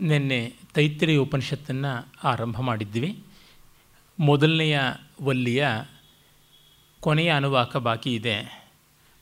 ನಿನ್ನೆ 0.00 0.54
ತೈತ್ರಿಯ 0.74 1.16
ಉಪನಿಷತ್ತನ್ನು 1.16 2.12
ಆರಂಭ 2.24 2.60
ಮಾಡಿದ್ವಿ. 2.60 3.22
ಮೊದಲನೆಯ 4.20 4.80
ವಲ್ಲಿಯ 5.22 5.68
ಕೊನೆಯ 7.00 7.30
ಅನುವಾಕ 7.30 7.76
ಬಾಕಿ 7.76 8.14
ಇದೆ. 8.14 8.68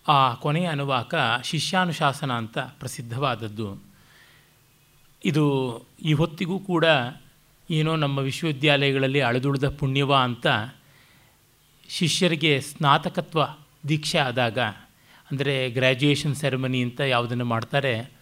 ಆ 0.08 0.34
ಕೊನೆಯ 0.34 0.66
ಅನುವಾಕ 0.66 1.14
ಶಿಷ್ಯಾನುಶಾಸನ 1.44 2.32
ಅಂತ 2.32 2.58
ಪ್ರಸಿದ್ಧವಾದದ್ದು. 2.58 3.82
ಇದು 5.24 5.44
ಈ 6.02 6.12
ಹೊತ್ತಿಗೂ 6.12 6.58
ಕೂಡ 6.58 6.84
ಏನೋ 7.70 7.96
ನಮ್ಮ 7.96 8.18
ವಿಶ್ವವಿದ್ಯಾಲಯಗಳಲ್ಲಿ 8.18 9.20
ಅಳದುಳಿದ 9.20 9.68
ಪುಣ್ಯವ 9.68 10.14
ಅಂತ 10.14 10.46
ಶಿಷ್ಯರಿಗೆ 11.88 12.60
ಸ್ನಾತಕತ್ವ 12.60 13.40
ದೀಕ್ಷೆ 13.88 14.18
ಆದಾಗ, 14.18 14.58
ಅಂದರೆ 15.30 15.70
ಗ್ರ್ಯಾಜುಯೇಷನ್ 15.70 16.34
ಸೆರೆಮನಿ 16.34 16.82
ಅಂತ 16.82 17.00
ಯಾವುದನ್ನು 17.00 17.44
ಮಾಡ್ತಾರೆ 17.44 18.17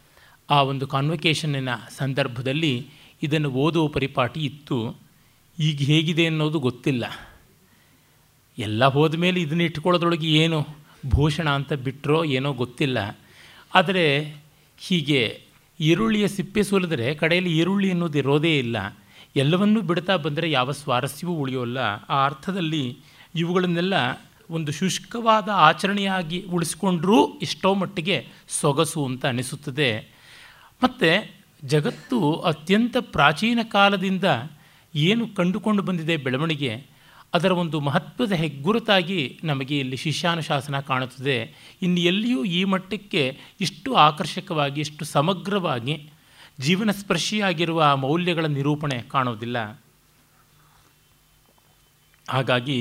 ಆ 0.51 0.63
ಒಂದು 0.63 0.87
ಕಾನ್ವಕೇಷನ್ನಿನ 0.87 1.69
ಸಂದರ್ಭದಲ್ಲಿ 1.99 2.87
ಇದನ್ನು 3.23 3.51
ಓದುವ 3.51 3.89
ಪರಿಪಾಟಿ 3.89 4.41
ಇತ್ತು. 4.41 4.97
ಈಗ 5.59 5.79
ಹೇಗಿದೆ 5.81 6.27
ಅನ್ನೋದು 6.27 6.59
ಗೊತ್ತಿಲ್ಲ. 6.59 7.31
ಎಲ್ಲ 8.59 8.85
ಹೋದ 8.85 9.15
ಮೇಲೆ 9.15 9.41
ಇದನ್ನ 9.41 9.61
ಇಟ್ಕೊಳ್ಳೋದ್ರೊಳಗೆ 9.61 10.27
ಏನು 10.27 10.67
ಭೂಷಣ 11.07 11.51
ಅಂತ 11.51 11.73
ಬಿಟ್ಟರೋ 11.73 12.25
ಏನೋ 12.25 12.53
ಗೊತ್ತಿಲ್ಲ. 12.53 13.19
ಆದರೆ 13.75 14.37
ಹೀಗೆ 14.79 15.41
ಈರುಳ್ಳಿಯ 15.81 16.29
ಸಿಪ್ಪೆ 16.29 16.63
ಸುಲಿದ್ರೆ 16.63 17.15
ಕಡೆಯಲ್ಲಿ 17.15 17.59
ಈರುಳ್ಳಿ 17.59 17.91
ಅನ್ನೋದು 17.91 18.19
ಇರೋದೇ 18.19 18.59
ಇಲ್ಲ. 18.59 18.97
ಎಲ್ಲವನ್ನೂ 19.37 19.81
ಬಿಡ್ತಾ 19.81 20.17
ಬಂದರೆ 20.17 20.51
ಯಾವ 20.51 20.73
ಸ್ವಾರಸ್ಯವೂ 20.73 21.35
ಉಳಿಯೋಲ್ಲ 21.35 21.79
ಆ 22.09 22.25
ಅರ್ಥದಲ್ಲಿ 22.25 22.99
ಇವುಗಳನ್ನೆಲ್ಲ 23.35 23.95
ಒಂದು 24.51 24.73
ಶುಷ್ಕವಾದ 24.73 25.49
ಆಚರಣೆಯಾಗಿ 25.49 26.43
ಉಳಿಸ್ಕೊಂಡ್ರೂ 26.43 27.39
ಎಷ್ಟೋ 27.39 27.75
ಮಟ್ಟಿಗೆ 27.75 28.27
ಸೊಗಸು 28.49 29.05
ಅಂತ 29.05 29.27
ಅನಿಸುತ್ತದೆ. 29.27 30.16
ಮತ್ತು 30.83 31.11
ಜಗತ್ತು 31.65 32.19
ಅತ್ಯಂತ 32.41 32.97
ಪ್ರಾಚೀನ 33.01 33.61
ಕಾಲದಿಂದ 33.73 34.25
ಏನು 34.95 35.25
ಕಂಡುಕೊಂಡು 35.29 35.83
ಬಂದಿದೆ 35.83 36.17
ಬೆಳವಣಿಗೆ, 36.17 36.73
ಅದರ 37.35 37.53
ಒಂದು 37.53 37.79
ಮಹತ್ವದ 37.81 38.33
ಹೆಗ್ಗುರುತಾಗಿ 38.33 39.21
ನಮಗೆ 39.45 39.79
ಇಲ್ಲಿ 39.79 39.97
ಶಿಷ್ಯಾನುಶಾಸನ 39.97 40.81
ಕಾಣುತ್ತದೆ. 40.81 41.39
ಇನ್ನು 41.83 42.01
ಎಲ್ಲಿಯೂ 42.01 42.45
ಈ 42.59 42.61
ಮಟ್ಟಕ್ಕೆ 42.65 43.23
ಇಷ್ಟು 43.61 43.91
ಆಕರ್ಷಕವಾಗಿ, 43.95 44.81
ಇಷ್ಟು 44.81 45.05
ಸಮಗ್ರವಾಗಿ 45.05 45.97
ಜೀವನ 46.61 46.91
ಸ್ಪರ್ಶಿಯಾಗಿರುವ 46.91 47.97
ಮೌಲ್ಯಗಳ 47.97 48.47
ನಿರೂಪಣೆ 48.47 48.99
ಕಾಣೋದಿಲ್ಲ 49.15 49.59
ಹಾಗಾಗಿ 52.29 52.79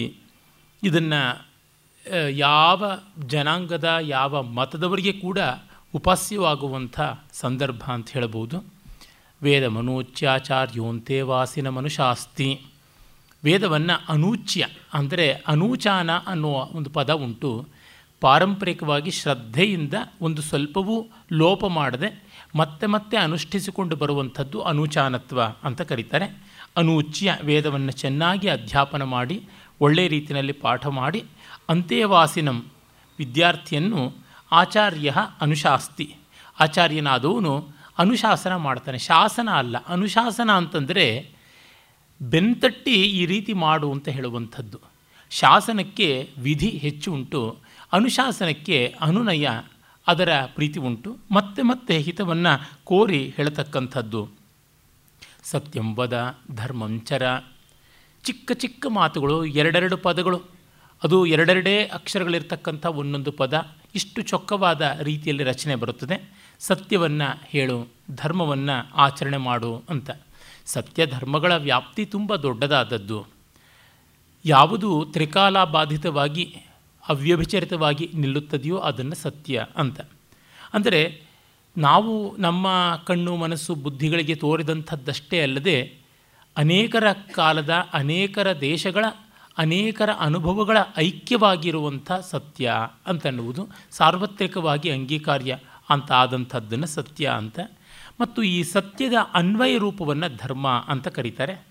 ಇದನ್ನು 0.84 1.22
ಯಾವ 2.30 2.92
ಜನಾಂಗದ, 3.26 3.88
ಯಾವ 4.02 4.42
ಮತದವರಿಗೆ 4.44 5.14
ಕೂಡ 5.26 5.40
ಉಪಾಸ್ಯವಾಗುವಂಥ 5.96 7.02
ಸಂದರ್ಭ 7.34 7.84
ಅಂತ 7.88 8.10
ಹೇಳಬಹುದು 8.10 8.64
ವೇದ 9.42 9.66
ಮನೋಚ್ಯಾಚಾರ್ಯೋಂತೆ 9.66 11.22
ವಾಸಿನ 11.22 11.70
ಮನುಷಾಸ್ತಿ 11.70 12.62
ವೇದವನ್ನು 13.44 14.06
ಅನೂಚ್ಯ 14.10 14.68
ಅಂದರೆ 14.94 15.32
ಅನೂಚಾನ 15.32 16.10
ಅನ್ನುವ 16.28 16.56
ಒಂದು 16.56 16.90
ಪದ 16.90 17.14
ಉಂಟು. 17.14 17.66
ಪಾರಂಪರಿಕವಾಗಿ 18.22 19.12
ಶ್ರದ್ಧೆಯಿಂದ 19.12 19.94
ಒಂದು 20.22 20.42
ಸ್ವಲ್ಪವೂ 20.42 21.06
ಲೋಪ 21.32 21.66
ಮಾಡದೆ 21.66 22.24
ಮತ್ತೆ 22.56 22.88
ಮತ್ತೆ 22.88 23.18
ಅನುಷ್ಠಿಸಿಕೊಂಡು 23.18 23.96
ಬರುವಂಥದ್ದು 23.96 24.62
ಅನೂಚಾನತ್ವ 24.62 25.42
ಅಂತ 25.64 25.82
ಕರೀತಾರೆ. 25.82 26.28
ಅನೂಚ್ಯ 26.78 27.38
ವೇದವನ್ನು 27.44 27.92
ಚೆನ್ನಾಗಿ 27.92 28.48
ಅಧ್ಯಾಪನ 28.48 29.04
ಮಾಡಿ 29.04 29.44
ಒಳ್ಳೆಯ 29.82 30.08
ರೀತಿಯಲ್ಲಿ 30.08 30.54
ಪಾಠ 30.54 30.88
ಮಾಡಿ 30.88 31.24
ಅಂತ್ಯವಾಸಿನಂ 31.70 32.66
ವಿದ್ಯಾರ್ಥಿಯನ್ನು 33.20 34.25
ಆಚಾರ್ಯ 34.56 35.14
ಅನುಶಾಸ್ತಿ. 35.42 36.16
ಆಚಾರ್ಯನಾದವನು 36.60 37.68
ಅನುಶಾಸನ 37.98 38.56
ಮಾಡ್ತಾನೆ. 38.56 38.98
ಶಾಸನ 38.98 39.50
ಅಲ್ಲ. 39.50 39.86
ಅನುಶಾಸನ 39.86 40.52
ಅಂತಂದರೆ 40.52 41.30
ಬೆಂತಟ್ಟಿ 42.22 42.92
ಈ 42.92 43.26
ರೀತಿ 43.26 43.54
ಮಾಡು 43.54 43.92
ಅಂತ 43.92 44.10
ಹೇಳುವಂಥದ್ದು. 44.10 44.80
ಶಾಸನಕ್ಕೆ 45.30 46.30
ವಿಧಿ 46.38 46.70
ಹೆಚ್ಚು 46.70 47.14
ಉಂಟು. 47.14 47.58
ಅನುಶಾಸನಕ್ಕೆ 47.94 48.96
ಅನುನಯ 49.02 49.50
ಅದರ 50.08 50.30
ಪ್ರೀತಿ 50.46 50.80
ಉಂಟು. 50.80 51.18
ಮತ್ತೆ 51.32 51.62
ಮತ್ತೆ 51.62 52.00
ಹಿತವನ್ನು 52.00 52.70
ಕೋರಿ 52.84 53.34
ಹೇಳತಕ್ಕಂಥದ್ದು. 53.38 54.30
ಸತ್ಯಂಬದ 55.44 56.38
ಧರ್ಮಂಚರ 56.56 57.38
ಚಿಕ್ಕ 58.24 58.52
ಚಿಕ್ಕ 58.52 58.86
ಮಾತುಗಳು, 58.90 59.46
ಎರಡೆರಡು 59.46 59.98
ಪದಗಳು. 59.98 60.42
ಅದು 61.04 61.26
ಎರಡೆರಡೇ 61.26 61.88
ಅಕ್ಷರಗಳಿರ್ತಕ್ಕಂಥ 61.94 62.86
ಒಂದೊಂದು 62.86 63.32
ಪದ. 63.32 63.68
ಇಷ್ಟು 63.96 64.22
ಚೊಕ್ಕವಾದ 64.22 64.98
ರೀತಿಯಲ್ಲಿ 65.02 65.44
ರಚನೆ 65.44 65.76
ಬರುತ್ತದೆ. 65.76 66.34
ಸತ್ಯವನ್ನು 66.60 67.42
ಹೇಳು, 67.48 67.88
ಧರ್ಮವನ್ನು 68.16 68.96
ಆಚರಣೆ 68.96 69.38
ಮಾಡು 69.38 69.84
ಅಂತ. 69.90 70.10
ಸತ್ಯ 70.66 71.06
ಧರ್ಮಗಳ 71.06 71.56
ವ್ಯಾಪ್ತಿ 71.56 72.06
ತುಂಬ 72.06 72.36
ದೊಡ್ಡದಾದದ್ದು. 72.36 73.26
ಯಾವುದು 74.46 75.06
ತ್ರಿಕಾಲ 75.14 75.64
ಬಾಧಿತವಾಗಿ 75.64 76.56
ಅವ್ಯಭಿಚರಿತವಾಗಿ 77.10 78.12
ನಿಲ್ಲುತ್ತದೆಯೋ 78.14 78.78
ಅದನ್ನು 78.78 79.16
ಸತ್ಯ 79.16 79.66
ಅಂತ. 79.76 80.02
ಅಂದರೆ 80.74 81.22
ನಾವು 81.78 82.38
ನಮ್ಮ 82.38 82.68
ಕಣ್ಣು, 83.06 83.36
ಮನಸ್ಸು, 83.36 83.76
ಬುದ್ಧಿಗಳಿಗೆ 83.76 84.36
ತೋರಿದಂಥದ್ದಷ್ಟೇ 84.36 85.42
ಅಲ್ಲದೆ, 85.42 85.98
ಅನೇಕರ 86.58 87.12
ಕಾಲದ 87.12 87.74
ಅನೇಕರ 87.94 88.60
ದೇಶಗಳ 88.60 89.06
ಅನೇಕರ 89.58 90.10
ಅನುಭವಗಳ 90.20 90.78
ಐಕ್ಯವಾಗಿರುವಂಥ 90.98 92.12
ಸತ್ಯ 92.12 92.74
ಅಂತನ್ನುವುದು 93.06 93.68
ಸಾರ್ವತ್ರಿಕವಾಗಿ 93.92 94.90
ಅಂಗೀಕಾರ್ಯ 94.90 95.58
ಅಂತ 95.90 96.12
ಆದಂಥದ್ದನ್ನು 96.12 96.88
ಸತ್ಯ 96.88 97.30
ಅಂತ. 97.30 97.60
ಮತ್ತು 98.22 98.44
ಈ 98.44 98.64
ಸತ್ಯದ 98.64 99.14
ಅನ್ವಯ 99.34 99.78
ರೂಪವನ್ನು 99.78 100.38
ಧರ್ಮ 100.38 100.86
ಅಂತ 100.88 101.08
ಕರೀತಾರೆ. 101.08 101.68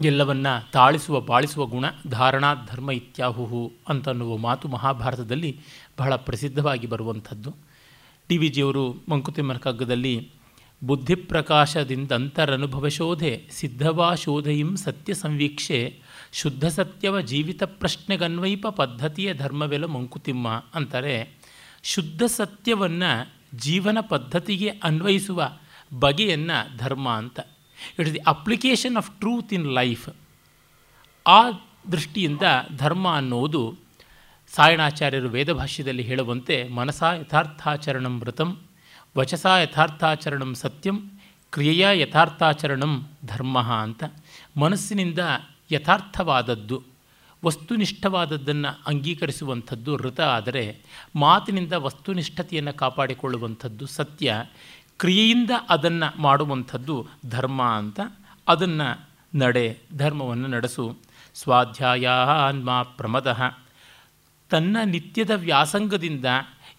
ಎಲ್ಲವನ್ನ 0.00 0.46
ತಾಳಿಸುವ 0.72 1.20
ಬಾಳಿಸುವ 1.20 1.66
ಗುಣ 1.66 1.84
ಧಾರಣಾ 2.10 2.54
ಧರ್ಮ 2.54 2.90
ಇತ್ಯಾಹುಹು 2.90 3.72
ಅಂತನ್ನುವ 3.88 4.36
ಮಾತು 4.36 4.68
ಮಹಾಭಾರತದಲ್ಲಿ 4.68 5.60
ಬಹಳ 5.98 6.16
ಪ್ರಸಿದ್ಧವಾಗಿ 6.16 6.86
ಬರುವಂಥದ್ದು. 6.86 7.54
ಡಿ 8.28 8.38
ವಿ 8.38 8.48
ಜಿಯವರು 8.48 8.96
ಮಂಕುತಿಮ್ಮನ 9.08 9.56
ಕಗ್ಗದಲ್ಲಿ 9.56 10.30
ಬುದ್ಧಿಪ್ರಕಾಶದಿಂದಂತರನುಭವ 10.82 12.88
ಶೋಧೆ 12.88 13.46
ಸಿದ್ಧವಾ 13.50 14.14
ಶೋಧೆಯಿಂ 14.14 14.76
ಸತ್ಯ 14.76 15.14
ಸಂವೀಕ್ಷೆ 15.14 16.00
ಶುದ್ಧ 16.32 16.66
ಸತ್ಯವ 16.66 17.20
ಜೀವಿತ 17.20 17.62
ಪ್ರಶ್ನೆಗನ್ವೈಪ 17.62 18.66
ಪದ್ಧತಿಯ 18.66 19.34
ಧರ್ಮವೆಲ 19.34 19.84
ಮಂಕುತಿಮ್ಮ 19.84 20.64
ಅಂತಾರೆ 20.74 21.40
ಶುದ್ಧ 21.82 22.22
ಸತ್ಯವನ್ನು 22.22 23.40
ಜೀವನ 23.58 23.98
ಪದ್ಧತಿಗೆ 24.08 24.68
ಅನ್ವಯಿಸುವ 24.68 25.52
ಬಗೆಯನ್ನು 26.00 26.78
ಧರ್ಮ 26.78 27.08
ಅಂತ. 27.08 27.40
It 27.98 28.00
is 28.00 28.14
the 28.14 28.18
application 28.18 28.96
of 28.96 29.18
truth 29.18 29.52
in 29.52 29.66
life 29.66 30.08
ಆ 31.26 31.50
ದೃಷ್ಟಿಯಿಂದ 31.92 32.42
ಧರ್ಮ 32.76 33.16
ಅನ್ನೋದು 33.16 33.78
ಸಾಯಣಾಚಾರ್ಯರು 34.48 35.28
ವೇದಭಾಷ್ಯದಲ್ಲಿ 35.28 36.02
ಹೇಳುವಂತೆ 36.02 36.68
ಮನಸಾ 36.68 37.12
ಯಥಾರ್ಥಾಚರಣಂ 37.12 38.18
ಮೃತಂ 38.18 38.69
ವಚಸಾ 39.18 39.58
ಯಥಾರ್ಥಾಚರಣಂ 39.58 40.54
ಸತ್ಯಂ, 40.54 41.10
ಕ್ರಿಯೆಯ 41.50 42.00
ಯಥಾರ್ಥಾಚರಣಂ 42.00 43.06
ಧರ್ಮ 43.26 43.62
ಅಂತ 43.62 44.04
ಮನಸ್ಸಿನಿಂದ 44.56 45.18
ಯಥಾರ್ಥವಾದದ್ದು, 45.72 46.82
ವಸ್ತುನಿಷ್ಠವಾದದ್ದನ್ನು 47.44 48.80
ಅಂಗೀಕರಿಸುವಂಥದ್ದು 48.86 49.96
ಋತ 49.96 50.20
ಆದರೆ 50.20 50.78
ಮಾತಿನಿಂದ 51.16 51.72
ವಸ್ತುನಿಷ್ಠತೆಯನ್ನು 51.72 52.72
ಕಾಪಾಡಿಕೊಳ್ಳುವಂಥದ್ದು 52.72 53.86
ಸತ್ಯ, 53.86 54.34
ಕ್ರಿಯೆಯಿಂದ 54.98 55.50
ಅದನ್ನು 55.68 56.22
ಮಾಡುವಂಥದ್ದು 56.22 57.06
ಧರ್ಮ 57.28 57.62
ಅಂತ 57.62 58.00
ಅದನ್ನು 58.48 59.08
ನಡೆ, 59.34 59.78
ಧರ್ಮವನ್ನು 59.96 60.48
ನಡೆಸು. 60.48 60.96
ಸ್ವಾಧ್ಯಾಯ 61.34 62.08
ಅನ್ಮ 62.48 62.82
ಪ್ರಮದಃ. 62.82 63.42
ತನ್ನ 64.50 64.76
ನಿತ್ಯದ 64.84 65.30
ವ್ಯಾಸಂಗದಿಂದ 65.30 66.24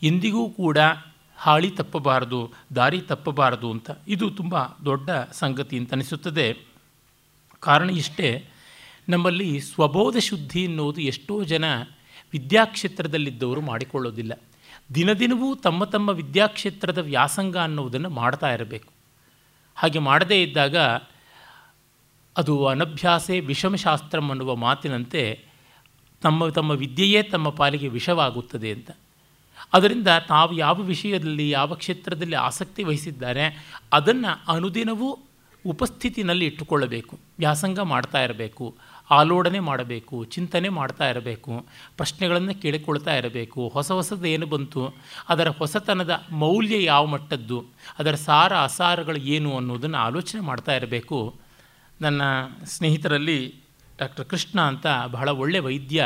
ಎಂದಿಗೂ 0.03 0.50
ಕೂಡ 0.50 0.78
ಹಾಳಿ 1.41 1.72
ತಪ್ಪಬಾರದು, 1.72 2.52
ದಾರಿ 2.75 3.02
ತಪ್ಪಬಾರದು 3.02 3.71
ಅಂತ. 3.71 3.92
ಇದು 4.07 4.30
ತುಂಬ 4.30 4.63
ದೊಡ್ಡ 4.86 5.10
ಸಂಗತಿ 5.31 5.77
ಅಂತ 5.77 5.94
ಅನಿಸುತ್ತದೆ. 5.94 6.57
ಕಾರಣ 7.60 7.89
ಇಷ್ಟೇ, 7.89 8.50
ನಮ್ಮಲ್ಲಿ 9.10 9.60
ಸ್ವಬೋಧ 9.60 10.18
ಶುದ್ಧಿ 10.18 10.63
ಎನ್ನುವುದು 10.63 11.01
ಎಷ್ಟೋ 11.01 11.44
ಜನ 11.44 11.66
ವಿದ್ಯಾಕ್ಷೇತ್ರದಲ್ಲಿದ್ದವರು 12.31 13.62
ಮಾಡಿಕೊಳ್ಳೋದಿಲ್ಲ. 13.62 14.33
ದಿನದಿನವೂ 14.95 15.56
ತಮ್ಮ 15.56 15.83
ತಮ್ಮ 15.83 16.10
ವಿದ್ಯಾಕ್ಷೇತ್ರದ 16.10 16.98
ವ್ಯಾಸಂಗ 16.98 17.57
ಅನ್ನುವುದನ್ನು 17.57 18.10
ಮಾಡ್ತಾ 18.10 18.54
ಇರಬೇಕು. 18.54 18.94
ಹಾಗೆ 19.75 20.00
ಮಾಡದೇ 20.00 20.44
ಇದ್ದಾಗ 20.44 20.77
ಅದು 22.38 22.66
ಅನಭ್ಯಾಸೆ 22.66 23.39
ವಿಷಮಶಾಸ್ತ್ರಂ 23.39 24.30
ಅನ್ನುವ 24.30 24.56
ಮಾತಿನಂತೆ 24.56 25.45
ತಮ್ಮ 26.21 26.50
ತಮ್ಮ 26.50 26.71
ವಿದ್ಯೆಯೇ 26.71 27.24
ತಮ್ಮ 27.24 27.50
ಪಾಲಿಗೆ 27.50 27.88
ವಿಷವಾಗುತ್ತದೆ 27.88 28.71
ಅಂತ. 28.71 28.92
ಅದರಿಂದ 29.73 30.07
ತಾವು 30.27 30.53
ಯಾವ 30.53 30.75
ವಿಷಯದಲ್ಲಿ, 30.81 31.50
ಯಾವ 31.50 31.75
ಕ್ಷೇತ್ರದಲ್ಲಿ 31.75 32.35
ಆಸಕ್ತಿ 32.35 32.83
ವಹಿಸಿದ್ದಾರೆ, 32.83 33.45
ಅದನ್ನು 33.94 34.51
ಅನುದಿನವೂ 34.51 35.19
ಉಪಸ್ಥಿತಿನಲ್ಲಿ 35.65 36.45
ಇಟ್ಟುಕೊಳ್ಳಬೇಕು. 36.45 37.19
ವ್ಯಾಸಂಗ 37.39 37.79
ಮಾಡ್ತಾ 37.79 38.23
ಇರಬೇಕು, 38.23 38.75
ಆಲೋಡನೆ 39.12 39.59
ಮಾಡಬೇಕು, 39.59 40.25
ಚಿಂತನೆ 40.25 40.69
ಮಾಡ್ತಾ 40.69 41.09
ಇರಬೇಕು, 41.09 41.65
ಪ್ರಶ್ನೆಗಳನ್ನು 41.97 42.62
ಕೇಳಿಕೊಳ್ತಾ 42.62 43.15
ಇರಬೇಕು. 43.15 43.69
ಹೊಸ 43.69 43.91
ಹೊಸದು 43.91 44.25
ಏನು 44.25 44.45
ಬಂತು, 44.45 44.94
ಅದರ 45.29 45.50
ಹೊಸತನದ 45.50 46.23
ಮೌಲ್ಯ 46.31 46.83
ಯಾವ 46.83 47.06
ಮಟ್ಟದ್ದು, 47.06 47.65
ಅದರ 48.00 48.15
ಸಾರ 48.15 48.57
ಅಸಾರಗಳು 48.57 49.18
ಏನು 49.18 49.56
ಅನ್ನೋದನ್ನು 49.56 49.97
ಆಲೋಚನೆ 49.97 50.41
ಮಾಡ್ತಾ 50.41 50.75
ಇರಬೇಕು. 50.75 51.35
ನನ್ನ 52.01 52.21
ಸ್ನೇಹಿತರಲ್ಲಿ 52.65 53.56
ಡಾಕ್ಟರ್ 54.00 54.25
ಕೃಷ್ಣ 54.25 54.62
ಅಂತ 54.62 54.88
ಬಹಳ 55.07 55.29
ಒಳ್ಳೆಯ 55.29 55.62
ವೈದ್ಯ. 55.62 56.06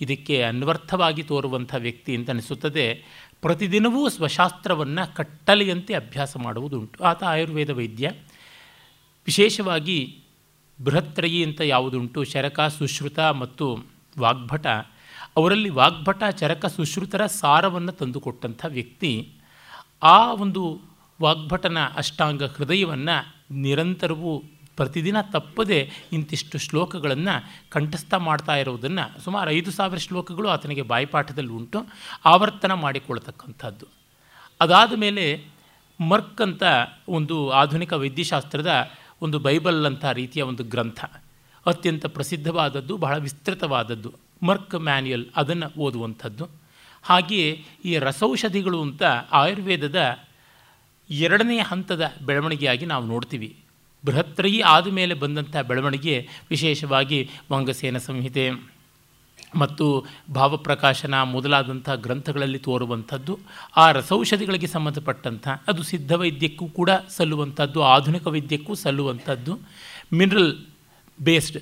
ಇದಕ್ಕೆ 0.00 0.42
ಅನ್ವರ್ಥವಾಗಿ 0.42 1.22
ತೋರುವಂಥ 1.22 1.74
ವ್ಯಕ್ತಿ 1.78 2.16
ಅಂತ 2.16 2.30
ಅನಿಸುತ್ತದೆ. 2.30 3.04
ಪ್ರತಿದಿನವೂ 3.42 4.08
ಸ್ವಶಾಸ್ತ್ರವನ್ನು 4.08 5.14
ಕಟ್ಟಲೆಯಂತೆ 5.14 5.94
ಅಭ್ಯಾಸ 5.94 6.36
ಮಾಡುವುದುಂಟು. 6.36 7.04
ಆತ 7.04 7.24
ಆಯುರ್ವೇದ 7.24 7.70
ವೈದ್ಯ. 7.70 8.10
ವಿಶೇಷವಾಗಿ 9.26 10.18
ಬೃಹತ್ರಯಿ 10.84 11.44
ಅಂತ 11.44 11.60
ಯಾವುದುಂಟು 11.60 12.24
ಶರಕ 12.24 12.60
ಸುಶ್ರುತ 12.60 13.18
ಮತ್ತು 13.18 13.78
ವಾಗ್ಭಟ. 14.18 14.66
ಅವರಲ್ಲಿ 15.36 15.68
ವಾಗ್ಭಟ, 15.68 16.22
ಚರಕ, 16.24 16.66
ಸುಶ್ರುತರ 16.66 17.26
ಸಾರವನ್ನು 17.26 17.92
ತಂದುಕೊಟ್ಟಂಥ 17.92 18.64
ವ್ಯಕ್ತಿ. 18.68 19.32
ಆ 20.02 20.32
ಒಂದು 20.32 20.80
ವಾಗ್ಭಟನ 21.22 21.78
ಅಷ್ಟಾಂಗ 21.96 22.42
ಹೃದಯವನ್ನು 22.42 23.36
ನಿರಂತರವೂ 23.54 24.42
ಪ್ರತಿದಿನ 24.78 25.16
ತಪ್ಪದೆ 25.32 25.78
ಇಂತಿಷ್ಟು 26.12 26.58
ಶ್ಲೋಕಗಳನ್ನು 26.58 27.34
ಕಂಠಸ್ಥ 27.70 28.14
ಮಾಡ್ತಾ 28.14 28.54
ಇರೋದನ್ನು 28.56 29.04
ಸುಮಾರು 29.24 29.50
ಐದು 29.50 29.70
ಸಾವಿರ 29.70 29.98
ಶ್ಲೋಕಗಳು 29.98 30.48
ಆತನಿಗೆ 30.48 30.82
ಬಾಯಿಪಾಠದಲ್ಲಿ 30.82 31.52
ಉಂಟು. 31.52 31.78
ಆವರ್ತನ 32.24 32.72
ಮಾಡಿಕೊಳ್ತಕ್ಕಂಥದ್ದು 32.72 33.86
ಅದಾದ 34.60 34.92
ಮೇಲೆ 34.96 35.24
ಮರ್ಕ್ 36.00 36.40
ಅಂತ 36.40 36.62
ಒಂದು 37.08 37.50
ಆಧುನಿಕ 37.50 37.92
ವೈದ್ಯಶಾಸ್ತ್ರದ 37.92 38.70
ಒಂದು 39.22 39.38
ಬೈಬಲ್ 39.38 39.86
ಅಂತ 39.86 40.04
ರೀತಿಯ 40.04 40.42
ಒಂದು 40.42 40.64
ಗ್ರಂಥ. 40.64 41.04
ಅತ್ಯಂತ 41.66 42.06
ಪ್ರಸಿದ್ಧವಾದದ್ದು, 42.06 42.96
ಬಹಳ 42.96 43.16
ವಿಸ್ತೃತವಾದದ್ದು. 43.18 44.12
ಮರ್ಕ್ 44.42 44.74
ಮ್ಯಾನ್ಯುಯಲ್ 44.74 45.26
ಅದನ್ನು 45.36 45.68
ಓದುವಂಥದ್ದು. 45.80 46.48
ಹಾಗೆಯೇ 47.02 47.48
ಈ 47.84 47.98
ರಸೌಷಧಿಗಳು 47.98 48.78
ಅಂತ 48.82 49.02
ಆಯುರ್ವೇದದ 49.32 49.98
ಎರಡನೇ 51.10 51.58
ಹಂತದ 51.60 52.02
ಬೆಳವಣಿಗೆಯಾಗಿ 52.26 52.86
ನಾವು 52.86 53.04
ನೋಡ್ತೀವಿ. 53.06 53.50
ಬೃಹತ್ರಯಿ 54.04 54.60
ಆದಮೇಲೆ 54.60 55.14
ಬಂದಂಥ 55.14 55.56
ಬೆಳವಣಿಗೆ 55.56 56.28
ವಿಶೇಷವಾಗಿ 56.50 57.28
ವಂಗಸೇನ 57.52 57.98
ಸಂಹಿತೆ 57.98 58.78
ಮತ್ತು 59.56 60.06
ಭಾವಪ್ರಕಾಶನ 60.34 61.22
ಮೊದಲಾದಂಥ 61.22 61.90
ಗ್ರಂಥಗಳಲ್ಲಿ 61.90 62.58
ತೋರುವಂಥದ್ದು, 62.58 63.38
ಆ 63.76 63.90
ರಸೌಷಧಿಗಳಿಗೆ 63.90 64.66
ಸಂಬಂಧಪಟ್ಟಂಥ, 64.66 65.48
ಅದು 65.66 65.82
ಸಿದ್ಧ 65.82 66.12
ವೈದ್ಯಕ್ಕೂ 66.12 66.66
ಕೂಡ 66.66 66.90
ಸಲ್ಲುವಂಥದ್ದು, 67.16 67.82
ಆಧುನಿಕ 67.82 68.26
ವೈದ್ಯಕ್ಕೂ 68.26 68.74
ಸಲ್ಲುವಂಥದ್ದು 68.74 69.58
ಮಿನರಲ್ 70.12 70.56
ಬೇಸ್ಡ್ 71.22 71.58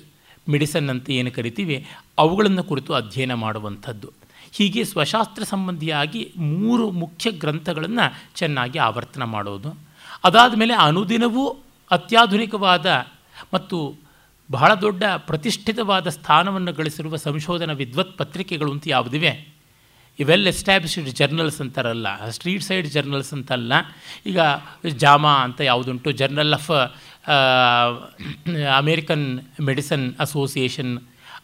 ಮೆಡಿಸನ್ 0.49 0.89
ಅಂತ 0.89 1.09
ಏನು 1.09 1.31
ಕರಿತೀವಿ, 1.31 1.85
ಅವುಗಳನ್ನು 2.17 2.63
ಕುರಿತು 2.63 2.93
ಅಧ್ಯಯನ 2.93 3.33
ಮಾಡುವಂಥದ್ದು. 3.33 4.11
ಹೀಗೆ 4.51 4.83
ಸ್ವಶಾಸ್ತ್ರ 4.83 5.43
ಸಂಬಂಧಿಯಾಗಿ 5.43 6.33
ಮೂರು 6.37 6.91
ಮುಖ್ಯ 6.91 7.31
ಗ್ರಂಥಗಳನ್ನು 7.31 8.35
ಚೆನ್ನಾಗಿ 8.35 8.79
ಆವರ್ತನ 8.79 9.23
ಮಾಡೋದು. 9.23 9.77
ಅದಾದ 10.23 10.53
ಮೇಲೆ 10.55 10.73
ಅನುದಿನವೂ 10.73 11.57
ಅತ್ಯಾಧುನಿಕವಾದ 11.91 12.85
ಮತ್ತು 13.53 13.77
ಬಹಳ 14.51 14.71
ದೊಡ್ಡ 14.81 15.03
ಪ್ರತಿಷ್ಠಿತವಾದ 15.17 16.07
ಸ್ಥಾನವನ್ನು 16.07 16.71
ಗಳಿಸಿರುವ 16.73 17.15
ಸಂಶೋಧನಾ 17.15 17.73
ವಿದ್ವತ್ 17.73 18.17
ಪತ್ರಿಕೆಗಳು 18.17 18.71
ಅಂತ 18.71 18.85
ಯಾವುದಿವೆ? 18.87 19.31
ಇವೆಲ್ 20.19 20.47
ಎಸ್ಟ್ಯಾಬ್ಲಿಷ್ಡ್ 20.47 21.09
ಜರ್ನಲ್ಸ್ 21.09 21.61
ಅಂತಾರಲ್ಲ 21.61 22.29
ಸ್ಟ್ರೀಟ್ 22.29 22.63
ಸೈಡ್ 22.63 22.87
ಜರ್ನಲ್ಸ್ 22.87 23.33
ಅಂತಲ್ಲ. 23.33 23.73
ಈಗ 24.25 24.39
ಜಾಮಾ 24.95 25.33
ಅಂತ 25.43 25.61
ಯಾವುದುಂಟು 25.61 26.11
journal 26.11 26.53
of 26.53 26.71
American 28.77 29.25
medicine 29.61 30.13
association 30.19 30.93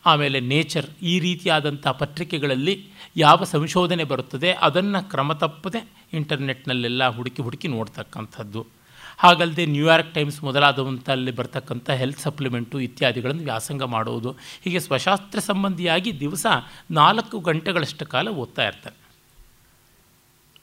ಆಮೇಲೆ 0.06 0.40
ನೇಚರ್ 0.40 0.88
ಈ 1.02 1.20
ರೀತಿಯಾದಂಥ 1.20 1.88
ಪತ್ರಿಕೆಗಳಲ್ಲಿ 1.88 2.76
ಯಾವ 3.18 3.44
ಸಂಶೋಧನೆ 3.44 4.04
ಬರುತ್ತದೆ, 4.04 4.52
ಅದನ್ನು 4.52 5.10
ಕ್ರಮ 5.10 5.34
ತಪ್ಪದೆ 5.34 5.82
ಇಂಟರ್ನೆಟ್ನಲ್ಲೆಲ್ಲ 6.14 7.08
ಹುಡುಕಿ 7.10 7.42
ಹುಡುಕಿ 7.42 7.68
ನೋಡ್ತಕ್ಕಂಥದ್ದು. 7.68 8.83
ಹಾಗಲ್ಲದೆ 9.18 9.66
ನ್ಯೂಯಾರ್ಕ್ 9.66 10.14
ಟೈಮ್ಸ್ 10.14 10.44
ಮೊದಲಾದವಂಥಲ್ಲಿ 10.44 11.32
ಬರ್ತಕ್ಕಂಥ 11.32 11.90
ಹೆಲ್ತ್ 11.90 12.20
ಸಪ್ಲಿಮೆಂಟು 12.20 12.80
ಇತ್ಯಾದಿಗಳನ್ನು 12.80 13.44
ವ್ಯಾಸಂಗ 13.44 13.84
ಮಾಡುವುದು 13.84 14.32
ಹೀಗೆ 14.32 14.80
ಸ್ವಶಾಸ್ತ್ರ 14.80 15.40
ಸಂಬಂಧಿಯಾಗಿ 15.40 16.20
ದಿವಸ 16.20 16.46
ನಾಲ್ಕು 16.92 17.40
ಗಂಟೆಗಳಷ್ಟು 17.40 18.06
ಕಾಲ 18.06 18.28
ಓದ್ತಾ 18.28 18.68
ಇರ್ತಾರೆ. 18.68 18.96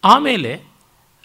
ಆಮೇಲೆ 0.04 0.62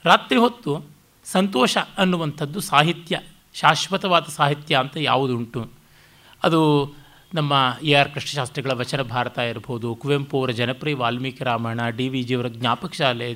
ರಾತ್ರಿ 0.06 0.40
ಹೊತ್ತು 0.40 0.86
ಸಂತೋಷ 1.26 1.78
ಅನ್ನುವಂಥದ್ದು 1.98 2.60
ಸಾಹಿತ್ಯ, 2.60 3.20
ಶಾಶ್ವತವಾದ 3.54 4.24
ಸಾಹಿತ್ಯ 4.24 4.78
ಅಂತ 4.78 4.98
ಯಾವುದುಂಟು 4.98 5.70
ಅದು 6.44 6.62
ನಮ್ಮ 7.36 7.54
ಎ 7.84 7.94
ಆರ್ 8.00 8.10
ಕೃಷ್ಣಶಾಸ್ತ್ರಿಗಳ 8.14 8.74
ವಚನ 8.82 9.02
ಭಾರತ 9.14 9.38
ಇರ್ಬೋದು, 9.52 9.88
ಕುವೆಂಪು 10.02 10.36
ಅವರ 10.40 10.52
ಜನಪ್ರಿಯ 10.60 10.96
ವಾಲ್ಮೀಕಿ 10.96 11.44
ರಾಮಾಯಣ, 11.44 11.82
ಡಿ 11.98 12.06
ವಿ 12.10 12.22
ಜಿಯವರ 12.24 12.48
ಜ್ಞಾಪಕ 12.48 12.94
ಶಾಲೆ, 12.94 13.28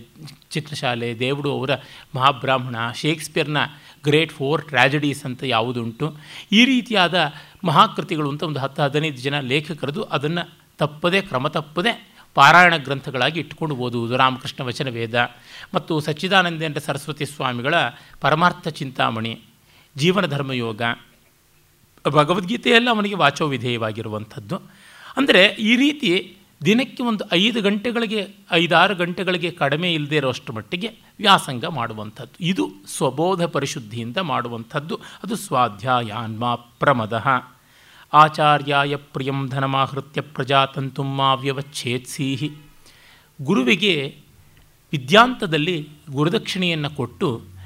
ಚಿತ್ರಶಾಲೆ, 0.51 1.09
ದೇವುಡು 1.19 1.49
ಅವರ 1.57 1.71
ಮಹಾಬ್ರಾಹ್ಮಣ, 2.15 2.75
ಶೇಕ್ಸ್ಪಿಯರ್ನ 3.01 3.61
ಗ್ರೇಟ್ 4.03 4.31
ಫೋರ್ 4.31 4.63
ಟ್ರ್ಯಾಜಡೀಸ್ 4.67 5.23
ಅಂತ 5.25 5.43
ಯಾವುದುಂಟು. 5.55 6.07
ಈ 6.51 6.61
ರೀತಿಯಾದ 6.65 7.15
ಮಹಾಕೃತಿಗಳು 7.63 8.29
ಅಂತ 8.29 8.43
ಒಂದು 8.43 8.59
ಹತ್ತು, 8.59 8.81
ಹದಿನೈದು 8.83 9.21
ಜನ 9.27 9.39
ಲೇಖಕರದು 9.51 10.03
ಅದನ್ನು 10.17 10.45
ತಪ್ಪದೇ, 10.77 11.21
ಕ್ರಮ 11.21 11.47
ತಪ್ಪದೇ 11.57 11.93
ಪಾರಾಯಣ 12.37 12.75
ಗ್ರಂಥಗಳಾಗಿ 12.77 13.37
ಇಟ್ಕೊಂಡು 13.39 13.75
ಓದುವುದು 13.75 14.17
ರಾಮಕೃಷ್ಣ 14.17 14.63
ವಚನ 14.63 14.89
ವೇದ. 14.89 15.15
ಮತ್ತು 15.73 15.93
ಸಚ್ಚಿದಾನಂದೇಂದ್ರ 15.99 16.81
ಸರಸ್ವತಿ 16.87 17.25
ಸ್ವಾಮಿಗಳ 17.25 17.75
ಪರಮಾರ್ಥ 18.21 18.67
ಚಿಂತಾಮಣಿ, 18.79 19.35
ಜೀವನ 19.95 20.25
ಧರ್ಮಯೋಗ 20.25 20.81
ಭಗವದ್ಗೀತೆಯೆಲ್ಲ 22.07 22.89
ಅವನಿಗೆ 22.89 23.15
ವಾಚೋ 23.15 23.47
ವಿಧೇಯವಾಗಿರುವಂಥದ್ದು. 23.47 24.61
ಅಂದರೆ 25.17 25.45
ಈ 25.45 25.75
ರೀತಿ 25.75 26.37
ದಿನಕ್ಕೆ 26.65 27.03
ಒಂದು 27.03 27.23
ಐದು 27.33 27.61
ಗಂಟೆಗಳಿಗೆ, 27.61 28.27
ಐದಾರು 28.51 28.95
ಗಂಟೆಗಳಿಗೆ 28.95 29.51
ಕಡಿಮೆ 29.51 29.93
ಇಲ್ಲದೆ 29.93 30.15
ಇರೋಷ್ಟು 30.15 30.53
ಮಟ್ಟಿಗೆ 30.53 30.87
ವ್ಯಾಸಂಗ 31.19 31.65
ಮಾಡುವಂಥದ್ದು. 31.65 32.45
ಇದು 32.45 32.69
ಸ್ವಬೋಧ 32.87 33.43
ಪರಿಶುದ್ಧಿಯಿಂದ 33.43 34.17
ಮಾಡುವಂಥದ್ದು. 34.17 34.99
ಅದು 35.23 35.35
ಸ್ವಾಧ್ಯಾಯಾನ್ಮ 35.35 36.55
ಪ್ರಮದ. 36.55 37.25
ಆಚಾರ್ಯಾಯ 38.13 38.95
ಪ್ರಿಯಂ 38.95 39.47
ಧನಮಾಹೃತ್ಯ 39.47 40.21
ವ್ಯವಚ್ಛೇದ್ 41.35 42.05
ಸೀಹಿ 42.05 42.51
ಗುರುವಿಗೆ 43.41 44.17
ವಿದ್ಯಾಂತದಲ್ಲಿ 44.91 45.89
ಗುರುದಕ್ಷಿಣೆಯನ್ನು 46.11 46.89
ಕೊಟ್ಟು 46.89 47.58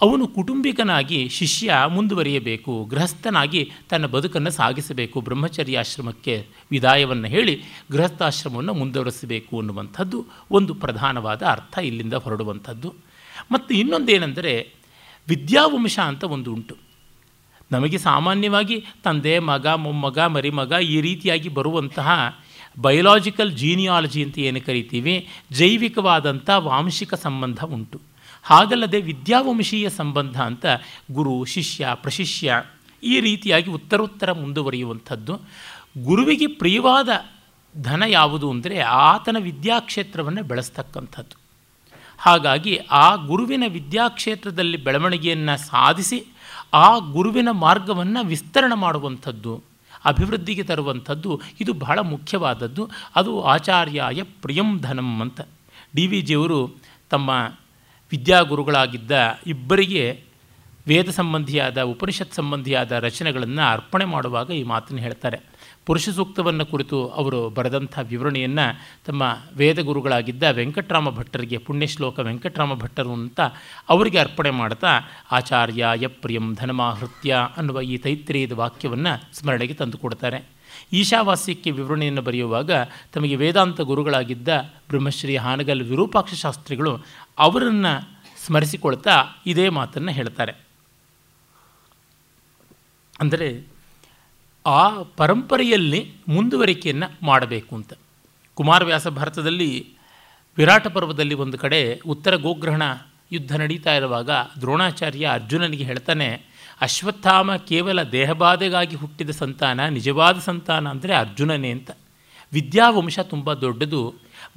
ಅವನು 0.00 0.28
ಕುಟುಂಬಿಕನಾಗಿ 0.28 1.28
ಶಿಷ್ಯ 1.28 1.74
ಮುಂದುವರಿಯಬೇಕು, 1.88 2.84
ಗೃಹಸ್ಥನಾಗಿ 2.84 3.72
ತನ್ನ 3.90 4.06
ಬದುಕನ್ನು 4.06 4.50
ಸಾಗಿಸಬೇಕು 4.50 5.20
ಬ್ರಹ್ಮಚರ್ಯಾಶ್ರಮಕ್ಕೆ 5.20 6.46
ವಿದಾಯವನ್ನು 6.70 7.28
ಹೇಳಿ 7.28 7.62
ಗೃಹಸ್ಥಾಶ್ರಮವನ್ನು 7.92 8.74
ಮುಂದುವರಿಸಬೇಕು 8.74 9.58
ಅನ್ನುವಂಥದ್ದು 9.58 10.26
ಒಂದು 10.50 10.74
ಪ್ರಧಾನವಾದ 10.74 11.42
ಅರ್ಥ 11.42 11.78
ಇಲ್ಲಿಂದ 11.78 12.14
ಹೊರಡುವಂಥದ್ದು. 12.14 12.94
ಮತ್ತು 13.52 13.74
ಇನ್ನೊಂದೇನೆಂದರೆ 13.74 14.74
ವಿದ್ಯಾವಂಶ 15.28 15.98
ಅಂತ 15.98 16.24
ಒಂದು 16.24 16.54
ಉಂಟು. 16.54 16.76
ನಮಗೆ 17.72 17.98
ಸಾಮಾನ್ಯವಾಗಿ 17.98 18.86
ತಂದೆ, 19.04 19.38
ಮಗ, 19.38 19.66
ಮೊಮ್ಮಗ, 19.66 20.18
ಮರಿಮಗ 20.18 20.72
ಈ 20.82 21.00
ರೀತಿಯಾಗಿ 21.00 21.48
ಬರುವಂತಹ 21.48 22.38
ಬಯಲಾಜಿಕಲ್ 22.80 23.52
ಜೀನಿಯಾಲಜಿ 23.52 24.24
ಅಂತ 24.24 24.38
ಏನು 24.38 24.66
ಕರಿತೀವಿ, 24.66 25.28
ಜೈವಿಕವಾದಂಥ 25.52 26.50
ವಾಂಶಿಕ 26.56 27.14
ಸಂಬಂಧ 27.14 27.64
ಉಂಟು. 27.64 28.09
ಹಾಗಲ್ಲದೆ 28.42 29.00
ವಿದ್ಯಾವಂಶೀಯ 29.00 29.90
ಸಂಬಂಧ 29.90 30.40
ಅಂತ 30.40 30.66
ಗುರು, 31.12 31.44
ಶಿಷ್ಯ, 31.44 31.88
ಪ್ರಶಿಷ್ಯ 31.94 32.62
ಈ 33.02 33.20
ರೀತಿಯಾಗಿ 33.20 33.70
ಉತ್ತರೋತ್ತರ 33.70 34.32
ಮುಂದುವರಿಯುವಂಥದ್ದು. 34.32 35.40
ಗುರುವಿಗೆ 36.04 36.46
ಪ್ರಿಯವಾದ 36.46 37.08
ಧನ 37.82 38.02
ಯಾವುದು 38.06 38.50
ಅಂದರೆ 38.50 38.80
ಆತನ 38.80 39.36
ವಿದ್ಯಾಕ್ಷೇತ್ರವನ್ನು 39.40 40.42
ಬೆಳೆಸ್ತಕ್ಕಂಥದ್ದು. 40.42 41.40
ಹಾಗಾಗಿ 42.18 42.76
ಆ 42.76 43.14
ಗುರುವಿನ 43.14 43.64
ವಿದ್ಯಾಕ್ಷೇತ್ರದಲ್ಲಿ 43.68 44.76
ಬೆಳವಣಿಗೆಯನ್ನು 44.76 45.58
ಸಾಧಿಸಿ 45.58 46.24
ಆ 46.72 46.98
ಗುರುವಿನ 46.98 47.48
ಮಾರ್ಗವನ್ನು 47.50 48.26
ವಿಸ್ತರಣೆ 48.26 48.78
ಮಾಡುವಂಥದ್ದು, 48.78 49.62
ಅಭಿವೃದ್ಧಿಗೆ 50.04 50.62
ತರುವಂಥದ್ದು 50.62 51.40
ಇದು 51.60 51.72
ಬಹಳ 51.72 51.98
ಮುಖ್ಯವಾದದ್ದು. 51.98 52.90
ಅದು 53.16 53.42
ಆಚಾರ್ಯಾಯ 53.42 54.22
ಪ್ರಿಯಂ 54.22 54.80
ಧನಂ 54.80 55.20
ಅಂತ. 55.20 55.40
ಡಿ 55.94 56.06
ವಿ 56.06 56.20
ಜಿಯವರು 56.20 56.76
ತಮ್ಮ 57.10 57.30
ವಿದ್ಯಾಗುರುಗಳಾಗಿದ್ದ 58.10 59.12
ಇಬ್ಬರಿಗೆ 59.46 60.04
ವೇದ 60.88 61.10
ಸಂಬಂಧಿಯಾದ, 61.10 61.82
ಉಪನಿಷತ್ 61.82 62.34
ಸಂಬಂಧಿಯಾದ 62.34 62.92
ರಚನೆಗಳನ್ನು 62.92 63.72
ಅರ್ಪಣೆ 63.72 64.04
ಮಾಡುವಾಗ 64.04 64.50
ಈ 64.50 64.62
ಮಾತನ್ನು 64.62 65.02
ಹೇಳ್ತಾರೆ. 65.02 65.38
ಪುರುಷ 65.86 66.08
ಸೂಕ್ತವನ್ನು 66.08 66.66
ಕುರಿತು 66.66 67.08
ಅವರು 67.08 67.50
ಬರೆದಂಥ 67.50 67.98
ವಿವರಣೆಯನ್ನು 68.02 68.66
ತಮ್ಮ 69.06 69.22
ವೇದ 69.56 69.78
ಗುರುಗಳಾಗಿದ್ದ 69.80 70.42
ವೆಂಕಟರಾಮ 70.42 71.10
ಭಟ್ಟರಿಗೆ, 71.10 71.58
ಪುಣ್ಯಶ್ಲೋಕ 71.58 72.18
ವೆಂಕಟರಾಮ 72.18 72.74
ಭಟ್ಟರು 72.74 73.12
ಅಂತ 73.12 73.40
ಅವರಿಗೆ 73.88 74.18
ಅರ್ಪಣೆ 74.18 74.50
ಮಾಡ್ತಾ 74.50 74.92
ಆಚಾರ್ಯ 75.30 75.86
ಯಪ್ರಿಯಂ 75.94 76.54
ಧನಮಾಹೃತ್ಯ 76.54 77.36
ಅನ್ನುವ 77.56 77.80
ಈ 77.82 77.96
ತೈತ್ರಿಯದ 77.96 78.52
ವಾಕ್ಯವನ್ನು 78.52 79.36
ಸ್ಮರಣೆಗೆ 79.38 79.74
ತಂದುಕೊಡ್ತಾರೆ 79.74 80.40
ಈಶಾವಾಸ್ಯಕ್ಕೆ 80.92 81.70
ವಿವರಣೆಯನ್ನು 81.70 82.22
ಬರೆಯುವಾಗ 82.22 82.70
ತಮಗೆ 83.12 83.36
ವೇದಾಂತ 83.36 83.80
ಗುರುಗಳಾಗಿದ್ದ 83.80 84.48
ಬ್ರಹ್ಮಶ್ರೀ 84.88 85.36
ಹಾನಗಲ್ 85.36 85.82
ವಿರೂಪಾಕ್ಷ 85.82 86.34
ಶಾಸ್ತ್ರಿಗಳು 86.34 86.92
ಅವರನ್ನು 87.44 87.92
ಸ್ಮರಿಸಿಕೊಳ್ತಾ 88.44 89.14
ಇದೇ 89.46 89.66
ಮಾತನ್ನು 89.78 90.12
ಹೇಳ್ತಾರೆ. 90.18 90.52
ಅಂದರೆ 93.20 93.48
ಆ 94.64 94.82
ಪರಂಪರೆಯಲ್ಲಿ 95.16 96.00
ಮುಂದುವರಿಕೆಯನ್ನು 96.28 97.08
ಮಾಡಬೇಕು 97.26 97.72
ಅಂತ. 97.78 97.92
ಕುಮಾರವ್ಯಾಸ 98.58 99.08
ಭಾರತದಲ್ಲಿ 99.18 99.70
ವಿರಾಟ 100.58 100.86
ಪರ್ವದಲ್ಲಿ 100.86 101.36
ಒಂದು 101.44 101.56
ಕಡೆ 101.58 101.80
ಉತ್ತರ 102.14 102.34
ಗೋಗ್ರಹಣ 102.46 102.84
ಯುದ್ಧ 103.32 103.52
ನಡೀತಾ 103.62 103.92
ಇರುವಾಗ 103.98 104.30
ದ್ರೋಣಾಚಾರ್ಯ 104.60 105.26
ಅರ್ಜುನನಿಗೆ 105.36 105.84
ಹೇಳ್ತಾನೆ, 105.84 106.28
ಅಶ್ವತ್ಥಾಮ 106.80 107.50
ಕೇವಲ 107.70 108.02
ದೇಹಬಾಧೆಗಾಗಿ 108.14 108.96
ಹುಟ್ಟಿದ 108.96 109.32
ಸಂತಾನ, 109.40 109.80
ನಿಜವಾದ 109.88 110.38
ಸಂತಾನ 110.48 110.84
ಅಂದರೆ 110.94 111.12
ಅರ್ಜುನನೇ 111.14 111.70
ಅಂತ. 111.76 111.90
ವಿದ್ಯಾವಂಶ 112.52 113.18
ತುಂಬ 113.32 113.52
ದೊಡ್ಡದು 113.64 114.00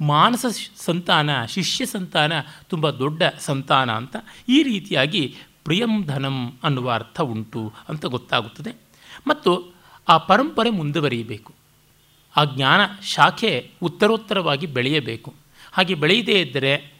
ಮಾನಸ 0.00 0.46
ಸಂತಾನ, 0.76 1.44
ಶಿಷ್ಯ 1.44 1.86
ಸಂತಾನ 1.86 2.32
ತುಂಬ 2.68 2.90
ದೊಡ್ಡ 2.90 3.22
ಸಂತಾನ 3.38 3.92
ಅಂತ 3.92 4.16
ಈ 4.48 4.62
ರೀತಿಯಾಗಿ 4.62 5.36
ಪ್ರಿಯಂ 5.64 6.06
ಧನಂ 6.06 6.52
ಅನ್ನುವ 6.62 6.92
ಅರ್ಥ 6.92 7.20
ಉಂಟು 7.20 7.72
ಅಂತ 7.88 8.06
ಗೊತ್ತಾಗುತ್ತದೆ. 8.06 8.76
ಮತ್ತು 9.26 9.74
ಆ 10.08 10.18
ಪರಂಪರೆ 10.18 10.70
ಮುಂದುವರಿಯಬೇಕು. 10.70 11.54
ಆ 12.36 12.44
ಜ್ಞಾನ 12.44 12.80
ಶಾಖೆ 13.02 13.70
ಉತ್ತರೋತ್ತರವಾಗಿ 13.82 14.66
ಬೆಳೆಯಬೇಕು. 14.66 15.34
ಹಾಗೆ 15.72 15.94
ಬೆಳೆಯದೇ 15.94 16.40
ಇದ್ದರೆ 16.40 16.94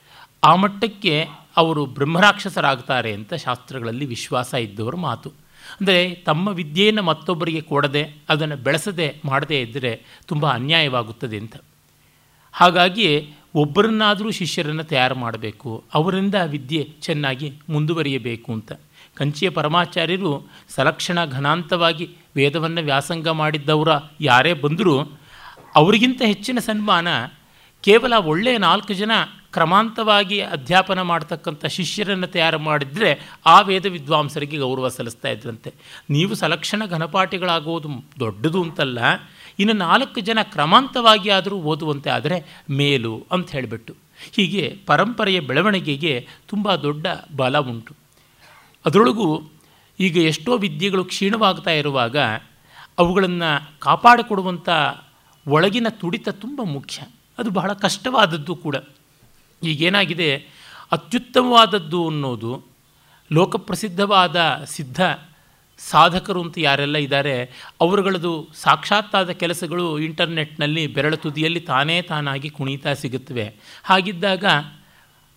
ಆ 0.45 0.55
ಮಟ್ಟಕ್ಕೆ 0.55 1.27
ಅವರು 1.57 1.87
ಬ್ರಹ್ಮರಾಕ್ಷಸರಾಗ್ತಾರೆ 1.87 3.15
ಅಂತ 3.15 3.35
ಶಾಸ್ತ್ರಗಳಲ್ಲಿ 3.35 4.05
ವಿಶ್ವಾಸ 4.05 4.55
ಇದ್ದವರ 4.55 4.97
ಮಾತು. 4.97 5.31
ಅಂದರೆ 5.81 6.15
ತಮ್ಮ 6.15 6.49
ವಿದ್ಯೆಯನ್ನು 6.49 7.03
ಮತ್ತೊಬ್ಬರಿಗೆ 7.03 7.61
ಕೊಡದೆ 7.61 8.15
ಅದನ್ನು 8.29 8.57
ಬೆಳೆಸದೆ 8.57 9.21
ಮಾಡದೇ 9.25 9.61
ಇದ್ದರೆ 9.61 10.03
ತುಂಬ 10.27 10.51
ಅನ್ಯಾಯವಾಗುತ್ತದೆ 10.51 11.39
ಅಂತ. 11.39 11.57
ಹಾಗಾಗಿ 12.55 13.09
ಒಬ್ಬರನ್ನಾದರೂ 13.55 14.31
ಶಿಷ್ಯರನ್ನು 14.31 14.85
ತಯಾರು 14.85 15.15
ಮಾಡಬೇಕು, 15.15 15.85
ಅವರಿಂದ 15.95 16.35
ವಿದ್ಯೆ 16.47 16.83
ಚೆನ್ನಾಗಿ 17.01 17.49
ಮುಂದುವರಿಯಬೇಕು 17.69 18.53
ಅಂತ. 18.53 18.73
ಕಂಚಿಯ 19.15 19.49
ಪರಮಾಚಾರ್ಯರು 19.51 20.33
ಸಲಕ್ಷಣ 20.69 21.19
ಘನಾಂತವಾಗಿ 21.25 22.07
ವೇದವನ್ನು 22.37 22.83
ವ್ಯಾಸಂಗ 22.83 23.29
ಮಾಡಿದ್ದವರ 23.29 23.89
ಯಾರೇ 24.21 24.53
ಬಂದರೂ 24.53 24.97
ಅವರಿಗಿಂತ 25.75 26.23
ಹೆಚ್ಚಿನ 26.23 26.59
ಸನ್ಮಾನ 26.59 27.09
ಕೇವಲ 27.85 28.13
ಒಳ್ಳೆಯ 28.13 28.59
ನಾಲ್ಕು 28.59 28.93
ಜನ 28.95 29.13
ಕ್ರಮಾಂತವಾಗಿ 29.53 30.41
ಅಧ್ಯಾಪನ 30.41 31.01
ಮಾಡ್ತಕ್ಕಂಥ 31.03 31.67
ಶಿಷ್ಯರನ್ನು 31.67 32.27
ತಯಾರು 32.27 32.59
ಮಾಡಿದರೆ 32.59 33.11
ಆ 33.47 33.61
ವೇದ 33.61 33.87
ವಿದ್ವಾಂಸರಿಗೆ 33.87 34.57
ಗೌರವ 34.57 34.89
ಸಲ್ಲಿಸ್ತಾ 34.89 35.29
ಇದ್ರಂತೆ. 35.29 35.71
ನೀವು 36.11 36.35
ಸಲಕ್ಷಣ 36.35 36.83
ಘನಪಾಠಿಗಳಾಗೋದು 36.87 37.91
ದೊಡ್ಡದು 38.21 38.63
ಅಂತಲ್ಲ 38.63 38.99
ಇನ್ನು 39.59 39.75
ನಾಲ್ಕು 39.75 40.21
ಜನ 40.21 40.39
ಕ್ರಮಾಂತವಾಗಿ 40.43 41.31
ಆದರೂ 41.31 41.57
ಓದುವಂತೆ 41.57 42.11
ಆದರೆ 42.11 42.65
ಮೇಲು 42.71 43.27
ಅಂತ 43.31 43.51
ಹೇಳಿಬಿಟ್ಟು. 43.51 43.95
ಹೀಗೆ 44.33 44.79
ಪರಂಪರೆಯ 44.87 45.41
ಬೆಳವಣಿಗೆಗೆ 45.41 46.29
ತುಂಬ 46.47 46.75
ದೊಡ್ಡ 46.75 47.07
ಬಲ 47.37 47.59
ಉಂಟು. 47.59 47.95
ಅದರೊಳಗೂ 48.87 49.43
ಈಗ 50.01 50.17
ಎಷ್ಟೋ 50.17 50.57
ವಿದ್ಯೆಗಳು 50.57 51.05
ಕ್ಷೀಣವಾಗ್ತಾ 51.05 51.71
ಇರುವಾಗ 51.71 52.17
ಅವುಗಳನ್ನು 52.99 53.81
ಕಾಪಾಡಿಕೊಡುವಂಥ 53.81 54.69
ಒಳಗಿನ 55.47 55.87
ತುಡಿತ 55.91 56.29
ತುಂಬ 56.29 56.61
ಮುಖ್ಯ. 56.65 57.03
ಅದು 57.39 57.51
ಬಹಳ 57.51 57.73
ಕಷ್ಟವಾದದ್ದು 57.73 58.57
ಕೂಡ. 58.57 58.77
ಈಗೇನಾಗಿದೆ? 59.63 60.37
ಅತ್ಯುತ್ತಮವಾದದ್ದು 60.93 62.09
ಅನ್ನೋದು 62.09 62.63
ಲೋಕಪ್ರಸಿದ್ಧವಾದ 63.33 64.61
ಸಿದ್ಧ 64.65 65.01
ಸಾಧಕರು 65.79 66.43
ಅಂತ 66.43 66.55
ಯಾರೆಲ್ಲ 66.59 66.97
ಇದ್ದಾರೆ, 66.97 67.51
ಅವರುಗಳದು 67.81 68.49
ಸಾಕ್ಷಾತ್ತಾದ 68.55 69.31
ಕೆಲಸಗಳು 69.31 69.99
ಇಂಟರ್ನೆಟ್ನಲ್ಲಿ 69.99 70.87
ಬೆರಳು 70.87 71.17
ತುದಿಯಲ್ಲಿ 71.17 71.61
ತಾನೇ 71.61 72.03
ತಾನಾಗಿ 72.03 72.51
ಕುಣಿತಾ 72.51 72.95
ಸಿಗುತ್ತವೆ. 72.95 73.55
ಹಾಗಿದ್ದಾಗ 73.85 74.45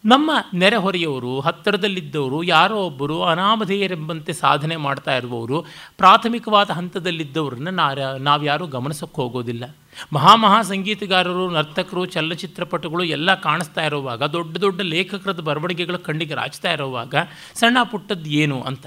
ನಮ್ಮ 0.06 0.32
ನೆರೆಹೊರೆಯವರು, 0.53 1.39
ಹತ್ತಿರದಲ್ಲಿದ್ದವರು, 1.39 2.44
ಯಾರೋ 2.44 2.75
ಒಬ್ಬರು 2.75 3.24
ಅನಾಮಧೇಯರೆಂಬಂತೆ 3.24 4.34
ಸಾಧನೆ 4.34 4.75
ಮಾಡ್ತಾ 4.75 5.17
ಇರುವವರು, 5.17 5.65
ಪ್ರಾಥಮಿಕವಾದ 5.98 6.70
ಹಂತದಲ್ಲಿದ್ದವರನ್ನು 6.70 7.72
ನಾವು 7.72 8.17
ನಾವ್ಯಾರೂ 8.17 8.67
ಗಮನಿಸೋಕ್ಕೆ 8.67 9.22
ಹೋಗೋದಿಲ್ಲ. 9.22 9.75
ಮಹಾಮಹಾ 10.13 10.62
ಸಂಗೀತಗಾರರು, 10.62 11.50
ನರ್ತಕರು, 11.50 12.06
ಚಲನಚಿತ್ರಪಟಗಳು 12.06 13.03
ಎಲ್ಲ 13.03 13.36
ಕಾಣಿಸ್ತಾ 13.36 13.86
ಇರುವಾಗ, 13.86 14.24
ದೊಡ್ಡ 14.24 14.58
ದೊಡ್ಡ 14.58 14.82
ಲೇಖಕರದ 14.82 15.39
ಬರವಣಿಗೆಗಳ 15.39 15.96
ಕಣ್ಣಿಗೆ 15.96 16.34
ರಾಚ್ತಾ 16.34 16.74
ಇರುವಾಗ, 16.74 17.15
ಸಣ್ಣ 17.53 17.77
ಪುಟ್ಟದ್ದು 17.84 18.29
ಏನು 18.29 18.62
ಅಂತ. 18.62 18.86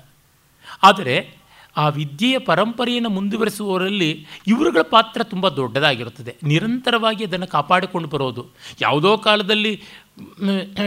ಆದರೆ 0.83 1.39
ಆ 1.76 1.88
ವಿದ್ಯೆಯ 1.88 2.38
ಪರಂಪರೆಯನ್ನು 2.38 3.08
ಮುಂದುವರಿಸುವವರಲ್ಲಿ 3.08 4.26
ಇವರುಗಳ 4.46 4.82
ಪಾತ್ರ 4.82 5.22
ತುಂಬ 5.22 5.48
ದೊಡ್ಡದಾಗಿರುತ್ತದೆ. 5.48 6.36
ನಿರಂತರವಾಗಿ 6.42 7.24
ಅದನ್ನು 7.24 7.46
ಕಾಪಾಡಿಕೊಂಡು 7.46 8.08
ಬರೋದು. 8.08 8.46
ಯಾವುದೋ 8.80 9.16
ಕಾಲದಲ್ಲಿ 9.16 9.82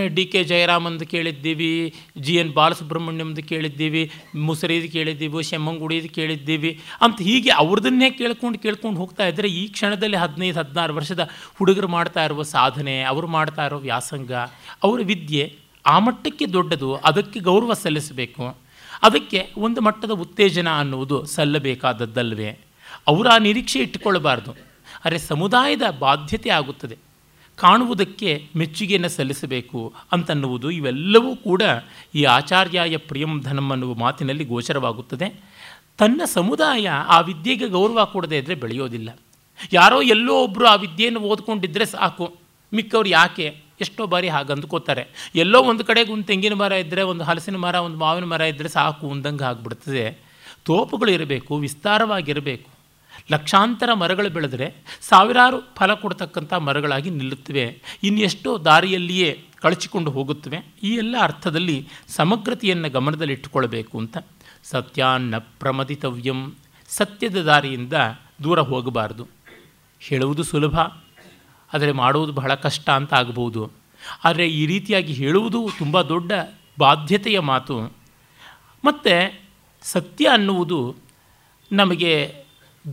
ಡಿ 0.07 0.25
ಕೆ 0.25 0.43
ಜಯರಾಮ್ 0.43 0.87
ಅಂತ 0.87 1.03
ಕೇಳಿದ್ದೀವಿ, 1.03 1.93
ಜಿ 2.17 2.35
ಎನ್ 2.35 2.53
ಬಾಲಸುಬ್ರಹ್ಮಣ್ಯಮ್ದು 2.53 3.43
ಕೇಳಿದ್ದೀವಿ, 3.43 4.11
ಮುಸರಿದು 4.35 4.91
ಕೇಳಿದ್ದೀವಿ, 4.91 5.43
ಶೆಮ್ಮಂಗುಡಿದು 5.43 6.09
ಕೇಳಿದ್ದೀವಿ 6.09 6.79
ಅಂತ 7.01 7.21
ಹೀಗೆ 7.21 7.49
ಅವ್ರದನ್ನೇ 7.49 8.09
ಕೇಳ್ಕೊಂಡು 8.09 8.59
ಕೇಳ್ಕೊಂಡು 8.59 8.99
ಹೋಗ್ತಾ 8.99 9.27
ಇದ್ದರೆ 9.27 9.47
ಈ 9.47 9.67
ಕ್ಷಣದಲ್ಲಿ 9.67 10.17
ಹದಿನೈದು, 10.17 10.59
ಹದಿನಾರು 10.59 10.93
ವರ್ಷದ 10.93 11.29
ಹುಡುಗರು 11.55 11.87
ಮಾಡ್ತಾ 11.87 12.23
ಇರುವ 12.23 12.43
ಸಾಧನೆ, 12.43 13.03
ಅವರು 13.03 13.27
ಮಾಡ್ತಾ 13.27 13.65
ಇರೋ 13.65 13.77
ವ್ಯಾಸಂಗ, 13.77 14.31
ಅವರ 14.83 14.99
ವಿದ್ಯೆ 15.03 15.55
ಆ 15.85 15.99
ಮಟ್ಟಕ್ಕೆ 15.99 16.45
ದೊಡ್ಡದು, 16.45 16.95
ಅದಕ್ಕೆ 16.95 17.39
ಗೌರವ 17.39 17.73
ಸಲ್ಲಿಸಬೇಕು. 17.73 18.62
ಅದಕ್ಕೆ 19.03 19.53
ಒಂದು 19.57 19.81
ಮಟ್ಟದ 19.81 20.11
ಉತ್ತೇಜನ 20.11 20.79
ಅನ್ನುವುದು 20.79 21.25
ಸಲ್ಲಬೇಕಾದದ್ದಲ್ವೇ? 21.25 22.59
ಅವರ 23.07 23.27
ಆ 23.27 23.37
ನಿರೀಕ್ಷೆ 23.37 23.79
ಇಟ್ಟುಕೊಳ್ಳಬಾರ್ದು. 23.79 24.55
ಅರೆ 25.05 25.17
ಸಮುದಾಯದ 25.17 25.81
ಬಾಧ್ಯತೆ 25.99 26.49
ಆಗುತ್ತದೆ. 26.49 26.97
ಕಾಣುವುದಕ್ಕೆ 27.55 28.47
ಮೆಚ್ಚುಗೆಯನ್ನು 28.55 29.09
ಸಲ್ಲಿಸಬೇಕು 29.09 29.93
ಅಂತನ್ನುವುದು 30.11 30.71
ಇವೆಲ್ಲವೂ 30.71 31.35
ಕೂಡ 31.35 31.61
ಈ 32.15 32.23
ಆಚಾರ್ಯಾಯ 32.23 32.97
ಪ್ರಿಯಂ 32.97 33.41
ಧನಂ 33.41 33.71
ಅನ್ನುವ 33.71 33.93
ಮಾತಿನಲ್ಲಿ 33.93 34.45
ಗೋಚರವಾಗುತ್ತದೆ. 34.45 35.41
ತನ್ನ 35.97 36.21
ಸಮುದಾಯ 36.25 36.89
ಆ 36.89 37.19
ವಿದ್ಯೆಗೆ 37.19 37.67
ಗೌರವ 37.67 38.05
ಕೊಡದೇ 38.05 38.37
ಇದ್ದರೆ 38.37 38.55
ಬೆಳೆಯೋದಿಲ್ಲ. 38.55 39.19
ಯಾರೋ 39.73 40.01
ಎಲ್ಲೋ 40.01 40.43
ಒಬ್ಬರು 40.43 40.65
ಆ 40.65 40.75
ವಿದ್ಯೆಯನ್ನು 40.75 41.19
ಓದ್ಕೊಂಡಿದ್ದರೆ 41.19 41.85
ಸಾಕು. 41.85 42.35
ಮಿಕ್ಕವ್ರು 42.73 43.09
ಯಾಕೆ? 43.09 43.62
ಎಷ್ಟೋ 43.83 44.07
ಬಾರಿ 44.07 44.29
ಹಾಗೆ 44.29 44.51
ಅಂದ್ಕೋತಾರೆ 44.51 45.31
ಎಲ್ಲೋ 45.35 45.59
ಒಂದು 45.61 45.83
ಕಡೆಗೆ 45.83 46.11
ಒಂದು 46.11 46.23
ತೆಂಗಿನ 46.23 46.53
ಮರ 46.53 46.71
ಇದ್ದರೆ 46.71 47.01
ಒಂದು 47.01 47.23
ಹಲಸಿನ 47.23 47.57
ಮರ, 47.57 47.75
ಒಂದು 47.75 47.97
ಮಾವಿನ 47.97 48.25
ಮರ 48.25 48.41
ಇದ್ದರೆ 48.41 48.69
ಸಾಕು 48.69 49.11
ಅಂದಂಗೆ 49.11 49.43
ಆಗಿಬಿಡ್ತದೆ. 49.43 50.05
ತೋಪುಗಳು 50.65 51.11
ಇರಬೇಕು, 51.11 51.57
ವಿಸ್ತಾರವಾಗಿರಬೇಕು. 51.57 52.69
ಲಕ್ಷಾಂತರ 53.31 53.93
ಮರಗಳು 53.93 54.29
ಬೆಳೆದರೆ 54.29 54.67
ಸಾವಿರಾರು 55.01 55.57
ಫಲ 55.75 55.93
ಕೊಡ್ತಕ್ಕಂಥ 55.93 56.53
ಮರಗಳಾಗಿ 56.53 57.09
ನಿಲ್ಲುತ್ತವೆ. 57.09 57.65
ಇನ್ನೆಷ್ಟೋ 58.03 58.57
ದಾರಿಯಲ್ಲಿಯೇ 58.57 59.29
ಕಳಚಿಕೊಂಡು 59.61 60.11
ಹೋಗುತ್ತವೆ. 60.11 60.57
ಈ 60.83 60.89
ಎಲ್ಲ 60.95 61.15
ಅರ್ಥದಲ್ಲಿ 61.21 61.77
ಸಮಗ್ರತೆಯನ್ನು 62.07 62.89
ಗಮನದಲ್ಲಿಟ್ಟುಕೊಳ್ಬೇಕು 62.89 63.99
ಅಂತ 63.99 64.17
ಸತ್ಯಾನ್ನ 64.63 65.35
ಪ್ರಮದಿತವ್ಯಂ 65.37 66.41
ಸತ್ಯದ 66.87 67.37
ದಾರಿಯಿಂದ 67.41 67.93
ದೂರ 68.43 68.59
ಹೋಗಬಾರ್ದು. 68.59 69.27
ಹೇಳುವುದು 69.99 70.43
ಸುಲಭ. 70.43 70.75
ಆದರೆ 71.73 71.91
ಮಾಡುವುದು 71.91 72.33
ಬಹಳ 72.33 72.53
ಕಷ್ಟ 72.53 72.89
ಅಂತ 72.89 73.13
ಆಗ್ಬೋದು. 73.13 73.71
ಆದರೆ 74.23 74.47
ಈ 74.47 74.65
ರೀತಿಯಾಗಿ 74.65 75.13
ಹೇಳುವುದು 75.13 75.69
ತುಂಬ 75.77 76.01
ದೊಡ್ಡ 76.01 76.31
ಬಾಧ್ಯತೆಯ 76.79 77.39
ಮಾತು. 77.39 77.81
ಮತ್ತು 78.85 79.41
ಸತ್ಯ 79.81 80.29
ಅನ್ನುವುದು 80.29 80.95
ನಮಗೆ 81.71 82.35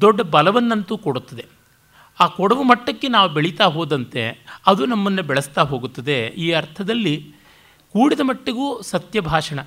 ದೊಡ್ಡ 0.01 0.21
ಬಲವನ್ನಂತೂ 0.21 0.99
ಕೊಡುತ್ತದೆ. 0.99 1.47
ಆ 2.21 2.27
ಕೊಡುವ 2.27 2.63
ಮಟ್ಟಕ್ಕೆ 2.63 3.09
ನಾವು 3.09 3.29
ಬೆಳೀತಾ 3.29 3.65
ಹೋದಂತೆ 3.65 4.47
ಅದು 4.67 4.87
ನಮ್ಮನ್ನು 4.87 5.23
ಬೆಳೆಸ್ತಾ 5.23 5.63
ಹೋಗುತ್ತದೆ. 5.63 6.27
ಈ 6.27 6.53
ಅರ್ಥದಲ್ಲಿ 6.53 7.35
ಕೂಡಿದ 7.93 8.21
ಮಟ್ಟಿಗೂ 8.23 8.83
ಸತ್ಯ 8.83 9.21
ಭಾಷಣ. 9.21 9.61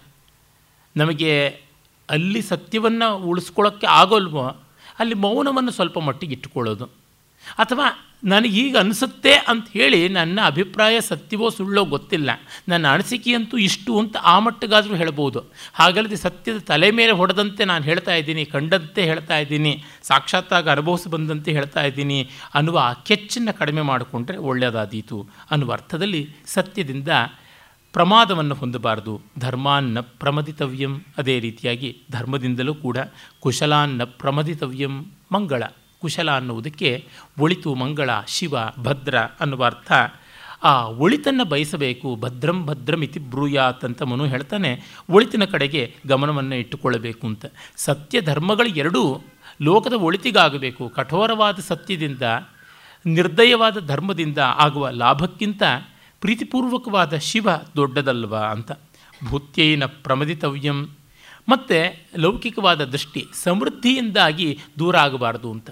ನಮಗೆ 0.97 1.61
ಅಲ್ಲಿ 2.09 2.41
ಸತ್ಯವನ್ನು 2.41 3.17
ಉಳಿಸ್ಕೊಳ್ಳೋಕ್ಕೆ 3.17 3.87
ಆಗೋಲ್ವೋ, 3.87 4.47
ಅಲ್ಲಿ 4.99 5.15
ಮೌನವನ್ನು 5.15 5.71
ಸ್ವಲ್ಪ 5.71 5.99
ಮಟ್ಟಿಗೆ 5.99 6.33
ಇಟ್ಟುಕೊಳ್ಳೋದು. 6.33 6.85
ಅಥವಾ 7.57 8.12
ನನಗೀಗ 8.23 8.77
ಅನಿಸುತ್ತೆ 8.77 9.33
ಅಂತ 9.33 9.67
ಹೇಳಿ 9.71 10.09
ನನ್ನ 10.09 10.39
ಅಭಿಪ್ರಾಯ 10.45 11.01
ಸತ್ಯವೋ 11.01 11.49
ಸುಳ್ಳೋ 11.49 11.85
ಗೊತ್ತಿಲ್ಲ. 11.85 12.29
ನನ್ನ 12.67 12.93
ಅನಿಸಿಕೆಯಂತೂ 12.93 13.57
ಇಷ್ಟು 13.57 13.99
ಅಂತ 13.99 14.17
ಆ 14.23 14.39
ಮಟ್ಟಿಗಾದರೂ 14.39 14.95
ಹೇಳ್ಬೋದು. 14.95 15.43
ಹಾಗಲ್ಲದೆ 15.73 16.15
ಸತ್ಯದ 16.15 16.57
ತಲೆ 16.57 16.91
ಮೇಲೆ 16.91 17.11
ಹೊಡೆದಂತೆ 17.11 17.65
ನಾನು 17.65 17.83
ಹೇಳ್ತಾ 17.83 18.15
ಇದ್ದೀನಿ, 18.15 18.45
ಕಂಡಂತೆ 18.45 19.03
ಹೇಳ್ತಾ 19.03 19.37
ಇದ್ದೀನಿ, 19.37 19.83
ಸಾಕ್ಷಾತ್ತಾಗಿ 20.03 20.69
ಅನುಭವಿಸಿ 20.69 21.09
ಬಂದಂತೆ 21.09 21.51
ಹೇಳ್ತಾ 21.51 21.83
ಇದ್ದೀನಿ, 21.83 22.29
ಅನ್ನುವ 22.53 22.77
ಆ 22.77 22.93
ಕೆಚ್ಚನ್ನು 22.93 23.57
ಕಡಿಮೆ 23.57 23.81
ಮಾಡಿಕೊಂಡ್ರೆ 23.81 24.37
ಒಳ್ಳೆಯದಾದೀತು 24.37 25.29
ಅನ್ನುವ 25.51 25.71
ಅರ್ಥದಲ್ಲಿ 25.71 26.29
ಸತ್ಯದಿಂದ 26.45 27.07
ಪ್ರಮಾದವನ್ನು 27.93 28.55
ಹೊಂದಬಾರದು. 28.55 29.21
ಧರ್ಮಾನ್ನ 29.39 29.99
ಪ್ರಮದಿತವ್ಯಂ. 29.99 31.05
ಅದೇ 31.17 31.39
ರೀತಿಯಾಗಿ 31.39 32.01
ಧರ್ಮದಿಂದಲೂ 32.11 32.73
ಕೂಡ 32.75 32.97
ಕುಶಲಾನ್ನ 33.39 34.03
ಪ್ರಮದಿತವ್ಯಂ 34.03 35.05
ಮಂಗಳ. 35.31 35.63
ಕುಶಲ 36.03 36.31
ಅನ್ನುವುದಕ್ಕೆ 36.31 37.07
ಒಳಿತು 37.39 37.75
ಮಂಗಳ, 37.75 38.09
ಶಿವ, 38.27 38.55
ಭದ್ರ 38.83 39.19
ಅನ್ನುವ 39.19 39.65
ಅರ್ಥ. 39.65 39.91
ಆ 40.63 40.87
ಒಳಿತನ್ನು 40.87 41.45
ಬಯಸಬೇಕು, 41.45 42.15
ಭದ್ರಂ 42.15 42.65
ಭದ್ರಂ 42.65 43.01
ಇತಿ 43.01 43.19
ಬ್ರೂಯಾತ್ 43.19 43.85
ಅಂತ 43.85 44.01
ಮನು 44.01 44.25
ಹೇಳ್ತಾನೆ. 44.25 44.81
ಒಳಿತಿನ 45.09 45.45
ಕಡೆಗೆ 45.45 45.95
ಗಮನವನ್ನು 46.07 46.55
ಇಟ್ಟುಕೊಳ್ಳಬೇಕು 46.55 47.27
ಅಂತ. 47.27 47.45
ಸತ್ಯ 47.75 48.21
ಧರ್ಮಗಳು 48.21 48.67
ಎರಡೂ 48.67 49.19
ಲೋಕದ 49.61 49.93
ಒಳಿತಿಗಾಗಬೇಕು. 49.93 50.89
ಕಠೋರವಾದ 50.89 51.59
ಸತ್ಯದಿಂದ, 51.59 52.21
ನಿರ್ದಯವಾದ 53.05 53.85
ಧರ್ಮದಿಂದ 53.85 54.37
ಆಗುವ 54.37 54.89
ಲಾಭಕ್ಕಿಂತ 54.89 55.63
ಪ್ರೀತಿಪೂರ್ವಕವಾದ 56.21 57.17
ಶಿವ 57.17 57.49
ದೊಡ್ಡದಲ್ವಾ 57.75 58.39
ಅಂತ. 58.39 58.71
ಭೂತ್ಯೈನ 59.29 59.85
ಪ್ರಮದಿತವ್ಯಂ. 59.85 60.87
ಮತ್ತು 61.49 62.03
ಲೌಕಿಕವಾದ 62.19 62.85
ದೃಷ್ಟಿ 62.85 63.25
ಸಮೃದ್ಧಿಯಿಂದಾಗಿ 63.43 64.59
ದೂರ 64.79 64.97
ಆಗಬಾರ್ದು 64.97 65.51
ಅಂತ. 65.51 65.69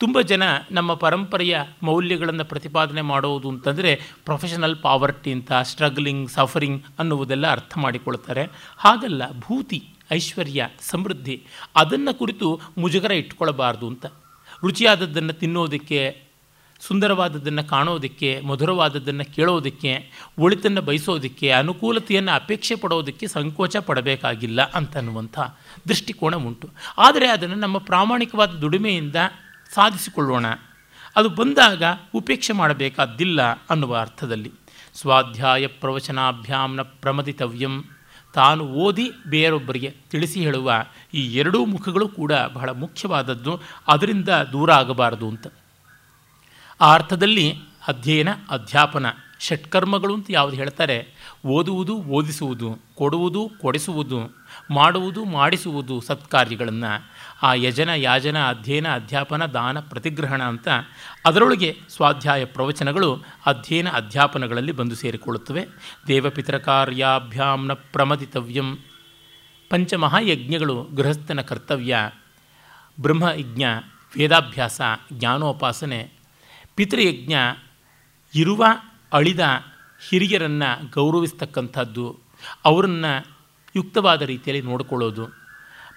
ತುಂಬ 0.00 0.20
ಜನ 0.20 0.42
ನಮ್ಮ 0.70 0.94
ಪರಂಪರೆಯ 0.94 1.58
ಮೌಲ್ಯಗಳನ್ನು 1.82 2.44
ಪ್ರತಿಪಾದನೆ 2.44 3.02
ಮಾಡುವುದು 3.02 3.48
ಅಂತಂದರೆ 3.48 4.00
ಪ್ರೊಫೆಷನಲ್ 4.24 4.76
ಪಾವರ್ಟಿ 4.82 5.32
ಅಂತ 5.32 5.52
ಸ್ಟ್ರಗ್ಲಿಂಗ್ 5.62 6.30
ಸಫರಿಂಗ್ 6.30 6.82
ಅನ್ನುವುದೆಲ್ಲ 6.98 7.46
ಅರ್ಥ 7.50 7.78
ಮಾಡಿಕೊಳ್ತಾರೆ. 7.78 8.44
ಹಾಗಲ್ಲ, 8.76 9.22
ಭೂತಿ, 9.38 9.84
ಐಶ್ವರ್ಯ, 10.12 10.68
ಸಮೃದ್ಧಿ, 10.80 11.42
ಅದನ್ನು 11.76 12.18
ಕುರಿತು 12.18 12.60
ಮುಜುಗರ 12.78 13.10
ಇಟ್ಕೊಳ್ಬಾರ್ದು 13.10 13.88
ಅಂತ. 13.88 14.06
ರುಚಿಯಾದದ್ದನ್ನು 14.62 15.32
ತಿನ್ನೋದಕ್ಕೆ, 15.32 16.30
ಸುಂದರವಾದದ್ದನ್ನು 16.80 17.64
ಕಾಣೋದಕ್ಕೆ, 17.64 18.40
ಮಧುರವಾದದ್ದನ್ನು 18.40 19.34
ಕೇಳೋದಕ್ಕೆ, 19.34 19.92
ಒಳಿತನ್ನು 20.38 20.82
ಬಯಸೋದಕ್ಕೆ, 20.82 21.50
ಅನುಕೂಲತೆಯನ್ನು 21.50 22.32
ಅಪೇಕ್ಷೆ 22.32 22.74
ಪಡೋದಕ್ಕೆ 22.74 23.28
ಸಂಕೋಚ 23.28 23.76
ಪಡಬೇಕಾಗಿಲ್ಲ 23.76 24.62
ಅಂತನ್ನುವಂಥ 24.62 25.38
ದೃಷ್ಟಿಕೋನ 25.88 26.34
ಉಂಟು. 26.34 26.70
ಆದರೆ 26.98 27.28
ಅದನ್ನು 27.28 27.54
ನಮ್ಮ 27.54 27.78
ಪ್ರಾಮಾಣಿಕವಾದ 27.78 28.48
ದುಡಿಮೆಯಿಂದ 28.48 29.16
ಸಾಧಿಸಿಕೊಳ್ಳೋಣ. 29.74 30.46
ಅದು 31.16 31.28
ಬಂದಾಗ 31.28 31.82
ಉಪೇಕ್ಷೆ 32.14 32.52
ಮಾಡಬೇಕಾದ್ದಿಲ್ಲ 32.52 33.42
ಅನ್ನುವ 33.42 33.96
ಅರ್ಥದಲ್ಲಿ. 33.96 34.52
ಸ್ವಾಧ್ಯಾಯ 34.94 35.66
ಪ್ರವಚನಾಭ್ಯಾಮ್ನ 35.66 36.82
ಪ್ರಮದಿತವ್ಯಂ. 36.82 37.84
ತಾನು 38.34 38.64
ಓದಿ 38.64 39.10
ಬೇರೊಬ್ಬರಿಗೆ 39.26 39.96
ತಿಳಿಸಿ 40.10 40.40
ಹೇಳುವ 40.40 40.72
ಈ 41.14 41.36
ಎರಡೂ 41.36 41.64
ಮುಖಗಳು 41.64 42.08
ಕೂಡ 42.08 42.32
ಬಹಳ 42.32 42.70
ಮುಖ್ಯವಾದದ್ದು, 42.70 43.60
ಅದರಿಂದ 43.88 44.28
ದೂರ 44.28 44.72
ಆಗಬಾರದು 44.72 45.28
ಅಂತ. 45.28 45.46
ಆ 46.80 46.94
ಅರ್ಥದಲ್ಲಿ 46.94 47.54
ಅಧ್ಯಯನ, 47.88 48.28
ಅಧ್ಯಾಪನ, 48.50 49.06
ಷಟ್ಕರ್ಮಗಳು 49.40 50.14
ಅಂತ 50.14 50.26
ಯಾವುದು 50.30 50.56
ಹೇಳ್ತಾರೆ? 50.56 51.08
ಓದುವುದು, 51.46 51.96
ಓದಿಸುವುದು, 51.96 52.78
ಕೊಡುವುದು, 52.94 53.50
ಕೊಡಿಸುವುದು, 53.60 54.46
ಮಾಡುವುದು, 54.70 55.24
ಮಾಡಿಸುವುದು 55.24 56.00
ಸತ್ಕಾರ್ಯಗಳನ್ನು 56.00 57.10
ಆ 57.42 57.54
ಯಜನ 57.54 57.88
ಯಾಜನ 57.88 58.46
ಅಧ್ಯಯನ 58.46 58.94
ಅಧ್ಯಾಪನ 58.94 59.46
ದಾನ 59.46 59.80
ಪ್ರತಿಗ್ರಹಣ 59.80 60.42
ಅಂತ 60.42 60.68
ಅದರೊಳಗೆ 61.26 61.76
ಸ್ವಾಧ್ಯಾಯ 61.88 62.44
ಪ್ರವಚನಗಳು 62.44 63.24
ಅಧ್ಯಯನ 63.46 63.88
ಅಧ್ಯಾಪನಗಳಲ್ಲಿ 63.88 64.72
ಬಂದು 64.72 64.94
ಸೇರಿಕೊಳ್ಳುತ್ತವೆ. 64.94 65.66
ದೇವಪಿತರ 66.06 66.58
ಕಾರ್ಯಾಭ್ಯಾಮ್ನ 66.58 67.72
ಪ್ರಮದಿತವ್ಯಂ. 67.72 68.78
ಪಂಚಮಹಾಯಜ್ಞಗಳು 69.70 70.82
ಗೃಹಸ್ಥನ 70.82 71.40
ಕರ್ತವ್ಯ. 71.40 72.10
ಬ್ರಹ್ಮಯಜ್ಞ, 73.00 73.64
ವೇದಾಭ್ಯಾಸ, 74.16 74.80
ಜ್ಞಾನೋಪಾಸನೆ. 75.12 76.12
ಪಿತೃಯಜ್ಞ, 76.74 77.34
ಇರುವ, 78.34 78.64
ಅಳಿದ, 79.12 79.40
ಹಿರಿಯರನ್ನು 80.08 80.90
ಗೌರವಿಸ್ತಕ್ಕಂಥದ್ದು. 80.90 82.18
ಅವರನ್ನು 82.64 83.26
ಯುಕ್ತವಾದ 83.76 84.22
ರೀತಿಯಲ್ಲಿ 84.22 84.66
ನೋಡಿಕೊಳ್ಳೋದು. 84.66 85.26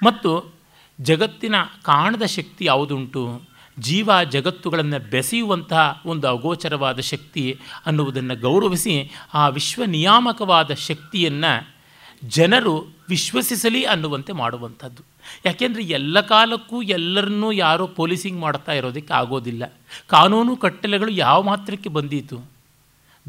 ಮತ್ತು 0.04 0.63
ಜಗತ್ತಿನ 1.02 1.56
ಕಾಣದ 1.84 2.24
ಶಕ್ತಿ 2.24 2.66
ಯಾವುದುಂಟು? 2.66 3.42
ಜೀವ 3.80 4.10
ಜಗತ್ತುಗಳನ್ನು 4.30 5.10
ಬೆಸೆಯುವಂತಹ 5.10 6.02
ಒಂದು 6.06 6.28
ಅಗೋಚರವಾದ 6.28 7.00
ಶಕ್ತಿ 7.00 7.60
ಅನ್ನುವುದನ್ನು 7.86 8.42
ಗೌರವಿಸಿ 8.42 9.12
ಆ 9.34 9.48
ವಿಶ್ವ 9.48 9.84
ನಿಯಾಮಕವಾದ 9.86 10.74
ಶಕ್ತಿಯನ್ನು 10.74 11.74
ಜನರು 12.24 12.88
ವಿಶ್ವಸಿಸಲಿ 13.10 13.84
ಅನ್ನುವಂತೆ 13.84 14.34
ಮಾಡುವಂಥದ್ದು. 14.34 15.04
ಯಾಕೆಂದರೆ 15.46 15.84
ಎಲ್ಲ 15.84 16.22
ಕಾಲಕ್ಕೂ 16.22 16.82
ಎಲ್ಲರನ್ನೂ 16.82 17.52
ಯಾರೋ 17.52 17.88
ಪೊಲೀಸಿಂಗ್ 17.88 18.40
ಮಾಡ್ತಾ 18.40 18.72
ಇರೋದಕ್ಕೆ 18.72 19.14
ಆಗೋದಿಲ್ಲ. 19.14 19.74
ಕಾನೂನು 20.08 20.58
ಕಟ್ಟಲೆಗಳು 20.58 21.12
ಯಾವ 21.12 21.42
ಮಾತ್ರಕ್ಕೆ 21.42 21.90
ಬಂದೀತು? 21.90 22.53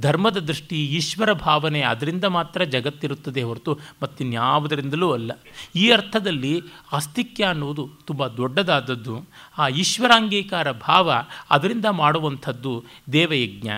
ಧರ್ಮದ 0.01 0.39
ದೃಷ್ಟಿ 0.39 0.87
ಈಶ್ವರ 0.87 1.33
ಭಾವನೆ 1.33 1.81
ಅದರಿಂದ 1.81 2.25
ಮಾತ್ರ 2.25 2.65
ಜಗತ್ತಿರುತ್ತದೆ 2.65 3.43
ಹೊರತು 3.43 3.79
ಮತ್ತಿನ್ಯಾವುದರಿಂದಲೂ 4.03 5.13
ಅಲ್ಲ. 5.13 5.33
ಈ 5.77 5.91
ಅರ್ಥದಲ್ಲಿ 5.91 6.61
ಆಸ್ತಿಕ್ಯ 6.93 7.45
ಅನ್ನುವುದು 7.45 7.91
ತುಂಬ 8.05 8.27
ದೊಡ್ಡದಾದದ್ದು. 8.27 9.27
ಆ 9.59 9.69
ಈಶ್ವರಾಂಗೀಕಾರ 9.69 10.73
ಭಾವ 10.73 11.13
ಅದರಿಂದ 11.51 11.85
ಮಾಡುವಂಥದ್ದು 11.85 12.85
ದೇವಯಜ್ಞ. 13.13 13.69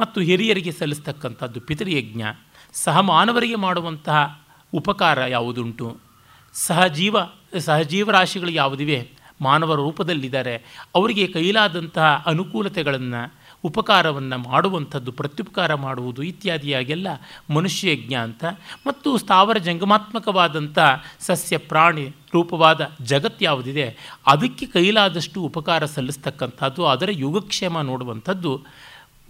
ಮತ್ತು 0.00 0.20
ಹಿರಿಯರಿಗೆ 0.20 0.72
ಸಲ್ಲಿಸ್ತಕ್ಕಂಥದ್ದು 0.72 1.60
ಪಿತೃಯಜ್ಞ. 1.60 2.22
ಸಹಮಾನವರಿಗೆ 2.72 3.54
ಮಾಡುವಂತಹ 3.54 4.42
ಉಪಕಾರ 4.74 5.20
ಯಾವುದುಂಟು? 5.20 6.00
ಸಹಜೀವ 6.52 7.16
ಸಹಜೀವರಾಶಿಗಳು 7.58 8.50
ಯಾವುದಿವೆ? 8.50 9.10
ಮಾನವ 9.40 9.74
ರೂಪದಲ್ಲಿದ್ದಾರೆ. 9.74 10.56
ಅವರಿಗೆ 10.94 11.26
ಕೈಲಾದಂತಹ 11.26 12.22
ಅನುಕೂಲತೆಗಳನ್ನು 12.26 13.39
ಉಪಕಾರವನ್ನು 13.64 14.38
ಮಾಡುವಂಥದ್ದು, 14.38 15.12
ಪ್ರತ್ಯುಪಕಾರ 15.12 15.74
ಮಾಡುವುದು 15.74 16.22
ಇತ್ಯಾದಿಯಾಗೆಲ್ಲ 16.22 17.08
ಮನುಷ್ಯಯಜ್ಞ 17.54 18.14
ಅಂತ 18.14 18.44
ಮತ್ತು 18.86 19.18
ಸ್ಥಾವರ 19.18 19.56
ಜಂಗಮಾತ್ಮಕವಾದಂಥ 19.58 20.78
ಸಸ್ಯ, 21.20 21.58
ಪ್ರಾಣಿ 21.58 22.08
ರೂಪವಾದ 22.34 22.80
ಜಗತ್ 23.02 23.42
ಯಾವುದಿದೆ, 23.42 23.96
ಅದಕ್ಕೆ 24.26 24.66
ಕೈಲಾದಷ್ಟು 24.66 25.42
ಉಪಕಾರ 25.42 25.84
ಸಲ್ಲಿಸ್ತಕ್ಕಂಥದ್ದು, 25.84 26.86
ಅದರ 26.86 27.08
ಯೋಗಕ್ಷೇಮ 27.12 27.80
ನೋಡುವಂಥದ್ದು 27.80 28.62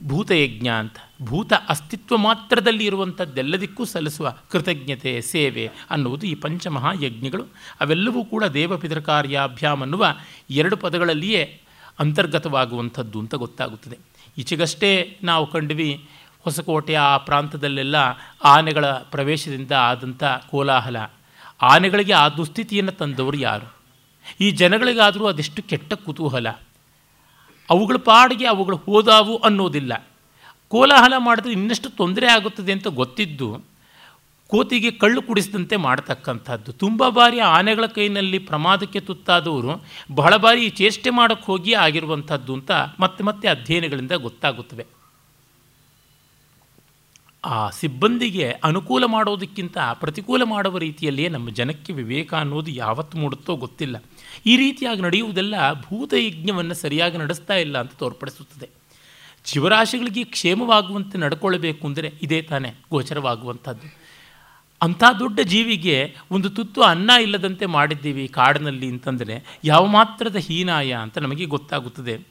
ಭೂತಯಜ್ಞ 0.06 0.68
ಅಂತ 0.68 0.96
ಭೂತ 1.22 1.52
ಅಸ್ತಿತ್ವ 1.68 2.16
ಮಾತ್ರದಲ್ಲಿ 2.16 2.84
ಇರುವಂಥದ್ದೆಲ್ಲದಕ್ಕೂ 2.84 3.84
ಸಲ್ಲಿಸುವ 3.84 4.34
ಕೃತಜ್ಞತೆ, 4.50 5.20
ಸೇವೆ 5.20 5.70
ಅನ್ನುವುದು 5.90 6.26
ಈ 6.26 6.34
ಪಂಚಮಹಾಯಜ್ಞಗಳು. 6.34 7.44
ಅವೆಲ್ಲವೂ 7.80 8.24
ಕೂಡ 8.24 8.44
ದೇವ 8.44 8.76
ಪಿತೃಕಾರ್ಯಾಭ್ಯಾಮ್ 8.76 9.82
ಅನ್ನುವ 9.82 10.06
ಎರಡು 10.50 10.76
ಪದಗಳಲ್ಲಿಯೇ 10.76 11.60
ಅಂತರ್ಗತವಾಗುವಂಥದ್ದು 11.98 13.18
ಅಂತ 13.18 13.34
ಗೊತ್ತಾಗುತ್ತದೆ. 13.34 14.09
ಈಚೆಗಷ್ಟೇ 14.40 15.18
ನಾವು 15.22 15.46
ಕಂಡ್ವಿ 15.46 16.08
ಹೊಸಕೋಟೆಯ 16.40 16.98
ಆ 16.98 17.16
ಪ್ರಾಂತದಲ್ಲೆಲ್ಲ 17.16 17.96
ಆನೆಗಳ 18.44 18.86
ಪ್ರವೇಶದಿಂದ 18.86 19.72
ಆದಂಥ 19.72 20.24
ಕೋಲಾಹಲ. 20.24 20.96
ಆನೆಗಳಿಗೆ 21.62 22.12
ಆ 22.12 22.28
ದುಸ್ಥಿತಿಯನ್ನು 22.28 22.92
ತಂದವರು 22.92 23.36
ಯಾರು? 23.36 23.76
ಈ 24.40 24.50
ಜನಗಳಿಗಾದರೂ 24.50 25.26
ಅದೆಷ್ಟು 25.26 25.62
ಕೆಟ್ಟ 25.62 25.92
ಕುತೂಹಲ. 25.92 26.48
ಅವುಗಳ 27.70 27.96
ಪಾಡಿಗೆ 27.96 28.46
ಅವುಗಳು 28.46 28.76
ಹೋದಾವು 28.76 29.36
ಅನ್ನೋದಿಲ್ಲ. 29.36 30.06
ಕೋಲಾಹಲ 30.68 31.12
ಮಾಡಿದ್ರೆ 31.18 31.52
ಇನ್ನಷ್ಟು 31.52 31.90
ತೊಂದರೆ 31.90 32.26
ಆಗುತ್ತದೆ 32.26 32.72
ಅಂತ 32.72 32.86
ಗೊತ್ತಿದ್ದು 32.86 33.69
ಕೋತಿಗೆ 34.50 34.90
ಕಳ್ಳು 34.90 35.22
ಕುಡಿಸಿದಂತೆ 35.22 35.76
ಮಾಡತಕ್ಕಂಥದ್ದು. 35.76 36.72
ತುಂಬ 36.72 37.08
ಬಾರಿ 37.08 37.38
ಆನೆಗಳ 37.40 37.86
ಕೈನಲ್ಲಿ 37.86 38.38
ಪ್ರಮಾದಕ್ಕೆ 38.38 39.00
ತುತ್ತಾದವರು 39.00 39.82
ಬಹಳ 40.14 40.36
ಬಾರಿ 40.36 40.70
ಚೇಷ್ಟೆ 40.70 41.10
ಮಾಡೋಕ್ಕೆ 41.10 41.46
ಹೋಗಿ 41.46 41.72
ಆಗಿರುವಂಥದ್ದು 41.72 42.54
ಅಂತ 42.54 42.70
ಮತ್ತೆ 43.00 43.24
ಮತ್ತೆ 43.24 43.48
ಅಧ್ಯಯನಗಳಿಂದ 43.48 44.12
ಗೊತ್ತಾಗುತ್ತವೆ. 44.12 44.86
ಆ 47.44 47.70
ಸಿಬ್ಬಂದಿಗೆ 47.70 48.50
ಅನುಕೂಲ 48.50 49.04
ಮಾಡೋದಕ್ಕಿಂತ 49.04 49.78
ಪ್ರತಿಕೂಲ 49.92 50.42
ಮಾಡುವ 50.42 50.78
ರೀತಿಯಲ್ಲಿಯೇ 50.78 51.28
ನಮ್ಮ 51.28 51.50
ಜನಕ್ಕೆ 51.50 51.92
ವಿವೇಕ 51.92 52.34
ಅನ್ನೋದು 52.34 52.70
ಯಾವತ್ತು 52.70 53.18
ಮೂಡುತ್ತೋ 53.18 53.56
ಗೊತ್ತಿಲ್ಲ. 53.56 54.02
ಈ 54.46 54.56
ರೀತಿಯಾಗಿ 54.56 55.00
ನಡೆಯುವುದೆಲ್ಲ 55.00 55.54
ಭೂತಯಜ್ಞವನ್ನು 55.72 56.74
ಸರಿಯಾಗಿ 56.74 57.18
ನಡೆಸ್ತಾ 57.18 57.54
ಇಲ್ಲ 57.54 57.78
ಅಂತ 57.78 57.92
ತೋರ್ಪಡಿಸುತ್ತದೆ. 57.98 58.68
ಜೀವರಾಶಿಗಳಿಗೆ 59.44 60.24
ಕ್ಷೇಮವಾಗುವಂತೆ 60.24 61.18
ನಡ್ಕೊಳ್ಬೇಕು 61.18 61.86
ಅಂದರೆ 61.86 62.12
ಇದೇ 62.22 62.42
ತಾನೇ 62.42 62.74
ಗೋಚರವಾಗುವಂಥದ್ದು. 62.90 63.99
ಅಂಥ 64.82 65.04
ದೊಡ್ಡ 65.18 65.40
ಜೀವಿಗೆ 65.40 66.16
ಒಂದು 66.30 66.50
ತುತ್ತು 66.50 66.82
ಅನ್ನ 66.82 67.10
ಇಲ್ಲದಂತೆ 67.20 67.66
ಮಾಡಿದ್ದೀವಿ 67.66 68.28
ಕಾಡಿನಲ್ಲಿ 68.28 68.88
ಅಂತಂದರೆ 68.88 69.58
ಯಾವ 69.64 69.86
ಮಾತ್ರದ 69.86 70.36
ಹೀನಾಯ 70.36 70.92
ಅಂತ 70.92 71.18
ನಮಗೆ 71.18 71.44
ಗೊತ್ತಾಗುತ್ತದೆ. 71.44 72.26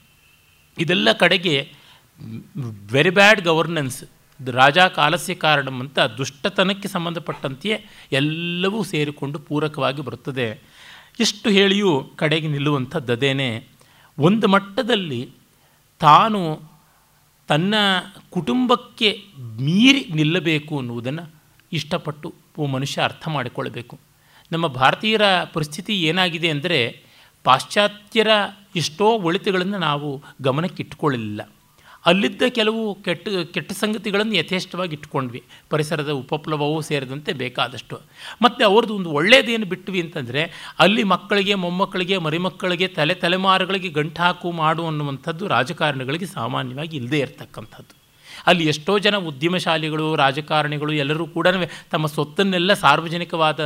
ಇದೆಲ್ಲ 0.78 1.12
ಕಡೆಗೆ 1.12 1.72
ವೆರಿ 2.92 3.10
ಬ್ಯಾಡ್ 3.10 3.42
ಗವರ್ನೆನ್ಸ್ 3.42 4.04
ರಾಜಾ 4.52 4.88
ಕಾಲಸ್ಯ 4.88 5.36
ಕಾರಣಂ 5.36 5.80
ಅಂತ 5.80 6.00
ದುಷ್ಟತನಕ್ಕೆ 6.00 6.88
ಸಂಬಂಧಪಟ್ಟಂತೆಯೇ 6.88 7.86
ಎಲ್ಲವೂ 8.12 8.84
ಸೇರಿಕೊಂಡು 8.84 9.40
ಪೂರಕವಾಗಿ 9.40 10.02
ಬರುತ್ತದೆ. 10.02 10.62
ಎಷ್ಟು 11.20 11.50
ಹೇಳಿಯೂ 11.50 12.04
ಕಡೆಗೆ 12.16 12.48
ನಿಲ್ಲುವಂಥದ್ದದೇನೆ 12.48 13.68
ಒಂದು 14.20 14.48
ಮಟ್ಟದಲ್ಲಿ 14.48 15.32
ತಾನು 16.00 16.62
ತನ್ನ 17.48 17.74
ಕುಟುಂಬಕ್ಕೆ 18.30 19.24
ಮೀರಿ 19.38 20.06
ನಿಲ್ಲಬೇಕು 20.14 20.80
ಅನ್ನುವುದನ್ನು 20.80 21.39
ಇಷ್ಟಪಟ್ಟು 21.74 22.34
ಮನುಷ್ಯ 22.68 23.02
ಅರ್ಥ 23.02 23.28
ಮಾಡಿಕೊಳ್ಬೇಕು. 23.28 24.00
ನಮ್ಮ 24.52 24.68
ಭಾರತೀಯರ 24.68 25.22
ಪರಿಸ್ಥಿತಿ 25.54 26.02
ಏನಾಗಿದೆ 26.02 26.50
ಅಂದರೆ 26.50 27.04
ಪಾಶ್ಚಾತ್ಯರ 27.44 28.28
ಎಷ್ಟೋ 28.76 29.06
ಒಳಿತುಗಳನ್ನು 29.06 29.78
ನಾವು 29.78 30.24
ಗಮನಕ್ಕಿಟ್ಟುಕೊಳ್ಳಲಿಲ್ಲ 30.42 31.50
ಅಲ್ಲಿದ್ದ 32.06 32.42
ಕೆಲವು 32.50 32.96
ಕೆಟ್ಟ 32.96 33.28
ಕೆಟ್ಟ 33.54 33.72
ಸಂಗತಿಗಳನ್ನು 33.72 34.36
ಯಥೇಷ್ಟವಾಗಿ 34.36 34.96
ಇಟ್ಕೊಂಡ್ವಿ. 34.96 35.44
ಪರಿಸರದ 35.70 36.10
ಉಪಪ್ಲವವೂ 36.10 36.82
ಸೇರಿದಂತೆ 36.82 37.34
ಬೇಕಾದಷ್ಟು. 37.34 38.02
ಮತ್ತು 38.42 38.66
ಅವ್ರದ್ದು 38.66 38.96
ಒಂದು 38.96 39.10
ಒಳ್ಳೆಯದೇನು 39.10 39.66
ಬಿಟ್ವಿ 39.66 40.02
ಅಂತಂದರೆ 40.02 40.74
ಅಲ್ಲಿ 40.80 41.04
ಮಕ್ಕಳಿಗೆ, 41.04 41.56
ಮೊಮ್ಮಕ್ಕಳಿಗೆ, 41.56 42.18
ಮರಿಮಕ್ಕಳಿಗೆ, 42.18 42.88
ತಲೆ 42.88 43.14
ತಲೆಮಾರುಗಳಿಗೆ 43.14 43.90
ಗಂಟು 43.90 44.22
ಹಾಕು 44.22 44.52
ಮಾಡು 44.52 44.88
ಅನ್ನುವಂಥದ್ದು 44.88 45.48
ರಾಜಕಾರಣಿಗಳಿಗೆ 45.48 46.26
ಸಾಮಾನ್ಯವಾಗಿ 46.26 46.98
ಇಲ್ಲದೇ 46.98 47.20
ಇರತಕ್ಕಂಥದ್ದು. 47.20 47.99
ಅಲ್ಲಿ 48.50 48.66
ಎಷ್ಟೋ 48.68 48.94
ಜನ 49.00 49.16
ಉದ್ಯಮಶಾಲಿಗಳು, 49.30 50.08
ರಾಜಕಾರಣಿಗಳು 50.16 50.94
ಎಲ್ಲರೂ 50.94 51.26
ಕೂಡ 51.28 51.48
ತಮ್ಮ 51.92 52.06
ಸೊತ್ತನ್ನೆಲ್ಲ 52.08 52.74
ಸಾರ್ವಜನಿಕವಾದ 52.74 53.60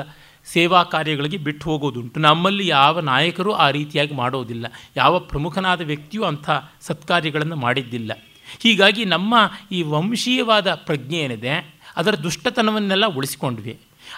ಸೇವಾ 0.46 0.80
ಕಾರ್ಯಗಳಿಗೆ 0.84 1.38
ಬಿಟ್ಟು 1.38 1.64
ಹೋಗೋದುಂಟು. 1.70 2.20
ನಮ್ಮಲ್ಲಿ 2.20 2.66
ಯಾವ 2.68 3.00
ನಾಯಕರು 3.00 3.52
ಆ 3.56 3.68
ರೀತಿಯಾಗಿ 3.70 4.14
ಮಾಡೋದಿಲ್ಲ. 4.14 4.66
ಯಾವ 4.98 5.20
ಪ್ರಮುಖನಾದ 5.32 5.82
ವ್ಯಕ್ತಿಯೂ 5.82 6.24
ಅಂಥ 6.24 6.50
ಸತ್ಕಾರ್ಯಗಳನ್ನು 6.82 7.56
ಮಾಡಿದ್ದಿಲ್ಲ. 7.56 8.12
ಹೀಗಾಗಿ 8.60 9.04
ನಮ್ಮ 9.06 9.36
ಈ 9.72 9.80
ವಂಶೀಯವಾದ 9.84 10.74
ಪ್ರಜ್ಞೆ 10.74 11.18
ಏನಿದೆ, 11.18 11.54
ಅದರ 11.96 12.16
ದುಷ್ಟತನವನ್ನೆಲ್ಲ 12.16 13.06
ಉಳಿಸಿಕೊಂಡ್ವಿ. 13.18 13.74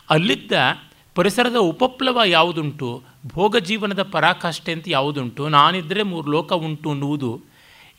ಅಲ್ಲಿದ್ದ 0.10 0.52
ಪರಿಸರದ 1.16 1.56
ಉಪಪ್ಲವ 1.56 2.22
ಯಾವುದುಂಟು? 2.26 2.88
ಭೋಗ 3.28 3.58
ಜೀವನದ 3.58 4.02
ಪರಾಕಾಷ್ಠೆ 4.04 4.72
ಅಂತ 4.72 4.86
ಯಾವುದುಂಟು? 4.88 5.44
ನಾನಿದ್ದರೆ 5.50 6.04
ಮೂರು 6.04 6.28
ಲೋಕ 6.32 6.54
ಉಂಟು 6.54 6.90
ಅನ್ನುವುದು 6.92 7.30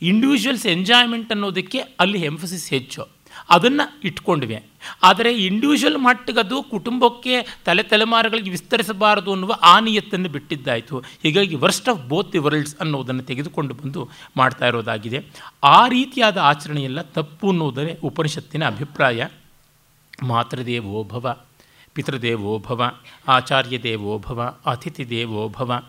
ಇಂಡಿವಿಜುವಲ್ಸ್ 0.03 0.67
ಎಂಜಾಯ್ಮೆಂಟ್ 0.67 1.33
ಅನ್ನೋದಕ್ಕೆ 1.33 1.79
ಅಲ್ಲಿ 1.79 2.23
ಎಂಫಸಿಸ್ 2.23 2.71
ಹೆಚ್ಚು. 2.71 3.09
ಅದನ್ನು 3.51 4.01
ಇಟ್ಕೊಂಡ್ವಿ. 4.05 4.65
ಆದರೆ 5.03 5.35
ಇಂಡಿವಿಜುವಲ್ 5.35 5.99
ಮಟ್ಟಿಗದು 5.99 6.63
ಕುಟುಂಬಕ್ಕೆ 6.63 7.57
ತಲೆ 7.65 7.83
ತಲೆಮಾರುಗಳಿಗೆ 7.83 8.51
ವಿಸ್ತರಿಸಬಾರದು 8.51 9.33
ಅನ್ನುವ 9.33 9.53
ಆ 9.63 9.81
ನಿಯತ್ತನ್ನು 9.81 10.29
ಬಿಟ್ಟಿದ್ದಾಯಿತು. 10.29 10.99
ಹೀಗಾಗಿ 10.99 11.55
worst 11.55 11.89
of 11.89 12.01
both 12.01 12.33
the 12.33 12.39
worlds 12.39 12.77
ಅನ್ನೋದನ್ನು 12.77 13.23
ತೆಗೆದುಕೊಂಡು 13.23 13.75
ಬಂದು 13.75 14.09
ಮಾಡ್ತಾ 14.37 14.67
ಇರೋದಾಗಿದೆ. 14.67 15.27
ಆ 15.65 15.89
ರೀತಿಯಾದ 15.89 16.37
ಆಚರಣೆಯೆಲ್ಲ 16.37 17.01
ತಪ್ಪು 17.01 17.51
ಅನ್ನೋದರೇ 17.51 17.99
ಉಪನಿಷತ್ತಿನ 18.03 18.67
ಅಭಿಪ್ರಾಯ. 18.67 19.27
ಮಾತೃದೇವೋಭವ 20.23 21.37
ಪಿತೃದೇವೋಭವ 21.43 21.43
ಪಿತೃದೇವೋ 21.95 22.59
ಭವ 22.59 22.93
ಆಚಾರ್ಯ 23.29 23.79
ದೇವೋಭವ 23.79 24.59
ಅತಿಥಿ 24.67 25.11
ದೇವೋಭವ 25.11 25.83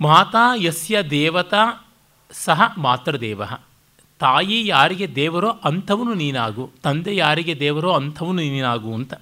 ಮಾತಾ 0.00 0.54
ಯಸ್ಯ 0.56 1.02
ದೇವತಾ 1.02 1.89
ಸಹ 2.32 2.62
ಮಾತೃದೇವ. 2.78 3.42
ತಾಯಿ 4.18 4.66
ಯಾರಿಗೆ 4.66 5.14
ದೇವರೋ 5.14 5.48
ಅಂಥವನು 5.48 6.14
ನೀನಾಗು, 6.14 6.70
ತಂದೆ 6.82 7.16
ಯಾರಿಗೆ 7.16 7.60
ದೇವರೋ 7.60 7.92
ಅಂಥವನು 7.92 8.42
ನೀನಾಗು 8.42 8.94
ಅಂತ. 8.94 9.14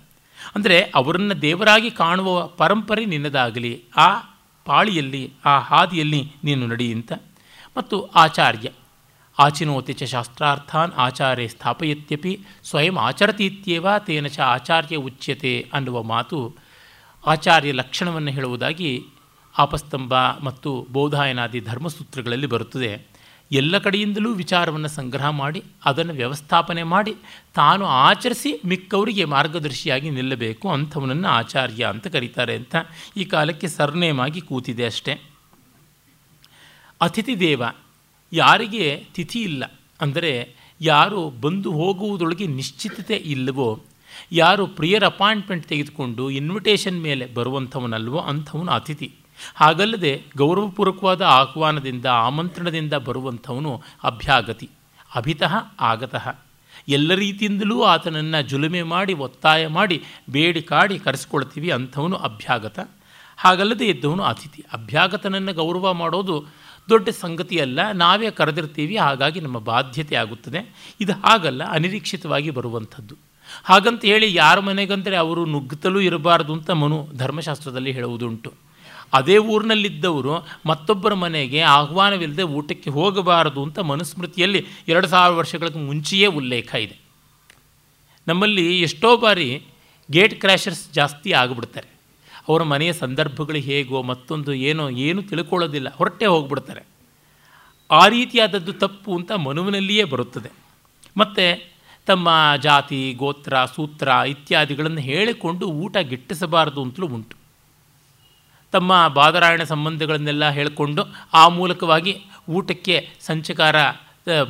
ಅಂದರೆ 0.56 0.80
ಅವರನ್ನು 0.94 1.42
ದೇವರಾಗಿ 1.42 1.90
ಕಾಣುವ 1.90 2.46
ಪರಂಪರೆ 2.46 3.04
ನಿನ್ನದಾಗಲಿ, 3.04 3.84
ಆ 3.96 4.08
ಪಾಳಿಯಲ್ಲಿ, 4.64 5.32
ಆ 5.44 5.58
ಹಾದಿಯಲ್ಲಿ 5.58 6.32
ನೀನು 6.44 6.66
ನಡಿ 6.66 6.94
ಮತ್ತು 7.76 8.04
ಆಚಾರ್ಯ 8.04 8.70
ಆಚಿನೋತಿ 9.38 9.92
ಚ 9.92 10.02
ಶಾಸ್ತ್ರಾರ್ಥಾನ್ 10.02 10.92
ಆಚಾರ್ಯ 10.92 11.48
ಸ್ಥಾಪಯತ್ಯಪಿ 11.48 12.40
ಸ್ವಯಂ 12.64 12.98
ಆಚರತೀತ್ಯೇವ 12.98 13.86
ತೇನ 13.98 14.26
ಚ 14.26 14.40
ಆಚಾರ್ಯ 14.40 14.96
ಉಚ್ಯತೆ 14.96 15.70
ಅನ್ನುವ 15.72 16.02
ಮಾತು 16.02 16.56
ಆಚಾರ್ಯ 17.26 17.72
ಲಕ್ಷಣವನ್ನು 17.72 18.30
ಹೇಳುವುದಾಗಿ 18.30 19.04
ಆಪಸ್ತಂಭ 19.58 20.12
ಮತ್ತು 20.42 20.86
ಬೋಧಾಯನಾದಿ 20.90 21.60
ಧರ್ಮಸೂತ್ರಗಳಲ್ಲಿ 21.60 22.46
ಬರುತ್ತದೆ. 22.46 22.90
ಎಲ್ಲ 23.52 23.78
ಕಡೆಯಿಂದಲೂ 23.78 24.32
ವಿಚಾರವನ್ನು 24.32 24.88
ಸಂಗ್ರಹ 24.88 25.28
ಮಾಡಿ, 25.28 25.62
ಅದನ್ನು 25.84 26.14
ವ್ಯವಸ್ಥಾಪನೆ 26.14 26.82
ಮಾಡಿ, 26.82 27.14
ತಾನು 27.54 27.86
ಆಚರಿಸಿ 27.86 28.60
ಮಿಕ್ಕವರಿಗೆ 28.64 29.24
ಮಾರ್ಗದರ್ಶಿಯಾಗಿ 29.24 30.10
ನಿಲ್ಲಬೇಕು 30.10 30.68
ಅಂಥವನನ್ನು 30.68 31.28
ಆಚಾರ್ಯ 31.28 31.84
ಅಂತ 31.84 32.06
ಕರೀತಾರೆ 32.06 32.54
ಅಂತ 32.56 32.76
ಈ 33.16 33.24
ಕಾಲಕ್ಕೆ 33.24 33.68
ಸರ್ನೇಮ್ 33.68 34.20
ಆಗಿ 34.20 34.40
ಕೂತಿದೆ 34.40 34.86
ಅಷ್ಟೇ. 34.86 35.14
ಅತಿಥಿ 37.00 37.40
ದೇವ, 37.40 37.62
ಯಾರಿಗೆ 38.32 39.06
ತಿಥಿ 39.14 39.40
ಇಲ್ಲ 39.40 39.64
ಅಂದರೆ 40.00 40.54
ಯಾರು 40.80 41.30
ಬಂದು 41.30 41.72
ಹೋಗುವುದೊಳಗೆ 41.72 42.46
ನಿಶ್ಚಿತತೆ 42.46 43.16
ಇಲ್ಲವೋ, 43.16 43.80
ಯಾರು 44.32 44.66
ಪ್ರಿಯರ್ 44.66 45.04
ಅಪಾಯಿಂಟ್ಮೆಂಟ್ 45.04 45.66
ತೆಗೆದುಕೊಂಡು 45.66 46.30
ಇನ್ವಿಟೇಷನ್ 46.30 47.02
ಮೇಲೆ 47.02 47.26
ಬರುವಂಥವನಲ್ವೋ 47.26 48.18
ಅಂಥವನು 48.18 48.72
ಅತಿಥಿ. 48.72 49.08
ಹಾಗಲ್ಲದೆ 49.54 50.22
ಗೌರವಪೂರ್ವಕವಾದ 50.36 51.22
ಆಹ್ವಾನದಿಂದ, 51.22 52.06
ಆಮಂತ್ರಣದಿಂದ 52.06 52.92
ಬರುವಂಥವನು 52.92 53.82
ಅಭ್ಯಾಗತಿ, 54.04 54.70
ಅಭಿತಃ 55.14 55.54
ಆಗತಃ. 55.80 56.28
ಎಲ್ಲ 56.88 57.14
ರೀತಿಯಿಂದಲೂ 57.14 57.82
ಆತನನ್ನು 57.82 58.48
ಜುಲುಮೆ 58.48 58.82
ಮಾಡಿ, 58.82 59.14
ಒತ್ತಾಯ 59.14 59.66
ಮಾಡಿ, 59.66 60.02
ಬೇಡಿ 60.30 60.62
ಕಾಡಿ 60.62 60.98
ಕರೆಸ್ಕೊಳ್ತೀವಿ 60.98 61.70
ಅಂಥವನು 61.70 62.16
ಅಭ್ಯಾಗತ. 62.16 62.78
ಹಾಗಲ್ಲದೆ 63.36 63.86
ಇದ್ದವನು 63.86 64.22
ಅತಿಥಿ. 64.22 64.64
ಅಭ್ಯಾಗತನನ್ನು 64.72 65.52
ಗೌರವ 65.52 65.92
ಮಾಡೋದು 65.92 66.46
ದೊಡ್ಡ 66.88 67.08
ಸಂಗತಿಯಲ್ಲ. 67.08 67.92
ನಾವೇ 67.92 68.30
ಕರೆದಿರ್ತೀವಿ, 68.30 68.96
ಹಾಗಾಗಿ 68.96 69.40
ನಮ್ಮ 69.40 69.58
ಬಾಧ್ಯತೆ 69.58 70.16
ಆಗುತ್ತದೆ. 70.16 70.92
ಇದು 71.00 71.12
ಹಾಗಲ್ಲ, 71.12 71.64
ಅನಿರೀಕ್ಷಿತವಾಗಿ 71.64 72.50
ಬರುವಂಥದ್ದು. 72.50 73.14
ಹಾಗಂತ 73.64 74.04
ಹೇಳಿ 74.04 74.34
ಯಾರ 74.34 74.60
ಮನೆಗಂದರೆ 74.60 75.16
ಅವರು 75.16 75.44
ನುಗ್ಗುತ್ತಲೂ 75.44 76.00
ಇರಬಾರ್ದು 76.00 76.52
ಅಂತ 76.52 76.70
ಮನು 76.70 77.08
ಧರ್ಮಶಾಸ್ತ್ರದಲ್ಲಿ 77.16 77.92
ಹೇಳುವುದುಂಟು. 77.92 78.67
ಅದೇ 79.12 79.38
ಊರಿನಲ್ಲಿದ್ದವರು 79.38 80.34
ಮತ್ತೊಬ್ಬರ 80.66 81.14
ಮನೆಗೆ 81.14 81.60
ಆಹ್ವಾನವಿಲ್ಲದೆ 81.60 82.42
ಊಟಕ್ಕೆ 82.42 82.90
ಹೋಗಬಾರದು 82.90 83.62
ಅಂತ 83.62 83.78
ಮನುಸ್ಮೃತಿಯಲ್ಲಿ 83.78 84.66
ಎರಡು 84.88 85.06
ಸಾವಿರ 85.06 85.38
ವರ್ಷಗಳ 85.38 85.68
ಮುಂಚೆಯೇ 85.76 86.26
ಉಲ್ಲೇಖ 86.26 86.74
ಇದೆ. 86.74 86.96
ನಮ್ಮಲ್ಲಿ 88.28 88.82
ಎಷ್ಟೋ 88.82 89.16
ಬಾರಿ 89.16 89.62
ಗೇಟ್ 90.10 90.40
ಕ್ರ್ಯಾಶರ್ಸ್ 90.40 90.92
ಜಾಸ್ತಿ 90.92 91.32
ಆಗಿಬಿಡ್ತಾರೆ. 91.32 91.88
ಅವರ 92.48 92.62
ಮನೆಯ 92.62 92.92
ಸಂದರ್ಭಗಳು 92.92 93.58
ಹೇಗೋ 93.58 94.02
ಮತ್ತೊಂದು 94.02 94.54
ಏನೋ 94.54 94.90
ಏನು 94.90 95.22
ತಿಳ್ಕೊಳ್ಳೋದಿಲ್ಲ, 95.22 95.88
ಹೊರಟೇ 95.94 96.26
ಹೋಗ್ಬಿಡ್ತಾರೆ. 96.26 96.82
ಆ 97.90 98.08
ರೀತಿಯಾದದ್ದು 98.08 98.72
ತಪ್ಪು 98.72 99.16
ಅಂತ 99.16 99.32
ಮನುವಿನಲ್ಲಿಯೇ 99.32 100.04
ಬರುತ್ತದೆ. 100.04 100.50
ಮತ್ತು 101.16 101.72
ತಮ್ಮ 102.06 102.28
ಜಾತಿ, 102.62 103.12
ಗೋತ್ರ, 103.12 103.64
ಸೂತ್ರ 103.64 104.08
ಇತ್ಯಾದಿಗಳನ್ನು 104.08 105.00
ಹೇಳಿಕೊಂಡು 105.00 105.66
ಊಟ 105.66 105.96
ಗಿಟ್ಟಿಸಬಾರದು 105.96 106.82
ಅಂತಲೂ 106.82 107.06
ಉಂಟು. 107.06 107.37
ತಮ್ಮ 108.72 108.92
ಬಾದರಾಯಣ 109.08 109.62
ಸಂಬಂಧಗಳನ್ನೆಲ್ಲ 109.62 110.44
ಹೇಳಿಕೊಂಡು 110.48 111.02
ಆ 111.34 111.44
ಮೂಲಕವಾಗಿ 111.48 112.14
ಊಟಕ್ಕೆ 112.48 112.96
ಸಂಚಕಾರ 113.20 113.76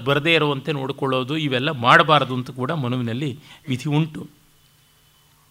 ಬರದೇ 0.04 0.32
ಇರುವಂತೆ 0.34 0.72
ನೋಡಿಕೊಳ್ಳೋದು 0.72 1.36
ಇವೆಲ್ಲ 1.36 1.70
ಮಾಡಬಾರದು 1.70 2.34
ಅಂತ 2.34 2.50
ಕೂಡ 2.50 2.70
ಮನುವಿನಲ್ಲಿ 2.72 3.30
ವಿಧಿ 3.68 3.88
ಉಂಟು. 3.88 4.22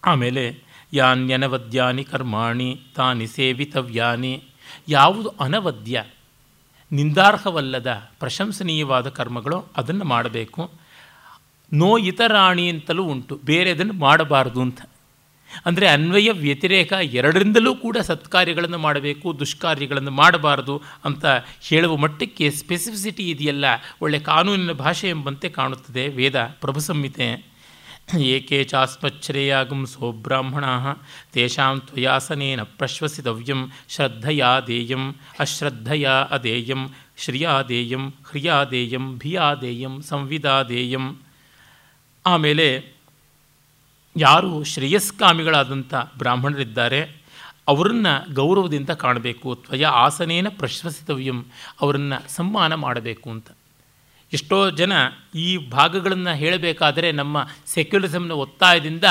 ಆಮೇಲೆ 0.02 0.44
ಯಾನ್ಯನವದ್ಯಾನಿ 0.92 2.04
ಕರ್ಮಾಣಿ 2.04 2.68
ತಾನಿ 2.96 3.26
ಸೇವಿತವ್ಯಾನಿ. 3.26 4.34
ಯಾವುದು 4.88 5.28
ಅನವದ್ಯ, 5.40 6.04
ನಿಂದಾರ್ಹವಲ್ಲದ 6.92 7.90
ಪ್ರಶಂಸನೀಯವಾದ 8.18 9.08
ಕರ್ಮಗಳು 9.08 9.58
ಅದನ್ನು 9.76 10.04
ಮಾಡಬೇಕು. 10.04 10.70
ನೋ 11.72 11.90
ಇತರಾಣಿ 11.98 12.68
ಅಂತಲೂ 12.68 13.04
ಉಂಟು, 13.04 13.34
ಬೇರೆ 13.44 13.70
ಅದನ್ನು 13.70 13.96
ಮಾಡಬಾರದು 14.00 14.60
ಅಂತ 14.60 14.80
ಅಂದರೆ 15.66 15.86
ಅನ್ವಯ 15.88 16.30
ವ್ಯತಿರೇಕ 16.32 16.92
ಎರಡರಿಂದಲೂ 16.92 17.74
ಕೂಡ 17.74 17.96
ಸತ್ಕಾರ್ಯಗಳನ್ನು 17.98 18.78
ಮಾಡಬೇಕು, 18.78 19.26
ದುಷ್ಕಾರ್ಯಗಳನ್ನು 19.38 20.10
ಮಾಡಬಾರದು 20.10 20.76
ಅಂತ 21.04 21.26
ಹೇಳುವ 21.68 21.96
ಮಟ್ಟಕ್ಕೆ 21.96 22.50
ಸ್ಪೆಸಿಫಿಸಿಟಿ 22.50 23.26
ಇದೆಯಲ್ಲ, 23.30 23.64
ಒಳ್ಳೆ 24.02 24.20
ಕಾನೂನಿನ 24.20 24.72
ಭಾಷೆ 24.72 25.08
ಎಂಬಂತೆ 25.08 25.48
ಕಾಣುತ್ತದೆ. 25.48 26.08
ವೇದ 26.08 26.38
ಪ್ರಭು 26.60 26.80
ಸಂಹಿತೆ, 26.80 27.28
ಏಕೆ 28.34 28.58
ಚಾಸ್ಮಚ್ಛ್ರೇಯಾಗಂ 28.64 29.86
ಸೋಬ್ರಾಹ್ಮಣ 29.86 30.64
ತೇಷಾಂ 31.34 31.80
ತ್ವಯಾಸನೇನ 31.80 32.62
ಪ್ರಶ್ವಸಿತವ್ಯಂ, 32.62 33.60
ಶ್ರದ್ಧಯಾ 33.88 34.60
ದೇಯಂ, 34.60 35.04
ಅಶ್ರದ್ಧಯಾ 35.40 36.14
ಅದೇಯಂ 36.30 36.84
ಶ್ರಿಯಾದೇಯಂ 37.18 38.04
ಹ್ರಿಯಾದೇಯಂ 38.28 39.06
ಭಿಯಾದೇಯಂ 39.18 40.02
ಸಂವಿದಾದೇಯಂ 40.02 41.06
ಆಮೇಲೆ 42.24 42.97
ಯಾರು 44.16 44.64
ಶ್ರೇಯಸ್ಕಾಮಿಗಳಾದಂಥ 44.64 45.94
ಬ್ರಾಹ್ಮಣರಿದ್ದಾರೆ, 46.18 47.00
ಅವರನ್ನು 47.68 48.34
ಗೌರವದಿಂದ 48.34 48.90
ಕಾಣಬೇಕು, 48.90 49.54
ತ್ವಯ 49.54 49.84
ಆಸನೇನ 49.84 50.46
ಪ್ರಶ್ವಸಿತವ್ಯಂ 50.58 51.44
ಅವರನ್ನು 51.80 52.30
ಸನ್ಮಾನ 52.30 52.74
ಮಾಡಬೇಕು 52.74 53.30
ಅಂತ. 53.30 53.48
ಎಷ್ಟೋ 54.32 54.70
ಜನ 54.70 54.92
ಈ 55.34 55.70
ಭಾಗಗಳನ್ನು 55.70 56.36
ಹೇಳಬೇಕಾದರೆ 56.36 57.12
ನಮ್ಮ 57.12 57.46
ಸೆಕ್ಯುಲರಿಸಮ್ನ 57.66 58.32
ಒತ್ತಾಯದಿಂದ 58.32 59.04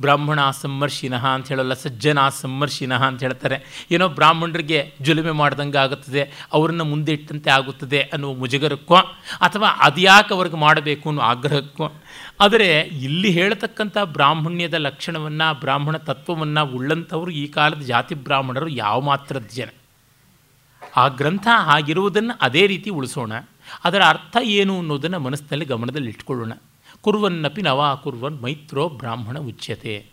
ಬ್ರಾಹ್ಮಣ 0.00 0.50
ಸಮ್ಮರ್ಶಿನಃ 0.50 1.26
ಅಂತ 1.26 1.48
ಹೇಳಲ್ಲ 1.48 1.74
ಸಜ್ಜನ 1.74 2.28
ಸಮ್ಮರ್ಶಿನಃ 2.28 3.02
ಅಂತ 3.04 3.20
ಹೇಳ್ತಾರೆ. 3.22 3.88
ಏನೋ 3.90 4.08
ಬ್ರಾಹ್ಮಣರಿಗೆ 4.08 4.92
ಜುಲುಮೆ 5.00 5.30
ಮಾಡ್ದಂಗೆ 5.30 5.78
ಆಗುತ್ತದೆ, 5.78 6.22
ಅವರನ್ನು 6.52 6.84
ಮುಂದೆ 6.84 7.12
ಇಟ್ಟಂತೆ 7.12 7.50
ಆಗುತ್ತದೆ 7.50 8.00
ಅನ್ನುವ 8.00 8.34
ಮುಜುಗರಕ್ಕೋ, 8.34 9.00
ಅಥವಾ 9.40 9.68
ಅದ್ಯಾಕೆ 9.80 10.34
ಅವ್ರಿಗೆ 10.34 10.56
ಮಾಡಬೇಕು 10.56 11.08
ಅನ್ನೋ 11.08 11.22
ಆಗ್ರಹಕ್ಕೋ. 11.22 11.88
ಆದರೆ 12.40 12.68
ಇಲ್ಲಿ 12.80 13.30
ಹೇಳತಕ್ಕಂಥ 13.30 13.96
ಬ್ರಾಹ್ಮಣ್ಯದ 13.98 14.74
ಲಕ್ಷಣವನ್ನು, 14.74 15.60
ಬ್ರಾಹ್ಮಣ 15.60 15.96
ತತ್ವವನ್ನು 15.96 16.62
ಉಳ್ಳಂಥವ್ರು 16.66 17.30
ಈ 17.30 17.46
ಕಾಲದ 17.46 17.82
ಜಾತಿ 17.82 18.14
ಬ್ರಾಹ್ಮಣರು 18.14 18.68
ಯಾವ 18.68 19.00
ಮಾತ್ರದ 19.00 19.46
ಜನ 19.54 19.68
ಆ 20.96 21.08
ಗ್ರಂಥ 21.08 21.46
ಆಗಿರುವುದನ್ನು 21.66 22.38
ಅದೇ 22.42 22.66
ರೀತಿ 22.66 22.90
ಉಳಿಸೋಣ. 22.90 23.32
ಅದರ 23.84 24.02
ಅರ್ಥ 24.08 24.36
ಏನು 24.42 24.78
ಅನ್ನೋದನ್ನು 24.78 25.18
ಮನಸ್ಸಿನಲ್ಲಿ 25.18 25.66
ಗಮನದಲ್ಲಿ 25.66 26.08
ಇಟ್ಕೊಳ್ಳೋಣ 26.08 26.52
ಕುರ್ವನ್ನಪಿ 27.02 27.62
ನವಾ 27.62 27.94
ಕುರ್ವನ್ 27.94 28.42
ಮೈತ್ರೋ 28.42 28.88
ಬ್ರಾಹ್ಮಣ 28.88 29.38
ಉಚ್ಯತೆ. 29.38 30.06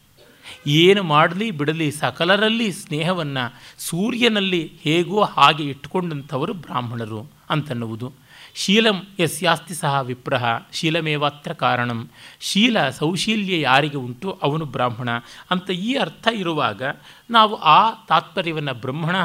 ಏನು 0.68 1.04
ಮಾಡಲಿ 1.04 1.52
ಬಿಡಲಿ 1.52 1.92
ಸಕಲರಲ್ಲಿ 1.92 2.72
ಸ್ನೇಹವನ್ನು 2.72 3.54
ಸೂರ್ಯನಲ್ಲಿ 3.78 4.72
ಹೇಗೋ 4.82 5.24
ಹಾಗೆ 5.24 5.64
ಇಟ್ಕೊಂಡಂಥವರು 5.64 6.54
ಬ್ರಾಹ್ಮಣರು 6.54 7.32
ಅಂತನ್ನುವುದು. 7.50 8.14
ಶೀಲಂ 8.56 9.08
ಯಸ್ಯಾಸ್ತಿ 9.20 9.74
ಸಹ 9.74 10.00
ವಿಪ್ರಹ, 10.02 10.46
ಶೀಲಮೇವಾತ್ರ 10.74 11.54
ಕಾರಣಂ. 11.54 12.10
ಶೀಲ 12.40 12.90
ಸೌಶೀಲ್ಯ 12.90 13.62
ಯಾರಿಗೆ 13.62 13.98
ಉಂಟು 13.98 14.40
ಅವನು 14.44 14.66
ಬ್ರಾಹ್ಮಣ. 14.66 15.10
ಅಂತ 15.52 15.70
ಈ 15.70 15.96
ಅರ್ಥ 15.96 16.28
ಇರುವಾಗ 16.34 16.82
ನಾವು 17.30 17.56
ಆ 17.56 17.92
ತಾತ್ಪರ್ಯವನ್ನು 17.92 18.74
ಬ್ರಹ್ಮಣ 18.74 19.16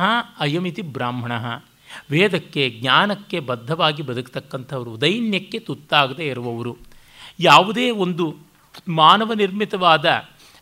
ಅಯಮಿತಿ 0.40 0.82
ಬ್ರಾಹ್ಮಣ. 0.82 1.32
ವೇದಕ್ಕೆ, 2.10 2.70
ಜ್ಞಾನಕ್ಕೆ 2.70 3.40
ಬದ್ಧವಾಗಿ 3.40 4.02
ಬದುಕತಕ್ಕಂಥವರು, 4.02 5.00
ದೈನ್ಯಕ್ಕೆ 5.00 5.58
ತುತ್ತಾಗದೇ 5.58 6.26
ಇರುವವರು. 6.26 6.91
ಯಾವುದೇ 7.42 7.90
ಒಂದು 7.90 8.36
ಮಾನವ 8.88 9.32
ನಿರ್ಮಿತವಾದ 9.32 10.04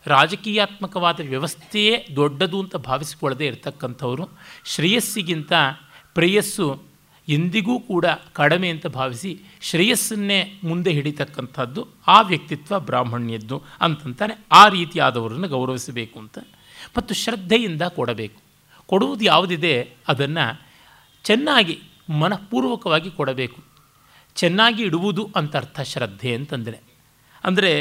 ರಾಜಕೀಯಾತ್ಮಕವಾದ 0.05 1.19
ವ್ಯವಸ್ಥೆಯೇ 1.29 2.07
ದೊಡ್ಡದು 2.15 2.59
ಅಂತ 2.59 2.75
ಭಾವಿಸಿಕೊಳ್ಳದೆ 2.75 3.45
ಇರತಕ್ಕಂಥವರು, 3.45 4.29
ಶ್ರೇಯಸ್ಸಿಗಿಂತ 4.65 5.53
ಪ್ರೇಯಸ್ಸು 6.13 6.83
ಎಂದಿಗೂ 7.27 7.79
ಕೂಡ 7.79 8.05
ಕಡಿಮೆ 8.33 8.69
ಅಂತ 8.69 8.87
ಭಾವಿಸಿ 8.87 9.39
ಶ್ರೇಯಸ್ಸನ್ನೇ 9.61 10.59
ಮುಂದೆ 10.63 10.91
ಹಿಡಿತಕ್ಕಂಥದ್ದು 10.91 11.87
ಆ 12.07 12.21
ವ್ಯಕ್ತಿತ್ವ 12.21 12.79
ಬ್ರಾಹ್ಮಣ್ಯದ್ದು 12.79 13.63
ಅಂತಂತಾನೆ 13.81 14.45
ಆ 14.51 14.67
ರೀತಿಯಾದವರನ್ನು 14.67 15.47
ಗೌರವಿಸಬೇಕು 15.47 16.19
ಅಂತ. 16.19 16.39
ಮತ್ತು 16.97 17.13
ಶ್ರದ್ಧೆಯಿಂದ 17.13 17.81
ಕೊಡಬೇಕು. 17.81 18.41
ಕೊಡುವುದು 18.85 19.25
ಯಾವುದಿದೆ 19.25 19.93
ಅದನ್ನು 20.07 20.61
ಚೆನ್ನಾಗಿ 21.23 21.79
ಮನಃಪೂರ್ವಕವಾಗಿ 22.19 23.11
ಕೊಡಬೇಕು. 23.11 23.70
ಚೆನ್ನಾಗಿ 24.35 24.83
ಇಡುವುದು 24.83 25.29
ಅಂತ 25.35 25.55
ಅರ್ಥ 25.55 25.81
ಶ್ರದ್ಧೆ 25.81 26.33
ಅಂತಂದರೆ. 26.35 26.79
ಅಂದರೆ 27.43 27.71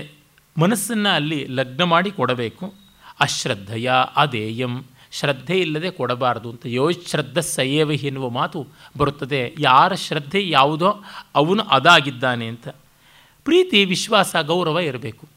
ಮನಸ್ಸನ್ನು 0.57 1.09
ಅಲ್ಲಿ 1.09 1.47
ಲಗ್ನ 1.49 1.83
ಮಾಡಿ 1.85 2.11
ಕೊಡಬೇಕು. 2.11 2.75
ಅಶ್ರದ್ಧೆಯ 3.21 3.93
ಅದೇಯಂ, 4.17 4.75
ಶ್ರದ್ಧೆ 5.13 5.57
ಇಲ್ಲದೆ 5.61 5.91
ಕೊಡಬಾರದು 5.91 6.51
ಅಂತ 6.51 6.67
ಯೋ 6.67 6.91
ಶ್ರದ್ಧ 7.07 7.39
ಸಯೇವ 7.39 7.93
ಎನ್ನುವ 7.93 8.29
ಮಾತು 8.31 8.67
ಬರುತ್ತದೆ. 8.99 9.41
ಯಾರ 9.59 9.95
ಶ್ರದ್ಧೆ 9.95 10.41
ಯಾವುದೋ 10.49 10.91
ಅವನು 11.35 11.63
ಅದಾಗಿದ್ದಾನೆ 11.63 12.47
ಅಂತ. 12.47 12.69
ಪ್ರೀತಿ, 13.47 13.85
ವಿಶ್ವಾಸ, 13.85 14.37
ಗೌರವ 14.37 14.79
ಇರಬೇಕು. 14.79 15.29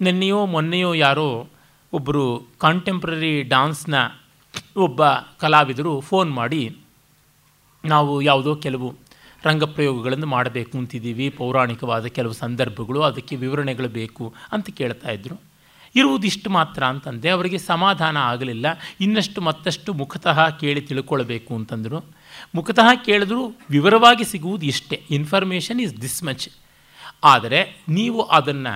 ನೆನ್ನೆಯೋ, 0.00 0.46
ಮೊನ್ನೆಯೋ 0.46 0.94
ಯಾರೋ 0.94 1.48
ಒಬ್ಬರು 1.92 2.24
ಕಾಂಟೆಂಪ್ರರಿ 2.58 3.42
ಡಾನ್ಸ್ನ 3.42 3.94
ಒಬ್ಬ 4.76 5.04
ಕಲಾವಿದರು 5.38 6.00
ಫೋನ್ 6.00 6.30
ಮಾಡಿ, 6.32 6.76
ನಾವು 7.84 8.22
ಯಾವುದೋ 8.22 8.54
ಕೆಲವು 8.56 8.88
ರಂಗಪ್ರಯೋಗಗಳನ್ನು 9.44 10.26
ಮಾಡಬೇಕು 10.26 10.78
ಅಂತಿದ್ದೀವಿ. 10.78 11.28
ಪೌರಾಣಿಕವಾದ 11.30 12.06
ಕೆಲವು 12.06 12.32
ಸಂದರ್ಭಗಳು, 12.32 13.02
ಅದಕ್ಕೆ 13.02 13.36
ವಿವರಣೆಗಳು 13.36 13.88
ಬೇಕು 13.88 14.34
ಅಂತ 14.52 14.70
ಕೇಳ್ತಾ 14.70 15.10
ಇದ್ದರು 15.10 15.36
ಇರುವುದಿಷ್ಟು 15.96 16.50
ಮಾತ್ರ 16.50 16.84
ಅಂತಂದೆ, 16.84 17.28
ಅವರಿಗೆ 17.28 17.58
ಸಮಾಧಾನ 17.58 18.16
ಆಗಲಿಲ್ಲ. 18.16 18.66
ಇನ್ನಷ್ಟು 19.00 19.40
ಮತ್ತಷ್ಟು 19.40 19.94
ಮುಖತಃ 19.94 20.48
ಕೇಳಿ 20.48 20.80
ತಿಳ್ಕೊಳ್ಬೇಕು 20.80 21.54
ಅಂತಂದರು. 21.54 22.04
ಮುಖತಃ 22.54 22.88
ಕೇಳಿದ್ರು 23.04 23.56
ವಿವರವಾಗಿ 23.70 24.24
ಸಿಗುವುದು 24.24 24.66
ಇಷ್ಟೇ. 24.66 25.02
ಇನ್ಫಾರ್ಮೇಷನ್ 25.10 25.80
ಈಸ್ 25.80 26.02
ದಿಸ್ 26.02 26.24
ಮಚ್ 26.24 26.48
ಆದರೆ 27.24 27.60
ನೀವು 27.88 28.22
ಅದನ್ನು 28.22 28.74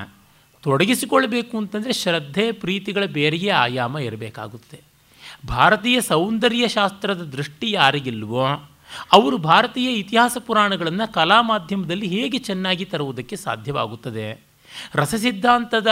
ತೊಡಗಿಸಿಕೊಳ್ಬೇಕು 0.63 1.59
ಅಂತಂದರೆ 1.59 1.93
ಶ್ರದ್ಧೆ, 1.93 2.53
ಪ್ರೀತಿಗಳ 2.53 3.05
ಬೇರೆಯೇ 3.05 3.49
ಆಯಾಮ 3.49 3.99
ಇರಬೇಕಾಗುತ್ತೆ. 3.99 4.81
ಭಾರತೀಯ 5.47 6.01
ಸೌಂದರ್ಯ 6.01 6.69
ಶಾಸ್ತ್ರದ 6.69 7.23
ದೃಷ್ಟಿ 7.23 7.71
ಯಾರಿಗಿಲ್ವೋ 7.71 8.47
ಅವರು 9.13 9.39
ಭಾರತೀಯ 9.39 9.91
ಇತಿಹಾಸ 9.91 10.37
ಪುರಾಣಗಳನ್ನು 10.39 11.13
ಕಲಾ 11.13 11.43
ಮಾಧ್ಯಮದಲ್ಲಿ 11.43 12.07
ಹೇಗೆ 12.07 12.39
ಚೆನ್ನಾಗಿ 12.39 12.85
ತರುವುದಕ್ಕೆ 12.85 13.37
ಸಾಧ್ಯವಾಗುತ್ತದೆ? 13.37 14.45
ರಸಸಿದ್ಧಾಂತದ 14.95 15.87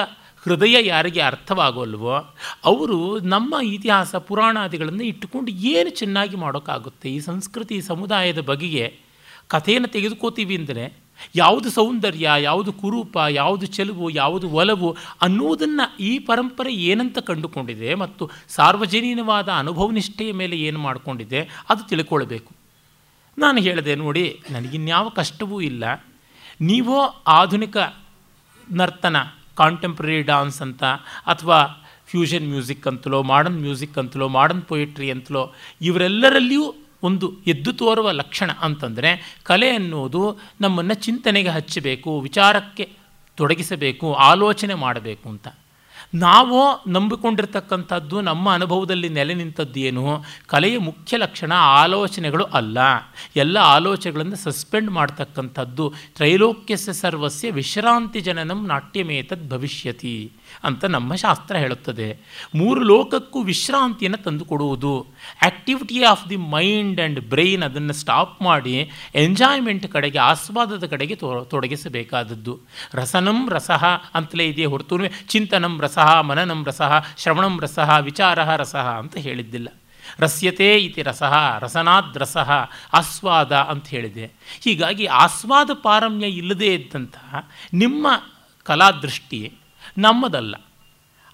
ಹೃದಯ 0.45 0.87
ಯಾರಿಗೆ 0.87 1.21
ಅರ್ಥವಾಗೋಲ್ವೋ, 1.21 2.15
ಅವರು 2.65 3.21
ನಮ್ಮ 3.21 3.55
ಇತಿಹಾಸ 3.63 4.17
ಪುರಾಣಾದಿಗಳನ್ನು 4.17 5.05
ಇಟ್ಟುಕೊಂಡು 5.05 5.51
ಏನು 5.51 5.91
ಚೆನ್ನಾಗಿ 5.91 6.37
ಮಾಡೋಕ್ಕಾಗುತ್ತೆ? 6.37 7.11
ಈ 7.11 7.21
ಸಂಸ್ಕೃತಿ 7.21 7.81
ಸಮುದಾಯದ 7.81 8.41
ಬಗೆಗೆ 8.41 8.99
ಕಥೆಯನ್ನು 9.49 9.89
ತೆಗೆದುಕೋತೀವಿ 9.89 10.57
ಅಂದರೆ 10.57 11.03
ಯಾವುದು 11.37 11.71
ಸೌಂದರ್ಯ, 11.71 12.31
ಯಾವುದು 12.39 12.73
ಕುರೂಪ, 12.73 13.17
ಯಾವುದು 13.31 13.67
ಚೆಲುವು, 13.67 14.11
ಯಾವುದು 14.11 14.49
ಒಲವು 14.49 14.97
ಅನ್ನುವುದನ್ನು 15.23 15.99
ಈ 15.99 16.19
ಪರಂಪರೆ 16.19 16.75
ಏನಂತ 16.75 17.19
ಕಂಡುಕೊಂಡಿದೆ 17.19 17.95
ಮತ್ತು 17.95 18.31
ಸಾರ್ವಜನೀನವಾದ 18.49 19.49
ಅನುಭವನಿಷ್ಠೆಯ 19.49 20.33
ಮೇಲೆ 20.33 20.57
ಏನು 20.57 20.79
ಮಾಡಿಕೊಂಡಿದೆ 20.79 21.49
ಅದು 21.69 21.89
ತಿಳ್ಕೊಳ್ಬೇಕು. 21.89 22.62
ನಾನು 23.39 23.61
ಹೇಳಿದೆ 23.61 23.95
ನೋಡಿ 23.95 24.41
ನನಗಿನ್ಯಾವ 24.51 25.09
ಕಷ್ಟವೂ 25.09 25.61
ಇಲ್ಲ. 25.61 25.85
ನೀವೋ 26.61 27.23
ಆಧುನಿಕ 27.27 27.77
ನರ್ತನ 28.73 29.17
ಕಾಂಟೆಂಪ್ರರಿ 29.57 30.23
ಡಾನ್ಸ್ 30.23 30.63
ಅಂತ, 30.63 30.85
ಅಥವಾ 31.27 31.87
ಫ್ಯೂಷನ್ 32.07 32.49
ಮ್ಯೂಸಿಕ್ 32.49 32.87
ಅಂತಲೋ 32.87 33.23
ಮಾಡರ್ನ್ 33.23 33.61
ಮ್ಯೂಸಿಕ್ 33.61 33.99
ಅಂತಲೋ 33.99 34.29
ಮಾಡರ್ನ್ 34.29 34.63
ಪೊಯಿಟ್ರಿ 34.63 35.11
ಅಂತಲೋ, 35.11 35.55
ಇವರೆಲ್ಲರಲ್ಲಿಯೂ 35.81 36.75
ಒಂದು 37.03 37.33
ಎದ್ದು 37.47 37.73
ತೋರುವ 37.73 38.11
ಲಕ್ಷಣ 38.11 38.51
ಅಂತಂದರೆ, 38.53 39.41
ಕಲೆ 39.43 39.71
ಅನ್ನೋದು 39.71 40.39
ನಮ್ಮನ್ನು 40.61 40.95
ಚಿಂತನೆಗೆ 40.95 41.49
ಹಚ್ಚಬೇಕು, 41.49 42.21
ವಿಚಾರಕ್ಕೆ 42.21 42.91
ತೊಡಗಿಸಬೇಕು, 43.37 44.15
ಆಲೋಚನೆ 44.15 44.75
ಮಾಡಬೇಕು 44.75 45.29
ಅಂತ. 45.29 45.49
ನಾವು 46.15 46.91
ನಂಬಿಕೊಂಡಿರ್ತಕ್ಕಂಥದ್ದು 46.91 48.21
ನಮ್ಮ 48.21 48.53
ಅನುಭವದಲ್ಲಿ 48.55 49.09
ನೆಲೆ 49.09 49.35
ನಿಂತದ್ದು 49.35 49.81
ಏನು 49.81 50.23
ಕಲೆಯ 50.47 50.79
ಮುಖ್ಯ 50.79 51.17
ಲಕ್ಷಣ 51.17 51.53
ಆಲೋಚನೆಗಳು 51.53 52.45
ಅಲ್ಲ. 52.45 52.79
ಎಲ್ಲ 53.37 53.57
ಆಲೋಚನೆಗಳನ್ನು 53.57 54.37
ಸಸ್ಪೆಂಡ್ 54.37 54.91
ಮಾಡ್ತಕ್ಕಂಥದ್ದು 54.91 55.93
ತ್ರೈಲೋಕ್ಯಸ್ಯ 56.17 56.93
ಸರ್ವಸ್ಯ 56.93 57.51
ವಿಶ್ರಾಂತಿ 57.51 58.21
ಜನನಂ 58.21 58.67
ನಾಟ್ಯಮೇತದ್ 58.67 59.51
ಭವಿಷ್ಯತಿ. 59.51 60.33
ಅಂತ 60.65 60.85
ನಮ್ಮ 60.85 61.15
ಶಾಸ್ತ್ರ 61.15 61.57
ಹೇಳುತ್ತದೆ. 61.57 62.19
ಮೂರು 62.55 62.81
ಲೋಕಕ್ಕೂ 62.81 63.43
ವಿಶ್ರಾಂತಿಯನ್ನು 63.43 64.25
ತಂದುಕೊಡುವುದು 64.25 65.07
activity 65.43 66.03
of 66.03 66.31
the 66.31 66.37
mind 66.37 67.01
and 67.01 67.21
brain 67.21 67.63
ಅದನ್ನು 67.63 67.93
ಸ್ಟಾಪ್ 67.93 68.43
ಮಾಡಿ 68.43 68.91
ಎಂಜಾಯ್ಮೆಂಟ್ 69.15 69.93
ಕಡೆಗೆ, 69.93 70.19
ಆಸ್ವಾದದ 70.19 70.87
ಕಡೆಗೆ 70.87 71.15
ತೊಡಗಿಸಬೇಕಾದದ್ದು. 71.45 72.59
ರಸನಂ 72.95 73.51
ರಸಃ 73.51 73.85
ಅಂತಲೇ 74.15 74.49
ಇದೆಯೇ 74.49 74.67
ಹೊರತು, 74.67 74.99
ಚಿಂತನಂ 75.29 75.81
ರಸಃ, 75.81 76.21
ಮನನಂ 76.21 76.65
ರಸಃ, 76.65 77.05
ಶ್ರವಣಂ 77.17 77.61
ರಸಃ, 77.61 77.99
ವಿಚಾರ 77.99 78.57
ರಸಃ 78.57 78.87
ಅಂತ 78.99 79.17
ಹೇಳಿದ್ದಿಲ್ಲ. 79.17 79.69
ರಸ್ಯತೆ 80.19 80.77
ಇತಿ 80.77 81.03
ರಸಃ, 81.03 81.59
ರಸನಾದ 81.59 82.17
ರಸಃ, 82.17 82.51
ಆಸ್ವಾದ 82.93 83.53
ಅಂತ 83.53 83.89
ಹೇಳಿದೆ. 83.89 84.31
ಹೀಗಾಗಿ 84.61 85.07
ಆಸ್ವಾದ 85.07 85.71
ಪಾರಮ್ಯ 85.83 86.27
ಇಲ್ಲದೇ 86.27 86.75
ಇದ್ದಂತಹ 86.75 87.49
ನಿಮ್ಮ 87.75 88.07
ಕಲಾದೃಷ್ಟಿ 88.63 89.53
ನಮ್ಮದಲ್ಲ. 89.99 90.55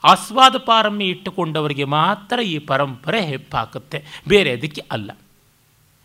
ಆಸ್ವಾದ 0.05 0.57
ಪಾರಮ್ಯ 0.57 1.05
ಇಟ್ಟುಕೊಂಡವರಿಗೆ 1.05 1.85
ಮಾತ್ರ 1.85 2.41
ಈ 2.41 2.59
ಪರಂಪರೆ 2.59 3.27
ಹೆಪ್ಪಾಕುತ್ತೆ 3.27 4.05
ಬೇರೆ 4.29 4.53
ಅದಕ್ಕೆ 4.53 4.83
ಅಲ್ಲ. 4.91 5.11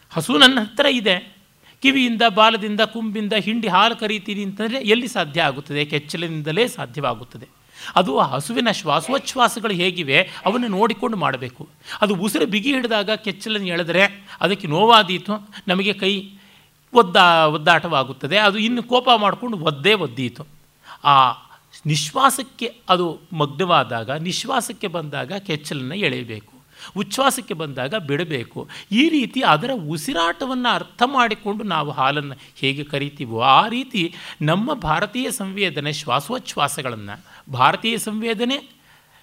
ಹಸು 0.09 0.37
ನನ್ನ 0.37 0.59
ಹತ್ರ 0.59 0.85
ಇದೆ. 0.85 1.37
ಕಿವಿಯಿಂದ, 1.81 2.21
ಬಾಲದಿಂದ, 2.35 2.81
ಕುಂಬಿಂದ, 2.81 3.33
ಹಿಂಡಿ, 3.33 3.67
ಹಾಲು 3.67 3.95
ಕರೀತೀನಿ 3.95 4.43
ಅಂತಂದರೆ 4.43 4.77
ಎಲ್ಲಿ 4.77 5.07
ಸಾಧ್ಯ 5.07 5.41
ಆಗುತ್ತದೆ? 5.41 5.85
ಕೆಚ್ಚಲಿನಿಂದಲೇ 5.85 6.67
ಸಾಧ್ಯವಾಗುತ್ತದೆ. 6.67 7.47
ಅದು 7.95 8.19
ಆ 8.19 8.27
ಹಸುವಿನ 8.27 8.71
ಶ್ವಾಸೋಚ್ಛ್ವಾಸಗಳು 8.71 9.73
ಹೇಗಿವೆ? 9.73 10.29
ಅವನ್ನು 10.45 10.67
ನೋಡಿಕೊಂಡು 10.67 11.17
ಮಾಡಬೇಕು. 11.17 11.69
ಅದು 12.01 12.15
ಉಸಿರು 12.15 12.45
ಬಿಗಿ 12.45 12.73
ಹಿಡಿದಾಗ 12.73 13.09
ಕೆಚ್ಚಲನ್ನು 13.11 13.67
ಎಳೆದರೆ 13.67 14.27
ಅದಕ್ಕೆ 14.41 14.67
ನೋವಾದೀತು. 14.67 15.49
ನಮಗೆ 15.67 15.93
ಕೈ 15.93 16.29
ಒದ್ದಾ, 16.93 17.45
ಒದ್ದಾಟವಾಗುತ್ತದೆ. 17.45 18.37
ಅದು 18.37 18.57
ಇನ್ನು 18.57 18.83
ಕೋಪ 18.83 19.09
ಮಾಡಿಕೊಂಡು 19.17 19.57
ಒದ್ದೇ 19.57 19.93
ಒದ್ದೀತು. 19.93 20.45
ಆ 21.03 21.31
ನಿಶ್ವಾಸಕ್ಕೆ 21.86 22.76
ಅದು 22.89 23.19
ಮಗ್ನವಾದಾಗ, 23.34 24.12
ನಿಶ್ವಾಸಕ್ಕೆ 24.12 24.88
ಬಂದಾಗ 24.88 25.34
ಕೆಚ್ಚಲನ್ನು 25.34 25.96
ಎಳೆಯಬೇಕು. 25.96 26.54
ಉಚ್ಛ್ವಾಸಕ್ಕೆ 26.98 27.54
ಬಂದಾಗ 27.54 27.96
ಬಿಡಬೇಕು. 27.96 28.69
ಈ 28.91 29.10
ರೀತಿ 29.10 29.41
ಅದರ 29.41 29.72
ಉಸಿರಾಟವನ್ನು 29.89 30.76
ಅರ್ಥ 30.76 31.04
ಮಾಡಿಕೊಂಡು 31.06 31.63
ನಾವು 31.63 31.91
ಹಾಲನ್ನು 31.91 32.36
ಹೇಗೆ 32.56 32.84
ಕರಿತೀವೋ 32.84 33.41
ಆ 33.41 33.67
ರೀತಿ 33.67 34.13
ನಮ್ಮ 34.41 34.74
ಭಾರತೀಯ 34.74 35.32
ಸಂವೇದನೆ 35.32 35.93
ಶ್ವಾಸೋಚ್ಛ್ವಾಸಗಳನ್ನು. 35.93 37.26
ಭಾರತೀಯ 37.52 37.98
ಸಂವೇದನೆ 37.98 38.58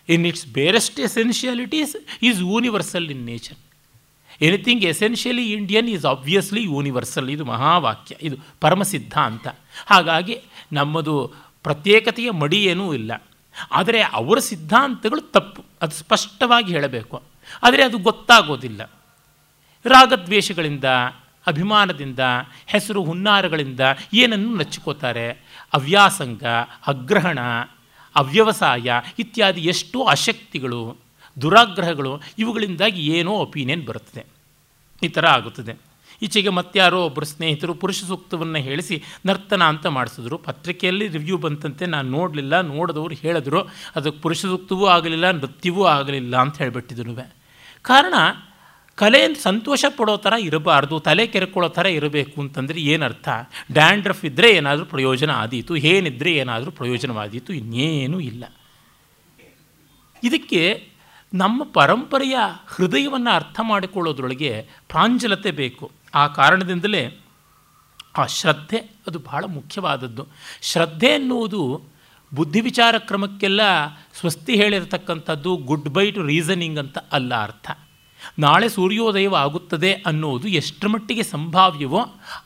in 0.09 0.27
its 0.27 0.47
barest 0.47 1.01
essentialities 1.01 1.97
is 2.23 2.41
universal 2.41 3.11
in 3.11 3.27
nature 3.27 3.59
anything 4.43 4.85
essentially 4.85 5.53
Indian 5.53 5.89
is 5.89 6.05
obviously 6.05 6.63
universal 6.63 7.31
ಇದು 7.31 7.45
ಮಹಾವಾಕ್ಯ, 7.45 8.17
ಇದು 8.23 8.37
ಪರಮಸಿದ್ಧ 8.61 9.19
ಅಂತ. 9.19 9.49
ಹಾಗಾಗಿ 9.87 10.39
ನಮ್ಮದು 10.73 11.35
ಪ್ರತ್ಯೇಕತೆಯ 11.63 12.31
ಮಡಿ 12.31 12.65
ಇಲ್ಲ. 12.65 13.23
ಆದರೆ 13.71 14.03
ಅವರ 14.03 14.39
ಸಿದ್ಧಾಂತಗಳು 14.39 15.21
ತಪ್ಪು. 15.21 15.65
ಅದು 15.83 15.95
ಸ್ಪಷ್ಟವಾಗಿ 15.95 16.73
ಹೇಳಬೇಕು. 16.73 17.23
ಆದರೆ 17.63 17.85
ಅದು 17.85 17.99
ಗೊತ್ತಾಗೋದಿಲ್ಲ. 17.99 18.91
ರಾಗದ್ವೇಷಗಳಿಂದ, 19.85 20.85
ಅಭಿಮಾನದಿಂದ, 21.47 22.19
ಹೆಸರು 22.67 23.05
ಹುನ್ನಾರಗಳಿಂದ 23.05 23.81
ಏನನ್ನು 24.15 24.57
ನಚ್ಚಿಕೋತಾರೆ? 24.57 25.31
ಅವ್ಯಾಸಂಗ, 25.73 26.45
ಅಗ್ರಹಣ, 26.87 27.39
ಅವ್ಯವಸಾಯ 28.17 28.91
ಇತ್ಯಾದಿ 29.19 29.61
ಎಷ್ಟೋ 29.61 30.05
ಅಶಕ್ತಿಗಳು 30.05 30.97
ದುರಾಗ್ರಹಗಳು 31.43 32.21
ಇವುಗಳಿಂದಾಗಿ 32.39 33.07
ಏನೋ 33.07 33.31
ಒಪಿನಿಯನ್ 33.31 33.87
ಬರುತ್ತದೆ. 33.87 34.27
ಈ 35.03 35.09
ಥರ 35.09 35.27
ಆಗುತ್ತದೆ. 35.27 35.90
ಈಚೆಗೆ 36.23 36.49
ಮತ್ತಾರೋ 36.49 37.01
ಒಬ್ಬರು 37.05 37.27
ಸ್ನೇಹಿತರು 37.27 37.75
ಪುರುಷ 37.75 38.05
ಸೂಕ್ತವನ್ನು 38.05 38.59
ಹೇಳಿಸಿ 38.59 39.03
ನರ್ತನ 39.27 39.63
ಅಂತ 39.63 39.87
ಮಾಡಿಸಿದ್ರು. 39.87 40.39
ಪತ್ರಿಕೆಯಲ್ಲಿ 40.39 41.09
ರಿವ್ಯೂ 41.09 41.37
ಬಂತಂತೆ, 41.37 41.87
ನಾನು 41.87 42.11
ನೋಡಲಿಲ್ಲ, 42.11 42.61
ನೋಡಿದವರು 42.61 43.15
ಹೇಳಿದ್ರು. 43.15 43.63
ಅದಕ್ಕೆ 43.97 44.21
ಪುರುಷ 44.21 44.41
ಸೂಕ್ತವೂ 44.53 44.87
ಆಗಲಿಲ್ಲ, 44.87 45.31
ನೃತ್ಯವೂ 45.31 45.85
ಆಗಲಿಲ್ಲ 45.85 46.37
ಅಂತ 46.37 46.59
ಹೇಳಿಬಿಟ್ಟಿದ್ರು 46.59 47.17
ಕಾರಣ, 47.83 48.15
ಕಲೆ 48.99 49.35
ಸಂತೋಷ 49.35 49.85
ಪಡೋ 49.97 50.17
ಥರ 50.17 50.35
ಇರಬಾರ್ದು, 50.41 51.01
ತಲೆ 51.01 51.25
ಕೆರೆಕೊಳ್ಳೋ 51.27 51.69
ಥರ 51.69 51.87
ಇರಬೇಕು 51.87 52.41
ಅಂತಂದರೆ 52.41 52.81
ಏನರ್ಥ? 52.81 53.29
ಡ್ಯಾಂಡ್ರಫ್ 53.73 54.25
ಇದ್ದರೆ 54.25 54.49
ಏನಾದರೂ 54.51 54.85
ಪ್ರಯೋಜನ 54.85 55.31
ಆದೀತು 55.31 55.77
ಏನಿದ್ದರೆ 55.77 56.33
ಏನಾದರೂ 56.35 56.71
ಪ್ರಯೋಜನವಾದೀತು, 56.71 57.53
ಇನ್ನೇನೂ 57.53 58.21
ಇಲ್ಲ. 58.21 58.45
ಇದಕ್ಕೆ 60.23 60.90
ನಮ್ಮ 61.35 61.63
ಪರಂಪರೆಯ 61.63 62.39
ಹೃದಯವನ್ನು 62.67 63.31
ಅರ್ಥ 63.31 63.61
ಮಾಡಿಕೊಳ್ಳೋದ್ರೊಳಗೆ 63.63 64.67
ಪ್ರಾಂಜಲತೆ 64.89 65.51
ಬೇಕು. 65.51 65.91
ಆ 66.15 66.27
ಕಾರಣದಿಂದಲೇ 66.27 67.21
ಆ 68.19 68.27
ಶ್ರದ್ಧೆ 68.27 68.77
ಅದು 68.77 69.19
ಬಹಳ 69.19 69.45
ಮುಖ್ಯವಾದದ್ದು. 69.45 70.27
ಶ್ರದ್ಧೆ 70.63 71.07
ಎನ್ನುವುದು 71.07 71.83
ಬುದ್ಧಿ 72.35 72.61
ವಿಚಾರ 72.61 72.99
ಕ್ರಮಕ್ಕೆಲ್ಲ 72.99 73.61
ಸ್ವಸ್ತಿ 74.21 74.57
ಹೇಳಿರತಕ್ಕಂಥದ್ದು 74.57 75.57
ಗುಡ್ 75.57 75.89
ಬೈ 75.89 76.11
ಟು 76.11 76.23
ರೀಸನಿಂಗ್ 76.23 76.79
ಅಂತ 76.79 76.99
ಅಲ್ಲ 76.99 77.43
ಅರ್ಥ. 77.43 77.71
ನಾಳೆ 78.39 78.69
ಸೂರ್ಯೋದಯವಾಗುತ್ತದೆ 78.69 79.93
ಅನ್ನೋದು 79.93 80.49
ಎಷ್ಟರ 80.49 80.89
ಮಟ್ಟಿಗೆ 80.89 81.23
ಸಂಭಾವ್ಯವೋ 81.23 82.01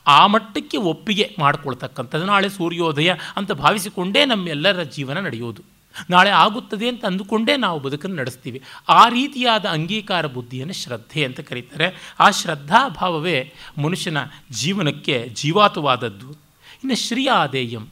ಆ 0.07 0.27
ಮಟ್ಟಕ್ಕೆ 0.27 0.77
ಒಪ್ಪಿಗೆ 0.77 1.35
ಮಾಡಿಕೊಳ್ತಕ್ಕಂಥದ್ದು. 1.39 2.25
ನಾಳೆ 2.25 2.49
ಸೂರ್ಯೋದಯ 2.49 3.13
ಅಂತ 3.35 3.51
ಭಾವಿಸಿಕೊಂಡೇ 3.51 4.25
ನಮ್ಮೆಲ್ಲರ 4.25 4.83
ಜೀವನ 4.83 5.19
ನಡೆಯೋದು. 5.19 5.74
ನಾಳೆ 6.09 6.29
ಆಗುತ್ತದೆ 6.29 6.87
ಅಂತ 6.87 7.05
ಅಂದುಕೊಂಡೇ 7.05 7.57
ನಾವು 7.57 7.79
ಬದುಕನ್ನು 7.79 8.15
ನಡೆಸ್ತೀವಿ. 8.15 8.61
ಆ 8.89 9.09
ರೀತಿಯಾದ 9.09 9.65
ಅಂಗೀಕಾರ 9.65 10.25
ಬುದ್ಧಿಯನ್ನು 10.25 10.73
ಶ್ರದ್ಧೆ 10.73 11.25
ಅಂತ 11.25 11.39
ಕರೀತಾರೆ. 11.39 12.15
ಆ 12.19 12.29
ಶ್ರದ್ಧಾಭಾವವೇ 12.29 13.53
ಮನುಷ್ಯನ 13.83 14.17
ಜೀವನಕ್ಕೆ 14.51 15.29
ಜೀವಾತವಾದದ್ದು. 15.33 16.31
ಇನ್ನು 16.83 16.95
ಶ್ರೀಯಾದೇಯಂ, 16.95 17.87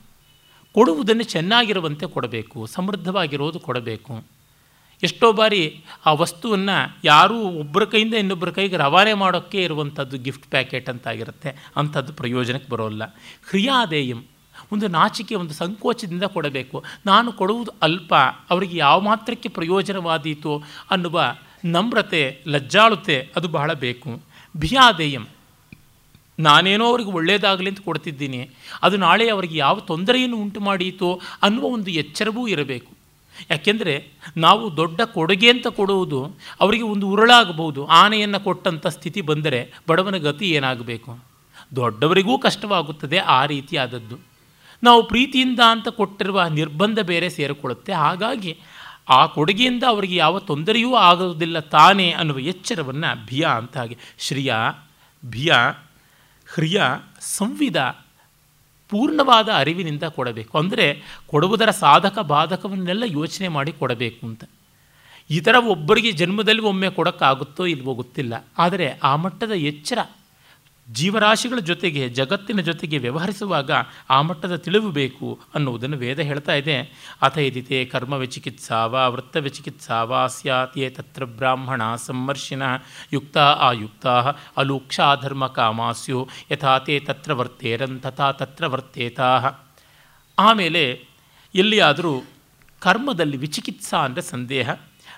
ಕೊಡುವುದನ್ನು 0.74 1.24
ಚೆನ್ನಾಗಿರುವಂತೆ 1.24 2.06
ಕೊಡಬೇಕು, 2.06 2.66
ಸಮೃದ್ಧವಾಗಿರೋದು 2.66 3.60
ಕೊಡಬೇಕು. 3.60 4.24
ಎಷ್ಟೋ 5.04 5.32
ಬಾರಿ 5.32 5.84
ಆ 6.06 6.14
ವಸ್ತುವನ್ನು 6.14 6.98
ಯಾರೂ 7.04 7.40
ಒಬ್ಬರ 7.40 7.86
ಕೈಯಿಂದ 7.86 8.14
ಇನ್ನೊಬ್ಬರ 8.14 8.50
ಕೈಗೆ 8.50 8.78
ರವಾನೆ 8.78 9.14
ಮಾಡೋಕ್ಕೆ 9.14 9.64
ಇರುವಂಥದ್ದು 9.64 10.18
ಗಿಫ್ಟ್ 10.18 10.52
ಪ್ಯಾಕೆಟ್ 10.52 10.90
ಅಂತಾಗಿರುತ್ತೆ. 10.90 11.72
ಅಂಥದ್ದು 11.78 12.14
ಪ್ರಯೋಜನಕ್ಕೆ 12.14 12.70
ಬರೋಲ್ಲ. 12.70 13.06
ಕ್ರಿಯಾದೇಯಂ 13.50 14.24
ಒಂದು 14.72 14.88
ನಾಚಿಕೆ, 14.88 15.36
ಒಂದು 15.36 15.54
ಸಂಕೋಚದಿಂದ 15.54 16.24
ಕೊಡಬೇಕು. 16.24 16.84
ನಾನು 17.06 17.32
ಕೊಡುವುದು 17.32 17.72
ಅಲ್ಪ, 17.82 18.16
ಅವರಿಗೆ 18.50 18.78
ಯಾವ 18.78 19.00
ಮಾತ್ರಕ್ಕೆ 19.00 19.50
ಪ್ರಯೋಜನವಾದೀತು 19.50 20.64
ಅನ್ನುವ 20.92 21.36
ನಮ್ರತೆ, 21.66 22.44
ಲಜ್ಜಾಳುತೆ 22.48 23.30
ಅದು 23.36 23.48
ಬಹಳ 23.48 23.74
ಬೇಕು. 23.74 24.22
ಭಿಯಾದೇಯಂ. 24.58 25.26
ನಾನೇನೋ 26.40 26.86
ಅವ್ರಿಗೆ 26.86 27.12
ಒಳ್ಳೆಯದಾಗಲಿ 27.12 27.70
ಅಂತ 27.70 27.80
ಕೊಡ್ತಿದ್ದೀನಿ. 27.80 28.50
ಅದು 28.82 28.98
ನಾಳೆ 28.98 29.30
ಅವರಿಗೆ 29.30 29.58
ಯಾವ 29.58 29.80
ತೊಂದರೆಯನ್ನು 29.80 30.38
ಉಂಟು 30.38 30.60
ಮಾಡೀತು 30.60 31.22
ಅನ್ನುವ 31.44 31.66
ಒಂದು 31.66 31.92
ಎಚ್ಚರವೂ 31.92 32.48
ಇರಬೇಕು. 32.48 32.94
ಯಾಕೆಂದರೆ 33.52 34.08
ನಾವು 34.38 34.78
ದೊಡ್ಡ 34.78 35.02
ಕೊಡುಗೆ 35.02 35.50
ಅಂತ 35.50 35.68
ಕೊಡುವುದು 35.68 36.36
ಅವರಿಗೆ 36.62 36.84
ಒಂದು 36.84 37.10
ಉರುಳಾಗಬಹುದು. 37.10 37.88
ಆನೆಯನ್ನು 37.88 38.40
ಕೊಟ್ಟಂಥ 38.40 38.88
ಸ್ಥಿತಿ 38.88 39.22
ಬಂದರೆ 39.22 39.72
ಬಡವನ 39.88 40.18
ಗತಿ 40.18 40.50
ಏನಾಗಬೇಕು? 40.50 41.20
ದೊಡ್ಡವರಿಗೂ 41.76 42.38
ಕಷ್ಟವಾಗುತ್ತದೆ 42.38 43.18
ಆ 43.18 43.46
ರೀತಿಯಾದದ್ದು. 43.46 44.33
ನಾವು 44.84 45.08
ಪ್ರೀತಿಯಿಂದ 45.08 45.60
ಅಂತ 45.72 45.88
ಕೊಟ್ಟಿರುವ 45.88 46.48
ನಿರ್ಬಂಧ 46.48 47.00
ಬೇರೆ 47.00 47.30
ಸೇರಿಕೊಳ್ಳುತ್ತೆ. 47.30 47.94
ಹಾಗಾಗಿ 47.94 48.60
ಆ 49.10 49.26
ಕೊಡುಗೆಯಿಂದ 49.26 49.84
ಅವರಿಗೆ 49.88 50.16
ಯಾವ 50.16 50.40
ತೊಂದರೆಯೂ 50.40 50.96
ಆಗೋದಿಲ್ಲ 50.96 51.60
ತಾನೇ 51.60 52.12
ಅನ್ನುವ 52.12 52.40
ಎಚ್ಚರವನ್ನು 52.40 53.26
ಭಿಯ 53.26 53.48
ಅಂತ 53.52 53.78
ಹಾಗೆ. 53.78 53.98
ಶ್ರಿಯ, 54.18 54.56
ಭಿಯ, 55.26 55.54
ಹ್ರಿಯ 56.54 56.82
ಸಂವಿಧ 57.20 57.78
ಪೂರ್ಣವಾದ 58.90 59.50
ಅರಿವಿನಿಂದ 59.56 60.04
ಕೊಡಬೇಕು. 60.04 60.58
ಅಂದರೆ 60.58 61.02
ಕೊಡುವುದರ 61.28 61.72
ಸಾಧಕ 61.72 62.20
ಬಾಧಕವನ್ನೆಲ್ಲ 62.20 63.04
ಯೋಚನೆ 63.06 63.48
ಮಾಡಿ 63.48 63.72
ಕೊಡಬೇಕು 63.72 64.28
ಅಂತ. 64.28 64.44
ಈ 65.30 65.40
ಥರ 65.40 65.56
ಒಬ್ಬರಿಗೆ 65.56 66.12
ಜನ್ಮದಲ್ಲಿ 66.12 66.62
ಒಮ್ಮೆ 66.62 66.90
ಕೊಡೋಕ್ಕಾಗುತ್ತೋ 66.90 67.66
ಇಲ್ವೋ 67.66 67.94
ಗೊತ್ತಿಲ್ಲ. 67.94 68.46
ಆದರೆ 68.58 69.00
ಆ 69.04 69.16
ಮಟ್ಟದ 69.16 69.52
ಎಚ್ಚರ 69.52 69.98
ಜೀವರಾಶಿಗಳ 70.90 71.60
ಜೊತೆಗೆ, 71.60 72.10
ಜಗತ್ತಿನ 72.10 72.60
ಜೊತೆಗೆ 72.60 72.98
ವ್ಯವಹರಿಸುವಾಗ 72.98 73.72
ಆ 74.10 74.22
ಮಟ್ಟದ 74.22 74.56
ತಿಳಿವು 74.56 74.92
ಬೇಕು 74.92 75.40
ಅನ್ನುವುದನ್ನು 75.56 75.98
ವೇದ 75.98 76.20
ಹೇಳ್ತಾ 76.20 76.54
ಇದೆ. 76.54 76.82
ಅಥ 77.22 77.38
ಯದಿತೆ 77.38 77.92
ವಾ 77.94 78.26
ಚಿಕಿತ್ಸಾವ, 78.26 79.12
ವೃತ್ತವೆ 79.14 79.50
ಚಿಕಿತ್ಸಾವ 79.50 80.28
ಸ್ಯಾತಿಯೇ 80.28 80.90
ತತ್ರ 80.90 81.24
ಬ್ರಾಹ್ಮಣ 81.24 81.96
ಸಂಮರ್ಶಿನ 81.96 82.64
ಯುಕ್ತ 83.14 83.38
ಆಯುಕ್ತ, 83.38 84.08
ಅಲೂಕ್ಷಾ 84.58 85.16
ಧರ್ಮ 85.16 85.48
ಕಾಮಾಸ್ಯು, 85.48 86.30
ಯಥಾ 86.52 86.80
ತೇ 86.80 87.00
ತತ್ರ 87.00 87.34
ವರ್ತೇರನ್ 87.34 88.00
ತಥಾ 88.00 88.32
ತತ್ರ 88.32 88.68
ವರ್ತೇತಾ. 88.68 89.60
ಆಮೇಲೆ 90.40 91.02
ಎಲ್ಲಿಯಾದರೂ 91.56 92.24
ಕರ್ಮದಲ್ಲಿ 92.80 93.38
ವಿಚಿಕಿತ್ಸಾ 93.38 93.98
ಅಂದರೆ 93.98 94.22
ಸಂದೇಹ, 94.22 94.70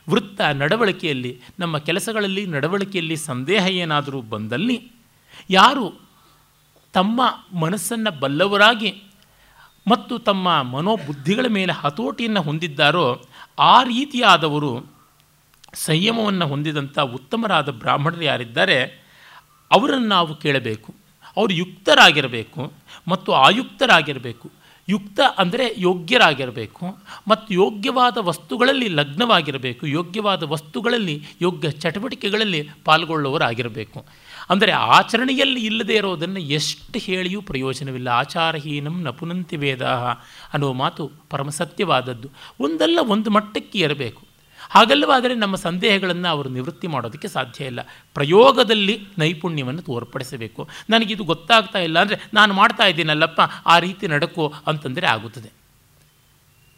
ವೃತ್ತ 0.09 0.41
ನಡವಳಿಕೆಯಲ್ಲಿ, 0.41 1.41
ನಮ್ಮ 1.59 1.77
ಕೆಲಸಗಳಲ್ಲಿ 1.77 2.45
ನಡವಳಿಕೆಯಲ್ಲಿ 2.45 3.15
ಸಂದೇಹ 3.15 3.67
ಏನಾದರೂ 3.67 4.21
ಬಂದಲ್ಲಿ 4.21 4.94
ಯಾರು 5.49 5.93
ತಮ್ಮ 6.93 7.21
ಮನಸ್ಸನ್ನು 7.59 8.19
ಬಲ್ಲವರಾಗಿ 8.19 9.03
ಮತ್ತು 9.87 10.19
ತಮ್ಮ 10.19 10.61
ಮನೋಬುದ್ಧಿಗಳ 10.61 11.45
ಮೇಲೆ 11.47 11.73
ಹತೋಟಿಯನ್ನು 11.73 12.41
ಹೊಂದಿದ್ದಾರೋ 12.41 13.25
ಆ 13.59 13.83
ರೀತಿಯಾದವರು 13.83 14.95
ಸಂಯಮವನ್ನು 15.73 16.47
ಹೊಂದಿದಂಥ 16.47 16.99
ಉತ್ತಮರಾದ 16.99 17.69
ಬ್ರಾಹ್ಮಣರು 17.69 18.21
ಯಾರಿದ್ದಾರೆ, 18.21 18.77
ಅವರನ್ನು 19.71 20.07
ನಾವು 20.07 20.35
ಕೇಳಬೇಕು. 20.35 20.93
ಅವರು 21.37 21.53
ಯುಕ್ತರಾಗಿರಬೇಕು 21.53 22.71
ಮತ್ತು 23.07 23.31
ಆಯುಕ್ತರಾಗಿರಬೇಕು. 23.31 24.51
ಯುಕ್ತ 24.89 25.19
ಅಂದರೆ 25.37 25.73
ಯೋಗ್ಯರಾಗಿರಬೇಕು 25.77 26.97
ಮತ್ತು 27.27 27.53
ಯೋಗ್ಯವಾದ 27.53 28.17
ವಸ್ತುಗಳಲ್ಲಿ 28.17 28.87
ಲಗ್ನವಾಗಿರಬೇಕು. 28.87 29.87
ಯೋಗ್ಯವಾದ 29.87 30.43
ವಸ್ತುಗಳಲ್ಲಿ 30.43 31.23
ಯೋಗ್ಯ 31.41 31.71
ಚಟುವಟಿಕೆಗಳಲ್ಲಿ 31.71 32.69
ಪಾಲ್ಗೊಳ್ಳುವವರಾಗಿರಬೇಕು. 32.85 34.05
ಅಂದರೆ 34.49 34.71
ಆಚರಣೆಯಲ್ಲಿ 34.71 35.61
ಇಲ್ಲದೇ 35.65 35.95
ಇರೋದನ್ನು 35.95 36.39
ಎಷ್ಟು 36.39 36.97
ಹೇಳಿಯೂ 36.99 37.41
ಪ್ರಯೋಜನವಿಲ್ಲ. 37.41 38.07
ಆಚಾರಹೀನಂ 38.07 38.95
ನಪುನಂತಿ 39.03 39.57
ವೇದ 39.57 39.83
ಅನ್ನೋ 40.53 40.73
ಮಾತು 40.73 41.05
ಪರಮಸತ್ಯವಾದದ್ದು 41.29 42.29
ಒಂದಲ್ಲ 42.59 42.99
ಒಂದು 43.07 43.29
ಮಟ್ಟಕ್ಕೆ 43.29 43.79
ಇರಬೇಕು 43.79 44.23
ಹಾಗಲ್ಲವಾದರೆ 44.69 45.33
ನಮ್ಮ 45.35 45.55
ಸಂದೇಹಗಳನ್ನು 45.55 46.27
ಅವರು 46.27 46.49
ನಿವೃತ್ತಿ 46.49 46.87
ಮಾಡೋದಕ್ಕೆ 46.87 47.27
ಸಾಧ್ಯ 47.27 47.65
ಇಲ್ಲ. 47.65 47.81
ಪ್ರಯೋಗದಲ್ಲಿ 48.13 48.95
ನೈಪುಣ್ಯವನ್ನು 49.17 49.81
ತೋರ್ಪಡಿಸಬೇಕು. 49.81 50.61
ನನಗಿದು 50.89 51.23
ಗೊತ್ತಾಗ್ತಾ 51.23 51.79
ಇಲ್ಲ 51.79 51.97
ಅಂದರೆ 51.99 52.17
ನಾನು 52.33 52.53
ಮಾಡ್ತಾ 52.53 52.85
ಇದ್ದೀನಲ್ಲಪ್ಪ, 52.85 53.41
ಆ 53.65 53.75
ರೀತಿ 53.79 54.07
ನಡಕು 54.07 54.45
ಅಂತಂದರೆ 54.67 55.07
ಆಗುತ್ತದೆ. 55.07 55.49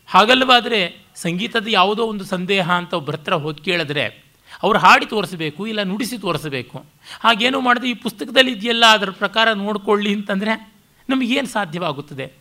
ಹಾಗಲ್ಲವಾದರೆ 0.10 0.80
ಸಂಗೀತದ 1.16 1.68
ಯಾವುದೋ 1.70 2.04
ಒಂದು 2.04 2.26
ಸಂದೇಹ 2.26 2.68
ಅಂತ 2.72 2.94
ಒಬ್ಬರ 2.94 3.16
ಹತ್ರ 3.16 3.34
ಹೋಗಿ 3.34 3.62
ಕೇಳಿದ್ರೆ 3.64 4.27
ಅವರು 4.64 4.80
ಹಾಡಿ 4.80 5.06
ತೋರಿಸಬೇಕು, 5.06 5.68
ಇಲ್ಲ 5.68 5.84
ನುಡಿಸಿ 5.84 6.18
ತೋರಿಸಬೇಕು. 6.18 6.86
ಹಾಗೇನು 7.20 7.62
ಮಾಡಿದೆ 7.62 7.90
ಈ 7.90 7.94
ಪುಸ್ತಕದಲ್ಲಿ 7.94 8.52
ಇದೆಯಲ್ಲ, 8.52 8.84
ಅದರ 8.92 9.10
ಪ್ರಕಾರ 9.10 9.54
ನೋಡಿಕೊಳ್ಳಿ 9.54 10.14
ಅಂತಂದರೆ 10.14 10.74
ನಮಗೇನು 11.10 11.48
ಸಾಧ್ಯವಾಗುತ್ತದೆ? 11.48 12.34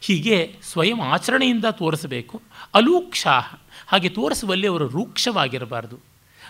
ಹೀಗೆ 0.00 0.54
ಸ್ವಯಂ 0.62 1.00
ಆಚರಣೆಯಿಂದ 1.00 1.64
ತೋರಿಸಬೇಕು, 1.64 2.42
ಅಲೂಕ್ಷಾಹ, 2.74 3.54
ಹಾಗೆ 3.86 4.08
ತೋರಿಸುವಲ್ಲಿ 4.08 4.66
ಅವರು 4.66 4.88
ರೂಕ್ಷವಾಗಿರಬಾರ್ದು. 4.88 5.98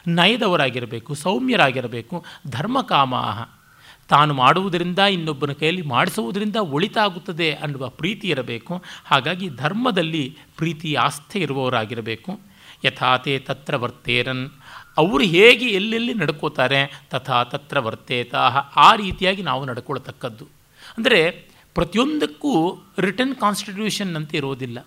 ನಯದವರಾಗಿರಬೇಕು, 0.09 1.15
ಸೌಮ್ಯರಾಗಿರಬೇಕು, 1.15 2.25
ಧರ್ಮಕಾಮಾಹ. 2.47 3.49
ತಾನು 4.09 4.35
ಮಾಡುವುದರಿಂದ 4.35 4.99
ಇನ್ನೊಬ್ಬನ 4.99 5.53
ಕೈಯಲ್ಲಿ 5.53 5.83
ಮಾಡಿಸುವುದರಿಂದ 5.83 6.57
ಒಳಿತಾಗುತ್ತದೆ 6.57 7.55
ಅನ್ನುವ 7.55 7.89
ಪ್ರೀತಿ 7.89 8.29
ಇರಬೇಕು. 8.29 8.83
ಹಾಗಾಗಿ 9.05 9.49
ಧರ್ಮದಲ್ಲಿ 9.49 10.37
ಪ್ರೀತಿ, 10.57 10.95
ಆಸ್ಥೆ 10.95 11.39
ಇರುವವರಾಗಿರಬೇಕು. 11.39 12.41
ಯಥಾತೆ 12.85 13.39
ತತ್ರ 13.39 13.77
ವರ್ತೇರನ್. 13.77 14.49
ಅವರು 15.01 15.25
ಹೇಗೆ 15.35 15.67
ಎಲ್ಲೆಲ್ಲಿ 15.79 16.15
ನಡ್ಕೋತಾರೆ 16.21 16.81
ತಥಾ 17.13 17.39
ತತ್ರ 17.53 17.79
ವರ್ತೇತಾಹ, 17.87 18.57
ಆ 18.87 18.89
ರೀತಿಯಾಗಿ 19.03 19.43
ನಾವು 19.51 19.63
ನಡ್ಕೊಳ್ತಕ್ಕದ್ದು. 19.71 20.47
ಅಂದರೆ 20.97 21.21
ಪ್ರತಿಯೊಂದಕ್ಕೂ 21.77 22.53
ರಿಟರ್ನ್ 23.07 23.35
ಕಾನ್ಸ್ಟಿಟ್ಯೂಷನ್ 23.43 24.13
ಅಂತ 24.19 24.31
ಇರೋದಿಲ್ಲ. 24.41 24.79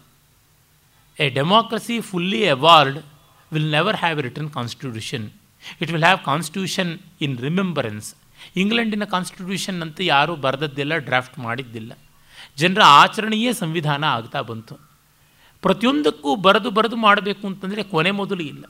A 1.18 1.28
democracy 1.38 1.96
fully 2.10 2.42
award 2.56 2.98
will 3.52 3.72
never 3.78 3.98
have 4.02 4.20
a 4.22 4.26
written 4.28 4.52
constitution 4.58 5.26
it 5.82 5.92
will 5.94 6.08
have 6.08 6.22
constitution 6.30 6.92
in 7.26 7.36
remembrance 7.48 8.10
ಇಂಗ್ಲೆಂಡಿನ 8.62 9.06
ಕಾನ್ಸ್ಟಿಟ್ಯೂಷನ್ 9.16 9.80
ಅಂತ 9.86 9.98
ಯಾರೂ 10.14 10.34
ಬರೆದದ್ದೆಲ್ಲ 10.46 10.94
ಡ್ರಾಫ್ಟ್ 11.08 11.38
ಮಾಡಿದ್ದಿಲ್ಲ. 11.48 11.92
ಜನರ 12.62 12.84
ಆಚರಣೆಯೇ 13.02 13.52
ಸಂವಿಧಾನ 13.62 14.04
ಆಗ್ತಾ 14.18 14.40
ಬಂತು. 14.52 14.76
ಪ್ರತಿಯೊಂದಕ್ಕೂ 15.64 16.30
ಬರೆದು 16.46 16.70
ಬರೆದು 16.78 16.98
ಮಾಡಬೇಕು 17.08 17.44
ಅಂತಂದರೆ 17.50 17.82
ಕೊನೆ 17.92 18.12
ಮೊದಲು 18.22 18.44
ಇಲ್ಲ. 18.54 18.64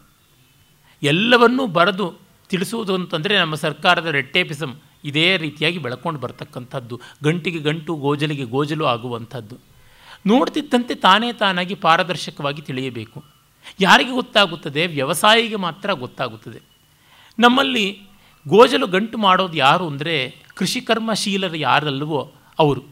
ಎಲ್ಲವನ್ನೂ 1.04 1.68
ಬರೆದು 1.68 2.14
ತಿಳಿಸುವುದು 2.50 2.94
ಅಂತಂದರೆ 2.96 3.40
ನಮ್ಮ 3.40 3.56
ಸರ್ಕಾರದ 3.56 4.06
ರೆಟ್ಟೇಪಿಸಮ್ 4.06 4.76
ಇದೇ 5.04 5.38
ರೀತಿಯಾಗಿ 5.38 5.78
ಬೆಳ್ಕೊಂಡು 5.78 6.20
ಬರ್ತಕ್ಕಂಥದ್ದು, 6.20 7.02
ಗಂಟಿಗೆ 7.24 7.60
ಗಂಟು, 7.60 7.96
ಗೋಜಲಿಗೆ 7.96 8.44
ಗೋಜಲು 8.44 8.86
ಆಗುವಂಥದ್ದು. 8.86 9.58
ನೋಡ್ತಿದ್ದಂತೆ 10.28 10.96
ತಾನೇ 10.96 11.34
ತಾನಾಗಿ 11.34 11.76
ಪಾರದರ್ಶಕವಾಗಿ 11.76 12.62
ತಿಳಿಯಬೇಕು. 12.62 13.24
ಯಾರಿಗೆ 13.80 14.12
ಗೊತ್ತಾಗುತ್ತದೆ? 14.12 14.88
ವ್ಯವಸಾಯಿಗೆ 14.88 15.56
ಮಾತ್ರ 15.56 15.94
ಗೊತ್ತಾಗುತ್ತದೆ. 15.94 16.62
ನಮ್ಮಲ್ಲಿ 17.40 18.02
ಗೋಜಲು 18.48 18.88
ಗಂಟು 18.88 19.18
ಮಾಡೋದು 19.18 19.54
ಯಾರು 19.54 19.88
ಅಂದರೆ 19.88 20.36
ಕೃಷಿಕರ್ಮಶೀಲರು 20.56 21.56
ಯಾರಲ್ಲವೋ 21.56 22.34
ಅವರು. 22.60 22.84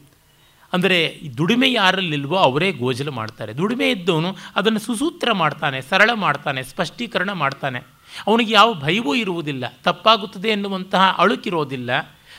ಅಂದರೆ 0.72 1.20
ದುಡಿಮೆ 1.36 1.72
ಯಾರಲ್ಲಿಲ್ವೋ 1.72 2.36
ಅವರೇ 2.36 2.72
ಗೋಜಲು 2.72 3.12
ಮಾಡ್ತಾರೆ. 3.12 3.52
ದುಡಿಮೆ 3.52 3.90
ಇದ್ದವನು 3.90 4.36
ಅದನ್ನು 4.56 4.78
ಸುಸೂತ್ರ 4.78 5.32
ಮಾಡ್ತಾನೆ, 5.32 5.80
ಸರಳ 5.80 6.10
ಮಾಡ್ತಾನೆ, 6.14 6.62
ಸ್ಪಷ್ಟೀಕರಣ 6.62 7.32
ಮಾಡ್ತಾನೆ. 7.32 7.99
ಅವನಿಗೆ 8.26 8.52
ಯಾವ 8.52 8.74
ಭಯವೂ 8.74 9.14
ಇರುವುದಿಲ್ಲ, 9.14 9.78
ತಪ್ಪಾಗುತ್ತದೆ 9.84 10.48
ಎನ್ನುವಂತಹ 10.48 11.14
ಅಳುಕಿರೋದಿಲ್ಲ. 11.18 11.90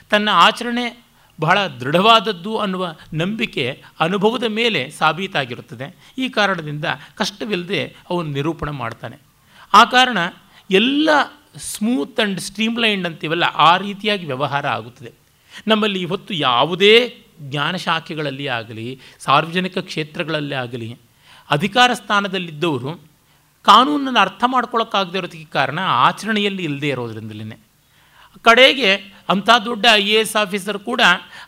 ತನ್ನ 0.09 0.29
ಆಚರಣೆ 0.31 1.03
ಬಹಳ 1.39 1.67
ದೃಢವಾದದ್ದು 1.67 2.57
ಅನ್ನುವ 2.57 2.95
ನಂಬಿಕೆ 3.13 3.83
ಅನುಭವದ 3.99 4.43
ಮೇಲೆ 4.43 4.89
ಸಾಬೀತಾಗಿರುತ್ತದೆ. 4.89 6.13
ಈ 6.17 6.29
ಕಾರಣದಿಂದ 6.29 6.85
ಕಷ್ಟವಿಲ್ಲದೆ 7.15 7.95
ಅವನು 8.09 8.29
ನಿರೂಪಣೆ 8.29 8.71
ಮಾಡ್ತಾನೆ. 8.71 9.17
ಆ 9.73 9.83
ಕಾರಣ 9.83 10.17
ಎಲ್ಲ 10.71 11.09
ಸ್ಮೂತ್ 11.57 12.19
ಆ್ಯಂಡ್ 12.19 12.39
ಸ್ಟ್ರೀಮ್ಲೈನ್ಡ್ 12.39 13.07
ಅಂತೀವಲ್ಲ, 13.07 13.43
ಆ 13.43 13.77
ರೀತಿಯಾಗಿ 13.77 14.25
ವ್ಯವಹಾರ 14.25 14.67
ಆಗುತ್ತದೆ. 14.67 15.11
ನಮ್ಮಲ್ಲಿ 15.67 16.01
ಇವತ್ತು 16.01 16.33
ಯಾವುದೇ 16.33 17.17
ಜ್ಞಾನ 17.41 17.75
ಶಾಖೆಗಳಲ್ಲಿ 17.75 18.47
ಆಗಲಿ, 18.47 18.99
ಸಾರ್ವಜನಿಕ 19.19 19.77
ಕ್ಷೇತ್ರಗಳಲ್ಲೇ 19.77 20.55
ಆಗಲಿ, 20.55 20.97
ಅಧಿಕಾರ 21.49 21.93
ಸ್ಥಾನದಲ್ಲಿದ್ದವರು 21.93 23.10
ಕಾನೂನನ್ನು 23.63 24.19
ಅರ್ಥ 24.19 24.43
ಮಾಡ್ಕೊಳ್ಳೋಕ್ಕಾಗದೇ 24.47 25.17
ಇರೋದಕ್ಕೆ 25.17 25.45
ಕಾರಣ 25.45 25.79
ಆಚರಣೆಯಲ್ಲಿ 25.79 26.63
ಇಲ್ಲದೆ 26.63 26.89
ಇರೋದ್ರಿಂದಲೇ. 26.89 27.57
ಕಡೆಗೆ 28.41 28.91
ಅಂಥ 29.29 29.49
ದೊಡ್ಡ 29.65 29.85
ಐ 29.93 30.07
ಎ 30.07 30.19
ಎಸ್ 30.19 30.35
ಆಫೀಸರ್ 30.35 30.79
ಕೂಡ 30.79 31.01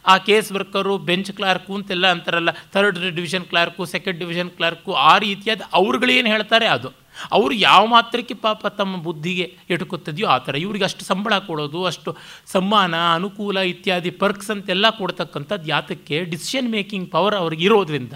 ಆ 0.08 0.18
ಕೇಸ್ 0.18 0.52
ವರ್ಕರು, 0.52 0.98
ಬೆಂಚ್ 0.98 1.32
ಕ್ಲಾರ್ಕು 1.32 1.76
ಅಂತೆಲ್ಲ 1.76 2.08
ಅಂತಾರಲ್ಲ 2.08 2.50
third 2.74 3.16
division 3.16 3.46
clerk 3.46 3.86
second 3.86 4.20
division 4.20 4.50
clerk 4.50 4.94
ಆ 4.94 5.18
ರೀತಿಯಾದ 5.18 5.62
ಅವ್ರುಗಳೇನು 5.74 6.28
ಹೇಳ್ತಾರೆ 6.28 6.68
ಅದು. 6.68 6.88
ಅವರು 7.32 7.54
ಯಾವ 7.54 7.86
ಮಾತ್ರಕ್ಕೆ 7.86 8.34
ಪಾಪ 8.34 8.68
ತಮ್ಮ 8.68 8.98
ಬುದ್ಧಿಗೆ 8.98 9.58
ಎಟುಕುತ್ತದೆಯೋ 9.70 10.28
ಆ 10.28 10.38
ಥರ. 10.38 10.56
ಇವ್ರಿಗೆ 10.56 10.84
ಅಷ್ಟು 10.84 11.06
ಸಂಬಳ 11.06 11.38
ಕೊಡೋದು, 11.38 11.86
ಅಷ್ಟು 11.86 12.18
ಸಮ್ಮಾನ, 12.46 12.96
ಅನುಕೂಲ 13.14 13.58
ಇತ್ಯಾದಿ 13.58 14.10
ಪರ್ಕ್ಸ್ 14.10 14.52
ಅಂತೆಲ್ಲ 14.52 14.90
ಕೊಡ್ತಕ್ಕಂಥದ್ದು 14.90 15.68
ಯಾತಕ್ಕೆ? 15.68 16.24
ಡಿಸಿಷನ್ 16.24 16.70
ಮೇಕಿಂಗ್ 16.70 17.12
ಪವರ್ 17.12 17.36
ಅವ್ರಿಗೆ 17.36 17.64
ಇರೋದ್ರಿಂದ. 17.64 18.14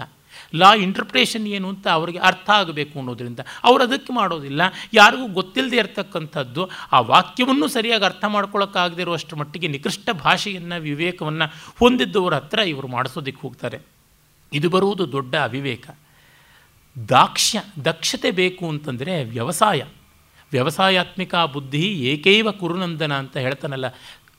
ಲಾ 0.54 0.74
ಇಂಟರ್ಪ್ರಿಟೇಷನ್ 0.74 1.46
ಏನು 1.46 1.68
ಅಂತ 1.68 1.88
ಅವರಿಗೆ 1.88 2.18
ಅರ್ಥ 2.18 2.50
ಆಗಬೇಕು 2.50 2.98
ಅನ್ನೋದ್ರಿಂದ 2.98 3.40
ಅವ್ರು 3.64 3.84
ಅದಕ್ಕೆ 3.84 4.12
ಮಾಡೋದಿಲ್ಲ. 4.12 4.60
ಯಾರಿಗೂ 4.94 5.28
ಗೊತ್ತಿಲ್ಲದೆ 5.28 5.76
ಇರತಕ್ಕಂಥದ್ದು 5.76 6.70
ಆ 6.92 7.00
ವಾಕ್ಯವನ್ನು 7.00 7.68
ಸರಿಯಾಗಿ 7.68 8.04
ಅರ್ಥ 8.04 8.24
ಮಾಡ್ಕೊಳ್ಳೋಕ್ಕಾಗದೇ 8.24 9.02
ಇರುವಷ್ಟರ 9.02 9.36
ಮಟ್ಟಿಗೆ 9.36 9.68
ನಿಕೃಷ್ಟ 9.68 10.10
ಭಾಷೆಯನ್ನು, 10.10 10.80
ವಿವೇಕವನ್ನು 10.80 11.52
ಹೊಂದಿದ್ದವರ 11.78 12.34
ಹತ್ರ 12.34 12.58
ಇವರು 12.58 12.88
ಮಾಡಿಸೋದಕ್ಕೆ 12.88 13.40
ಹೋಗ್ತಾರೆ. 13.40 13.78
ಇದು 14.52 14.70
ಬರುವುದು 14.70 15.12
ದೊಡ್ಡ 15.12 15.34
ಅವಿವೇಕ. 15.34 15.90
ದಾಕ್ಷ್ಯ, 17.08 17.62
ದಕ್ಷತೆ 17.84 18.30
ಬೇಕು 18.30 18.68
ಅಂತಂದರೆ 18.68 19.24
ವ್ಯವಸಾಯ. 19.24 19.84
ವ್ಯವಸಾಯಾತ್ಮಿಕ 20.50 21.34
ಬುದ್ಧಿ 21.34 21.82
ಏಕೈವ 21.82 22.50
ಕುರುನಂದನ 22.50 23.14
ಅಂತ 23.14 23.36
ಹೇಳ್ತಾನಲ್ಲ 23.36 23.84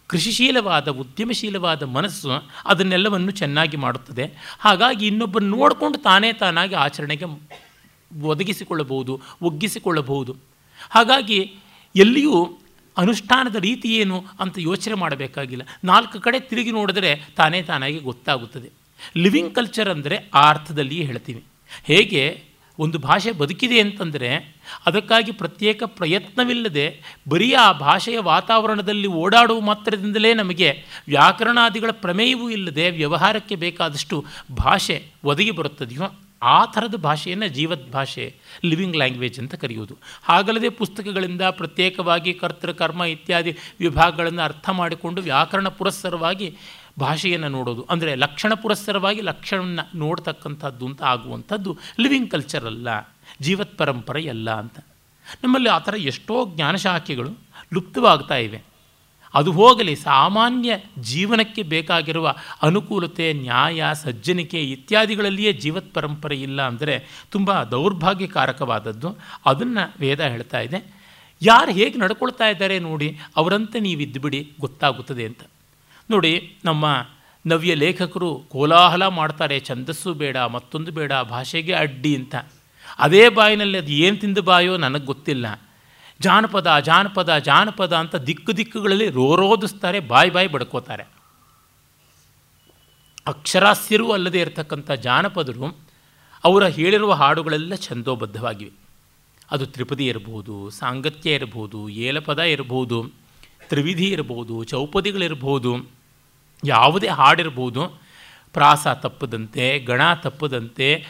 ಕೃಷಿಶೀಲವಾದ, 0.10 0.88
ಉದ್ಯಮಶೀಲವಾದ 0.88 1.84
ಮನಸ್ಸು 1.84 2.30
ಅದನ್ನೆಲ್ಲವನ್ನು 2.66 3.32
ಚೆನ್ನಾಗಿ 3.32 3.78
ಮಾಡುತ್ತದೆ. 3.78 4.32
ಹಾಗಾಗಿ 4.60 5.08
ಇನ್ನೊಬ್ಬರು 5.08 5.46
ನೋಡಿಕೊಂಡು 5.46 5.98
ತಾನೇ 5.98 6.34
ತಾನಾಗಿ 6.34 6.76
ಆಚರಣೆಗೆ 6.76 7.26
ಒದಗಿಸಿಕೊಳ್ಳಬಹುದು, 8.22 9.22
ಒಗ್ಗಿಸಿಕೊಳ್ಳಬಹುದು. 9.42 10.36
ಹಾಗಾಗಿ 10.90 11.56
ಎಲ್ಲಿಯೂ 11.96 12.58
ಅನುಷ್ಠಾನದ 12.98 13.56
ರೀತಿ 13.56 13.96
ಏನು 13.96 14.26
ಅಂತ 14.40 14.56
ಯೋಚನೆ 14.58 14.94
ಮಾಡಬೇಕಾಗಿಲ್ಲ. 14.94 15.64
ನಾಲ್ಕು 15.84 16.20
ಕಡೆ 16.20 16.40
ತಿರುಗಿ 16.40 16.72
ನೋಡಿದ್ರೆ 16.72 17.12
ತಾನೇ 17.38 17.62
ತಾನಾಗಿ 17.62 18.00
ಗೊತ್ತಾಗುತ್ತದೆ. 18.00 18.70
ಲಿವಿಂಗ್ 19.18 19.56
ಕಲ್ಚರ್ 19.56 19.90
ಅಂದರೆ 19.90 20.30
ಆ 20.34 20.50
ಅರ್ಥದಲ್ಲಿಯೇ 20.50 21.04
ಹೇಳ್ತೀನಿ. 21.04 21.42
ಹೇಗೆ? 21.84 22.49
ಒಂದು 22.80 22.98
ಭಾಷೆ 23.00 23.32
ಬದುಕಿದೆ 23.32 23.80
ಅಂತಂದರೆ 23.80 24.30
ಅದಕ್ಕಾಗಿ 24.86 25.32
ಪ್ರತ್ಯೇಕ 25.32 25.84
ಪ್ರಯತ್ನವಿಲ್ಲದೆ 25.84 27.02
ಬರೀ 27.30 27.54
ಆ 27.54 27.72
ಭಾಷೆಯ 27.72 28.20
ವಾತಾವರಣದಲ್ಲಿ 28.20 29.08
ಓಡಾಡುವ 29.08 29.60
ಮಾತ್ರದಿಂದಲೇ 29.60 30.34
ನಮಗೆ 30.34 30.84
ವ್ಯಾಕರಣಾದಿಗಳ 31.08 31.92
ಪ್ರಮೇಯವೂ 31.92 32.50
ಇಲ್ಲದೆ 32.50 32.90
ವ್ಯವಹಾರಕ್ಕೆ 32.90 33.56
ಬೇಕಾದಷ್ಟು 33.56 34.26
ಭಾಷೆ 34.52 35.06
ಒದಗಿ 35.24 35.52
ಬರುತ್ತದೆಯೋ 35.52 36.04
ಆ 36.44 36.66
ಥರದ 36.66 36.96
ಭಾಷೆಯನ್ನು 36.96 37.48
ಜೀವದ 37.48 37.90
ಭಾಷೆ, 37.94 38.34
ಲಿವಿಂಗ್ 38.64 38.96
ಲ್ಯಾಂಗ್ವೇಜ್ 38.96 39.40
ಅಂತ 39.40 39.56
ಕರೆಯುವುದು. 39.56 39.98
ಹಾಗಲ್ಲದೆ 40.24 40.70
ಪುಸ್ತಕಗಳಿಂದ 40.70 41.42
ಪ್ರತ್ಯೇಕವಾಗಿ 41.42 42.34
ಕರ್ತೃ, 42.34 42.72
ಕರ್ಮ 42.72 43.04
ಇತ್ಯಾದಿ 43.04 43.58
ವಿಭಾಗಗಳನ್ನು 43.80 44.42
ಅರ್ಥ 44.42 44.70
ಮಾಡಿಕೊಂಡು 44.70 45.22
ವ್ಯಾಕರಣ 45.22 45.68
ಪುರಸ್ಸರವಾಗಿ 45.68 46.56
ಭಾಷೆಯನ್ನು 47.04 47.50
ನೋಡೋದು. 47.56 47.82
ಅಂದರೆ 47.94 48.12
ಲಕ್ಷಣ 48.24 48.52
ಪುರಸ್ಸರವಾಗಿ 48.64 49.22
ಲಕ್ಷಣವನ್ನು 49.30 49.84
ನೋಡ್ತಕ್ಕಂಥದ್ದು 50.00 50.86
ಅಂತ 50.90 51.02
ಆಗುವಂಥದ್ದು 51.14 51.72
ಲಿವಿಂಗ್ 52.04 52.32
ಕಲ್ಚರ್ 52.32 52.66
ಅಲ್ಲ, 52.72 52.88
ಜೀವತ್ 53.42 53.78
ಪರಂಪರೆ 53.82 54.24
ಅಲ್ಲ 54.30 54.50
ಅಂತ. 54.62 54.78
ನಮ್ಮಲ್ಲಿ 55.44 55.70
ಆ 55.70 55.80
ಥರ 55.80 55.96
ಎಷ್ಟೋ 56.12 56.36
ಜ್ಞಾನಶಾಖೆಗಳು 56.56 57.32
ಲುಪ್ತವಾಗ್ತಾ 57.74 58.38
ಇವೆ. 58.46 58.60
ಅದು 59.34 59.50
ಹೋಗಲಿ, 59.52 59.94
ಸಾಮಾನ್ಯ 60.10 60.70
ಜೀವನಕ್ಕೆ 61.10 61.64
ಬೇಕಾಗಿರುವ 61.74 62.28
ಅನುಕೂಲತೆ, 62.64 63.28
ನ್ಯಾಯ, 63.44 63.82
ಸಜ್ಜನಿಕೆ 64.04 64.60
ಇತ್ಯಾದಿಗಳಲ್ಲಿಯೇ 64.76 65.52
ಜೀವತ್ 65.64 65.92
ಪರಂಪರೆ 65.94 66.38
ಇಲ್ಲ 66.48 66.60
ಅಂದರೆ 66.68 66.96
ತುಂಬ 67.32 67.50
ದೌರ್ಭಾಗ್ಯಕಾರಕವಾದದ್ದು. 67.74 69.12
ಅದನ್ನು 69.46 69.84
ವೇದ 70.00 70.22
ಹೇಳ್ತಾ 70.34 70.62
ಇದೆ. 70.68 70.80
ಯಾರು 71.42 71.72
ಹೇಗೆ 71.72 71.98
ನಡ್ಕೊಳ್ತಾ 71.98 72.48
ಇದ್ದಾರೆ 72.54 72.78
ನೋಡಿ, 72.88 73.10
ಅವರಂತೆ 73.36 73.80
ನೀವು 73.80 74.02
ಇದ್ದುಬಿಡಿ 74.02 74.42
ಗೊತ್ತಾಗುತ್ತದೆ 74.60 75.26
ಅಂತ. 75.26 75.44
ನೋಡಿ, 76.10 76.58
ನಮ್ಮ 76.66 76.86
ನವ್ಯ 77.46 77.76
ಲೇಖಕರು 77.76 78.36
ಕೋಲಾಹಲ 78.36 79.08
ಮಾಡ್ತಾರೆ, 79.08 79.60
ಛಂದಸ್ಸು 79.60 80.14
ಬೇಡ, 80.14 80.38
ಮತ್ತೊಂದು 80.38 80.92
ಬೇಡ, 80.92 81.14
ಭಾಷೆಗೆ 81.14 81.74
ಅಡ್ಡಿ 81.74 82.16
ಅಂತ. 82.16 82.36
ಅದೇ 82.98 83.30
ಬಾಯಿನಲ್ಲಿ 83.30 83.78
ಅದು 83.78 83.92
ಏನು 83.92 84.18
ತಿಂದು 84.18 84.42
ಬಾಯೋ 84.42 84.78
ನನಗೆ 84.78 85.06
ಗೊತ್ತಿಲ್ಲ. 85.06 85.62
ಜಾನಪದ 86.22 86.80
ಜಾನಪದ 86.80 87.38
ಜಾನಪದ 87.38 87.94
ಅಂತ 87.94 88.16
ದಿಕ್ಕು 88.16 88.58
ದಿಕ್ಕುಗಳಲ್ಲಿ 88.58 89.10
ರೋರೋದಿಸ್ತಾರೆ, 89.10 90.00
ಬಾಯಿ 90.00 90.30
ಬಾಯಿ 90.30 90.48
ಬಡ್ಕೋತಾರೆ. 90.48 91.04
ಅಕ್ಷರಾಸ್ಯರು 93.28 94.12
ಅಲ್ಲದೆ 94.12 94.40
ಇರತಕ್ಕಂಥ 94.40 94.92
ಜಾನಪದರು 94.92 95.78
ಅವರ 96.44 96.66
ಹೇಳಿರುವ 96.68 97.14
ಹಾಡುಗಳೆಲ್ಲ 97.14 97.76
ಛಂದೋಬದ್ಧವಾಗಿವೆ. 97.76 98.72
ಅದು 99.52 99.66
ತ್ರಿಪದಿ 99.66 100.08
ಇರಬಹುದು 100.08 100.70
ಸಾಂಗತ್ಯ 100.70 101.34
ಇರಬಹುದು 101.34 101.90
ಏಲಪದ 101.90 102.40
ಇರಬಹುದು 102.40 103.12
ತ್ರಿವಿಧಿ 103.70 104.06
ಇರಬಹುದು 104.06 104.64
ಚೌಪದಿಗಳಿರ್ಬೋದು 104.64 105.99
ಯಾವುದೇ 106.66 107.08
ಹಾಡಿರ್ಬೋದು, 107.08 108.02
ಪ್ರಾಸ 108.54 108.88
ತಪ್ಪದಂತೆ, 108.94 109.80
ಗಣ 109.80 110.14
ತಪ್ಪದಂತೆ, 110.14 111.06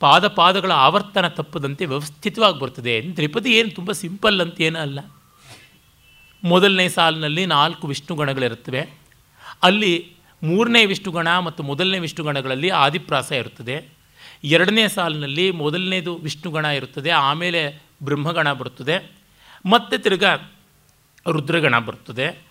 ಪಾದ 0.00 0.28
ಪಾದಗಳ 0.28 0.72
ಆವರ್ತನ 0.72 1.28
ತಪ್ಪದಂತೆ 1.28 1.84
ವ್ಯವಸ್ಥಿತವಾಗಿ 1.84 2.58
ಬರ್ತದೆ. 2.58 3.02
ತ್ರಿಪದಿ 3.02 3.52
ಏನು 3.52 3.70
ತುಂಬ 3.70 3.92
ಸಿಂಪಲ್ 3.92 4.40
ಅಂತ 4.40 4.60
ಏನೂ 4.60 4.78
ಅಲ್ಲ. 4.78 5.00
ಮೊದಲನೇ 6.44 6.88
ಸಾಲಿನಲ್ಲಿ 6.88 7.46
ನಾಲ್ಕು 7.46 7.86
ವಿಷ್ಣುಗಣಗಳಿರುತ್ತವೆ 7.86 8.90
ಅಲ್ಲಿ 9.62 10.12
ಮೂರನೇ 10.42 10.84
ವಿಷ್ಣುಗಣ 10.84 11.38
ಮತ್ತು 11.38 11.62
ಮೊದಲನೇ 11.62 11.98
ವಿಷ್ಣುಗಣಗಳಲ್ಲಿ 11.98 12.70
ಆದಿಪ್ರಾಸ 12.70 13.32
ಇರುತ್ತದೆ. 13.32 13.88
ಎರಡನೇ 14.44 14.88
ಸಾಲಿನಲ್ಲಿ 14.88 15.50
ಮೊದಲನೇದು 15.50 16.16
ವಿಷ್ಣುಗಣ 16.16 16.64
ಇರುತ್ತದೆ. 16.64 17.10
ಆಮೇಲೆ 17.10 17.82
ಬ್ರಹ್ಮಗಣ 18.02 18.52
ಬರುತ್ತದೆ. 18.52 19.12
ಮತ್ತು 19.66 19.98
ತಿರ್ಗ 19.98 20.24
ರುದ್ರಗಣ 21.28 21.78
ಬರುತ್ತದೆ. 21.78 22.47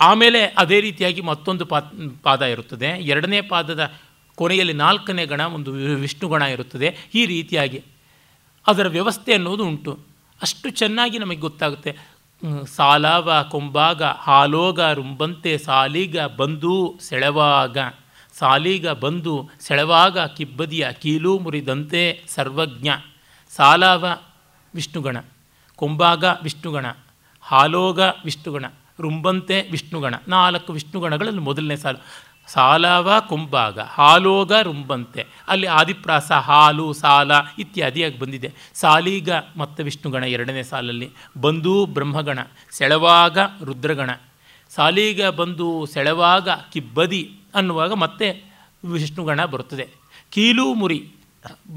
ಆಮೇಲೆ 0.00 0.44
ಅದೇ 0.58 0.80
ರೀತಿಯಾಗಿ 0.80 1.20
ಮತ್ತೊಂದು 1.20 1.66
ಪಾದ 2.22 2.42
ಇರುತ್ತದೆ. 2.42 2.86
ಎರಡನೇ 2.86 3.40
ಪಾದದ 3.40 3.92
ಕೊನೆಯಲ್ಲಿ 4.34 4.72
ನಾಲ್ಕನೇ 4.72 5.26
ಗಣ 5.26 5.40
ಒಂದು 5.56 5.72
ವಿಷ್ಣುಗಣ 5.72 6.42
ಇರುತ್ತದೆ. 6.42 6.96
ಈ 7.14 7.26
ರೀತಿಯಾಗಿ 7.26 7.82
ಅದರ 8.66 8.86
ವ್ಯವಸ್ಥೆ 8.88 9.32
ಅನ್ನೋದು 9.34 9.64
ಉಂಟು. 9.64 9.98
ಅಷ್ಟು 10.42 10.70
ಚೆನ್ನಾಗಿ 10.70 11.18
ನಮಗೆ 11.18 11.38
ಗೊತ್ತಾಗುತ್ತೆ. 11.38 11.92
ಸಾಲಾವ 12.76 13.32
ಕೊಂಬಾಗ, 13.50 14.02
ಹಾಲೋಗ 14.02 14.80
ರುಂಬಂತೆ, 14.80 15.58
ಸಾಲಿಗ 15.58 16.20
ಬಂದು 16.20 16.98
ಸೆಳೆವಾಗ. 17.00 17.78
ಸಾಲಿಗ 18.38 18.88
ಬಂದು 18.88 19.50
ಸೆಳೆವಾಗ 19.60 20.18
ಕಿಬ್ಬದಿಯ, 20.36 20.88
ಕೀಲು 20.92 21.38
ಮುರಿದಂತೆ 21.38 22.02
ಸರ್ವಜ್ಞ. 22.28 22.88
ಸಾಲಾವ 23.56 24.04
ವಿಷ್ಣುಗಣ, 24.74 25.16
ಕೊಂಬಾಗ 25.76 26.24
ವಿಷ್ಣುಗಣ, 26.42 26.86
ಹಾಲೋಗ 27.40 28.00
ವಿಷ್ಣುಗಣ. 28.24 28.64
ರುಂಬಂತೆ 29.00 29.68
ವಿಷ್ಣುಗಣ. 29.70 30.14
ನಾಲ್ಕು 30.28 30.72
ವಿಷ್ಣುಗಣಗಳಲ್ಲಿ 30.72 31.40
ಮೊದಲನೇ 31.40 31.76
ಸಾಲು. 31.76 31.98
ಸಾಲವ 32.52 33.12
ಕುಂಬಾಗ, 33.28 33.78
ಹಾಲೋಗ 33.78 34.52
ರುಂಬಂತೆ. 34.62 35.26
ಅಲ್ಲಿ 35.48 35.66
ಆದಿಪ್ರಾಸ 35.66 36.32
ಹಾಲು, 36.32 36.92
ಸಾಲ 36.92 37.32
ಇತ್ಯಾದಿಯಾಗಿ 37.58 38.18
ಬಂದಿದೆ. 38.18 38.52
ಸಾಲೀಗ 38.74 39.28
ಮತ್ತು 39.56 39.82
ವಿಷ್ಣುಗಣ 39.82 40.24
ಎರಡನೇ 40.24 40.62
ಸಾಲಲ್ಲಿ. 40.62 41.10
ಬಂದು 41.40 41.86
ಬ್ರಹ್ಮಗಣ, 41.86 42.38
ಸೆಳವಾಗ 42.70 43.38
ರುದ್ರಗಣ. 43.64 44.10
ಸಾಲೀಗ 44.74 45.26
ಬಂದು 45.26 45.86
ಸೆಳವಾಗ 45.86 46.48
ಕಿಬ್ಬದಿ 46.72 47.40
ಅನ್ನುವಾಗ 47.54 47.92
ಮತ್ತೆ 47.92 48.44
ವಿಷ್ಣುಗಣ 48.84 49.44
ಬರುತ್ತದೆ. 49.44 49.88
ಕೀಲು 50.30 50.74
ಮುರಿ 50.74 51.12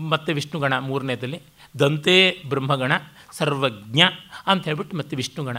ಮತ್ತು 0.09 0.34
ವಿಷ್ಣುಗಣ 0.34 0.78
ಮೂರನೇದಲ್ಲಿ. 0.78 1.41
ದಂತೆ 1.80 2.43
ಬ್ರಹ್ಮಗಣ, 2.49 2.91
ಸರ್ವಜ್ಞ 3.32 4.01
ಅಂತ 4.47 4.65
ಹೇಳ್ಬಿಟ್ಟು 4.65 4.97
ಮತ್ತೆ 4.97 5.15
ವಿಷ್ಣುಗಣ. 5.15 5.57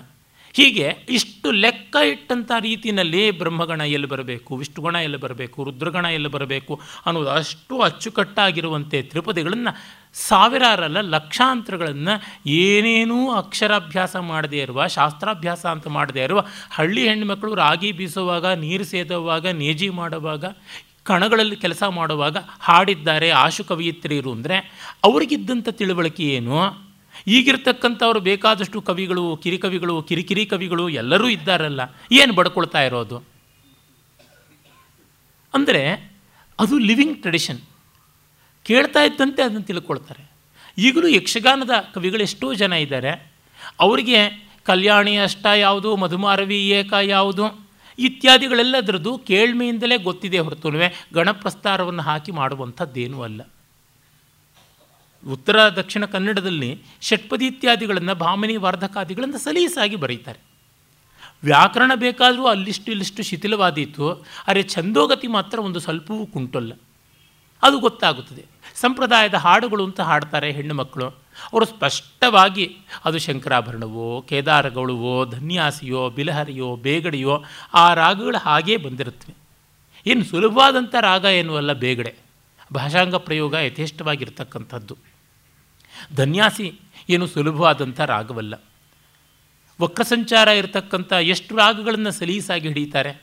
ಹೀಗೆ 0.55 0.97
ಇಷ್ಟು 1.09 1.51
ಲೆಕ್ಕ 1.51 1.97
ಇಟ್ಟಂಥ 1.97 2.51
ರೀತಿಯಲ್ಲಿ 2.61 3.31
ಬ್ರಹ್ಮಗಣ 3.31 3.81
ಎಲ್ಲಿ 3.81 4.07
ಬರಬೇಕು, 4.07 4.57
ವಿಷ್ಣುಗಣ 4.57 4.97
ಎಲ್ಲಿ 4.97 5.17
ಬರಬೇಕು, 5.17 5.65
ರುದ್ರಗಣ 5.65 6.05
ಎಲ್ಲಿ 6.05 6.29
ಬರಬೇಕು 6.29 6.81
ಅನ್ನೋದು 7.07 7.31
ಅಷ್ಟು 7.31 7.79
ಅಚ್ಚುಕಟ್ಟಾಗಿರುವಂತೆ 7.79 9.03
ತ್ರಿಪದಿಗಳನ್ನು 9.03 9.73
ಸಾವಿರಾರಲ್ಲ 10.15 11.01
ಲಕ್ಷಾಂತರಗಳನ್ನು 11.01 12.15
ಏನೇನೂ 12.47 13.31
ಅಕ್ಷರಾಭ್ಯಾಸ 13.33 14.17
ಮಾಡದೇ 14.17 14.57
ಇರುವ, 14.57 14.87
ಶಾಸ್ತ್ರಾಭ್ಯಾಸ 14.87 15.67
ಅಂತ 15.67 15.87
ಮಾಡದೇ 15.89 16.25
ಇರುವ, 16.25 16.41
ಹಳ್ಳಿ 16.71 17.09
ಹೆಣ್ಣುಮಕ್ಕಳು 17.09 17.55
ರಾಗಿ 17.55 17.93
ಬೀಸುವಾಗ, 17.93 18.47
ನೀರು 18.47 18.85
ಸೇದುವಾಗ, 18.85 19.47
ನೇಜಿ 19.47 19.89
ಮಾಡುವಾಗ, 19.89 20.45
ಕಣಗಳಲ್ಲಿ 21.05 21.57
ಕೆಲಸ 21.57 21.83
ಮಾಡುವಾಗ 21.83 22.37
ಹಾಡಿದ್ದಾರೆ 22.61 23.31
ಆಶು 23.31 23.65
ಕವಿಯತ್ರಿಯರು 23.65 24.33
ಅಂದರೆ 24.33 24.57
ಅವರಿಗಿದ್ದಂಥ 25.05 25.69
ತಿಳುವಳಿಕೆ 25.69 26.25
ಏನು? 26.25 26.84
ಈಗಿರ್ತಕ್ಕಂಥವ್ರು 27.27 28.21
ಬೇಕಾದಷ್ಟು 28.21 28.83
ಕವಿಗಳು, 28.83 29.37
ಕಿರಿಕವಿಗಳು, 29.37 30.03
ಕಿರಿಕಿರಿ 30.03 30.47
ಕವಿಗಳು 30.47 30.89
ಎಲ್ಲರೂ 30.89 31.29
ಇದ್ದಾರಲ್ಲ, 31.29 31.81
ಏನು 32.13 32.33
ಬಡ್ಕೊಳ್ತಾ 32.33 32.83
ಇರೋದು? 32.83 33.19
ಅಂದರೆ 35.55 36.15
ಅದು 36.61 36.79
ಲಿವಿಂಗ್ 36.79 37.19
ಟ್ರೆಡಿಷನ್. 37.19 37.61
ಕೇಳ್ತಾ 38.65 39.03
ಇದ್ದಂತೆ 39.03 39.43
ಅದನ್ನು 39.43 39.63
ತಿಳ್ಕೊಳ್ತಾರೆ. 39.63 40.31
ಈಗಲೂ 40.79 41.09
ಯಕ್ಷಗಾನದ 41.09 41.71
ಕವಿಗಳು 41.95 42.23
ಎಷ್ಟೋ 42.23 42.55
ಜನ 42.55 42.73
ಇದ್ದಾರೆ. 42.73 43.33
ಅವರಿಗೆ 43.81 44.49
ಕಲ್ಯಾಣಿ 44.65 45.17
ಅಷ್ಟ 45.17 45.47
ಯಾವುದು, 45.47 45.97
ಮಧುಮಾರವಿ 45.97 46.69
ಏಕ 46.69 46.93
ಯಾವುದು, 47.03 47.69
ಇತ್ಯಾದಿಗಳೆಲ್ಲದರದ್ದು 47.99 49.19
ಕೇಳ್ಮೆಯಿಂದಲೇ 49.19 49.97
ಗೊತ್ತಿದೆ 49.97 50.39
ಹೊರತುನುವೆ 50.39 51.07
ಗಣಪ್ರಸ್ತಾರವನ್ನು 51.15 52.03
ಹಾಕಿ 52.03 52.33
ಮಾಡುವಂಥದ್ದೇನೂ 52.33 53.23
ಅಲ್ಲ. 53.23 53.41
ಉತ್ತರ, 55.31 55.69
ದಕ್ಷಿಣ 55.69 56.05
ಕನ್ನಡದಲ್ಲಿ 56.05 56.83
ಷಟ್ಪದಿ 57.01 57.47
ಇತ್ಯಾದಿಗಳನ್ನು 57.47 58.15
ಭಾಮನಿ 58.15 58.57
ವಾರ್ಧಕಾದಿಗಳನ್ನು 58.57 59.39
ಸಲೀಸಾಗಿ 59.39 59.97
ಬರೀತಾರೆ. 59.97 60.41
ವ್ಯಾಕರಣ 61.45 61.93
ಬೇಕಾದರೂ 61.95 62.47
ಅಲ್ಲಿಷ್ಟು 62.47 62.91
ಇಲ್ಲಿಷ್ಟು 62.91 63.23
ಶಿಥಿಲವಾದೀತು 63.23 64.13
ಆದರೆ 64.49 64.63
ಛಂದೋಗತಿ 64.63 65.27
ಮಾತ್ರ 65.27 65.59
ಒಂದು 65.59 65.81
ಸ್ವಲ್ಪವೂ 65.81 66.27
ಕುಂಟಲ್ಲ. 66.27 66.73
ಅದು 67.63 67.79
ಗೊತ್ತಾಗುತ್ತದೆ. 67.79 68.45
ಸಂಪ್ರದಾಯದ 68.75 69.35
ಹಾಡುಗಳು 69.35 69.85
ಅಂತ 69.85 70.01
ಹಾಡ್ತಾರೆ 70.01 70.53
ಹೆಣ್ಣು 70.53 70.75
ಮಕ್ಕಳು. 70.75 71.07
ಅವರು 71.53 71.65
ಸ್ಪಷ್ಟವಾಗಿ 71.65 72.77
ಅದು 73.05 73.19
ಶಂಕರಾಭರಣವೋ, 73.19 74.23
ಕೇದಾರಗಳುವೋ, 74.29 75.25
ಧನ್ಯಾಸಿಯೋ, 75.25 76.11
ಬಿಲಹರಿಯೋ, 76.11 76.77
ಬೇಗಡೆಯೋ, 76.77 77.45
ಆ 77.75 77.95
ರಾಗಗಳು 77.95 78.39
ಹಾಗೇ 78.39 78.77
ಬಂದಿರುತ್ತವೆ. 78.77 79.35
ಏನು 80.07 80.25
ಸುಲಭವಾದಂಥ 80.25 80.95
ರಾಗ 81.01 81.25
ಏನೂ 81.25 81.57
ಅಲ್ಲ 81.57 81.73
ಬೇಗಡೆ. 81.73 82.15
ಭಾಷಾಂಗ 82.75 83.15
ಪ್ರಯೋಗ 83.15 83.55
ಯಥೇಷ್ಟವಾಗಿರ್ತಕ್ಕಂಥದ್ದು. 83.55 85.14
ಧನ್ಯಾಸಿ 86.17 86.81
ಏನು 87.09 87.27
ಸುಲಭವಾದಂಥ 87.27 88.01
ರಾಗವಲ್ಲ. 88.01 88.55
ವಕ್ರಸಂಚಾರ 89.81 90.49
ಇರತಕ್ಕಂಥ 90.49 91.13
ಎಷ್ಟು 91.13 91.57
ರಾಗಗಳನ್ನು 91.57 92.11
ಸಲೀಸಾಗಿ 92.11 92.69
ಹಿಡಿತಾರೆ. 92.69 93.23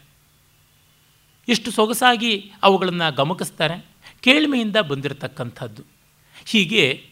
ಎಷ್ಟು 1.49 1.71
ಸೊಗಸಾಗಿ 1.71 2.51
ಅವುಗಳನ್ನು 2.63 3.15
ಗಮಕಿಸ್ತಾರೆ. 3.15 3.85
ಕೇಳ್ಮೆಯಿಂದ 4.21 4.77
ಬಂದಿರತಕ್ಕಂಥದ್ದು. 4.77 5.83
ಹೀಗೆ 6.45 7.05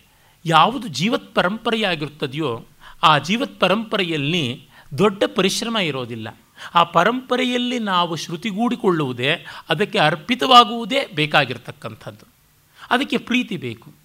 ಯಾವುದು 0.46 0.88
ಜೀವತ್ 0.88 1.36
ಪರಂಪರೆಯಾಗಿರುತ್ತದೆಯೋ 1.36 2.66
ಆ 3.04 3.18
ಜೀವತ್ 3.18 3.60
ಪರಂಪರೆಯಲ್ಲಿ 3.60 4.68
ದೊಡ್ಡ 4.98 5.24
ಪರಿಶ್ರಮ 5.36 5.78
ಇರೋದಿಲ್ಲ. 5.78 6.38
ಆ 6.76 6.84
ಪರಂಪರೆಯಲ್ಲಿ 6.84 7.80
ನಾವು 7.80 8.16
ಶ್ರುತಿಗೂಡಿಕೊಳ್ಳುವುದೇ, 8.16 9.46
ಅದಕ್ಕೆ 9.70 10.00
ಅರ್ಪಿತವಾಗುವುದೇ 10.00 11.08
ಬೇಕಾಗಿರ್ತಕ್ಕಂಥದ್ದು. 11.16 12.26
ಅದಕ್ಕೆ 12.90 13.18
ಪ್ರೀತಿ 13.18 13.58
ಬೇಕು. 13.58 13.99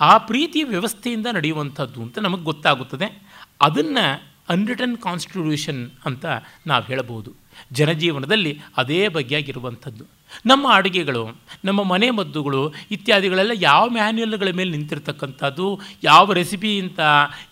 ಆ 0.00 0.18
ಪ್ರೀತಿಯ 0.18 0.64
ವ್ಯವಸ್ಥೆಯಿಂದ 0.64 1.26
ನಡೆಯುವಂಥದ್ದು 1.32 2.02
ಅಂತ 2.02 2.18
ನಮಗೆ 2.18 2.42
ಗೊತ್ತಾಗುತ್ತದೆ. 2.42 3.22
ಅದನ್ನು 3.60 4.22
ಅನ್ರಿಟನ್ 4.48 4.96
ಕಾನ್ಸ್ಟಿಟ್ಯೂಷನ್ 4.96 5.90
ಅಂತ 6.04 6.26
ನಾವು 6.66 6.84
ಹೇಳಬಹುದು. 6.84 7.32
ಜನಜೀವನದಲ್ಲಿ 7.72 8.60
ಅದೇ 8.76 9.08
ಬಗೆಯಾಗಿರುವಂಥದ್ದು. 9.08 10.04
ನಮ್ಮ 10.46 10.66
ಅಡುಗೆಗಳು, 10.72 11.38
ನಮ್ಮ 11.64 11.82
ಮನೆ 11.82 12.10
ಮದ್ದುಗಳು 12.10 12.72
ಇತ್ಯಾದಿಗಳೆಲ್ಲ 12.90 13.50
ಯಾವ 13.54 13.88
ಮ್ಯಾನ್ಯಲ್ಗಳ 13.88 14.48
ಮೇಲೆ 14.56 14.70
ನಿಂತಿರ್ತಕ್ಕಂಥದ್ದು, 14.70 15.80
ಯಾವ 16.04 16.32
ರೆಸಿಪಿ 16.32 16.80
ಅಂತ 16.80 17.00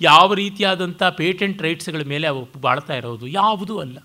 ಯಾವ 0.01 0.35
ರೀತಿಯಾದಂಥ 0.35 1.03
ಪೇಟೆಂಟ್ 1.03 1.63
ರೈಟ್ಸ್ಗಳ 1.63 2.03
ಮೇಲೆ 2.03 2.27
ಅವು 2.27 2.49
ಬಾಳ್ತಾ 2.61 2.95
ಇರೋದು 2.95 3.27
ಯಾವುದೂ 3.27 3.79
ಅಲ್ಲ. 3.79 3.99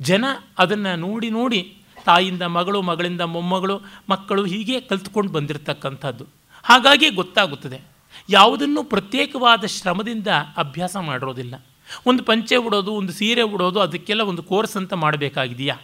ಜನ 0.00 0.24
ಅದನ್ನು 0.58 0.96
ನೋಡಿ 0.96 1.30
ನೋಡಿ 1.30 1.76
ತಾಯಿಯಿಂದ 2.04 2.42
ಮಗಳು, 2.42 2.82
ಮಗಳಿಂದ 2.82 3.20
ಮೊಮ್ಮಗಳು, 3.20 3.80
ಮಕ್ಕಳು 4.10 4.44
ಹೀಗೆ 4.44 4.80
ಕಲ್ತ್ಕೊಂಡು 4.80 5.32
ಬಂದಿರತಕ್ಕಂಥದ್ದು. 5.32 6.39
ಹಾಗಾಗಿ 6.62 7.10
ಗೊತ್ತಾಗುತ್ತದೆ. 7.10 7.80
ಯಾವುದನ್ನು 8.28 8.84
ಪ್ರತ್ಯೇಕವಾದ 8.84 9.64
ಶ್ರಮದಿಂದ 9.64 10.26
ಅಭ್ಯಾಸ 10.56 10.96
ಮಾಡಿರೋದಿಲ್ಲ. 10.96 11.54
ಒಂದು 12.06 12.24
ಪಂಚೆ 12.24 12.56
ಉಡೋದು, 12.56 12.92
ಒಂದು 12.92 13.12
ಸೀರೆ 13.12 13.42
ಉಡೋದು, 13.42 13.80
ಅದಕ್ಕೆಲ್ಲ 13.80 14.20
ಒಂದು 14.20 14.42
ಕೋರ್ಸ್ 14.42 14.76
ಅಂತ 14.76 14.92
ಮಾಡಬೇಕಾಗಿದೆಯಾ? 14.92 15.76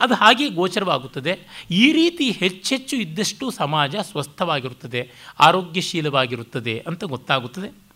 ಅದು 0.00 0.14
ಹಾಗೆ 0.14 0.48
ಗೋಚರವಾಗುತ್ತದೆ. 0.48 1.64
ಈ 1.70 1.92
ರೀತಿ 1.92 2.30
ಹೆಚ್ಚೆಚ್ಚು 2.30 2.96
ಇದ್ದಷ್ಟು 2.96 3.50
ಸಮಾಜ 3.50 3.96
ಸ್ವಸ್ಥವಾಗಿರುತ್ತದೆ, 3.96 5.10
ಆರೋಗ್ಯಶೀಲವಾಗಿರುತ್ತದೆ 5.40 6.84
ಅಂತ 6.86 7.04
ಗೊತ್ತಾಗುತ್ತದೆ. 7.04 7.88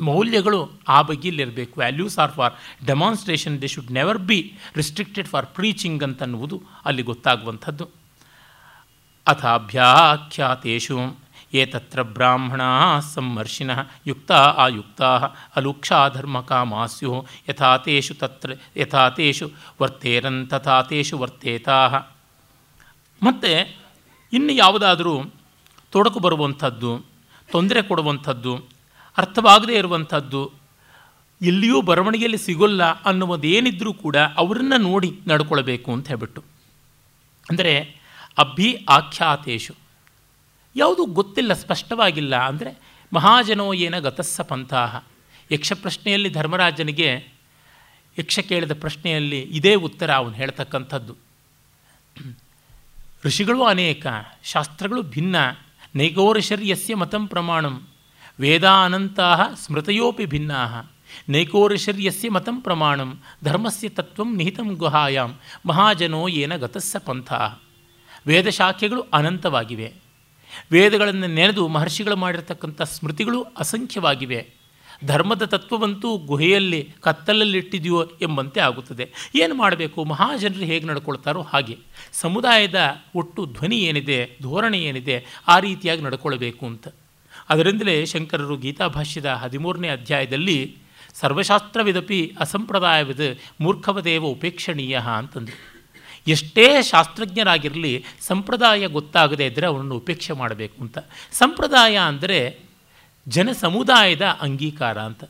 ಮೌಲ್ಯಗಳು 0.00 0.80
ಆ 0.88 1.02
ಬಗೆಯಲ್ಲಿರಬೇಕು. 1.02 1.80
Values 1.80 2.18
are 2.18 2.32
for 2.32 2.52
demonstration 2.86 3.62
they 3.62 3.66
should 3.66 3.92
never 3.92 4.18
be 4.18 4.58
restricted 4.76 5.28
for 5.28 5.46
preaching 5.46 6.02
ಅಂತನ್ನುವುದು 6.02 6.62
ಅಲ್ಲಿ 6.84 7.02
ಗೊತ್ತಾಗುವಂಥದ್ದು. 7.02 8.03
ಅಥಾಭ್ಯಾಖ್ಯಾತೇಷು 9.26 11.18
ಏತತ್ರ 11.54 12.02
ಬ್ರಾಹ್ಮಣ 12.02 12.60
ಸಂಮರ್ಷಿಣ 13.14 13.70
ಯುಕ್ತ 14.06 14.32
ಆಯುಕ್ತ 14.32 15.02
ಅಲುಕ್ಷಾ 15.56 16.08
ಧರ್ಮಕಾಮಾ 16.08 16.86
ಸ್ಯು 16.86 17.26
ಯಥಾತೇಷು 17.48 18.14
ತತ್ರ 18.14 18.50
ಯಥಾತೇಷು 18.76 19.50
ವರ್ತೇರನ್ 19.82 20.48
ತಥಾತೇಷು 20.48 21.18
ವರ್ತೇತಾ. 21.18 21.78
ಮತ್ತು 23.22 23.80
ಇನ್ನು 24.32 24.52
ಯಾವುದಾದರೂ 24.52 25.14
ತೊಡಕು 25.90 26.20
ಬರುವಂಥದ್ದು, 26.20 27.06
ತೊಂದರೆ 27.52 27.82
ಕೊಡುವಂಥದ್ದು, 27.82 28.56
ಅರ್ಥವಾಗದೇ 29.18 29.78
ಇರುವಂಥದ್ದು, 29.78 30.52
ಎಲ್ಲಿಯೂ 31.42 31.82
ಬರವಣಿಗೆಯಲ್ಲಿ 31.82 32.38
ಸಿಗೋಲ್ಲ 32.38 32.82
ಅನ್ನುವುದೇನಿದ್ದರೂ 32.84 33.92
ಕೂಡ 33.92 34.16
ಅವರನ್ನು 34.16 34.78
ನೋಡಿ 34.78 35.20
ನಡ್ಕೊಳ್ಬೇಕು 35.28 35.92
ಅಂತ 35.92 36.08
ಹೇಳ್ಬಿಟ್ಟು. 36.08 36.40
ಅಂದರೆ 37.50 38.03
ಅಭಿ 38.36 38.68
ಆಖ್ಯಾತೇಶು. 38.88 39.74
ಯಾವುದು 40.76 41.02
ಗೊತ್ತಿಲ್ಲ, 41.18 41.52
ಸ್ಪಷ್ಟವಾಗಿಲ್ಲ 41.54 42.34
ಅಂದರೆ 42.42 42.70
ಮಹಾಜನೋ 43.12 43.66
ಏನ 43.84 43.96
ಗತಸ್ಸ 43.98 44.40
ಪಂಥಾಹ. 44.40 45.02
ಯಕ್ಷಪ್ರಶ್ನೆಯಲ್ಲಿ 45.50 46.30
ಧರ್ಮರಾಜನಿಗೆ 46.30 47.10
ಯಕ್ಷ 48.16 48.38
ಕೇಳಿದ 48.38 48.74
ಪ್ರಶ್ನೆಯಲ್ಲಿ 48.80 49.40
ಇದೇ 49.58 49.74
ಉತ್ತರ 49.86 50.10
ಅವನು 50.12 50.34
ಹೇಳ್ತಕ್ಕಂಥದ್ದು. 50.34 51.14
ಋಷಿಗಳು 53.24 53.62
ಅನೇಕ, 53.64 54.06
ಶಾಸ್ತ್ರಗಳು 54.44 55.02
ಭಿನ್ನ, 55.02 55.36
ನೈಕೋರಿಷರ್ಯಸ್ಯ 55.96 56.94
ಮತಂ 56.94 57.24
ಪ್ರಮಾಣಂ 57.26 57.76
ವೇದಾನಂತಾ 58.40 59.28
ಸ್ಮೃತಯೋಪಿ 59.54 60.26
ಭಿನ್ನಾ 60.26 60.60
ನೈಕೋರಿಷರ್ಯಸ್ಯ 61.28 62.30
ಮತಂ 62.30 62.56
ಪ್ರಮಾಣಂ, 62.60 63.10
ಧರ್ಮಸ್ಯ 63.44 63.88
ತತ್ವಂ 63.88 64.30
ನಿಹಿತಂ 64.36 64.68
ಗುಹಾಯಾಂ, 64.74 65.30
ಮಹಾಜನೋ 65.66 66.22
ಏನ 66.28 66.56
ಗತಸ್ಸ 66.56 66.96
ಪಂಥಾ 67.06 67.40
ವೇದಶಾಖೆಗಳು 68.26 69.00
ಅನಂತವಾಗಿವೆ. 69.00 69.92
ವೇದಗಳನ್ನು 70.72 71.26
ನೆನೆದು 71.26 71.68
ಮಹರ್ಷಿಗಳು 71.68 72.16
ಮಾಡಿರತಕ್ಕಂಥ 72.16 72.82
ಸ್ಮೃತಿಗಳು 72.82 73.42
ಅಸಂಖ್ಯವಾಗಿವೆ. 73.42 74.64
ಧರ್ಮದ 75.04 75.42
ತತ್ವವಂತೂ 75.42 76.16
ಗುಹೆಯಲ್ಲಿ 76.16 76.88
ಕತ್ತಲಲ್ಲಿಟ್ಟಿದೆಯೋ 77.00 78.04
ಎಂಬಂತೆ 78.22 78.60
ಆಗುತ್ತದೆ. 78.60 79.10
ಏನು 79.34 79.54
ಮಾಡಬೇಕು? 79.54 80.04
ಮಹಾಜನರು 80.04 80.64
ಹೇಗೆ 80.64 80.86
ನಡ್ಕೊಳ್ತಾರೋ 80.86 81.42
ಹಾಗೆ. 81.42 81.78
ಸಮುದಾಯದ 82.12 82.96
ಒಟ್ಟು 83.14 83.46
ಧ್ವನಿ 83.46 83.76
ಏನಿದೆ? 83.76 84.30
ಧೋರಣೆ 84.42 84.78
ಏನಿದೆ? 84.78 85.24
ಆ 85.48 85.58
ರೀತಿಯಾಗಿ 85.58 86.02
ನಡ್ಕೊಳ್ಬೇಕು 86.02 86.66
ಅಂತ. 86.66 86.88
ಅದರಿಂದಲೇ 87.48 88.06
ಶಂಕರರು 88.06 88.56
ಗೀತಾಭಾಷ್ಯದ 88.56 89.26
ಹದಿಮೂರನೇ 89.26 89.88
ಅಧ್ಯಾಯದಲ್ಲಿ 89.88 90.76
ಸರ್ವಶಾಸ್ತ್ರವಿದಪಿ 91.14 92.34
ಅಸಂಪ್ರದಾಯವಿದ 92.40 93.20
ಮೂರ್ಖವದೇವ 93.60 94.24
ಉಪೇಕ್ಷಣೀಯ 94.24 95.00
ಅಂತಂದರು. 95.16 95.73
ಎಷ್ಟೇ 96.26 96.66
ಶಾಸ್ತ್ರಜ್ಞರಾಗಿರಲಿ 96.82 97.92
ಸಂಪ್ರದಾಯ 98.20 98.86
ಗೊತ್ತಾಗದೇ 98.88 99.46
ಇದ್ದರೆ 99.46 99.66
ಅವನನ್ನು 99.66 99.96
ಉಪೇಕ್ಷೆ 99.96 100.32
ಮಾಡಬೇಕು 100.32 100.76
ಅಂತ. 100.82 100.98
ಸಂಪ್ರದಾಯ 101.32 101.96
ಅಂದರೆ 101.96 102.38
ಜನ 103.26 103.48
ಸಮುದಾಯದ 103.52 104.24
ಅಂಗೀಕಾರ 104.40 104.98
ಅಂತ. 105.00 105.24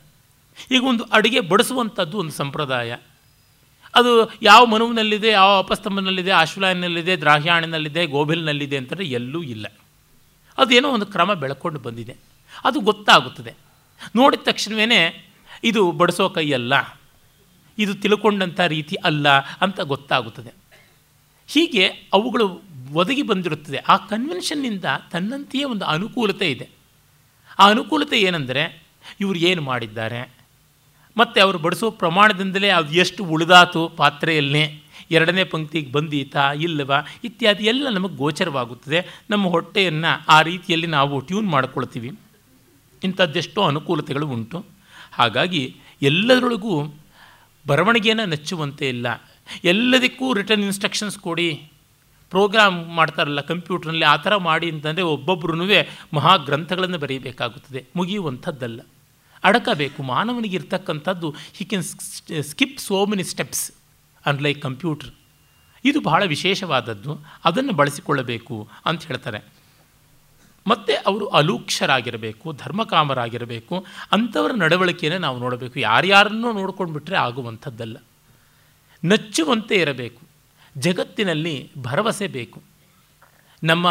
ಈಗ 0.71 0.83
ಒಂದು 0.83 1.03
ಅಡುಗೆ 1.03 1.39
ಬಡಿಸುವಂಥದ್ದು 1.39 2.15
ಒಂದು 2.17 2.31
ಸಂಪ್ರದಾಯ. 2.31 2.91
ಅದು 3.93 4.11
ಯಾವ 4.41 4.65
ಮನುವಿನಲ್ಲಿದೆ, 4.65 5.29
ಯಾವ 5.29 5.51
ಅಪಸ್ತಂಭನಲ್ಲಿದೆ 5.59 6.31
ಆಶ್ವಲಾಯನಲ್ಲಿದೆ 6.31 7.13
ದ್ರಾಹ್ಯಾಣಿನಲ್ಲಿದೆ, 7.19 8.05
ಗೋಬಿಲ್ನಲ್ಲಿದೆ 8.05 8.77
ಅಂತಂದರೆ 8.77 9.05
ಎಲ್ಲೂ 9.09 9.43
ಇಲ್ಲ. 9.43 9.65
ಅದೇನೋ 10.57 10.89
ಒಂದು 10.89 11.05
ಕ್ರಮ 11.05 11.33
ಬೆಳ್ಕೊಂಡು 11.33 11.79
ಬಂದಿದೆ. 11.79 12.15
ಅದು 12.65 12.79
ಗೊತ್ತಾಗುತ್ತದೆ. 12.79 13.53
ನೋಡಿದ 14.15 14.39
ತಕ್ಷಣವೇ 14.43 15.31
ಇದು 15.63 15.91
ಬಡಿಸೋ 15.91 16.29
ಕೈಯಲ್ಲ, 16.29 16.73
ಇದು 17.77 17.93
ತಿಳ್ಕೊಂಡಂಥ 17.93 18.59
ರೀತಿ 18.59 18.95
ಅಲ್ಲ 18.95 19.27
ಅಂತ 19.61 19.79
ಗೊತ್ತಾಗುತ್ತದೆ. 19.79 20.64
ಹೀಗೆ 21.47 21.85
ಅವುಗಳು 21.87 22.61
ಒದಗಿ 22.93 23.21
ಬಂದಿರುತ್ತದೆ. 23.21 23.77
ಆ 23.77 23.97
ಕನ್ವೆನ್ಷನ್ನಿಂದ 23.97 24.85
ತನ್ನಂತೆಯೇ 25.11 25.63
ಒಂದು 25.63 25.85
ಅನುಕೂಲತೆ 25.85 26.51
ಇದೆ. 26.51 26.69
ಆ 27.59 27.69
ಅನುಕೂಲತೆ 27.69 28.21
ಏನೆಂದರೆ 28.21 28.83
ಇವರು 29.19 29.37
ಏನು 29.39 29.61
ಮಾಡಿದ್ದಾರೆ? 29.61 30.33
ಮತ್ತು 31.17 31.41
ಅವರು 31.41 31.57
ಬಡಿಸೋ 31.57 31.91
ಪ್ರಮಾಣದಿಂದಲೇ 31.91 32.69
ಅದು 32.69 32.93
ಎಷ್ಟು 32.93 33.25
ಉಳಿದಾತು 33.25 33.89
ಪಾತ್ರೆಯಲ್ಲೇ? 33.89 34.81
ಎರಡನೇ 35.11 35.43
ಪಂಕ್ತಿಗೆ 35.43 35.91
ಬಂದೀತಾ 35.91 36.53
ಇಲ್ಲವಾ? 36.53 36.99
ಇತ್ಯಾದಿ 37.23 37.63
ಎಲ್ಲ 37.63 37.89
ನಮಗೆ 37.89 38.15
ಗೋಚರವಾಗುತ್ತದೆ. 38.15 39.23
ನಮ್ಮ 39.29 39.47
ಹೊಟ್ಟೆಯನ್ನು 39.47 40.25
ಆ 40.27 40.41
ರೀತಿಯಲ್ಲಿ 40.41 40.87
ನಾವು 40.87 41.19
ಟ್ಯೂನ್ 41.19 41.47
ಮಾಡಿಕೊಳ್ತೀವಿ. 41.47 42.19
ಇಂಥದ್ದೆಷ್ಟೋ 43.03 43.63
ಅನುಕೂಲತೆಗಳು 43.63 44.27
ಉಂಟು. 44.27 44.65
ಹಾಗಾಗಿ 45.11 45.75
ಎಲ್ಲದರೊಳಗೂ 46.01 46.95
ಬರವಣಿಗೆಯನ್ನು 47.67 48.25
ನೆಚ್ಚುವಂತೆ 48.25 48.89
ಇಲ್ಲ. 48.89 49.07
ಎಲ್ಲದಕ್ಕೂ 49.63 50.33
ರಿಟರ್ನ್ 50.33 50.63
ಇನ್ಸ್ಟ್ರಕ್ಷನ್ಸ್ 50.63 51.19
ಕೊಡಿ. 51.19 51.71
ಪ್ರೋಗ್ರಾಮ್ 52.29 52.87
ಮಾಡ್ತಾರಲ್ಲ 52.87 53.41
ಕಂಪ್ಯೂಟರ್ನಲ್ಲಿ 53.41 54.05
ಆ 54.05 54.15
ಥರ 54.15 54.35
ಮಾಡಿ 54.35 54.71
ಅಂತಂದರೆ 54.71 55.01
ಒಬ್ಬೊಬ್ಬರೂ 55.01 55.65
ಮಹಾಗ್ರಂಥಗಳನ್ನು 56.13 56.97
ಬರೀಬೇಕಾಗುತ್ತದೆ. 56.97 57.85
ಮುಗಿಯುವಂಥದ್ದಲ್ಲ. 57.95 58.81
ಅಡಕಬೇಕು. 59.43 60.03
ಮಾನವನಿಗೆ 60.03 60.55
ಇರ್ತಕ್ಕಂಥದ್ದು 60.55 61.35
he 61.53 61.65
can 61.65 61.83
skip 62.43 62.79
so 62.79 63.05
many 63.05 63.23
steps 63.23 63.71
unlike 64.25 64.61
computer 64.61 65.09
ಇದು 65.85 66.01
ಬಹಳ 66.01 66.23
ವಿಶೇಷವಾದದ್ದು. 66.25 67.19
ಅದನ್ನು 67.45 67.73
ಬಳಸಿಕೊಳ್ಳಬೇಕು 67.73 68.69
ಅಂತ 68.85 69.03
ಹೇಳ್ತಾರೆ. 69.03 69.39
ಮತ್ತು 70.67 71.03
ಅವರು 71.07 71.25
ಅಲೂಕ್ಷರಾಗಿರಬೇಕು, 71.25 72.51
ಧರ್ಮಕಾಮರಾಗಿರಬೇಕು, 72.51 73.85
ಅಂಥವರ 74.11 74.51
ನಡವಳಿಕೆಯನ್ನು 74.51 75.19
ನಾವು 75.19 75.39
ನೋಡಬೇಕು. 75.39 75.79
ಯಾರ್ಯಾರನ್ನೂ 75.79 76.51
ನೋಡ್ಕೊಂಡು 76.51 76.93
ಬಿಟ್ಟರೆ 76.93 77.15
ಆಗುವಂಥದ್ದಲ್ಲ. 77.15 77.97
ನಚ್ಚುವಂತೆ 79.03 79.75
ಇರಬೇಕು. 79.75 80.21
ಜಗತ್ತಿನಲ್ಲಿ 80.77 81.71
ಭರವಸೆ 81.77 82.27
ಬೇಕು. 82.27 82.61
ನಮ್ಮ 83.63 83.89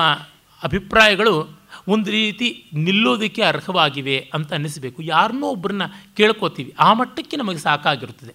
ಅಭಿಪ್ರಾಯಗಳು 0.64 1.60
ಒಂದು 1.88 2.10
ರೀತಿ 2.10 2.64
ನಿಲ್ಲೋದಕ್ಕೆ 2.72 3.42
ಅರ್ಹವಾಗಿವೆ 3.42 4.30
ಅಂತ 4.34 4.52
ಅನ್ನಿಸಬೇಕು. 4.52 5.02
ಯಾರನ್ನೋ 5.02 5.48
ಒಬ್ಬರನ್ನ 5.48 5.82
ಕೇಳ್ಕೋತೀವಿ. 6.16 6.74
ಆ 6.78 6.92
ಮಟ್ಟಕ್ಕೆ 6.92 7.36
ನಮಗೆ 7.36 7.58
ಸಾಕಾಗಿರುತ್ತದೆ. 7.58 8.34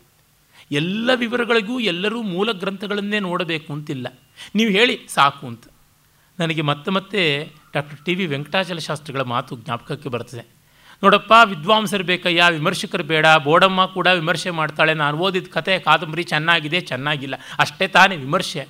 ಎಲ್ಲ 0.72 1.10
ವಿವರಗಳಿಗೂ 1.16 1.80
ಎಲ್ಲರೂ 1.80 2.22
ಮೂಲ 2.22 2.52
ಗ್ರಂಥಗಳನ್ನೇ 2.52 3.20
ನೋಡಬೇಕು 3.20 3.74
ಅಂತಿಲ್ಲ. 3.74 4.08
ನೀವು 4.56 4.72
ಹೇಳಿ 4.72 5.00
ಸಾಕು 5.08 5.48
ಅಂತ. 5.48 5.64
ನನಗೆ 6.40 6.62
ಮತ್ತೆ 6.62 6.92
ಮತ್ತೆ 6.92 7.52
ಡಾಕ್ಟರ್ 7.74 8.06
ಟಿ 8.06 8.16
ವಿ 8.16 8.26
ವೆಂಕಟಾಚಲ 8.26 8.78
ಶಾಸ್ತ್ರಿಗಳ 8.78 9.22
ಮಾತು 9.22 9.58
ಜ್ಞಾಪಕಕ್ಕೆ 9.58 10.10
ಬರ್ತದೆ. 10.10 10.59
ನೋಡಪ್ಪ, 11.04 11.34
ವಿದ್ವಾಂಸರು 11.46 12.04
ಬೇಕಯ್ಯ, 12.04 12.44
ವಿಮರ್ಶಕರು 12.50 13.04
ಬೇಡ, 13.04 13.26
ಬೋಡಮ್ಮ 13.44 13.86
ಕೂಡ 13.86 14.08
ವಿಮರ್ಶೆ 14.08 14.50
ಮಾಡ್ತಾಳೆ, 14.50 14.94
ನಾನು 14.94 15.18
ಓದಿದ 15.18 15.48
ಕತೆ 15.54 15.80
ಕಾದಂಬರಿ 15.80 16.24
ಚೆನ್ನಾಗಿದೆ, 16.24 16.82
ಚೆನ್ನಾಗಿಲ್ಲ, 16.82 17.36
ಅಷ್ಟೇ 17.60 17.88
ತಾನೇ 17.88 18.16
ವಿಮರ್ಶೆ. 18.16 18.68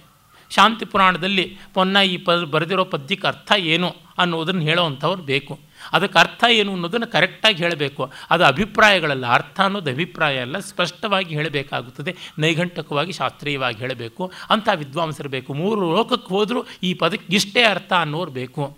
ಶಾಂತಿ 0.50 0.86
ಪುರಾಣದಲ್ಲಿ 0.86 1.58
ಪೊನ್ನ 1.74 1.98
ಈ 1.98 2.18
ಪದ 2.18 2.44
ಬರೆದಿರೋ 2.44 2.86
ಪದ್ಯಕ್ಕೆ 2.86 3.28
ಅರ್ಥ 3.28 3.52
ಏನು 3.58 3.96
ಅನ್ನೋದನ್ನು 4.18 4.62
ಹೇಳೋವಂಥವ್ರು 4.62 5.24
ಬೇಕು. 5.24 5.60
ಅದಕ್ಕೆ 5.92 6.20
ಅರ್ಥ 6.20 6.44
ಏನು 6.52 6.74
ಅನ್ನೋದನ್ನು 6.74 7.08
ಕರೆಕ್ಟಾಗಿ 7.08 7.64
ಹೇಳಬೇಕು. 7.64 8.12
ಅದು 8.30 8.46
ಅಭಿಪ್ರಾಯಗಳಲ್ಲ, 8.46 9.28
ಅರ್ಥ 9.28 9.60
ಅನ್ನೋದು 9.62 9.90
ಅಭಿಪ್ರಾಯ 9.90 10.40
ಅಲ್ಲ, 10.40 10.60
ಸ್ಪಷ್ಟವಾಗಿ 10.60 11.36
ಹೇಳಬೇಕಾಗುತ್ತದೆ, 11.36 12.16
ನೈಘಂಟಕವಾಗಿ 12.40 13.12
ಶಾಸ್ತ್ರೀಯವಾಗಿ 13.12 13.78
ಹೇಳಬೇಕು. 13.78 14.32
ಅಂಥ 14.50 14.70
ವಿದ್ವಾಂಸರು 14.76 15.30
ಬೇಕು. 15.30 15.54
ಮೂರು 15.54 15.96
ಲೋಕಕ್ಕೆ 15.96 16.30
ಹೋದರೂ 16.30 16.66
ಈ 16.84 16.94
ಪದಕ್ಕೆ 16.94 17.36
ಇಷ್ಟೇ 17.36 17.64
ಅರ್ಥ 17.64 17.94
ಅನ್ನೋರು 17.94 18.32
ಬೇಕು. 18.32 18.78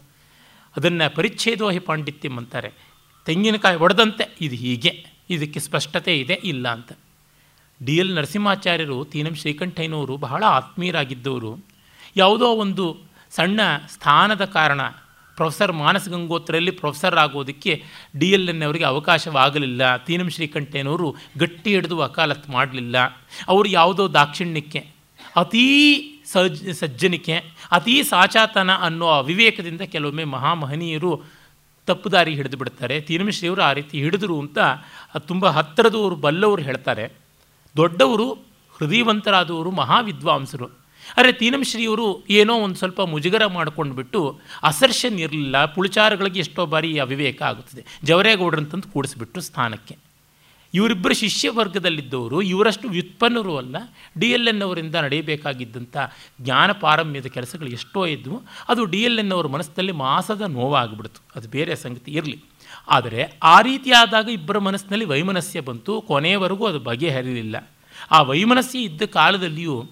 ಅದನ್ನು 0.78 1.16
ಪರಿಚ್ಛೇದೋಹಿ 1.16 1.80
ಪಾಂಡಿತ್ಯಂ 1.80 2.38
ಅಂತಾರೆ. 2.38 2.91
ತೆಂಗಿನಕಾಯಿ 3.26 3.78
ಒಡೆದಂತೆ 3.78 4.38
ಇದು 4.42 4.56
ಹೀಗೆ, 4.56 5.06
ಇದಕ್ಕೆ 5.30 5.60
ಸ್ಪಷ್ಟತೆ 5.60 6.20
ಇದೆ, 6.20 6.34
ಇಲ್ಲ 6.44 6.68
ಅಂತ. 6.70 6.92
ಡಿ 7.86 7.98
ಎಲ್ 7.98 8.16
ನರಸಿಂಹಾಚಾರ್ಯರು 8.16 9.06
ತೀನಂ 9.06 9.36
ಶ್ರೀಕಂಠಯ್ಯನವರು 9.36 10.18
ಬಹಳ 10.18 10.44
ಆತ್ಮೀಯರಾಗಿದ್ದವರು. 10.48 11.52
ಯಾವುದೋ 12.16 12.46
ಒಂದು 12.46 12.86
ಸಣ್ಣ 13.32 13.60
ಸ್ಥಾನದ 13.94 14.46
ಕಾರಣ 14.46 14.82
ಪ್ರೊಫೆಸರ್ 15.36 15.72
ಮಾನಸ 15.72 16.08
ಗಂಗೋತ್ರಲ್ಲಿ 16.08 16.72
ಪ್ರೊಫೆಸರ್ 16.72 17.16
ಆಗೋದಕ್ಕೆ 17.16 17.84
ಡಿ 18.20 18.30
ಎಲ್ 18.32 18.50
ಎನ್ 18.50 18.64
ಅವರಿಗೆ 18.64 18.84
ಅವಕಾಶವಾಗಲಿಲ್ಲ. 18.84 19.98
ತೀನಂ 19.98 20.30
ಶ್ರೀಕಂಠಯ್ಯನವರು 20.30 21.16
ಗಟ್ಟಿ 21.38 21.70
ಹಿಡಿದು 21.74 21.98
ವಕಾಲತ್ 21.98 22.50
ಮಾಡಲಿಲ್ಲ. 22.50 22.98
ಅವರು 23.48 23.70
ಯಾವುದೋ 23.70 24.14
ದಾಕ್ಷಿಣ್ಯಕ್ಕೆ, 24.14 24.82
ಅತೀ 25.36 25.66
ಸಜ್ 26.26 26.74
ಸಜ್ಜನಿಕೆ, 26.74 27.38
ಅತೀ 27.72 28.04
ಸಾಚಾತನ 28.04 28.72
ಅನ್ನೋ 28.76 29.08
ಅವಿವೇಕದಿಂದ 29.08 29.82
ಕೆಲವೊಮ್ಮೆ 29.82 30.24
ಮಹಾಮಹನೀಯರು 30.24 31.41
ತಪ್ಪು 31.88 32.12
ದಾರಿ 32.12 32.36
ಹಿಡಿದು 32.36 32.58
ಬಿಡ್ತಾರೆ. 32.58 33.02
ತೀರ್ಮಿಶ್ರೀಯವರು 33.02 33.62
ಆ 33.62 33.74
ರೀತಿ 33.74 34.02
ಹಿಡಿದ್ರು 34.02 34.40
ಅಂತ 34.40 34.58
ತುಂಬ 35.20 35.48
ಹತ್ತಿರದವರು, 35.48 36.16
ಬಲ್ಲವರು 36.16 36.62
ಹೇಳ್ತಾರೆ. 36.62 37.12
ದೊಡ್ಡವರು, 37.78 38.34
ಹೃದಯವಂತರಾದವರು, 38.78 39.72
ಮಹಾವಿದ್ವಾಂಸರು. 39.72 40.68
ಆದರೆ 41.18 41.32
ತೀನಂಶ್ರೀಯವರು 41.32 42.26
ಏನೋ 42.30 42.56
ಒಂದು 42.56 42.76
ಸ್ವಲ್ಪ 42.76 43.02
ಮುಜುಗರ 43.02 43.46
ಮಾಡ್ಕೊಂಡು 43.46 43.96
ಬಿಟ್ಟು 43.96 44.40
ಅಸರ್ಷನ್ 44.64 45.20
ಇರಲಿಲ್ಲ, 45.20 45.66
ಪುಳಿಚಾರಗಳಿಗೆ 45.66 46.40
ಎಷ್ಟೋ 46.40 46.66
ಬಾರಿ 46.66 47.00
ಅವಿವೇಕ 47.00 47.42
ಆಗುತ್ತದೆ. 47.42 47.86
ಜವರೇಗೌಡರಂತಂದು 48.04 48.94
ಕೂಡಿಸ್ಬಿಟ್ಟು 48.94 49.42
ಸ್ಥಾನಕ್ಕೆ. 49.42 49.98
ಇವರಿಬ್ಬರು 50.74 51.14
ಶಿಷ್ಯ 51.14 51.50
ವರ್ಗದಲ್ಲಿದ್ದವರು 51.50 52.42
ಇವರಷ್ಟು 52.42 52.90
ವ್ಯುತ್ಪನ್ನರು 52.90 53.58
ಅಲ್ಲ. 53.58 53.76
ಡಿ 54.20 54.32
ಎಲ್ 54.32 54.48
ಎನ್ 54.48 54.62
ಅವರಿಂದ 54.62 54.96
ನಡೆಯಬೇಕಾಗಿದ್ದಂಥ 54.96 55.98
ಜ್ಞಾನ 56.42 56.72
ಪಾರಮ್ಯದ 56.72 57.26
ಕೆಲಸಗಳು 57.26 57.70
ಎಷ್ಟೋ 57.70 58.06
ಇದ್ದವು 58.06 58.42
ಅದು 58.70 58.86
ಡಿ 58.86 59.02
ಎಲ್ 59.02 59.20
ಎನ್ 59.20 59.32
ಅವರ 59.32 59.48
ಮನಸ್ಸಿನಲ್ಲಿ 59.48 59.92
ಮಾಸದ 59.92 60.42
ನೋವಾಗಿಬಿಡ್ತು. 60.42 61.22
ಅದು 61.36 61.48
ಬೇರೆ 61.48 61.76
ಸಂಗತಿ 61.76 62.12
ಇರಲಿ. 62.12 62.44
ಆದರೆ 62.90 63.38
ಆ 63.44 63.62
ರೀತಿಯಾದಾಗ 63.62 64.30
ಇಬ್ಬರ 64.30 64.58
ಮನಸ್ಸಿನಲ್ಲಿ 64.58 65.06
ವೈಮನಸ್ಯ 65.06 65.62
ಬಂತು. 65.62 66.02
ಕೊನೆಯವರೆಗೂ 66.02 66.66
ಅದು 66.66 66.80
ಬಗೆಹರಿಲಿಲ್ಲ. 66.80 67.70
ಆ 68.12 68.22
ವೈಮನಸ್ಯ 68.22 68.80
ಇದ್ದ 68.80 69.02
ಕಾಲದಲ್ಲಿಯೂ 69.02 69.86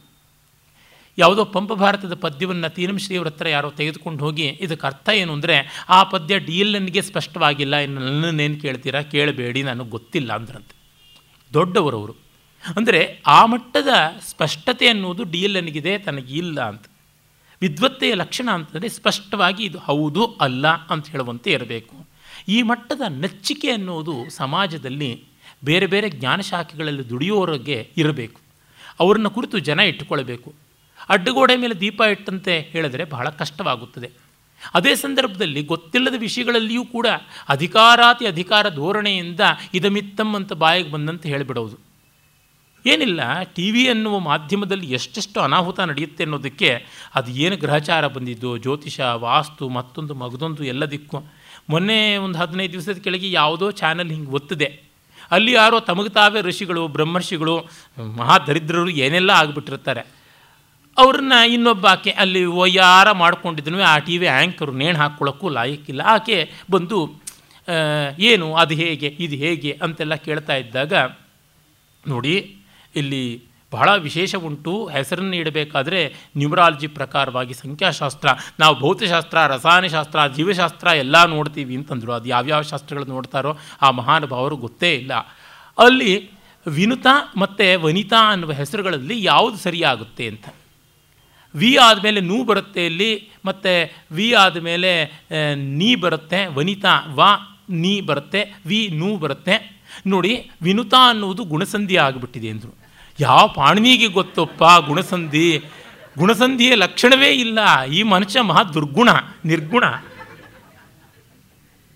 ಯಾವುದೋ 1.19 1.45
ಪಂಪ 1.45 1.73
ಭಾರತದ 1.73 2.13
ಪದ್ಯವನ್ನು 2.13 2.75
ತೀನಂಶ್ರೀಯವರ 2.75 3.27
ಹತ್ರ 3.27 3.49
ಯಾರೋ 3.49 3.69
ತೆಗೆದುಕೊಂಡು 3.71 4.25
ಹೋಗಿ, 4.25 4.43
ಇದಕ್ಕೆ 4.43 4.87
ಅರ್ಥ 4.87 5.09
ಏನು 5.09 5.33
ಅಂದರೆ, 5.33 5.85
ಆ 5.89 6.03
ಪದ್ಯ 6.03 6.39
ಡಿ 6.39 6.59
ಎಲ್ 6.59 6.75
ಎನ್ಗೆ 6.75 7.01
ಸ್ಪಷ್ಟವಾಗಿಲ್ಲ 7.01 7.75
ಇನ್ನು 7.75 8.01
ನನ್ನನ್ನೇನು 8.01 8.61
ಕೇಳ್ತೀರಾ? 8.61 9.01
ಕೇಳಬೇಡಿ, 9.01 9.63
ನನಗೆ 9.63 9.89
ಗೊತ್ತಿಲ್ಲ 9.89 10.33
ಅಂದ್ರಂತೆ. 10.33 10.75
ದೊಡ್ಡವರವರು. 11.53 12.15
ಅಂದರೆ, 12.77 13.23
ಆ 13.27 13.45
ಮಟ್ಟದ 13.45 13.87
ಸ್ಪಷ್ಟತೆ 14.21 14.87
ಅನ್ನೋದು 14.87 15.23
ಡಿ 15.23 15.39
ಎಲ್ 15.39 15.57
ಎನ್ಗಿದೆ 15.57 15.97
ತನಗಿಲ್ಲ 15.97 16.61
ಅಂತ. 16.61 16.85
ವಿದ್ವತ್ತೆಯ 17.61 18.13
ಲಕ್ಷಣ 18.13 18.49
ಅಂತಂದರೆ, 18.51 18.89
ಸ್ಪಷ್ಟವಾಗಿ 18.89 19.63
ಇದು 19.63 19.77
ಹೌದು, 19.77 20.25
ಅಲ್ಲ 20.25 20.67
ಅಂತ 20.67 21.07
ಹೇಳುವಂತೆ 21.07 21.51
ಇರಬೇಕು. 21.51 22.09
ಈ 22.47 22.61
ಮಟ್ಟದ 22.61 23.01
ನಚ್ಚಿಕೆ 23.07 23.71
ಅನ್ನೋದು 23.71 24.29
ಸಮಾಜದಲ್ಲಿ 24.29 25.23
ಬೇರೆ 25.65 25.85
ಬೇರೆ 25.85 26.09
ಜ್ಞಾನಶಾಖೆಗಳಲ್ಲಿ 26.09 27.09
ದುಡಿಯೋರಿಗೆ 27.09 27.91
ಇರಬೇಕು. 27.97 28.41
ಅವರನ್ನು 28.99 29.29
ಕುರಿತು 29.29 29.59
ಜನ 29.59 29.79
ಇಟ್ಟುಕೊಳ್ಬೇಕು. 29.79 30.68
ಅಡ್ಡಗೋಡೆ 31.09 31.55
ಮೇಲೆ 31.55 31.73
ದೀಪ 31.73 32.01
ಇಟ್ಟಂತೆ 32.11 32.59
ಹೇಳಿದರೆ 32.59 33.03
ಬಹಳ 33.03 33.29
ಕಷ್ಟವಾಗುತ್ತದೆ. 33.29 34.09
ಅದೇ 34.73 34.95
ಸಂದರ್ಭದಲ್ಲಿ 34.95 35.63
ಗೊತ್ತಿಲ್ಲದ 35.63 36.13
ವಿಷಯಗಳಲ್ಲಿಯೂ 36.17 36.85
ಕೂಡ 36.85 37.07
ಅಧಿಕಾರಾತಿ 37.49 38.27
ಅಧಿಕಾರ 38.27 38.69
ಧೋರಣೆಯಿಂದ 38.69 39.39
ಇದಮಿತ್ತಮ್ 39.73 40.35
ಅಂತ 40.35 40.53
ಬಾಯಿಗೆ 40.53 40.91
ಬಂದಂತೆ 40.91 41.29
ಹೇಳಿಬಿಡೋದು. 41.29 41.89
ಏನಿಲ್ಲ, 42.85 43.43
ಟಿ 43.43 43.71
ವಿ 43.71 43.87
ಅನ್ನುವ 43.87 44.19
ಮಾಧ್ಯಮದಲ್ಲಿ 44.19 44.91
ಎಷ್ಟೆಷ್ಟು 44.91 45.39
ಅನಾಹುತ 45.39 45.79
ನಡೆಯುತ್ತೆ 45.79 46.23
ಅನ್ನೋದಕ್ಕೆ 46.23 46.85
ಅದು 47.15 47.31
ಏನು 47.31 47.57
ಗ್ರಹಚಾರ 47.57 48.07
ಬಂದಿದ್ದು, 48.07 48.57
ಜ್ಯೋತಿಷ, 48.57 48.99
ವಾಸ್ತು, 48.99 49.69
ಮತ್ತೊಂದು 49.69 50.13
ಮಗದೊಂದು 50.13 50.63
ಎಲ್ಲದಕ್ಕೂ. 50.63 51.17
ಮೊನ್ನೆ 51.69 52.17
ಒಂದು 52.17 52.39
ಹದಿನೈದು 52.39 52.71
ದಿವಸದ 52.71 52.97
ಕೆಳಗೆ 52.97 53.31
ಯಾವುದೋ 53.31 53.71
ಚಾನಲ್ 53.71 54.11
ಹಿಂಗೆ 54.11 54.31
ಒತ್ತಿದೆ. 54.31 54.81
ಅಲ್ಲಿ 55.31 55.51
ಯಾರೋ 55.51 55.79
ತಮಗೆ 55.79 56.09
ತಾವೇ 56.09 56.41
ಋಷಿಗಳು, 56.41 56.87
ಬ್ರಹ್ಮರ್ಷಿಗಳು, 56.87 57.67
ಮಹಾದರಿದ್ರರು 58.15 58.89
ಏನೆಲ್ಲ 58.89 59.29
ಆಗಿಬಿಟ್ಟಿರ್ತಾರೆ. 59.29 60.18
ಅವ್ರನ್ನ 60.97 61.33
ಇನ್ನೊಬ್ಬ 61.47 61.85
ಆಕೆ 61.87 62.11
ಅಲ್ಲಿ 62.11 62.45
ಒಯ್ಯಾರ 62.45 63.11
ಮಾಡ್ಕೊಂಡಿದ್ದನು 63.11 63.81
ಆ 63.83 63.97
ಟಿ 63.97 64.17
ವಿ 64.17 64.27
ಆ್ಯಂಕರು 64.27 64.71
ನೇಣು 64.71 64.97
ಹಾಕ್ಕೊಳ್ಳೋಕ್ಕೂ 64.97 65.49
ಲಾಯಕ್ಕಿಲ್ಲ. 65.49 66.01
ಆಕೆ 66.05 66.51
ಬಂದು 66.71 66.99
ಏನು, 68.19 68.55
ಅದು 68.55 68.73
ಹೇಗೆ, 68.73 69.07
ಇದು 69.19 69.35
ಹೇಗೆ 69.35 69.79
ಅಂತೆಲ್ಲ 69.81 70.15
ಕೇಳ್ತಾ 70.15 70.55
ಇದ್ದಾಗ, 70.55 70.93
ನೋಡಿ, 72.07 72.35
ಇಲ್ಲಿ 72.95 73.49
ಬಹಳ 73.71 73.89
ವಿಶೇಷ 73.95 74.35
ಉಂಟು, 74.35 74.87
ಹೆಸರನ್ನು 74.87 75.35
ಇಡಬೇಕಾದ್ರೆ 75.35 75.99
ನ್ಯೂಮರಾಲಜಿ 76.37 76.87
ಪ್ರಕಾರವಾಗಿ 76.87 77.53
ಸಂಖ್ಯಾಶಾಸ್ತ್ರ, 77.53 78.29
ನಾವು 78.59 78.75
ಭೌತಶಾಸ್ತ್ರ, 78.79 79.37
ರಸಾಯನಶಾಸ್ತ್ರ, 79.47 80.19
ಜೀವಶಾಸ್ತ್ರ 80.27 80.87
ಎಲ್ಲ 80.87 81.25
ನೋಡ್ತೀವಿ 81.25 81.75
ಅಂತಂದರು. 81.75 82.11
ಅದು 82.11 82.29
ಯಾವ್ಯಾವ 82.29 82.61
ಶಾಸ್ತ್ರಗಳು 82.61 83.05
ನೋಡ್ತಾರೋ 83.05 83.57
ಆ 83.81 83.91
ಮಹಾನುಭಾವರು 83.91 84.57
ಗೊತ್ತೇ 84.57 84.93
ಇಲ್ಲ. 84.93 85.13
ಅಲ್ಲಿ 85.77 86.13
ವಿನುತಾ 86.67 87.13
ಮತ್ತು 87.37 87.81
ವನಿತಾ 87.81 88.21
ಅನ್ನುವ 88.31 88.51
ಹೆಸರುಗಳಲ್ಲಿ 88.51 89.23
ಯಾವುದು 89.23 89.57
ಸರಿಯಾಗುತ್ತೆ 89.57 90.27
ಅಂತ. 90.27 90.47
ವಿ 91.55 91.75
ಆದಮೇಲೆ 91.75 92.21
ನೂ 92.21 92.43
ಬರುತ್ತೆ 92.43 92.85
ಇಲ್ಲಿ, 92.85 93.29
ಮತ್ತು 93.45 93.93
ವಿ 94.11 94.33
ಆದಮೇಲೆ 94.33 95.05
ನೀ 95.55 95.95
ಬರುತ್ತೆ, 95.95 96.45
ವನಿತಾ, 96.45 97.03
ವ, 97.07 97.21
ನೀ 97.69 98.01
ಬರುತ್ತೆ, 98.01 98.61
ವಿ, 98.65 98.89
ನೂ 98.93 99.17
ಬರುತ್ತೆ. 99.17 99.81
ನೋಡಿ, 100.07 100.51
ವಿನುತಾ 100.61 101.09
ಅನ್ನುವುದು 101.09 101.43
ಗುಣಸಂಧಿ 101.43 101.97
ಆಗಿಬಿಟ್ಟಿದೆ 101.97 102.49
ಅಂದರು. 102.49 102.77
ಯಾವ 103.19 103.47
ಪಾಣಿನಿಗೆ 103.47 104.07
ಗೊತ್ತಪ್ಪ 104.07 104.63
ಗುಣಸಂಧಿ? 104.85 105.61
ಗುಣಸಂಧಿಯ 106.17 106.75
ಲಕ್ಷಣವೇ 106.75 107.27
ಇಲ್ಲ. 107.27 107.83
ಈ 107.83 108.03
ಮನುಷ್ಯ 108.03 108.41
ಮಹಾ 108.41 108.63
ದುರ್ಗುಣ, 108.63 109.09
ನಿರ್ಗುಣ. 109.45 109.83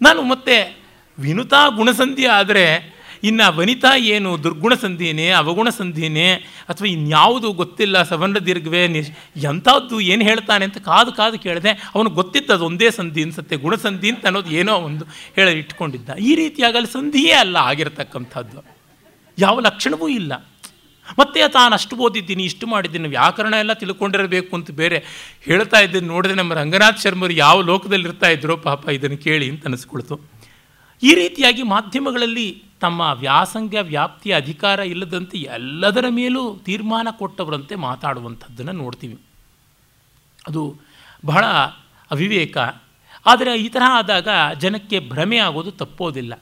ನಾನು 0.02 0.22
ಮತ್ತೆ 0.22 0.84
ವಿನುತಾ 1.20 1.68
ಗುಣಸಂಧಿ 1.68 2.26
ಆದರೆ 2.26 2.93
ಇನ್ನು 3.24 3.58
ವನಿತಾ 3.58 3.96
ಏನು 3.96 4.44
ದುರ್ಗುಣ 4.44 4.74
ಸಂಧಿನೇ 4.74 5.30
ಅವಗುಣ 5.30 5.70
ಸಂಧಿನೇ 5.70 6.34
ಅಥವಾ 6.70 6.88
ಇನ್ಯಾವುದು 6.88 7.54
ಗೊತ್ತಿಲ್ಲ, 7.54 8.04
ಸವರ್ಣ 8.04 8.38
ದೀರ್ಘವೇ 8.38 8.88
ನಿ 8.88 9.00
ಎಂಥದ್ದು 9.44 10.00
ಏನು 10.00 10.24
ಹೇಳ್ತಾನೆ 10.24 10.66
ಅಂತ 10.66 10.78
ಕಾದು 10.78 11.12
ಕಾದು 11.12 11.40
ಕೇಳಿದೆ, 11.40 11.70
ಅವನು 11.96 12.10
ಗೊತ್ತಿತ್ತು 12.10 12.54
ಅದು 12.54 12.66
ಒಂದೇ 12.66 12.90
ಸಂಧಿ 12.90 13.24
ಅನ್ಸುತ್ತೆ 13.24 13.56
ಗುಣಸಂಧಿ 13.56 14.10
ಅಂತ 14.10 14.26
ಅನ್ನೋದು 14.26 14.52
ಏನೋ 14.52 14.76
ಒಂದು 14.76 15.06
ಹೇಳಿ 15.36 15.60
ಇಟ್ಕೊಂಡಿದ್ದ. 15.60 16.10
ಈ 16.20 16.36
ರೀತಿಯಾಗಿ 16.36 16.76
ಅಲ್ಲಿ 16.76 16.92
ಸಂಧಿಯೇ 16.92 17.32
ಅಲ್ಲ 17.32 17.56
ಆಗಿರತಕ್ಕಂಥದ್ದು. 17.56 18.66
ಯಾವ 19.40 19.60
ಲಕ್ಷಣವೂ 19.60 20.08
ಇಲ್ಲ. 20.08 20.34
ಮತ್ತೆ 21.20 21.48
ತಾನು 21.48 21.74
ಅಷ್ಟು 21.74 21.96
ಓದಿದ್ದೀನಿ, 21.96 22.44
ಇಷ್ಟು 22.44 22.68
ಮಾಡಿದ್ದೀನಿ, 22.68 23.08
ವ್ಯಾಕರಣ 23.08 23.54
ಎಲ್ಲ 23.54 23.74
ತಿಳ್ಕೊಂಡಿರಬೇಕು 23.74 24.56
ಅಂತ 24.56 24.72
ಬೇರೆ 24.72 25.04
ಹೇಳ್ತಾ 25.42 25.80
ಇದ್ದೀನಿ. 25.80 26.08
ನೋಡಿದ್ರೆ 26.08 26.38
ನಮ್ಮ 26.38 26.54
ರಂಗನಾಥ್ 26.54 27.02
ಶರ್ಮರು 27.02 27.34
ಯಾವ 27.34 27.62
ಲೋಕದಲ್ಲಿ 27.62 28.08
ಇರ್ತಾ 28.08 28.30
ಇದ್ರೋ 28.30 28.58
ಪಾಪ 28.58 28.90
ಇದನ್ನು 28.90 29.18
ಕೇಳಿ 29.18 29.50
ಅಂತ 29.50 29.66
ಅನಿಸ್ಕೊಳ್ತು. 29.66 30.43
ಈ 31.04 31.16
ರೀತಿಯಾಗಿ 31.16 31.64
ಮಾಧ್ಯಮಗಳಲ್ಲಿ 31.64 32.64
ತಮ್ಮ 32.82 33.02
ವ್ಯಾಸಂಗ 33.02 33.76
ವ್ಯಾಪ್ತಿಯ 33.82 34.36
ಅಧಿಕಾರ 34.36 34.80
ಇಲ್ಲದಂತೆ 34.80 35.38
ಎಲ್ಲದರ 35.38 36.06
ಮೇಲೂ 36.10 36.58
ತೀರ್ಮಾನ 36.58 37.08
ಕೊಟ್ಟವರಂತೆ 37.12 37.76
ಮಾತಾಡುವಂಥದ್ದನ್ನು 37.76 38.72
ನೋಡ್ತೀವಿ. 38.72 39.18
ಅದು 40.48 40.76
ಬಹಳ 41.26 41.46
ಅವಿವೇಕ. 42.12 42.58
ಆದರೆ 43.26 43.60
ಈ 43.60 43.70
ತರಹ 43.70 43.90
ಆದಾಗ 43.90 44.28
ಜನಕ್ಕೆ 44.60 45.00
ಭ್ರಮೆ 45.00 45.38
ಆಗೋದು 45.38 45.72
ತಪ್ಪೋದಿಲ್ಲ. 45.72 46.42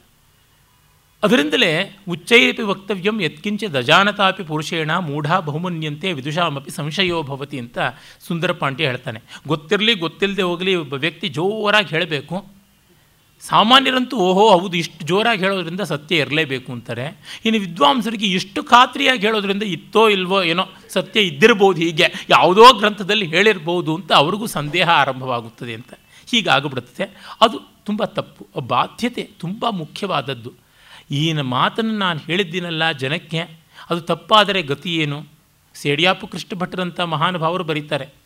ಅದರಿಂದಲೇ 1.22 1.98
ಉಚ್ಚೈರಪಿ 2.08 2.62
ವಕ್ತವ್ಯಂ 2.62 3.20
ಯತ್ಕಿಂಚ 3.20 3.64
ದಜಾನತಾಪಿ 3.64 4.42
ಪುರುಷೇಣ 4.42 4.96
ಮೂಢ 4.96 5.36
ಬಹುಮನ್ಯಂತೆ 5.36 6.12
ವಿದುಷಾಮಪಿ 6.12 6.70
ಸಂಶಯೋ 6.70 7.22
ಭವತಿ 7.22 7.58
ಅಂತ 7.58 7.78
ಸುಂದರ 8.20 8.52
ಪಾಂಡ್ಯ 8.52 8.84
ಹೇಳ್ತಾನೆ. 8.84 9.22
ಗೊತ್ತಿರಲಿ 9.46 9.94
ಗೊತ್ತಿಲ್ಲದೆ 9.94 10.42
ಹೋಗಲಿ 10.42 10.74
ಒಬ್ಬ 10.74 10.94
ವ್ಯಕ್ತಿ 10.94 11.28
ಜೋರಾಗಿ 11.28 11.88
ಹೇಳಬೇಕು. 11.88 12.61
ಸಾಮಾನ್ಯರಂತೂ 13.48 14.16
ಓಹೋ, 14.16 14.58
ಹೌದು, 14.58 14.76
ಇಷ್ಟು 14.76 15.06
ಜೋರಾಗಿ 15.06 15.40
ಹೇಳೋದ್ರಿಂದ 15.40 15.80
ಸತ್ಯ 15.80 16.16
ಇರಲೇಬೇಕು 16.16 16.72
ಅಂತಾರೆ. 16.72 17.20
ಇನ್ನು 17.44 17.60
ವಿದ್ವಾಂಸರಿಗೆ 17.60 18.26
ಇಷ್ಟು 18.26 18.64
ಖಾತ್ರಿಯಾಗಿ 18.64 19.26
ಹೇಳೋದ್ರಿಂದ 19.26 19.62
ಇತ್ತೋ 19.62 20.08
ಇಲ್ವೋ 20.08 20.42
ಏನೋ 20.42 20.64
ಸತ್ಯ 20.88 21.20
ಇದ್ದಿರ್ಬೋದು 21.20 21.80
ಹೀಗೆ, 21.80 22.06
ಯಾವುದೋ 22.30 22.72
ಗ್ರಂಥದಲ್ಲಿ 22.72 23.26
ಹೇಳಿರ್ಬೋದು 23.26 23.94
ಅಂತ 23.94 24.12
ಅವ್ರಿಗೂ 24.12 24.46
ಸಂದೇಹ 24.46 24.88
ಆರಂಭವಾಗುತ್ತದೆ 24.88 25.74
ಅಂತ. 25.74 25.94
ಹೀಗಾಗ್ಬಿಡುತ್ತೆ. 26.30 27.04
ಅದು 27.40 27.60
ತುಂಬ 27.84 28.04
ತಪ್ಪು, 28.04 28.60
ಬಾಧ್ಯತೆ 28.60 29.22
ತುಂಬ 29.22 29.66
ಮುಖ್ಯವಾದದ್ದು. 29.70 30.52
ಈ 31.10 31.32
ಮಾತನ್ನು 31.32 31.98
ನಾನು 31.98 32.18
ಹೇಳಿದ್ದೀನಲ್ಲ 32.18 32.92
ಜನಕ್ಕೆ, 32.92 33.40
ಅದು 33.90 34.00
ತಪ್ಪಾದರೆ 34.00 34.62
ಗತಿ 34.62 34.96
ಏನು? 34.96 35.26
ಸೇಡಿಯಾಪು 35.74 36.26
ಕೃಷ್ಣ 36.26 36.58
ಭಟ್ರಂಥ 36.58 37.00
ಮಹಾನುಭಾವರು 37.00 37.64
ಬರೀತಾರೆ 37.64 38.21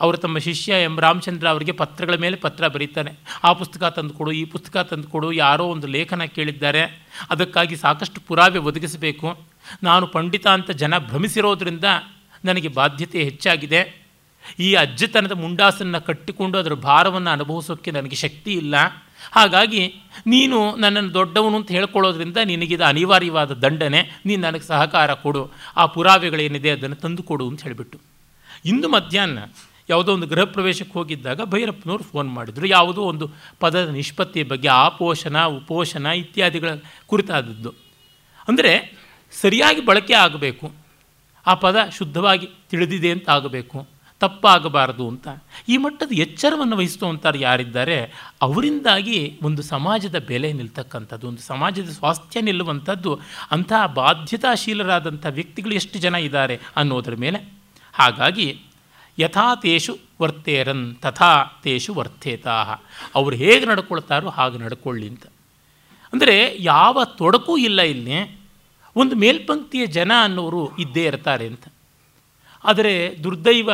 ಅವರು 0.00 0.16
ತಮ್ಮ 0.16 0.38
ಶಿಷ್ಯ 0.38 0.72
ಎಂ 0.72 1.00
ರಾಮಚಂದ್ರ 1.00 1.48
ಅವರಿಗೆ 1.48 1.72
ಪತ್ರಗಳ 1.72 2.14
ಮೇಲೆ 2.14 2.36
ಪತ್ರ 2.36 2.68
ಬರೀತಾನೆ. 2.68 3.12
ಆ 3.44 3.52
ಪುಸ್ತಕ 3.52 3.84
ತಂದುಕೊಡು 3.84 4.32
ಈ 4.32 4.44
ಪುಸ್ತಕ 4.44 4.76
ತಂದುಕೊಡು 4.76 5.32
ಯಾರೋ 5.32 5.64
ಒಂದು 5.64 5.86
ಲೇಖನ 5.86 6.24
ಕೇಳಿದ್ದಾರೆ. 6.24 7.08
ಅದಕ್ಕಾಗಿ 7.30 7.76
ಸಾಕಷ್ಟು 7.76 8.20
ಪುರಾವೆ 8.20 8.58
ಒದಗಿಸಬೇಕು. 8.58 9.40
ನಾನು 9.82 10.06
ಪಂಡಿತ 10.06 10.46
ಅಂತ 10.46 10.70
ಜನ 10.70 10.98
ಭ್ರಮಿಸಿರೋದ್ರಿಂದ 10.98 11.84
ನನಗೆ 12.44 12.68
ಬಾಧ್ಯತೆ 12.68 13.24
ಹೆಚ್ಚಾಗಿದೆ. 13.24 14.04
ಈ 14.58 14.74
ಅಜ್ಜತನದ 14.74 15.32
ಮುಂಡಾಸನ್ನು 15.32 16.04
ಕಟ್ಟಿಕೊಂಡು 16.06 16.58
ಅದರ 16.58 16.72
ಭಾರವನ್ನು 16.72 17.30
ಅನುಭವಿಸೋಕ್ಕೆ 17.30 17.90
ನನಗೆ 17.90 18.16
ಶಕ್ತಿ 18.16 18.52
ಇಲ್ಲ. 18.52 18.74
ಹಾಗಾಗಿ 19.32 19.94
ನೀನು 20.26 20.76
ನನ್ನನ್ನು 20.76 21.14
ದೊಡ್ಡವನು 21.14 21.56
ಅಂತ 21.56 21.70
ಹೇಳ್ಕೊಳ್ಳೋದ್ರಿಂದ 21.70 22.36
ನಿನಗಿದು 22.44 22.84
ಅನಿವಾರ್ಯವಾದ 22.84 23.52
ದಂಡನೆ. 23.52 24.20
ನೀನು 24.26 24.42
ನನಗೆ 24.42 24.66
ಸಹಕಾರ 24.66 25.14
ಕೊಡು. 25.14 25.50
ಆ 25.76 25.86
ಪುರಾವೆಗಳೇನಿದೆ 25.86 26.70
ಅದನ್ನು 26.70 26.96
ತಂದುಕೊಡು 26.96 27.48
ಅಂತ 27.48 27.62
ಹೇಳಿಬಿಟ್ಟು. 27.62 27.98
ಇಂದು 28.64 28.88
ಮಧ್ಯಾಹ್ನ 28.88 29.38
ಯಾವುದೋ 29.88 30.14
ಒಂದು 30.14 30.26
ಗೃಹ 30.26 30.44
ಪ್ರವೇಶಕ್ಕೆ 30.44 30.92
ಹೋಗಿದ್ದಾಗ 30.92 31.40
ಭೈರಪ್ಪನವರು 31.40 32.04
ಫೋನ್ 32.04 32.32
ಮಾಡಿದರು. 32.32 32.66
ಯಾವುದೋ 32.66 33.02
ಒಂದು 33.02 33.30
ಪದದ 33.60 33.88
ನಿಷ್ಪತ್ತಿಯ 33.88 34.44
ಬಗ್ಗೆ 34.44 34.68
ಆಪೋಷಣ, 34.68 35.44
ಉಪೋಷಣ 35.44 36.06
ಇತ್ಯಾದಿಗಳ 36.06 36.70
ಕುರಿತಾದದ್ದು. 37.06 37.74
ಅಂದರೆ 38.48 38.96
ಸರಿಯಾಗಿ 39.40 39.84
ಬಳಕೆ 39.84 40.14
ಆಗಬೇಕು. 40.14 40.72
ಆ 41.46 41.54
ಪದ 41.54 41.76
ಶುದ್ಧವಾಗಿ 41.96 42.48
ತಿಳಿದಿದೆ 42.70 43.10
ಅಂತ 43.10 43.30
ಆಗಬೇಕು. 43.30 43.94
ತಪ್ಪಾಗಬಾರದು 44.20 45.08
ಅಂತ. 45.08 45.28
ಈ 45.68 45.76
ಮಟ್ಟದ 45.76 46.12
ಎಚ್ಚರವನ್ನು 46.12 46.76
ವಹಿಸುವಂಥವ್ರು 46.76 47.38
ಯಾರಿದ್ದಾರೆ? 47.38 48.12
ಅವರಿಂದಾಗಿ 48.42 49.38
ಒಂದು 49.42 49.62
ಸಮಾಜದ 49.62 50.18
ಬೆಲೆ 50.18 50.52
ನಿಲ್ತಕ್ಕಂಥದ್ದು, 50.52 51.28
ಒಂದು 51.28 51.42
ಸಮಾಜದ 51.42 51.88
ಸ್ವಾಸ್ಥ್ಯ 51.90 52.40
ನಿಲ್ಲುವಂಥದ್ದು, 52.40 53.20
ಅಂತಹ 53.50 53.86
ಬಾಧ್ಯತಾಶೀಲರಾದಂಥ 53.86 55.26
ವ್ಯಕ್ತಿಗಳು 55.30 55.74
ಎಷ್ಟು 55.74 55.98
ಜನ 55.98 56.14
ಇದ್ದಾರೆ 56.14 56.60
ಅನ್ನೋದರ 56.76 57.14
ಮೇಲೆ 57.14 57.52
ಹಾಗಾಗಿ 57.92 58.62
ಯಥಾ 59.18 59.54
ತೇಷು 59.54 59.98
ವರ್ತೇರನ್, 60.22 60.96
ತಥಾ 60.96 61.44
ತೇಷು 61.62 61.94
ವರ್ತೇತಾ 61.94 62.52
ಅವರು 63.14 63.36
ಹೇಗೆ 63.36 63.66
ನಡ್ಕೊಳ್ತಾರೋ 63.66 64.28
ಹಾಗೆ 64.28 64.58
ನಡ್ಕೊಳ್ಳಿ 64.58 65.08
ಅಂತ. 65.08 65.26
ಅಂದರೆ 66.12 66.56
ಯಾವ 66.58 67.04
ತೊಡಕು 67.04 67.58
ಇಲ್ಲ 67.58 67.82
ಇಲ್ಲಿ. 67.82 68.38
ಒಂದು 68.96 69.16
ಮೇಲ್ಪಂಕ್ತಿಯ 69.16 69.86
ಜನ 69.86 70.12
ಅನ್ನೋರು 70.22 70.76
ಇದ್ದೇ 70.76 71.06
ಇರ್ತಾರೆ 71.06 71.46
ಅಂತ. 71.46 71.64
ಆದರೆ 72.64 73.16
ದುರ್ದೈವ 73.24 73.70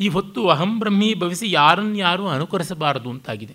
ಈ 0.00 0.08
ಹೊತ್ತು 0.08 0.48
ಅಹಂ 0.48 0.78
ಬ್ರಹ್ಮಿ 0.78 1.14
ಭವಿಸಿ 1.14 1.50
ಯಾರನ್ನು 1.50 1.98
ಯಾರೂ 1.98 2.28
ಅನುಕರಿಸಬಾರದು 2.28 3.10
ಅಂತಾಗಿದೆ. 3.10 3.54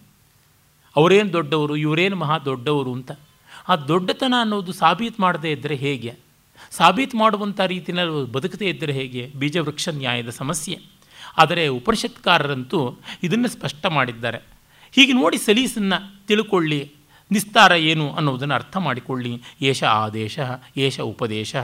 ಅವರೇನು 0.95 1.33
ದೊಡ್ಡವರು, 1.33 1.75
ಇವರೇನು 1.75 2.15
ಮಹಾ 2.15 2.37
ದೊಡ್ಡವರು 2.37 2.93
ಅಂತ. 2.93 3.11
ಆ 3.67 3.75
ದೊಡ್ಡತನ 3.75 4.33
ಅನ್ನೋದು 4.41 4.73
ಸಾಬೀತು 4.73 5.21
ಮಾಡದೇ 5.21 5.51
ಇದ್ದರೆ 5.51 5.75
ಹೇಗೆ? 5.75 6.15
ಸಾಬೀತು 6.71 7.17
ಮಾಡುವಂಥ 7.17 7.59
ರೀತಿಯಲ್ಲಿ 7.59 8.31
ಬದುಕದೇ 8.31 8.69
ಇದ್ದರೆ 8.69 8.93
ಹೇಗೆ? 8.93 9.31
ಬೀಜವೃಕ್ಷ 9.35 9.89
ನ್ಯಾಯದ 9.89 10.29
ಸಮಸ್ಯೆ. 10.29 10.98
ಆದರೆ 11.39 11.67
ಉಪನಿಷತ್ಕಾರರಂತೂ 11.67 12.99
ಇದನ್ನು 13.23 13.47
ಸ್ಪಷ್ಟ 13.47 13.85
ಮಾಡಿದ್ದಾರೆ. 13.85 14.37
ಹೀಗೆ 14.91 15.13
ನೋಡಿ 15.13 15.37
ಸಲೀಸನ್ನು 15.37 16.27
ತಿಳ್ಕೊಳ್ಳಿ. 16.27 16.91
ನಿಸ್ತಾರ 17.31 17.71
ಏನು 17.71 18.11
ಅನ್ನೋದನ್ನು 18.11 18.55
ಅರ್ಥ 18.55 18.77
ಮಾಡಿಕೊಳ್ಳಿ. 18.77 19.41
ಏಷ 19.61 19.83
ಆದೇಶ, 19.83 20.39
ಏಷ 20.77 20.99
ಉಪದೇಶ. 20.99 21.55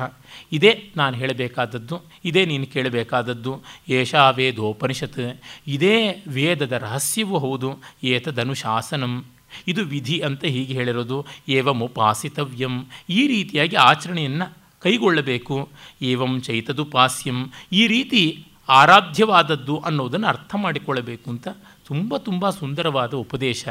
ಇದೇ 0.52 0.92
ನಾನು 0.98 1.18
ಹೇಳಬೇಕಾದದ್ದು, 1.18 2.02
ಇದೇ 2.26 2.46
ನೀನು 2.46 2.66
ಕೇಳಬೇಕಾದದ್ದು. 2.66 3.62
ಏಷ 3.90 4.16
ವೇದೋಪನಿಷತ್. 4.16 5.42
ಇದೇ 5.68 6.24
ವೇದದ 6.28 6.72
ರಹಸ್ಯವೂ 6.72 7.38
ಹೌದು, 7.38 7.70
ಏತದನುಶಾಸನಂ. 8.04 9.26
ಇದು 9.68 9.84
ವಿಧಿ 9.84 10.20
ಅಂತ 10.20 10.46
ಹೀಗೆ 10.46 10.74
ಹೇಳಿರೋದು. 10.74 11.26
ಏವಂ 11.50 11.80
ಉಪಾಸಿತವ್ಯಂ. 11.80 12.86
ಈ 13.10 13.28
ರೀತಿಯಾಗಿ 13.28 13.76
ಆಚರಣೆಯನ್ನು 13.76 14.58
ಕೈಗೊಳ್ಳಬೇಕು. 14.82 15.70
ಏವಂ 16.02 16.42
ಚೈತದುಪಾಸ್ಯಂ. 16.42 17.52
ಈ 17.72 17.88
ರೀತಿ 17.88 18.46
ಆರಾಧ್ಯವಾದದ್ದು 18.70 19.76
ಅನ್ನೋದನ್ನು 19.88 20.28
ಅರ್ಥ 20.34 20.52
ಮಾಡಿಕೊಳ್ಳಬೇಕು 20.64 21.28
ಅಂತ 21.34 21.48
ತುಂಬ 21.90 22.18
ತುಂಬ 22.28 22.50
ಸುಂದರವಾದ 22.60 23.14
ಉಪದೇಶ. 23.26 23.66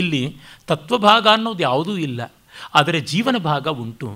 ಇಲ್ಲಿ 0.00 0.22
ತತ್ವಭಾಗ 0.70 1.26
ಅನ್ನೋದು 1.36 1.62
ಯಾವುದೂ 1.68 1.94
ಇಲ್ಲ, 2.06 2.20
ಆದರೆ 2.78 2.98
ಜೀವನ 3.12 3.36
ಭಾಗ 3.50 3.68
ಉಂಟು. 3.82 4.08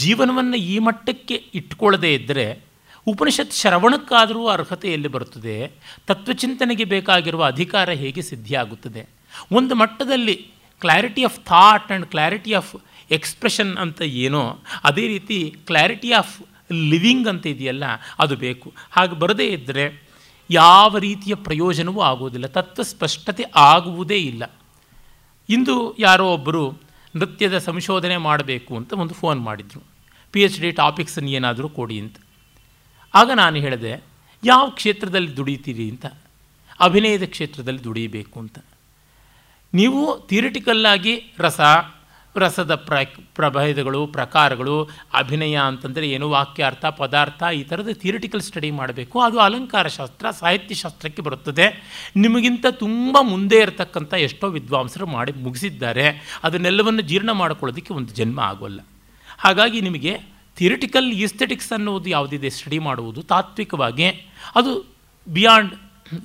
ಜೀವನವನ್ನು 0.00 0.58
ಈ 0.72 0.76
ಮಟ್ಟಕ್ಕೆ 0.86 1.36
ಇಟ್ಕೊಳ್ಳದೇ 1.60 2.10
ಇದ್ದರೆ 2.18 2.46
ಉಪನಿಷತ್ 3.06 3.58
ಶ್ರವಣಕ್ಕಾದರೂ 3.60 4.42
ಅರ್ಹತೆ 4.54 4.88
ಎಲ್ಲಿ 4.96 5.10
ಬರುತ್ತದೆ? 5.16 5.56
ತತ್ವಚಿಂತನೆಗೆ 6.08 6.84
ಬೇಕಾಗಿರುವ 6.94 7.42
ಅಧಿಕಾರ 7.52 7.88
ಹೇಗೆ 8.02 8.22
ಸಿದ್ಧಿಯಾಗುತ್ತದೆ? 8.30 9.02
ಒಂದು 9.58 9.74
ಮಟ್ಟದಲ್ಲಿ 9.82 10.36
clarity 10.82 11.22
of 11.28 11.38
thought 11.50 11.86
and 11.90 12.06
clarity 12.14 12.52
of 12.60 12.72
expression 13.16 13.72
ಅಂತ 13.84 14.00
ಏನೋ, 14.24 14.42
ಅದೇ 14.88 15.04
ರೀತಿ 15.14 15.38
ಕ್ಲಾರಿಟಿ 15.68 16.10
ಆಫ್ 16.20 16.34
ಲಿವಿಂಗ್ 16.70 17.28
ಅಂತ 17.28 17.46
ಇದೆಯಲ್ಲ, 17.46 17.84
ಅದು 18.18 18.36
ಬೇಕು. 18.36 18.72
ಹಾಗೆ 18.90 19.14
ಬರದೇ 19.18 19.46
ಇದ್ದರೆ 19.46 19.84
ಯಾವ 20.50 20.98
ರೀತಿಯ 20.98 21.34
ಪ್ರಯೋಜನವೂ 21.34 22.00
ಆಗುವುದಿಲ್ಲ 22.00 22.46
ತತ್ವ 22.46 22.82
ಸ್ಪಷ್ಟತೆ 22.82 23.44
ಆಗುವುದೇ 23.56 24.18
ಇಲ್ಲ. 24.18 24.44
ಇಂದು 25.48 25.76
ಯಾರೋ 25.98 26.26
ಒಬ್ಬರು 26.32 26.64
ನೃತ್ಯದ 27.16 27.58
ಸಂಶೋಧನೆ 27.58 28.16
ಮಾಡಬೇಕು 28.16 28.76
ಅಂತ 28.76 28.92
ಒಂದು 28.92 29.14
ಫೋನ್ 29.14 29.40
ಮಾಡಿದರು. 29.40 29.82
ಪಿ 30.32 30.42
ಎಚ್ 30.42 30.60
ಡಿ 30.60 30.70
ಟಾಪಿಕ್ಸನ್ನು 30.72 31.30
ಏನಾದರೂ 31.30 31.68
ಕೊಡಿ 31.68 32.00
ಅಂತ. 32.00 32.16
ಆಗ 33.14 33.30
ನಾನು 33.34 33.56
ಹೇಳಿದೆ, 33.56 33.92
ಯಾವ 34.44 34.70
ಕ್ಷೇತ್ರದಲ್ಲಿ 34.70 35.36
ದುಡಿತೀರಿ 35.36 35.90
ಅಂತ. 35.90 36.06
ಅಭಿನಯದ 36.80 37.24
ಕ್ಷೇತ್ರದಲ್ಲಿ 37.24 37.84
ದುಡಿಯಬೇಕು 37.84 38.40
ಅಂತ. 38.40 38.58
ನೀವು 39.74 40.26
ಥಿಯರಿಟಿಕಲ್ಲಾಗಿ 40.28 41.14
ರಸ 41.38 41.60
ರಸದ 42.38 42.74
ಪ್ರ, 42.74 43.02
ಪ್ರಭೇದಗಳು, 43.34 44.06
ಪ್ರಕಾರಗಳು, 44.06 44.88
ಅಭಿನಯ 45.14 45.58
ಅಂತಂದರೆ 45.66 46.10
ಏನು 46.10 46.30
ವಾಕ್ಯಾರ್ಥ, 46.30 46.84
ಪದಾರ್ಥ, 46.86 47.42
ಈ 47.54 47.62
ಥರದ 47.62 47.88
ಥಿಯರಿಟಿಕಲ್ 47.92 48.40
ಸ್ಟಡಿ 48.40 48.70
ಮಾಡಬೇಕು. 48.70 49.20
ಅದು 49.20 49.38
ಅಲಂಕಾರ 49.38 49.86
ಶಾಸ್ತ್ರ, 49.86 50.30
ಸಾಹಿತ್ಯ 50.30 50.74
ಶಾಸ್ತ್ರಕ್ಕೆ 50.74 51.22
ಬರುತ್ತದೆ. 51.22 51.66
ನಿಮಗಿಂತ 52.16 52.66
ತುಂಬ 52.70 53.16
ಮುಂದೆ 53.20 53.56
ಇರತಕ್ಕಂಥ 53.56 54.14
ಎಷ್ಟೋ 54.14 54.48
ವಿದ್ವಾಂಸರು 54.48 55.06
ಮಾಡಿ 55.06 55.32
ಮುಗಿಸಿದ್ದಾರೆ. 55.32 56.38
ಅದನ್ನೆಲ್ಲವನ್ನು 56.44 57.02
ಜೀರ್ಣ 57.02 57.30
ಮಾಡಿಕೊಳ್ಳೋದಕ್ಕೆ 57.30 57.94
ಒಂದು 57.94 58.14
ಜನ್ಮ 58.14 58.40
ಆಗೋಲ್ಲ. 58.40 58.80
ಹಾಗಾಗಿ 59.38 59.80
ನಿಮಗೆ 59.80 60.18
ಥಿಯರಿಟಿಕಲ್ 60.56 61.12
ಈಸ್ಥೆಟಿಕ್ಸ್ 61.12 61.72
ಅನ್ನೋದು 61.72 62.10
ಯಾವುದಿದೆ 62.10 62.50
ಸ್ಟಡಿ 62.50 62.78
ಮಾಡುವುದು 62.78 63.22
ತಾತ್ವಿಕವಾಗಿ, 63.22 64.06
ಅದು 64.54 64.86
beyond 65.28 65.74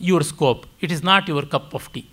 your 0.01 0.24
scope 0.24 0.66
it 0.84 0.91
is 0.91 1.05
not 1.05 1.30
your 1.30 1.47
cup 1.47 1.76
of 1.76 1.89
tea 1.93 2.05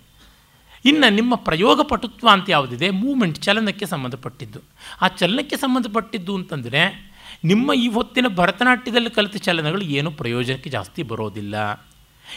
ಇನ್ನು 0.85 1.09
ನಿಮ್ಮ 1.09 1.35
ಪ್ರಯೋಗ 1.35 1.81
ಪಟುತ್ವ 1.81 2.29
ಅಂತ 2.31 2.49
ಯಾವುದಿದೆ 2.49 2.89
ಮೂಮೆಂಟ್ 2.89 3.39
ಚಲನಕ್ಕೆ 3.39 3.85
ಸಂಬಂಧಪಟ್ಟಿದ್ದು. 3.85 4.59
ಆ 5.01 5.07
ಚಲನಕ್ಕೆ 5.07 5.57
ಸಂಬಂಧಪಟ್ಟಿದ್ದು 5.57 6.35
ಅಂತಂದರೆ, 6.35 7.09
ನಿಮ್ಮ 7.43 7.73
ಈ 7.73 7.87
ಹೊತ್ತಿನ 7.87 8.25
ಭರತನಾಟ್ಯದಲ್ಲಿ 8.27 9.09
ಕಲಿತ 9.09 9.35
ಚಲನಗಳು 9.35 9.81
ಏನೂ 9.81 10.11
ಪ್ರಯೋಜನಕ್ಕೆ 10.11 10.69
ಜಾಸ್ತಿ 10.69 11.03
ಬರೋದಿಲ್ಲ. 11.03 11.85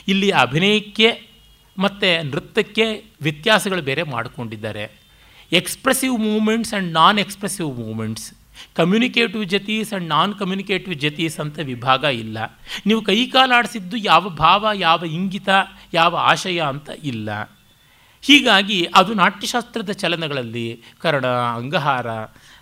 ಇಲ್ಲಿ 0.09 0.31
ಅಭಿನಯಕ್ಕೆ 0.31 1.23
ಮತ್ತು 1.79 2.27
ನೃತ್ಯಕ್ಕೆ 2.27 3.05
ವ್ಯತ್ಯಾಸಗಳು 3.23 3.83
ಬೇರೆ 3.83 4.03
ಮಾಡಿಕೊಂಡಿದ್ದಾರೆ. 4.03 5.03
Expressive 5.53 6.19
movements 6.19 6.75
and 6.75 6.93
non 6.93 7.19
expressive 7.19 7.79
movements 7.79 8.33
communicative 8.75 9.45
jatis 9.45 9.93
and 9.93 10.09
non 10.09 10.35
communicative 10.35 11.01
jatis 11.01 11.41
ಅಂತ 11.41 11.59
ವಿಭಾಗ 11.59 12.05
ಇಲ್ಲ. 12.05 12.59
ನೀವು 12.87 13.03
ಕೈಕಾಲಾಡಿಸಿದ್ದು 13.03 13.97
ಯಾವ 13.97 14.29
ಭಾವ, 14.29 14.69
ಯಾವ 14.75 15.05
ಇಂಗಿತ, 15.05 15.49
ಯಾವ 15.95 16.17
ಆಶಯ 16.17 16.61
ಅಂತ 16.61 16.91
ಇಲ್ಲ. 17.05 17.29
ಹೀಗಾಗಿ 18.23 18.89
ಅದು 18.95 19.15
ನಾಟ್ಯಶಾಸ್ತ್ರದ 19.15 19.91
ಚಲನಗಳಲ್ಲಿ 19.91 20.83
ಕರ್ಣ 20.99 21.27
ಅಂಗಹಾರ, 21.27 22.07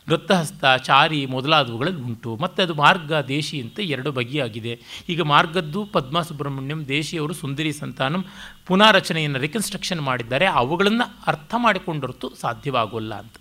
ವೃತ್ತಹಸ್ತ, 0.08 0.64
ಚಾರಿ 0.76 1.26
ಮೊದಲಾದವುಗಳಲ್ಲಿ 1.26 2.00
ಉಂಟು. 2.00 2.36
ಮತ್ತು 2.36 2.62
ಅದು 2.62 2.74
ಮಾರ್ಗ, 2.74 3.12
ದೇಶಿ 3.12 3.61
ಅಂತ 3.61 3.80
ಎರಡು 3.80 4.12
ಬಗೆಯಾಗಿದೆ. 4.12 4.80
ಈಗ 5.08 5.20
ಮಾರ್ಗದ್ದು 5.20 5.84
ಪದ್ಮ 5.84 6.20
ಸುಬ್ರಹ್ಮಣ್ಯಂ 6.20 6.88
ದೇಶಿಯವರು 6.88 7.34
ಸುಂದರಿ 7.34 7.72
ಸಂತಾನಂ, 7.72 8.24
ಪುನಾರಚನೆಯನ್ನು 8.66 9.38
ರಿಕನ್ಸ್ಟ್ರಕ್ಷನ್ 9.38 10.00
ಮಾಡಿದ್ದಾರೆ. 10.00 10.46
ಅವುಗಳನ್ನು 10.46 11.16
ಅರ್ಥ 11.26 11.54
ಮಾಡಿಕೊಂಡೊರ್ತು 11.58 12.32
ಸಾಧ್ಯವಾಗೋಲ್ಲ 12.40 13.14
ಅಂತ. 13.14 13.34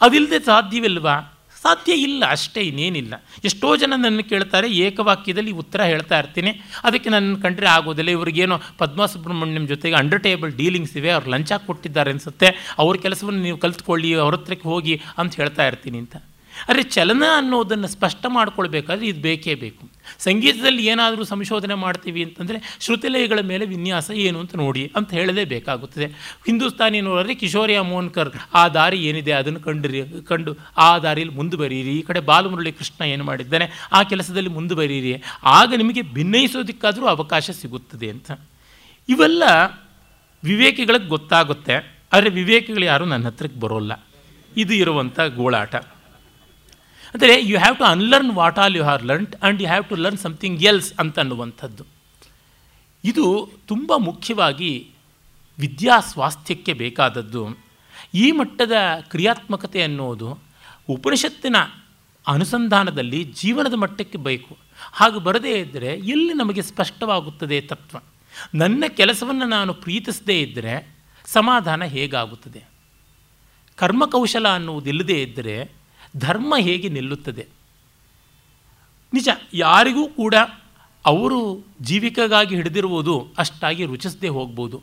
ಅದಿಲ್ಲದೆ 0.00 0.38
ಸಾಧ್ಯವಿಲ್ವಾ? 0.38 1.33
ಸಾಧ್ಯ 1.64 1.92
ಇಲ್ಲ, 2.06 2.22
ಅಷ್ಟೇ 2.36 2.60
ಇನ್ನೇನಿಲ್ಲ. 2.60 3.14
ಎಷ್ಟೋ 3.44 3.76
ಜನ 3.76 3.92
ನನ್ನ 3.96 4.20
ಕೇಳ್ತಾರೆ, 4.20 4.68
ಏಕವಾಕ್ಯದಲ್ಲಿ 4.68 5.52
ಉತ್ತರ 5.62 5.82
ಹೇಳ್ತಾ 5.82 6.18
ಇರ್ತೀನಿ. 6.18 6.52
ಅದಕ್ಕೆ 6.84 7.10
ನನ್ನ 7.10 7.36
ಕಂಡ್ರೆ 7.42 7.66
ಆಗೋದಿಲ್ಲ. 7.66 8.10
ಇವ್ರಿಗೇನೋ 8.10 8.58
ಪದ್ಮಾ 8.78 9.06
ಸುಬ್ರಹ್ಮಣ್ಯಂ 9.06 9.66
ಜೊತೆಗೆ 9.66 9.94
ಅಂಡರ್ 9.94 10.22
ಟೇಬಲ್ 10.22 10.52
ಡೀಲಿಂಗ್ಸ್ 10.52 10.96
ಇವೆ, 10.96 11.10
ಅವ್ರು 11.10 11.30
ಲಂಚ 11.30 11.52
ಕೊಟ್ಟಿದ್ದಾರೆ 11.66 12.10
ಅನಿಸುತ್ತೆ. 12.10 12.74
ಅವ್ರ 12.78 12.96
ಕೆಲಸವನ್ನು 12.96 13.42
ನೀವು 13.42 13.58
ಕಲ್ತ್ಕೊಳ್ಳಿ, 13.58 14.14
ಅವ್ರ 14.14 14.34
ಹತ್ರಕ್ಕೆ 14.34 14.68
ಹೋಗಿ 14.68 15.00
ಅಂತ 15.18 15.34
ಹೇಳ್ತಾ 15.34 15.66
ಇರ್ತೀನಿ 15.66 15.98
ಅಂತ. 15.98 16.16
ಆದರೆ 16.68 16.82
ಚಲನ 16.82 17.22
ಅನ್ನೋದನ್ನು 17.36 17.88
ಸ್ಪಷ್ಟ 17.88 18.26
ಮಾಡ್ಕೊಳ್ಬೇಕಾದ್ರೆ 18.28 19.06
ಇದು 19.06 19.20
ಬೇಕೇ 19.20 19.54
ಬೇಕು. 19.54 19.93
ಸಂಗೀತದಲ್ಲಿ 20.26 20.82
ಏನಾದರೂ 20.92 21.24
ಸಂಶೋಧನೆ 21.32 21.76
ಮಾಡ್ತೀವಿ 21.84 22.22
ಅಂತಂದರೆ 22.26 22.58
ಶ್ರುತಿಲಯಗಳ 22.84 23.40
ಮೇಲೆ 23.50 23.64
ವಿನ್ಯಾಸ 23.74 24.10
ಏನು 24.26 24.38
ಅಂತ 24.42 24.54
ನೋಡಿ 24.62 24.82
ಅಂತ 24.98 25.10
ಹೇಳದೇ 25.18 25.44
ಬೇಕಾಗುತ್ತದೆ. 25.54 26.08
ಹಿಂದೂಸ್ತಾನಿ 26.48 27.00
ನೋಡಿದ್ರೆ 27.08 27.34
ಕಿಶೋರಿಯ 27.42 27.80
ಮೋನ್ಕರ್, 27.92 28.30
ಆ 28.60 28.64
ದಾರಿ 28.78 28.98
ಏನಿದೆ 29.10 29.34
ಅದನ್ನು 29.40 29.62
ಕಂಡುರಿ, 29.68 30.02
ಕಂಡು 30.30 30.54
ಆ 30.86 30.90
ದಾರಿಯಲ್ಲಿ 31.06 31.36
ಮುಂದುವರಿಯಿರಿ. 31.40 31.94
ಈ 32.00 32.02
ಕಡೆ 32.08 32.22
ಬಾಲಮುರಳಿ 32.30 32.72
ಕೃಷ್ಣ 32.80 33.02
ಏನು 33.14 33.24
ಮಾಡಿದ್ದಾನೆ, 33.30 33.68
ಆ 33.92 34.02
ಕೆಲಸದಲ್ಲಿ 34.12 34.52
ಮುಂದುವರಿಯಿರಿ. 34.58 35.14
ಆಗ 35.58 35.70
ನಿಮಗೆ 35.82 36.04
ಭಿನ್ನಯಿಸೋದಕ್ಕಾದರೂ 36.18 37.06
ಅವಕಾಶ 37.14 37.50
ಸಿಗುತ್ತದೆ 37.62 38.10
ಅಂತ. 38.14 38.30
ಇವೆಲ್ಲ 39.08 39.42
ವಿವೇಕಿಗಳಿಗೆ 40.42 41.08
ಗೊತ್ತಾಗುತ್ತೆ, 41.14 41.76
ಆದರೆ 42.12 42.30
ವಿವೇಕಿಗಳು 42.30 42.84
ಯಾರೂ 42.84 43.04
ನನ್ನ 43.12 43.26
ಹತ್ರಕ್ಕೆ 43.30 43.58
ಬರೋಲ್ಲ. 43.60 43.92
ಇದು 44.56 44.72
ಇರುವಂಥ 44.74 45.18
ಗೋಳಾಟ. 45.38 45.74
ಅಂದರೆ 47.14 47.42
you 47.42 47.58
have 47.58 47.78
to 47.78 47.84
unlearn 47.84 48.32
what 48.32 48.58
all 48.58 48.76
you 48.76 48.82
have 48.82 49.04
learn 49.04 49.26
and 49.42 49.62
you 49.62 49.68
have 49.68 49.84
to 49.84 49.94
learn 49.94 50.18
something 50.18 50.62
else 50.62 50.92
ಅಂತ 50.98 51.18
ಅನ್ನುವಂಥದ್ದು 51.18 51.84
ಇದು 53.04 53.50
ತುಂಬ 53.66 53.92
ಮುಖ್ಯವಾಗಿ 53.96 54.90
ವಿದ್ಯಾ 55.58 56.00
ಸ್ವಾಸ್ಥ್ಯಕ್ಕೆ 56.00 56.72
ಬೇಕಾದದ್ದು. 56.72 57.58
ಈ 58.14 58.32
ಮಟ್ಟದ 58.32 58.72
ಕ್ರಿಯಾತ್ಮಕತೆ 59.00 59.82
ಅನ್ನೋದು 59.82 60.38
ಉಪನಿಷತ್ತಿನ 60.88 61.56
ಅನುಸಂಧಾನದಲ್ಲಿ 62.26 63.24
ಜೀವನದ 63.24 63.74
ಮಟ್ಟಕ್ಕೆ 63.74 64.18
ಬೇಕು. 64.18 64.56
ಹಾಗೆ 64.92 65.18
ಬರದೇ 65.18 65.58
ಇದ್ದರೆ 65.58 65.86
ಎಲ್ಲಿ 65.86 66.32
ನಮಗೆ 66.32 66.62
ಸ್ಪಷ್ಟವಾಗುತ್ತದೆ 66.62 67.60
ತತ್ವ? 67.60 67.98
ನನ್ನ 68.54 68.84
ಕೆಲಸವನ್ನು 68.88 69.46
ನಾನು 69.46 69.74
ಪ್ರೀತಿಸದೇ 69.74 70.40
ಇದ್ದರೆ 70.40 70.96
ಸಮಾಧಾನ 71.26 71.84
ಹೇಗಾಗುತ್ತದೆ? 71.84 72.62
ಕರ್ಮಕೌಶಲ 73.76 74.48
ಅನ್ನುವುದಿಲ್ಲದೇ 74.48 75.22
ಇದ್ದರೆ 75.22 75.83
ಧರ್ಮ 76.16 76.54
ಹೇಗೆ 76.58 76.88
ನಿಲ್ಲುತ್ತದೆ? 76.88 77.46
ನಿಜ, 79.12 79.28
ಯಾರಿಗೂ 79.54 80.08
ಕೂಡ 80.08 80.34
ಅವರು 81.06 81.66
ಜೀವಿಕೆಗಾಗಿ 81.80 82.56
ಹಿಡಿದಿರುವುದು 82.56 83.28
ಅಷ್ಟಾಗಿ 83.38 83.84
ರುಚಿಸದೇ 83.84 84.28
ಹೋಗ್ಬೋದು. 84.28 84.82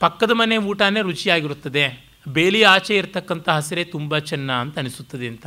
ಪಕ್ಕದ 0.00 0.30
ಮನೆ 0.30 0.56
ಊಟನೇ 0.56 1.02
ರುಚಿಯಾಗಿರುತ್ತದೆ. 1.02 2.06
ಬೇಲಿ 2.28 2.62
ಆಚೆ 2.62 2.96
ಇರತಕ್ಕಂಥ 2.96 3.48
ಹಸಿರೇ 3.48 3.84
ತುಂಬ 3.84 4.18
ಚೆನ್ನ 4.18 4.52
ಅಂತ 4.52 4.78
ಅನಿಸುತ್ತದೆ 4.78 5.28
ಅಂತ. 5.28 5.46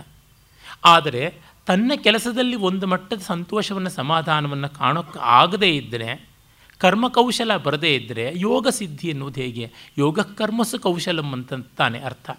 ಆದರೆ 0.85 1.33
ತನ್ನ 1.65 1.91
ಕೆಲಸದಲ್ಲಿ 1.95 2.55
ಒಂದು 2.55 2.87
ಮಟ್ಟದ 2.87 3.19
ಸಂತೋಷವನ್ನು, 3.19 3.89
ಸಮಾಧಾನವನ್ನು 3.89 4.69
ಕಾಣೋಕ್ಕೆ 4.69 5.19
ಆಗದೇ 5.19 5.69
ಇದ್ದರೆ 5.69 6.29
ಕರ್ಮಕೌಶಲ 6.77 7.57
ಬರದೇ 7.57 7.95
ಇದ್ದರೆ 7.95 8.33
ಯೋಗ 8.35 8.67
ಸಿದ್ಧಿ 8.67 9.07
ಎನ್ನುವುದು 9.09 9.41
ಹೇಗೆ? 9.41 9.71
ಯೋಗ 9.97 10.19
ಕರ್ಮಸು 10.19 10.79
ಕೌಶಲಂ 10.79 11.31
ಅಂತ 11.33 11.53
ತಾನೇ 11.53 11.99
ಅರ್ಥ. 11.99 12.29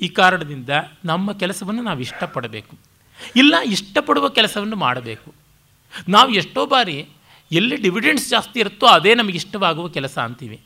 ಈ 0.00 0.08
ಕಾರಣದಿಂದ 0.08 0.68
ನಮ್ಮ 1.04 1.32
ಕೆಲಸವನ್ನು 1.32 1.82
ನಾವು 1.82 2.00
ಇಷ್ಟಪಡಬೇಕು. 2.00 2.76
ಇಲ್ಲ, 3.36 3.54
ಇಷ್ಟಪಡುವ 3.64 4.28
ಕೆಲಸವನ್ನು 4.28 4.76
ಮಾಡಬೇಕು. 4.76 5.34
ನಾವು 6.08 6.30
ಎಷ್ಟೋ 6.30 6.66
ಬಾರಿ 6.66 7.08
ಎಲ್ಲಿ 7.52 7.76
ಡಿವಿಡೆಂಡ್ಸ್ 7.76 8.28
ಜಾಸ್ತಿ 8.28 8.60
ಇರುತ್ತೋ 8.60 8.86
ಅದೇ 8.86 9.14
ನಮಗೆ 9.14 9.34
ಇಷ್ಟವಾಗುವ 9.34 9.88
ಕೆಲಸ 9.88 10.18
ಅಂತೀವಿ. 10.18 10.60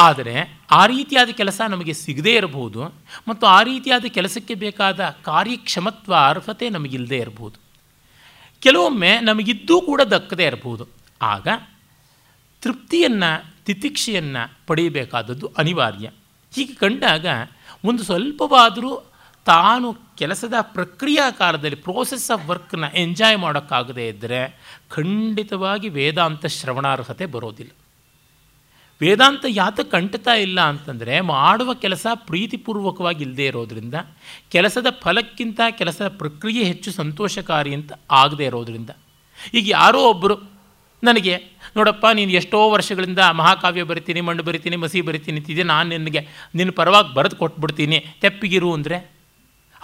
ಆದರೆ 0.00 0.60
ಆ 0.70 0.86
ರೀತಿಯಾದ 0.86 1.28
ಕೆಲಸ 1.28 1.60
ನಮಗೆ 1.68 1.92
ಸಿಗದೇ 1.92 2.34
ಇರಬಹುದು 2.34 2.84
ಮತ್ತು 3.28 3.46
ಆ 3.46 3.62
ರೀತಿಯಾದ 3.62 4.04
ಕೆಲಸಕ್ಕೆ 4.08 4.54
ಬೇಕಾದ 4.54 5.16
ಕಾರ್ಯಕ್ಷಮತ್ವ, 5.24 6.14
ಅರ್ಹತೆ 6.14 6.70
ನಮಗಿಲ್ಲದೆ 6.70 7.16
ಇರಬಹುದು. 7.16 7.58
ಕೆಲವೊಮ್ಮೆ 8.60 9.20
ನಮಗಿದ್ದೂ 9.20 9.80
ಕೂಡ 9.80 10.00
ದಕ್ಕದೇ 10.00 10.44
ಇರಬಹುದು. 10.44 10.86
ಆಗ 11.22 11.48
ತೃಪ್ತಿಯನ್ನು, 12.60 13.54
ತಿತಿಕ್ಷೆಯನ್ನು 13.64 14.56
ಪಡೆಯಬೇಕಾದದ್ದು 14.66 15.50
ಅನಿವಾರ್ಯ. 15.58 16.10
ಹೀಗೆ 16.54 16.74
ಕಂಡಾಗ 16.74 17.26
ಒಂದು 17.84 18.02
ಸ್ವಲ್ಪವಾದರೂ 18.02 19.02
ತಾನು 19.44 19.96
ಕೆಲಸದ 20.18 20.54
ಪ್ರಕ್ರಿಯಾ 20.60 21.30
ಕಾಲದಲ್ಲಿ 21.30 21.76
ಪ್ರೋಸೆಸ್ 21.76 22.30
ಆಫ್ 22.30 22.46
ವರ್ಕ್ನ 22.46 22.84
ಎಂಜಾಯ್ 22.94 23.38
ಮಾಡೋಕ್ಕಾಗದೇ 23.38 24.08
ಇದ್ದರೆ 24.08 24.40
ಖಂಡಿತವಾಗಿ 24.90 25.88
ವೇದಾಂತ 25.88 26.46
ಶ್ರವಣಾರ್ಹತೆ 26.46 27.26
ಬರೋದಿಲ್ಲ. 27.26 27.70
ವೇದಾಂತ 29.00 29.44
ಯಾತಕ್ಕೆ 29.48 29.96
ಅಂಟುತ್ತಾ 29.96 30.34
ಇಲ್ಲ 30.34 30.60
ಅಂತಂದರೆ, 30.60 31.20
ಮಾಡುವ 31.20 31.74
ಕೆಲಸ 31.74 32.06
ಪ್ರೀತಿಪೂರ್ವಕವಾಗಿ 32.14 33.24
ಇಲ್ಲದೇ 33.24 33.46
ಇರೋದರಿಂದ, 33.46 33.94
ಕೆಲಸದ 34.50 34.86
ಫಲಕ್ಕಿಂತ 35.00 35.60
ಕೆಲಸದ 35.70 36.08
ಪ್ರಕ್ರಿಯೆ 36.08 36.64
ಹೆಚ್ಚು 36.64 36.92
ಸಂತೋಷಕಾರಿ 36.92 37.74
ಅಂತ 37.74 37.92
ಆಗದೇ 38.10 38.44
ಇರೋದರಿಂದ, 38.44 38.90
ಈಗ 39.54 39.68
ಯಾರೋ 39.68 40.00
ಒಬ್ಬರು 40.02 40.36
ನನಗೆ 41.02 41.59
ನೋಡಪ್ಪ, 41.76 42.06
ನೀನು 42.14 42.30
ಎಷ್ಟೋ 42.30 42.58
ವರ್ಷಗಳಿಂದ 42.70 43.18
ಮಹಾಕಾವ್ಯ 43.18 43.82
ಬರಿತೀನಿ, 43.82 44.20
ಮಣ್ಣು 44.20 44.42
ಬರಿತೀನಿ, 44.42 44.76
ಮಸಿ 44.76 45.00
ಬರಿತೀನಿ 45.00 45.40
ಅಂತಿದ್ದೆ 45.40 45.62
ನಾನು 45.62 45.88
ನಿನಗೆ 45.88 46.22
ನಿನ್ನ 46.54 46.72
ಪರವಾಗಿ 46.80 47.14
ಬರೆದು 47.14 47.36
ಕೊಟ್ಬಿಡ್ತೀನಿ. 47.36 48.00
ತೆಪ್ಪಿಗಿರು 48.20 48.72
ಅಂದರೆ? 48.72 49.19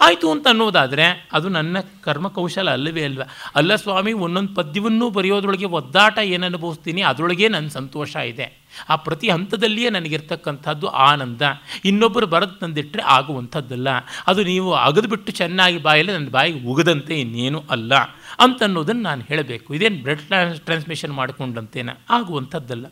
ಆಯಿತು 0.01 0.31
ಅಂತ 0.31 0.47
ಅನ್ನೋದಾದರೆ 0.47 1.29
ಅದು 1.33 1.49
ನನ್ನ 1.49 1.77
ಕರ್ಮಕೌಶಲ 2.01 2.69
ಅಲ್ಲವೇ 2.69 3.03
ಅಲ್ವ? 3.03 3.21
ಅಲ್ಲ 3.55 3.75
ಸ್ವಾಮಿ, 3.75 4.13
ಒಂದೊಂದು 4.13 4.55
ಪದ್ಯವನ್ನು 4.55 5.09
ಬರೆಯೋದ್ರೊಳಗೆ 5.09 5.65
ಒದ್ದಾಟ 5.65 6.19
ಏನು 6.19 6.45
ಅನುಭವಿಸ್ತೀನಿ, 6.45 7.01
ಅದರೊಳಗೆ 7.01 7.47
ನನ್ನ 7.47 7.67
ಸಂತೋಷ 7.67 8.15
ಇದೆ. 8.15 8.67
ಆ 8.89 8.95
ಪ್ರತಿ 8.95 9.29
ಹಂತದಲ್ಲಿಯೇ 9.29 9.89
ನನಗಿರ್ತಕ್ಕಂಥದ್ದು 9.89 10.87
ಆನಂದ. 10.87 11.41
ಇನ್ನೊಬ್ಬರು 11.85 12.27
ಬರೆದು 12.27 12.51
ತಂದಿಟ್ಟರೆ 12.51 13.03
ಆಗುವಂಥದ್ದಲ್ಲ. 13.03 13.87
ಅದು 14.27 14.43
ನೀವು 14.43 14.73
ಅಗದುಬಿಟ್ಟು 14.73 15.31
ಚೆನ್ನಾಗಿ 15.31 15.77
ಬಾಯಲ್ಲಿ 15.77 16.13
ನನ್ನ 16.13 16.29
ಬಾಯಿಗೆ 16.29 16.65
ಉಗದಂತೆ 16.65 17.21
ಇನ್ನೇನು 17.21 17.63
ಅಲ್ಲ. 17.69 17.93
ಅಂತನ್ನೋದನ್ನು 18.39 19.01
ನಾನು 19.01 19.21
ಹೇಳಬೇಕು. 19.21 19.73
ಇದೇನು 19.73 20.03
ಬ್ಲಡ್ 20.03 20.21
ಟ್ರಾನ್ಸ್ಮಿಷನ್ 20.65 21.13
ಮಾಡಿಕೊಂಡಂತೇನ? 21.13 21.89
ಆಗುವಂಥದ್ದಲ್ಲ. 22.09 22.85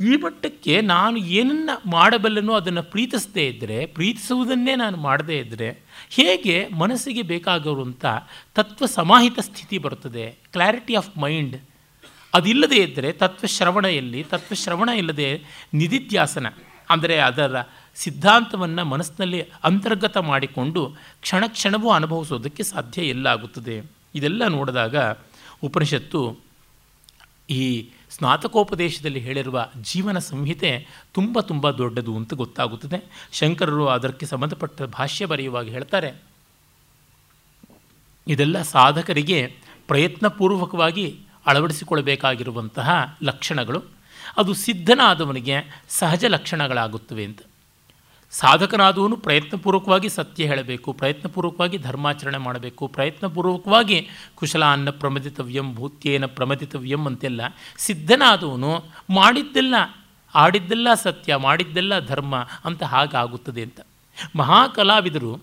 ಈ 0.00 0.16
ಮಟ್ಟಕ್ಕೆ 0.16 0.80
ನಾನು 0.80 1.16
ಏನನ್ನು 1.16 1.90
ಮಾಡಬಲ್ಲನೋ 1.90 2.52
ಅದನ್ನು 2.52 2.82
ಪ್ರೀತಿಸದೇ 2.82 3.46
ಇದ್ದರೆ 3.46 3.86
ಪ್ರೀತಿಸುವುದನ್ನೇ 3.86 4.74
ನಾನು 4.74 4.96
ಮಾಡದೇ 4.96 5.38
ಇದ್ದರೆ 5.38 5.68
ಹೇಗೆ 6.10 6.68
ಮನಸ್ಸಿಗೆ 6.68 7.22
ಬೇಕಾಗಿರುವಂಥ 7.22 8.04
ತತ್ವ 8.54 8.86
ಸಮಾಹಿತ 8.86 9.38
ಸ್ಥಿತಿ 9.38 9.78
ಬರುತ್ತದೆ. 9.78 10.24
ಕ್ಲಾರಿಟಿ 10.52 10.94
ಆಫ್ 10.94 11.18
ಮೈಂಡ್ 11.18 11.56
ಅದಿಲ್ಲದೇ 12.34 12.76
ಇದ್ದರೆ 12.76 13.12
ತತ್ವಶ್ರವಣ 13.12 13.84
ಎಲ್ಲಿ 13.84 14.22
ತತ್ವಶ್ರವಣ 14.22 14.88
ಇಲ್ಲದೆ 14.88 15.28
ನಿಧಿಧ್ಯಾಸನ, 15.74 16.46
ಅಂದರೆ 16.90 17.18
ಅದರ 17.18 17.56
ಸಿದ್ಧಾಂತವನ್ನು 17.94 18.84
ಮನಸ್ಸಿನಲ್ಲಿ 18.84 19.40
ಅಂತರ್ಗತ 19.64 20.16
ಮಾಡಿಕೊಂಡು 20.16 20.82
ಕ್ಷಣ 21.20 21.44
ಕ್ಷಣವೂ 21.46 21.90
ಅನುಭವಿಸೋದಕ್ಕೆ 21.90 22.62
ಸಾಧ್ಯ 22.62 23.02
ಎಲ್ಲ 23.02 23.26
ಆಗುತ್ತದೆ 23.26 23.76
ಇದೆಲ್ಲ 24.14 24.46
ನೋಡಿದಾಗ 24.48 24.96
ಉಪನಿಷತ್ತು 25.62 26.22
ಈ 27.50 27.62
ಸ್ನಾತಕೋಪದೇಶದಲ್ಲಿ 28.10 29.20
ಹೇಳಿರುವ 29.20 29.66
ಜೀವನ 29.82 30.18
ಸಂಹಿತೆ 30.18 30.72
ತುಂಬ 31.14 31.40
ತುಂಬ 31.40 31.70
ದೊಡ್ಡದು 31.70 32.12
ಅಂತ 32.16 32.34
ಗೊತ್ತಾಗುತ್ತದೆ. 32.34 32.98
ಶಂಕರರು 33.32 33.86
ಅದಕ್ಕೆ 33.88 34.26
ಸಂಬಂಧಪಟ್ಟ 34.26 34.82
ಭಾಷ್ಯ 34.82 35.26
ಬರೆಯುವಾಗ 35.26 35.66
ಹೇಳ್ತಾರೆ, 35.68 36.10
ಇದೆಲ್ಲ 38.26 38.56
ಸಾಧಕರಿಗೆ 38.62 39.38
ಪ್ರಯತ್ನಪೂರ್ವಕವಾಗಿ 39.88 41.06
ಅಳವಡಿಸಿಕೊಳ್ಳಬೇಕಾಗಿರುವಂತಹ 41.46 42.90
ಲಕ್ಷಣಗಳು. 43.22 43.80
ಅದು 44.36 44.52
ಸಿದ್ಧನಾದವನಿಗೆ 44.54 45.56
ಸಹಜ 45.88 46.24
ಲಕ್ಷಣಗಳಾಗುತ್ತವೆ 46.24 47.24
ಅಂತ. 47.24 47.40
ಸಾಧಕನಾದವನು 48.30 49.16
ಪ್ರಯತ್ನಪೂರ್ವಕವಾಗಿ 49.16 50.08
ಸತ್ಯ 50.08 50.46
ಹೇಳಬೇಕು, 50.46 50.92
ಪ್ರಯತ್ನಪೂರ್ವಕವಾಗಿ 50.92 51.78
ಧರ್ಮಾಚರಣೆ 51.78 52.38
ಮಾಡಬೇಕು, 52.38 52.88
ಪ್ರಯತ್ನಪೂರ್ವಕವಾಗಿ 52.88 54.08
ಕುಶಲ 54.34 54.64
ಅನ್ನ 54.64 54.90
ಪ್ರಮದಿತವ್ಯಂ, 54.90 55.74
ಭೂತ್ಯೇನ 55.74 56.26
ಪ್ರಮದಿತವ್ಯಂ 56.26 57.06
ಅಂತೆಲ್ಲ 57.06 57.40
ಸಿದ್ಧನಾದವನು 57.78 58.72
ಮಾಡಿದ್ದೆಲ್ಲ, 59.10 59.74
ಆಡಿದ್ದೆಲ್ಲ 60.34 60.94
ಸತ್ಯ, 60.94 61.36
ಮಾಡಿದ್ದೆಲ್ಲ 61.36 61.98
ಧರ್ಮ 61.98 62.36
ಅಂತ 62.64 62.82
ಹಾಗಾಗುತ್ತದೆ 62.82 63.62
ಅಂತ. 63.62 63.80
ಮಹಾಕಲಾವಿದರು 64.36 65.42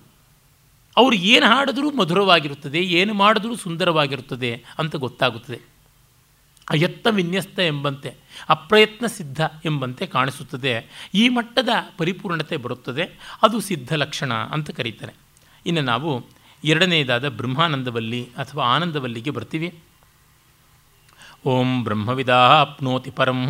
ಅವರು 0.97 1.15
ಏನು 1.15 1.45
ಹಾಡಿದ್ರೂ 1.45 1.91
ಮಧುರವಾಗಿರುತ್ತದೆ, 1.91 2.79
ಏನು 2.79 3.13
ಮಾಡಿದ್ರೂ 3.13 3.55
ಸುಂದರವಾಗಿರುತ್ತದೆ 3.55 4.63
ಅಂತ 4.77 4.95
ಗೊತ್ತಾಗುತ್ತದೆ. 4.95 5.76
ಅಯತ್ನ 6.69 7.09
ವಿನ್ಯಸ್ತ 7.09 7.59
ಎಂಬಂತೆ, 7.59 8.13
ಅಪ್ರಯತ್ನ 8.49 9.05
ಸಿದ್ಧ 9.05 9.41
ಎಂಬಂತೆ 9.65 10.05
ಕಾಣಿಸುತ್ತದೆ. 10.05 11.09
ಈ 11.13 11.29
ಮಟ್ಟದ 11.29 11.69
ಪರಿಪೂರ್ಣತೆ 11.97 12.57
ಬರುತ್ತದೆ. 12.57 13.35
ಅದು 13.41 13.59
ಸಿದ್ಧ 13.59 13.93
ಲಕ್ಷಣ 13.93 14.33
ಅಂತ 14.33 14.71
ಕರೀತಾರೆ. 14.71 15.13
ಇನ್ನು 15.65 15.81
ನಾವು 15.81 16.25
ಎರಡನೆಯದಾದ 16.63 17.29
ಬ್ರಹ್ಮಾನಂದವಲ್ಲಿ 17.29 18.29
ಅಥವಾ 18.37 18.75
ಆನಂದವಲ್ಲಿಗೆ 18.75 19.29
ಬರ್ತೀವಿ. 19.29 19.79
ಓಂ 21.45 21.83
ಬ್ರಹ್ಮವಿದಾ 21.83 22.61
ಅಪ್ನೋತಿ 22.61 23.11
ಪರಂ, 23.11 23.47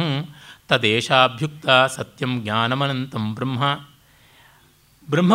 ತದೇಶಾಭ್ಯುಕ್ತ 0.68 1.70
ಸತ್ಯಂ 1.70 2.44
ಜ್ಞಾನಮನಂತಂ 2.44 3.36
ಬ್ರಹ್ಮ. 3.36 3.80
ಬ್ರಹ್ಮ 5.10 5.34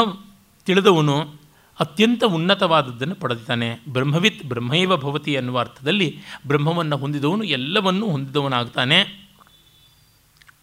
ತಿಳಿದವನು 0.66 1.41
ಅತ್ಯಂತ 1.82 2.24
ಉನ್ನತವಾದದ್ದನ್ನು 2.24 3.14
ಪಡೆದಿದ್ದಾನೆ. 3.14 3.80
ಬ್ರಹ್ಮವಿತ್ 3.88 4.44
ಬ್ರಹ್ಮೈವ 4.44 4.96
ಭವತಿ 4.96 5.36
ಅನ್ನುವ 5.36 5.58
ಅರ್ಥದಲ್ಲಿ 5.58 6.18
ಬ್ರಹ್ಮವನ್ನು 6.46 6.96
ಹೊಂದಿದವನು 6.96 7.44
ಎಲ್ಲವನ್ನೂ 7.44 8.06
ಹೊಂದಿದವನಾಗ್ತಾನೆ. 8.06 9.28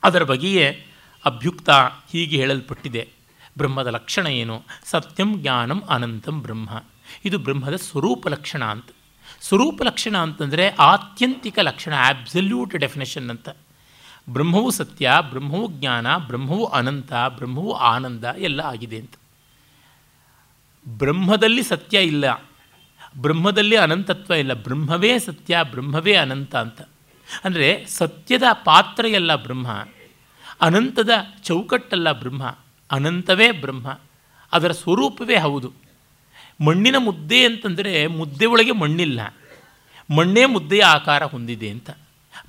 ಅದರ 0.03 0.23
ಬಗೆಯೇ 0.23 0.85
ಅಭ್ಯುಕ್ತ 1.25 1.69
ಹೀಗೆ 2.11 2.37
ಹೇಳಲ್ಪಟ್ಟಿದೆ. 2.37 3.09
ಬ್ರಹ್ಮದ 3.57 3.87
ಲಕ್ಷಣ 3.87 4.27
ಏನು? 4.27 4.63
ಸತ್ಯಂ 4.83 5.41
ಜ್ಞಾನಂ 5.41 5.83
ಅನಂತಂ 5.89 6.41
ಬ್ರಹ್ಮ. 6.41 6.83
ಇದು 7.25 7.39
ಬ್ರಹ್ಮದ 7.39 7.75
ಸ್ವರೂಪ 7.75 8.27
ಲಕ್ಷಣ 8.27 8.65
ಅಂತ. 8.65 8.85
ಸ್ವರೂಪ 9.41 9.81
ಲಕ್ಷಣ 9.83 10.17
ಅಂತಂದರೆ 10.17 10.69
ಆತ್ಯಂತಿಕ 10.69 11.59
ಲಕ್ಷಣ 11.61 11.93
ಆಬ್ಸಲ್ಯೂಟ್ 11.93 12.75
ಡೆಫಿನೇಷನ್ 12.75 13.29
ಅಂತ. 13.29 13.49
ಬ್ರಹ್ಮವು 14.29 14.71
ಸತ್ಯ, 14.71 15.11
ಬ್ರಹ್ಮವು 15.29 15.71
ಜ್ಞಾನ, 15.71 16.17
ಬ್ರಹ್ಮವು 16.17 16.65
ಅನಂತ, 16.65 17.13
ಬ್ರಹ್ಮವು 17.13 17.73
ಆನಂದ 17.73 18.23
ಎಲ್ಲ 18.23 18.61
ಆಗಿದೆ 18.61 18.97
ಅಂತ. 18.97 19.13
ಬ್ರಹ್ಮದಲ್ಲಿ 20.97 21.63
ಸತ್ಯ 21.63 22.01
ಇಲ್ಲ. 22.01 22.31
ಬ್ರಹ್ಮದಲ್ಲಿ 23.17 23.75
ಅನಂತತ್ವ 23.75 24.33
ಇಲ್ಲ. 24.33 24.53
ಬ್ರಹ್ಮವೇ 24.53 25.19
ಸತ್ಯ, 25.19 25.57
ಬ್ರಹ್ಮವೇ 25.71 26.15
ಅನಂತ 26.15 26.55
ಅಂತ. 26.55 26.81
ಅಂದರೆ 27.43 27.85
ಸತ್ಯದ 27.87 28.43
ಪಾತ್ರ 28.53 29.05
ಎಲ್ಲ 29.05 29.35
ಬ್ರಹ್ಮ. 29.35 29.87
ಅನಂತದ 30.61 31.09
ಚೌಕಟ್ಟಲ್ಲ 31.43 32.11
ಬ್ರಹ್ಮ. 32.11 32.57
ಅನಂತವೇ 32.91 33.51
ಬ್ರಹ್ಮ. 33.51 33.99
ಅದರ 34.53 34.71
ಸ್ವರೂಪವೇ 34.71 35.37
ಹೌದು. 35.37 35.73
ಮಣ್ಣಿನ 36.65 36.95
ಮುದ್ದೆ 36.97 37.45
ಅಂತಂದರೆ 37.45 38.07
ಮುದ್ದೆ 38.07 38.45
ಒಳಗೆ 38.45 38.71
ಮಣ್ಣಿಲ್ಲ. 38.71 39.35
ಮಣ್ಣೇ 40.15 40.45
ಮುದ್ದೆಯ 40.45 40.83
ಆಕಾರ 40.83 41.23
ಹೊಂದಿದೆ 41.23 41.69
ಅಂತ. 41.69 41.89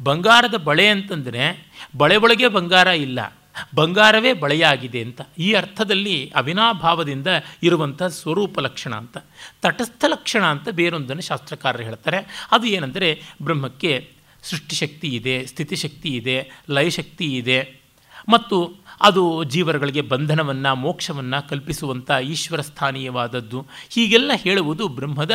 ಬಂಗಾರದ 0.03 0.55
ಬಳೆ 0.55 0.89
ಅಂತಂದರೆ 0.89 1.73
ಬಳೆ 1.97 2.17
ಒಳಗೆ 2.17 2.49
ಬಂಗಾರ 2.49 2.87
ಇಲ್ಲ. 2.87 3.40
ಬಂಗಾರವೇ 3.75 4.33
ಬಳೆಯಾಗಿದೆ 4.33 5.03
ಅಂತ. 5.03 5.21
ಈ 5.39 5.53
ಅರ್ಥದಲ್ಲಿ 5.53 6.33
ಅವಿನಾಭಾವದಿಂದ 6.37 7.27
ಇರುವಂಥ 7.63 8.03
ಸ್ವರೂಪ 8.03 8.59
ಲಕ್ಷಣ 8.59 8.95
ಅಂತ. 8.95 9.19
ತಟಸ್ಥ 9.63 10.05
ಲಕ್ಷಣ 10.09 10.45
ಅಂತ 10.45 10.69
ಬೇರೊಂದನ್ನು 10.69 11.23
ಶಾಸ್ತ್ರಕಾರರು 11.23 11.83
ಹೇಳ್ತಾರೆ. 11.83 12.49
ಅದು 12.53 12.67
ಏನೆಂದರೆ 12.67 13.23
ಬ್ರಹ್ಮಕ್ಕೆ 13.43 14.13
ಸೃಷ್ಟಿಶಕ್ತಿ 14.43 15.09
ಇದೆ, 15.09 15.47
ಸ್ಥಿತಿಶಕ್ತಿ 15.47 16.09
ಇದೆ, 16.09 16.51
ಲಯಶಕ್ತಿ 16.71 17.37
ಇದೆ. 17.37 17.81
ಮತ್ತು 18.29 18.77
ಅದು 19.01 19.45
ಜೀವರುಗಳಿಗೆ 19.45 20.01
ಬಂಧನವನ್ನು, 20.01 20.75
ಮೋಕ್ಷವನ್ನು 20.75 21.49
ಕಲ್ಪಿಸುವಂಥ 21.49 22.11
ಈಶ್ವರ 22.11 22.61
ಸ್ಥಾನೀಯವಾದದ್ದು 22.61 23.67
ಹೀಗೆಲ್ಲ 23.91 24.31
ಹೇಳುವುದು 24.35 24.89
ಬ್ರಹ್ಮದ 24.89 25.35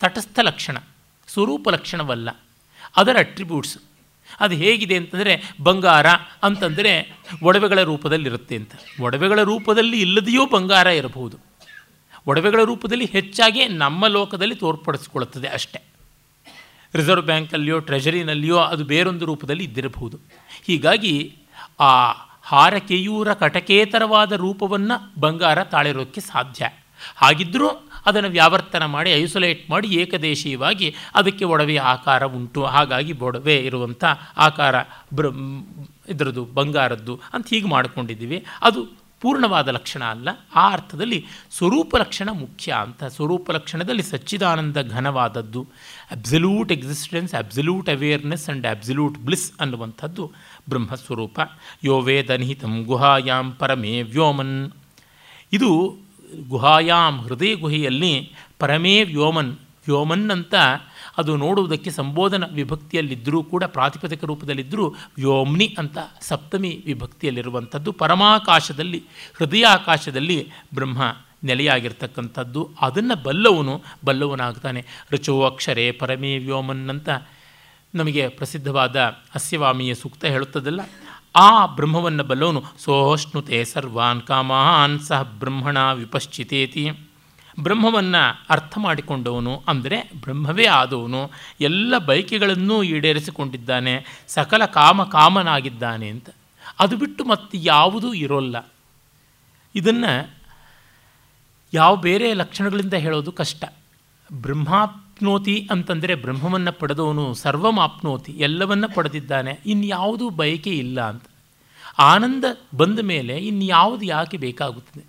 ತಟಸ್ಥ 0.00 0.38
ಲಕ್ಷಣ, 0.42 0.76
ಸ್ವರೂಪ 1.28 1.68
ಲಕ್ಷಣವಲ್ಲ. 1.68 2.30
ಅದರ 2.96 3.16
ಅಟ್ರಿಬ್ಯೂಟ್ಸ್ 3.18 3.78
ಅದು 4.40 4.54
ಹೇಗಿದೆ 4.54 4.96
ಅಂತಂದರೆ 4.96 5.42
ಬಂಗಾರ 5.62 6.06
ಅಂತಂದರೆ 6.42 7.18
ಒಡವೆಗಳ 7.42 7.82
ರೂಪದಲ್ಲಿರುತ್ತೆ 7.82 8.56
ಅಂತ. 8.56 8.72
ಒಡವೆಗಳ 9.00 9.42
ರೂಪದಲ್ಲಿ 9.42 10.00
ಇಲ್ಲದೆಯೂ 10.00 10.46
ಬಂಗಾರ 10.46 10.86
ಇರಬಹುದು. 10.86 11.36
ಒಡವೆಗಳ 12.26 12.62
ರೂಪದಲ್ಲಿ 12.64 13.04
ಹೆಚ್ಚಾಗಿ 13.04 13.68
ನಮ್ಮ 13.68 14.06
ಲೋಕದಲ್ಲಿ 14.06 14.54
ತೋರ್ಪಡಿಸ್ಕೊಳ್ಳುತ್ತದೆ 14.54 15.48
ಅಷ್ಟೇ. 15.48 15.82
ರಿಸರ್ವ್ 16.94 17.24
ಬ್ಯಾಂಕಲ್ಲಿಯೋ, 17.24 17.78
ಟ್ರೆಜರಿನಲ್ಲಿಯೋ 17.78 18.58
ಅದು 18.58 18.84
ಬೇರೊಂದು 18.84 19.24
ರೂಪದಲ್ಲಿ 19.24 19.64
ಇದ್ದಿರಬಹುದು. 19.64 20.18
ಹೀಗಾಗಿ 20.66 21.36
ಆ 21.80 22.10
ಹಾರಕೆಯೂರ 22.42 23.34
ಕಟಕೇತರವಾದ 23.34 24.32
ರೂಪವನ್ನು 24.32 25.20
ಬಂಗಾರ 25.20 25.64
ತಾಳಿರೋಕ್ಕೆ 25.64 26.20
ಸಾಧ್ಯ. 26.20 26.68
ಹಾಗಿದ್ದರೂ 27.16 27.89
ಅದನ್ನು 28.06 28.28
ವ್ಯಾವರ್ತನ 28.28 28.84
ಮಾಡಿ, 28.84 29.10
ಐಸೋಲೇಟ್ 29.10 29.70
ಮಾಡಿ, 29.70 29.88
ಏಕದೇಶೀಯವಾಗಿ 29.88 30.94
ಅದಕ್ಕೆ 31.14 31.44
ಒಡವೆ 31.44 31.76
ಆಕಾರ 31.76 32.24
ಉಂಟು. 32.24 32.64
ಹಾಗಾಗಿ 32.64 33.12
ಒಡವೆ 33.12 33.56
ಇರುವಂಥ 33.56 34.04
ಆಕಾರ 34.36 34.74
ಬ್ರ 35.14 35.26
ಇದರದ್ದು 36.08 36.44
ಬಂಗಾರದ್ದು 36.44 37.20
ಅಂತ 37.32 37.48
ಹೀಗೆ 37.48 37.68
ಮಾಡಿಕೊಂಡಿದ್ದೀವಿ. 37.68 38.44
ಅದು 38.62 39.00
ಪೂರ್ಣವಾದ 39.20 39.68
ಲಕ್ಷಣ 39.68 40.04
ಅಲ್ಲ. 40.04 40.28
ಆ 40.54 40.72
ಅರ್ಥದಲ್ಲಿ 40.72 41.26
ಸ್ವರೂಪ 41.50 41.96
ಲಕ್ಷಣ 41.96 42.28
ಮುಖ್ಯ 42.32 42.72
ಅಂತ. 42.72 43.04
ಸ್ವರೂಪ 43.04 43.50
ಲಕ್ಷಣದಲ್ಲಿ 43.50 44.02
ಸಚ್ಚಿದಾನಂದ 44.02 44.76
ಘನವಾದದ್ದು. 44.90 45.66
Absolute 46.10 46.72
existence 46.72 47.34
absolute 47.34 47.88
awareness 47.88 48.48
and 48.48 48.66
absolute 48.66 49.18
bliss 49.18 49.52
ಅನ್ನುವಂಥದ್ದು 49.60 50.32
ಬ್ರಹ್ಮಸ್ವರೂಪ. 50.68 51.40
ಯೋ 51.84 52.00
ವೇದನಿಹಿತಂ 52.00 52.82
ಗುಹಾಯಾಂ 52.82 53.52
ಪರಮೇ 53.52 54.02
ವ್ಯೋಮನ್. 54.02 54.70
ಇದು 55.52 55.96
ಗುಹಾಯಾಮ್ 56.48 57.20
ಹೃದಯ 57.20 57.54
ಗುಹೆಯಲ್ಲಿ 57.54 58.32
ಪರಮೇ 58.58 59.02
ವ್ಯೋಮನ್ 59.02 59.56
ವ್ಯೋಮನ್ 59.86 60.30
ಅಂತ 60.30 60.54
ಅದು 61.18 61.36
ನೋಡುವುದಕ್ಕೆ 61.36 61.90
ಸಂಬೋಧನ 61.90 62.44
ವಿಭಕ್ತಿಯಲ್ಲಿದ್ದರೂ 62.52 63.42
ಕೂಡ 63.42 63.64
ಪ್ರಾತಿಪದಿಕ 63.64 64.24
ರೂಪದಲ್ಲಿದ್ದರೂ 64.24 64.88
ವ್ಯೋಮ್ನಿ 64.88 65.76
ಅಂತ 65.78 65.98
ಸಪ್ತಮಿ 66.20 66.82
ವಿಭಕ್ತಿಯಲ್ಲಿರುವಂಥದ್ದು. 66.86 67.92
ಪರಮಾಕಾಶದಲ್ಲಿ, 67.92 69.02
ಹೃದಯಾಕಾಶದಲ್ಲಿ 69.36 70.48
ಬ್ರಹ್ಮ 70.74 71.02
ನೆಲೆಯಾಗಿರ್ತಕ್ಕಂಥದ್ದು. 71.44 72.70
ಅದನ್ನು 72.80 73.22
ಬಲ್ಲವನು 73.22 73.82
ಬಲ್ಲವನಾಗ್ತಾನೆ. 74.04 74.84
ರುಚೋ 75.10 75.42
ಅಕ್ಷರೇ 75.42 75.92
ಪರಮೇ 75.92 76.38
ವ್ಯೋಮನ್ 76.38 76.90
ಅಂತ 76.90 77.08
ನಮಗೆ 77.94 78.28
ಪ್ರಸಿದ್ಧವಾದ 78.28 78.96
ಅಸ್ಯವಾಮಿಯ 79.34 79.94
ಸೂಕ್ತ 79.94 80.24
ಹೇಳುತ್ತದಲ್ಲ. 80.24 80.80
ಆ 81.36 81.66
ಬ್ರಹ್ಮವನ್ನು 81.66 82.24
ಬಲ್ಲವನು 82.24 82.64
ಸೋಷ್ಣುತೆ 82.78 83.64
ಸರ್ವಾನ್ 83.64 84.22
ಕಾಮಾನ್, 84.22 85.00
ಸಹ 85.00 85.22
ಬ್ರಹ್ಮಣ 85.22 85.92
ವಿಪಶ್ಚಿತೇತಿ. 85.92 86.90
ಬ್ರಹ್ಮವನ್ನು 87.60 88.46
ಅರ್ಥ 88.50 88.78
ಮಾಡಿಕೊಂಡವನು 88.78 89.62
ಅಂದರೆ 89.68 90.10
ಬ್ರಹ್ಮವೇ 90.20 90.66
ಆದವನು. 90.66 91.30
ಎಲ್ಲ 91.60 91.98
ಬಯಕೆಗಳನ್ನೂ 91.98 92.82
ಈಡೇರಿಸಿಕೊಂಡಿದ್ದಾನೆ. 92.82 94.24
ಸಕಲ 94.28 94.64
ಕಾಮ 94.64 95.04
ಕಾಮನಾಗಿದ್ದಾನೆ 95.04 96.08
ಅಂತ. 96.08 96.30
ಅದು 96.78 96.96
ಬಿಟ್ಟು 96.96 97.24
ಮತ್ತೆ 97.24 97.58
ಯಾವುದೂ 97.60 98.14
ಇರೋಲ್ಲ. 98.14 98.72
ಇದನ್ನು 99.74 100.34
ಯಾವ 101.74 101.96
ಬೇರೆ 101.96 102.34
ಲಕ್ಷಣಗಳಿಂದ 102.34 102.94
ಹೇಳೋದು 102.94 103.32
ಕಷ್ಟ. 103.32 103.64
ಬ್ರಹ್ಮಾಪ್ನೋತಿ 105.20 105.68
ಅಂತಂದರೆ 105.70 106.14
ಬ್ರಹ್ಮವನ್ನು 106.14 106.72
ಪಡೆದವನು 106.78 107.24
ಸರ್ವಮಾಪ್ನೋತಿ, 107.34 108.32
ಎಲ್ಲವನ್ನ 108.32 108.84
ಪಡೆದಿದ್ದಾನೆ, 108.94 109.52
ಇನ್ಯಾವುದೂ 109.66 110.30
ಬಯಕೆ 110.30 110.70
ಇಲ್ಲ 110.70 111.00
ಅಂತ. 111.00 111.24
ಆನಂದ 111.98 112.44
ಬಂದ 112.74 112.98
ಮೇಲೆ 113.02 113.34
ಇನ್ಯಾವುದು 113.38 114.04
ಯಾಕೆ 114.04 114.36
ಬೇಕಾಗುತ್ತದೆ? 114.36 115.04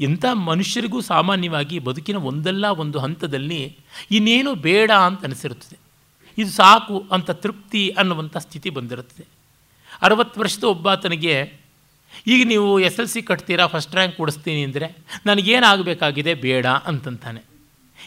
ಎಂಥ 0.00 0.24
ಮನುಷ್ಯರಿಗೂ 0.48 1.00
ಸಾಮಾನ್ಯವಾಗಿ 1.00 1.78
ಬದುಕಿನ 1.78 2.16
ಒಂದಲ್ಲ 2.16 2.66
ಒಂದು 2.66 2.98
ಹಂತದಲ್ಲಿ 2.98 3.78
ಇನ್ನೇನು 4.10 4.54
ಬೇಡ 4.54 4.90
ಅಂತ 4.90 5.24
ಅನಿಸಿರುತ್ತದೆ. 5.24 5.78
ಇದು 6.38 6.50
ಸಾಕು 6.50 6.98
ಅಂತ 7.12 7.30
ತೃಪ್ತಿ 7.30 7.90
ಅನ್ನುವಂಥ 7.90 8.36
ಸ್ಥಿತಿ 8.36 8.70
ಬಂದಿರುತ್ತದೆ. 8.70 9.26
ಅರವತ್ತು 10.02 10.40
ವರ್ಷದ 10.40 10.64
ಒಬ್ಬಾತನಿಗೆ, 10.64 11.36
ಈಗ 12.26 12.40
ನೀವು 12.48 12.80
ಎಸ್ 12.80 13.00
ಎಲ್ 13.00 13.08
ಸಿ 13.08 13.22
ಕಟ್ತೀರಾ, 13.22 13.66
ಫಸ್ಟ್ 13.66 13.94
ರ್ಯಾಂಕ್ 13.94 14.16
ಕೊಡಿಸ್ತೀನಿ 14.16 14.64
ಅಂದರೆ 14.64 14.88
ನನಗೇನಾಗಬೇಕಾಗಿದೆ 15.26 16.34
ಬೇಡ 16.34 16.66
ಅಂತಂತಾನೆ. 16.66 17.57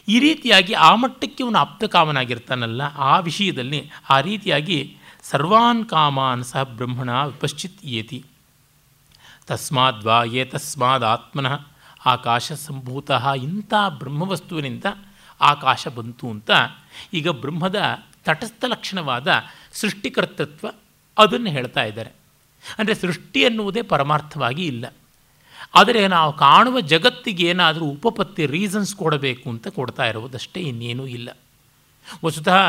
ಈ 0.07 0.19
ರೀತಿಯಾಗಿ 0.19 0.73
ಆ 0.73 0.95
ಮಟ್ಟಕ್ಕೆ 0.95 1.43
ಅವನು 1.43 1.59
ಆಪ್ತಕಾಮನಾಗಿರ್ತಾನಲ್ಲ, 1.59 2.81
ಆ 2.97 3.19
ವಿಷಯದಲ್ಲಿ 3.19 3.89
ಆ 4.09 4.19
ರೀತಿಯಾಗಿ 4.19 4.97
ಸರ್ವಾನ್ 5.23 5.85
ಕಾಮಾನ್ 5.85 6.43
ಸಹ 6.43 6.63
ಬ್ರಹ್ಮಣ 6.63 7.09
ವಿಪಶ್ಚಿತ್ 7.25 7.85
ಏತಿ. 7.85 8.23
ತಸ್ಮಾದ್ವಾ 9.47 10.23
ತಸ್ಮಾದ 10.23 10.49
ತಸ್ಮಾದ್ 10.51 11.03
ಆತ್ಮನಃ 11.03 11.55
ಆಕಾಶ 12.05 12.51
ಸಂಭೂತ 12.51 13.11
ಇಂಥ 13.37 13.73
ಬ್ರಹ್ಮವಸ್ತುವಿನಿಂದ 13.89 14.85
ಆಕಾಶ 15.41 15.87
ಬಂತು 15.87 16.29
ಅಂತ 16.29 16.51
ಈಗ 17.13 17.29
ಬ್ರಹ್ಮದ 17.29 17.75
ತಟಸ್ಥ 18.23 18.63
ಲಕ್ಷಣವಾದ 18.67 19.27
ಸೃಷ್ಟಿಕರ್ತೃತ್ವ 19.73 20.67
ಅದನ್ನು 21.17 21.49
ಹೇಳ್ತಾ 21.49 21.83
ಇದ್ದಾರೆ. 21.83 22.11
ಅಂದರೆ 22.79 22.95
ಸೃಷ್ಟಿ 22.95 23.39
ಎನ್ನುವುದೇ 23.41 23.81
ಪರಮಾರ್ಥವಾಗಿ 23.81 24.65
ಇಲ್ಲ. 24.65 24.85
ಆದರೆ 25.75 26.07
ನಾವು 26.07 26.33
ಕಾಣುವ 26.33 26.79
ಜಗತ್ತಿಗೆ 26.79 27.47
ಏನಾದರೂ 27.47 27.85
ಉಪಪತ್ತಿ 27.85 28.45
ರೀಸನ್ಸ್ 28.45 28.95
ಕೊಡಬೇಕು 28.95 29.49
ಅಂತ 29.49 29.67
ಕೊಡ್ತಾ 29.67 30.05
ಇರುವುದಷ್ಟೇ 30.05 30.59
ಇನ್ನೇನೂ 30.61 31.07
ಇಲ್ಲ. 31.07 31.29
ವಸ್ತುತಃ 32.25 32.59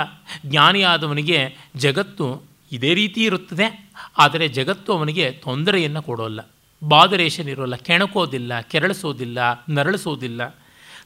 ಜ್ಞಾನಿಯಾದವನಿಗೆ 0.46 1.57
ಜಗತ್ತು 1.76 2.42
ಇದೇ 2.72 2.94
ರೀತಿ 2.94 3.24
ಇರುತ್ತದೆ, 3.24 3.66
ಆದರೆ 4.18 4.48
ಜಗತ್ತು 4.48 4.92
ಅವನಿಗೆ 4.92 5.30
ತೊಂದರೆಯನ್ನು 5.30 6.03
ಕೊಡೋಲ್ಲ. 6.03 6.40
ಬಾದರೇಷನ್ 6.88 7.48
ಇರೋಲ್ಲ, 7.48 7.76
ಕೆಣಕೋದಿಲ್ಲ, 7.76 8.61
ಕೆರಳಿಸೋದಿಲ್ಲ, 8.61 9.38
ನರಳಿಸೋದಿಲ್ಲ. 9.68 10.42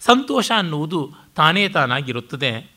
ಸಂತೋಷ 0.01 0.51
ಅನ್ನುವುದು 0.57 1.12
ತಾನೇ 1.36 1.68
ತಾನಾಗಿರುತ್ತದೆ. 1.68 2.75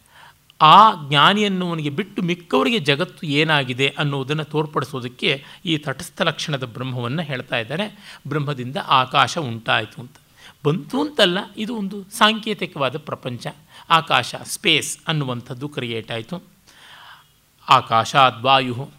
ಆ 0.62 0.92
ಜ್ಞಾನಿಯನ್ನುವನಿಗೆ 1.10 1.90
ಬಿಟ್ಟು 1.90 2.22
ಮಿಕ್ಕವರಿಗೆ 2.22 2.80
ಜಗತ್ತು 2.80 3.28
ಏನಾಗಿದೆ 3.28 3.88
ಅನ್ನೋದನ್ನು 3.88 4.44
ತೋರ್ಪಡಿಸೋದಕ್ಕೆ 4.44 5.44
ಈ 5.66 5.78
ತಟಸ್ಥ 5.78 6.22
ಲಕ್ಷಣದ 6.22 6.64
ಬ್ರಹ್ಮವನ್ನು 6.64 7.22
ಹೇಳ್ತಾ 7.22 7.58
ಇದ್ದಾರೆ. 7.58 8.18
ಬ್ರಹ್ಮದಿಂದ 8.28 8.78
ಆಕಾಶ 8.88 9.38
ಉಂಟಾಯಿತು 9.38 10.02
ಅಂತ. 10.02 10.16
ಬಂತು 10.66 11.02
ಅಂತಲ್ಲ, 11.02 11.38
ಇದು 11.58 11.76
ಒಂದು 11.76 12.04
ಸಾಂಕೇತಿಕವಾದ 12.04 12.98
ಪ್ರಪಂಚ. 12.98 13.48
ಆಕಾಶ, 13.90 14.36
ಸ್ಪೇಸ್ 14.44 14.98
ಅನ್ನುವಂಥದ್ದು 15.08 15.70
ಕ್ರಿಯೇಟ್ 15.70 16.12
ಆಯಿತು. 16.12 16.44
ಆಕಾಶ 17.70 18.16
ವಾಯು. 18.42 18.90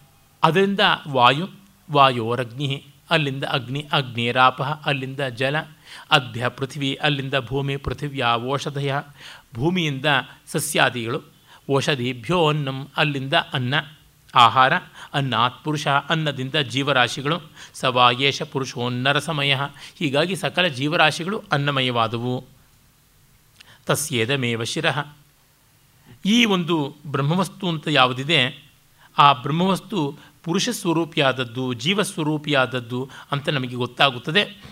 ಅದರಿಂದ 0.43 0.79
ವಾಯು, 1.09 1.49
ವಾಯೋರಗ್ನಿ, 1.91 2.85
ಅಲ್ಲಿಂದ 3.09 3.43
ಅಗ್ನಿ, 3.43 3.87
ಅಗ್ನಿರಾಪ, 3.91 4.61
ಅಲ್ಲಿಂದ 4.61 5.19
ಜಲ 5.19 5.59
ಅಭ್ಯ 6.11 6.49
ಪೃಥ್ವಿ, 6.49 6.95
ಅಲ್ಲಿಂದ 6.95 7.33
ಭೂಮಿ 7.39 7.77
ಪೃಥಿವ್ಯ 7.77 8.25
ಓಷಧಯ 8.37 8.93
ಭೂಮಿಯಿಂದ 9.55 10.05
ಸಸ್ಯಾದಿಗಳು 10.47 11.30
ಓಷಧಿಭ್ಯೋ 11.69 12.47
ಅನ್ನಂ, 12.47 12.87
ಅಲ್ಲಿಂದ 12.97 13.33
ಅನ್ನ, 13.33 13.73
ಆಹಾರ, 14.35 14.73
ಅನ್ನಾತ್ 15.13 15.63
ಪುರುಷ, 15.63 15.87
ಅನ್ನದಿಂದ 15.87 16.55
ಜೀವರಾಶಿಗಳು 16.55 17.39
ಸವಾಯೇಷ 17.73 18.41
ಪುರುಷೋನ್ನರ 18.41 19.19
ಸಮಯ. 19.19 19.55
ಹೀಗಾಗಿ 19.95 20.35
ಸಕಲ 20.35 20.67
ಜೀವರಾಶಿಗಳು 20.67 21.43
ಅನ್ನಮಯವಾದವು. 21.51 22.45
ತಸ್ಯೇದಮೇವ 23.85 24.63
ಶಿರಃ. 24.63 25.05
ಈ 26.25 26.45
ಒಂದು 26.45 26.95
ಬ್ರಹ್ಮವಸ್ತು 27.07 27.69
ಅಂತ 27.69 27.87
ಯಾವುದಿದೆ? 27.87 28.69
ಆ 29.17 29.33
ಬ್ರಹ್ಮವಸ್ತು 29.33 30.19
ಪುರುಷ 30.43 30.69
ಸ್ವರೂಪಿಯಾದದ್ದು 30.69 31.73
ಜೀವಸ್ವರೂಪಿಯಾದದ್ದು 31.73 33.09
ಅಂತ 33.31 33.49
ನಮಗೆ 33.49 33.75
ಗೊತ್ತಾಗುತ್ತದೆ. 33.75 34.63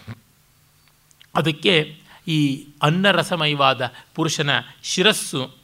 ಅದಕ್ಕೆ 1.36 2.02
ಈ 2.28 2.68
ಅನ್ನರಸಮಯವಾದ 2.84 3.92
ಪುರುಷನ 4.16 4.50
ಶಿರಸ್ಸು 4.84 5.59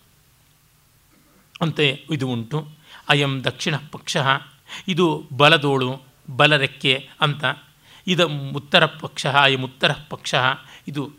ಅಂತೆ 1.61 2.05
ಇದು 2.11 2.27
ಉಂಟು. 2.27 2.69
ಅಯಂ 3.09 3.43
ದಕ್ಷಿಣ 3.43 3.75
ಪಕ್ಷ, 3.91 4.17
ಇದು 4.87 5.27
ಬಲದೋಳು, 5.33 6.01
ಬಲರೆಕ್ಕೆ 6.35 7.09
ಅಂತ. 7.21 7.45
ಇದ 8.07 8.19
ಉತ್ತರ 8.53 8.85
ಪಕ್ಷ, 8.85 9.27
ಅಯಂ 9.27 9.63
ಉತ್ತರ 9.63 9.91
ಪಕ್ಷ, 10.09 10.35
ಇದು 10.87 11.11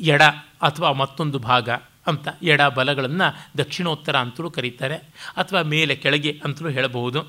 ಎಡ 0.00 0.22
ಅಥವಾ 0.62 0.92
ಮತ್ತೊಂದು 0.92 1.38
ಭಾಗ 1.38 1.68
ಅಂತ. 2.06 2.28
ಎಡ 2.42 2.62
ಬಲಗಳನ್ನು 2.62 3.58
ದಕ್ಷಿಣೋತ್ತರ 3.58 4.16
ಅಂತಲೂ 4.16 4.50
ಕರೀತಾರೆ. 4.50 4.94
ಅಥವಾ 5.36 5.62
ಮೇಲೆ 5.62 5.96
ಕೆಳಗೆ 5.96 6.40
ಅಂತಲೂ 6.44 6.68
ಹೇಳಬಹುದು. 6.68 7.26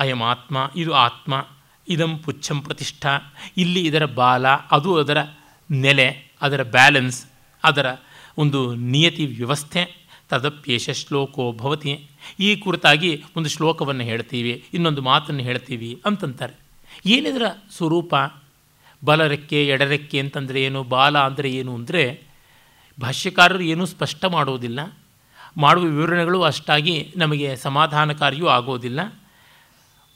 ಅಯಂ 0.00 0.22
ಆತ್ಮ, 0.22 0.70
ಇದು 0.76 0.94
ಆತ್ಮ. 0.94 1.46
ಇದಂ 1.88 2.18
ಪುಚ್ಛಂ 2.18 2.60
ಪ್ರತಿಷ್ಠಾ. 2.60 3.34
ಇಲ್ಲಿ 3.56 3.86
ಇದರ 3.86 4.04
ಬಾಲ, 4.04 4.48
ಅದು 4.48 4.96
ಅದರ 4.96 5.18
ನೆಲೆ, 5.70 6.32
ಅದರ 6.42 6.62
ಬ್ಯಾಲೆನ್ಸ್, 6.62 7.26
ಅದರ 7.64 7.86
ಒಂದು 8.38 8.74
ನಿಯತಿ 8.74 9.26
ವ್ಯವಸ್ಥೆ. 9.26 10.09
ತದಪ್ಯೇಷ 10.30 10.90
ಶ್ಲೋಕೋ 10.90 11.52
ಭವತಿ. 11.52 11.92
ಈ 12.40 12.56
ಕುರಿತಾಗಿ 12.56 13.24
ಒಂದು 13.36 13.48
ಶ್ಲೋಕವನ್ನು 13.48 14.04
ಹೇಳ್ತೀವಿ, 14.04 14.64
ಇನ್ನೊಂದು 14.74 15.02
ಮಾತನ್ನು 15.02 15.42
ಹೇಳ್ತೀವಿ 15.42 16.02
ಅಂತಂತಾರೆ. 16.06 16.54
ಏನಿದ್ರ 17.06 17.42
ಸ್ವರೂಪ? 17.76 18.14
ಬಲರೆಕ್ಕೆ, 19.04 19.66
ಎಡರೆಕ್ಕೆ 19.66 20.18
ಅಂತಂದರೆ 20.20 20.62
ಏನು? 20.62 20.82
ಬಾಲ 20.82 21.18
ಅಂದರೆ 21.18 21.50
ಏನು 21.50 21.74
ಅಂದರೆ, 21.74 22.22
ಭಾಷ್ಯಕಾರರು 23.00 23.60
ಏನೂ 23.60 23.86
ಸ್ಪಷ್ಟ 23.86 24.24
ಮಾಡೋದಿಲ್ಲ. 24.24 24.80
ಮಾಡುವ 25.56 25.84
ವಿವರಣೆಗಳು 25.84 26.42
ಅಷ್ಟಾಗಿ 26.42 27.12
ನಮಗೆ 27.16 27.56
ಸಮಾಧಾನಕಾರಿಯೂ 27.56 28.46
ಆಗೋದಿಲ್ಲ. 28.46 29.00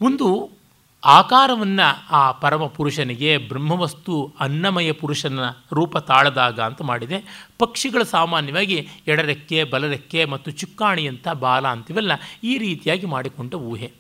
ಒಂದು 0.01 0.29
ಆಕಾರವನ್ನು 1.05 2.07
ಆ 2.11 2.33
ಪರಮ 2.33 2.67
ಪುರುಷನಿಗೆ 2.67 3.39
ಬ್ರಹ್ಮವಸ್ತು 3.39 4.35
ಅನ್ನಮಯ 4.41 4.93
ಪುರುಷನ 4.93 5.41
ರೂಪ 5.73 5.99
ತಾಳದಾಗ 5.99 6.61
ಅಂತ 6.61 6.83
ಮಾಡಿದೆ. 6.83 7.49
ಪಕ್ಷಿಗಳು 7.59 8.05
ಸಾಮಾನ್ಯವಾಗಿ 8.05 8.89
ಎಡರೆಕ್ಕೆ, 9.07 9.65
ಬಲರೆಕ್ಕೆ 9.65 10.25
ಮತ್ತು 10.25 10.51
ಚುಕ್ಕಾಣಿಯಂಥ 10.51 11.29
ಬಾಲ 11.29 11.69
ಅಂತಿವೆಲ್ಲ 11.69 12.13
ಈ 12.45 12.59
ರೀತಿಯಾಗಿ 12.59 13.07
ಮಾಡಿಕೊಂಡ 13.07 13.55
ಊಹೆ. 13.55 13.93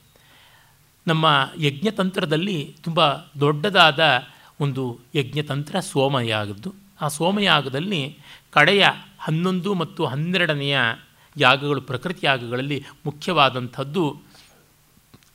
ನಮ್ಮ 1.07 1.49
ಯಜ್ಞತಂತ್ರದಲ್ಲಿ 1.61 2.77
ತುಂಬ 2.83 3.13
ದೊಡ್ಡದಾದ 3.15 4.01
ಒಂದು 4.61 5.01
ಯಜ್ಞತಂತ್ರ 5.15 5.81
ಸೋಮಯಾಗದ್ದು 5.81 6.75
ಆ 7.01 7.09
ಸೋಮಯಾಗದಲ್ಲಿ 7.09 8.19
ಕಡೆಯ 8.51 8.87
ಹನ್ನೊಂದು 9.19 9.75
ಮತ್ತು 9.75 10.05
ಹನ್ನೆರಡನೆಯ 10.05 10.79
ಯಾಗಗಳು, 11.37 11.81
ಪ್ರಕೃತಿ 11.81 12.27
ಯಾಗಗಳಲ್ಲಿ 12.27 12.85
ಮುಖ್ಯವಾದಂಥದ್ದು 13.07 14.17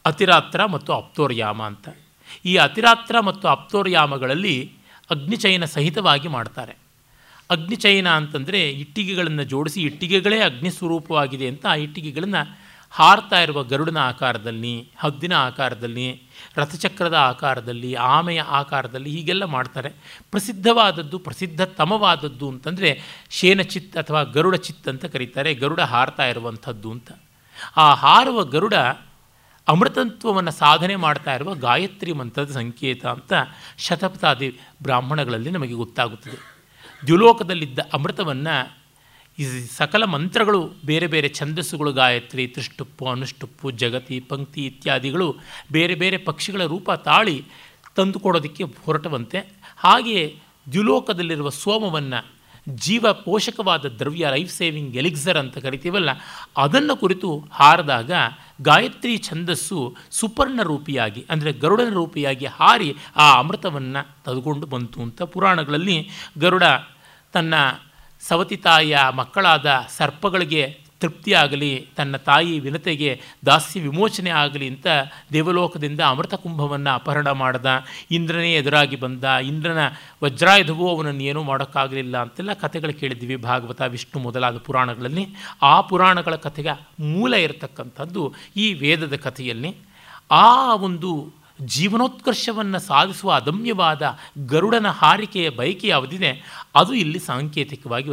ಅತಿರಾತ್ರ 0.05 0.65
ಮತ್ತು 0.65 0.93
ಅಪ್ತೋರ್ಯಾಮ 0.93 1.63
ಅಂತ. 1.63 1.89
ಈ 2.45 2.55
ಅತಿರಾತ್ರ 2.55 3.19
ಮತ್ತು 3.19 3.47
ಅಪ್ತೋರ್ಯಾಮಗಳಲ್ಲಿ 3.47 4.71
ಅಗ್ನಿಚಯನ 5.11 5.65
ಸಹಿತವಾಗಿ 5.65 6.27
ಮಾಡ್ತಾರೆ. 6.27 6.77
ಅಗ್ನಿಚಯನ 7.49 8.09
ಅಂತಂದರೆ 8.09 8.69
ಇಟ್ಟಿಗೆಗಳನ್ನು 8.69 9.43
ಜೋಡಿಸಿ 9.43 9.81
ಇಟ್ಟಿಗೆಗಳೇ 9.81 10.39
ಅಗ್ನಿ 10.39 10.69
ಸ್ವರೂಪವಾಗಿದೆ 10.69 11.47
ಅಂತ 11.47 11.65
ಆ 11.65 11.75
ಇಟ್ಟಿಗೆಗಳನ್ನು 11.75 12.59
ಹಾರ್ತಾ 12.91 13.41
ಇರುವ 13.41 13.63
ಗರುಡನ 13.63 13.97
ಆಕಾರದಲ್ಲಿ 13.97 14.91
ಹದ್ದಿನ 14.97 15.33
ಆಕಾರದಲ್ಲಿ, 15.33 16.23
ರಥಚಕ್ರದ 16.55 17.13
ಆಕಾರದಲ್ಲಿ, 17.13 17.93
ಆಮೆಯ 17.93 18.41
ಆಕಾರದಲ್ಲಿ 18.41 19.09
ಹೀಗೆಲ್ಲ 19.09 19.45
ಮಾಡ್ತಾರೆ. 19.45 19.89
ಪ್ರಸಿದ್ಧವಾದದ್ದು, 20.31 21.19
ಪ್ರಸಿದ್ಧತಮವಾದದ್ದು 21.19 22.49
ಅಂತಂದರೆ 22.49 23.01
ಶೇನಚಿತ್ 23.29 23.97
ಅಥವಾ 23.97 24.23
ಗರುಡ 24.23 24.55
ಚಿತ್ 24.55 24.87
ಅಂತ 24.87 25.05
ಕರೀತಾರೆ. 25.05 25.53
ಗರುಡ 25.53 25.81
ಹಾರ್ತಾ 25.81 26.25
ಇರುವಂಥದ್ದು 26.25 26.91
ಅಂತ. 26.91 27.11
ಆ 27.77 27.93
ಹಾರುವ 27.93 28.43
ಗರುಡ 28.43 28.73
ಅಮೃತತ್ವವನ್ನು 29.69 30.51
ಸಾಧನೆ 30.51 30.95
ಮಾಡ್ತಾ 30.95 31.35
ಇರುವ 31.35 31.53
ಗಾಯತ್ರಿ 31.53 32.11
ಮಂತ್ರದ 32.11 32.51
ಸಂಕೇತ 32.51 33.05
ಅಂತ 33.05 33.33
ಶತಪಥಾದಿ 33.77 34.59
ಬ್ರಾಹ್ಮಣಗಳಲ್ಲಿ 34.83 35.51
ನಮಗೆ 35.51 35.73
ಗೊತ್ತಾಗುತ್ತದೆ. 35.73 36.37
ದ್ಯುಲೋಕದಲ್ಲಿದ್ದ 37.05 37.79
ಅಮೃತವನ್ನು 37.93 38.79
ಈ 39.39 39.45
ಸಕಲ 39.77 40.03
ಮಂತ್ರಗಳು 40.05 40.71
ಬೇರೆ 40.85 41.07
ಬೇರೆ 41.07 41.29
ಛಂದಸ್ಸುಗಳು, 41.29 41.93
ಗಾಯತ್ರಿ, 41.93 42.47
ತ್ರಿಷ್ಟುಪ್ಪು, 42.47 43.05
ಅನುಷ್ಟುಪ್ಪು, 43.07 43.71
ಜಗತಿ, 43.71 44.19
ಪಂಕ್ತಿ 44.19 44.65
ಇತ್ಯಾದಿಗಳು 44.65 45.35
ಬೇರೆ 45.71 45.95
ಬೇರೆ 45.95 46.17
ಪಕ್ಷಿಗಳ 46.17 46.65
ರೂಪ 46.65 46.91
ತಾಳಿ 46.91 47.45
ತಂದುಕೊಡೋದಕ್ಕೆ 47.95 48.63
ಹೊರಟವಂತೆ 48.63 49.39
ಹಾಗೆಯೇ 49.77 50.39
ದ್ಯುಲೋಕದಲ್ಲಿರುವ 50.71 51.49
ಸೋಮವನ್ನು 51.49 52.38
ಜೀವ 52.67 53.05
ಪೋಷಕವಾದ 53.25 53.85
ದ್ರವ್ಯ 53.99 54.29
ಲೈಫ್ 54.29 54.53
ಸೇವಿಂಗ್ 54.53 54.95
ಎಲಿಕ್ಸರ್ 54.95 55.37
ಅಂತ 55.37 55.57
ಕರಿತೀವಲ್ಲ, 55.57 56.09
ಅದನ್ನು 56.57 56.95
ಕುರಿತು 56.95 57.29
ಹಾರಿದಾಗ 57.51 58.11
ಗಾಯತ್ರಿ 58.61 59.17
ಛಂದಸ್ಸು 59.17 59.95
ಸುಪರ್ಣ 60.11 60.59
ರೂಪಿಯಾಗಿ, 60.63 61.25
ಅಂದರೆ 61.29 61.53
ಗರುಡನ 61.53 61.93
ರೂಪಿಯಾಗಿ 61.93 62.45
ಹಾರಿ 62.45 62.89
ಆ 63.15 63.27
ಅಮೃತವನ್ನು 63.39 64.03
ತೆಗೆದುಕೊಂಡು 64.25 64.67
ಬಂತು 64.67 65.01
ಅಂತ 65.01 65.21
ಪುರಾಣಗಳಲ್ಲಿ 65.21 65.97
ಗರುಡ 66.39 66.63
ತನ್ನ 67.33 67.53
ಸವತಿ 68.21 68.57
ತಾಯಿಯ 68.57 68.97
ಮಕ್ಕಳಾದ 69.13 69.69
ಸರ್ಪಗಳಿಗೆ 69.97 70.63
ತೃಪ್ತಿಯಾಗಲಿ, 70.99 71.87
ತನ್ನ 71.95 72.17
ತಾಯಿ 72.17 72.59
ವಿನತೆಗೆ 72.59 73.21
ದಾಸ್ಯ 73.45 73.81
ವಿಮೋಚನೆ 73.81 74.29
ಆಗಲಿ 74.29 74.67
ಅಂತ 74.67 74.87
ದೇವಲೋಕದಿಂದ 75.33 75.99
ಅಮೃತ 75.99 76.33
ಕುಂಭವನ್ನು 76.33 76.89
ಅಪಹರಣ 76.89 77.29
ಮಾಡ್ದ. 77.31 77.65
ಇಂದ್ರನೇ 78.11 78.53
ಎದುರಾಗಿ 78.53 78.95
ಬಂದ. 78.95 79.23
ಇಂದ್ರನ 79.23 79.77
ವಜ್ರಾಯುಧವೂ 80.23 80.95
ಅವನನ್ನು 80.95 81.23
ಏನೂ 81.23 81.43
ಮಾಡೋಕ್ಕಾಗಲಿಲ್ಲ 81.43 82.21
ಅಂತೆಲ್ಲ 82.21 82.53
ಕಥೆಗಳು 82.53 82.99
ಕೇಳಿದ್ವಿ 82.99 83.35
ಭಾಗವತ, 83.35 83.81
ವಿಷ್ಣು 83.81 84.21
ಮೊದಲಾದ 84.21 84.57
ಪುರಾಣಗಳಲ್ಲಿ. 84.57 85.27
ಆ 85.61 85.81
ಪುರಾಣಗಳ 85.81 86.35
ಕಥೆಗೆ 86.35 87.03
ಮೂಲ 87.03 87.33
ಇರತಕ್ಕಂಥದ್ದು 87.33 88.33
ಈ 88.57 88.73
ವೇದದ 88.73 89.15
ಕಥೆಯಲ್ಲಿ 89.15 89.75
ಆ 90.31 90.73
ಒಂದು 90.73 91.33
ಜೀವನೋತ್ಕರ್ಷವನ್ನು 91.61 92.79
ಸಾಧಿಸುವ 92.79 93.31
ಅದಮ್ಯವಾದ 93.31 94.17
ಗರುಡನ 94.47 94.87
ಹಾರಿಕೆಯ 94.87 95.49
ಬಯಕೆ 95.49 95.87
ಯಾವುದಿದೆ 95.87 96.31
ಅದು 96.75 96.93
ಇಲ್ಲಿ 96.93 97.19
ಸಾಂಕೇತಿಕವಾಗಿ 97.19 98.09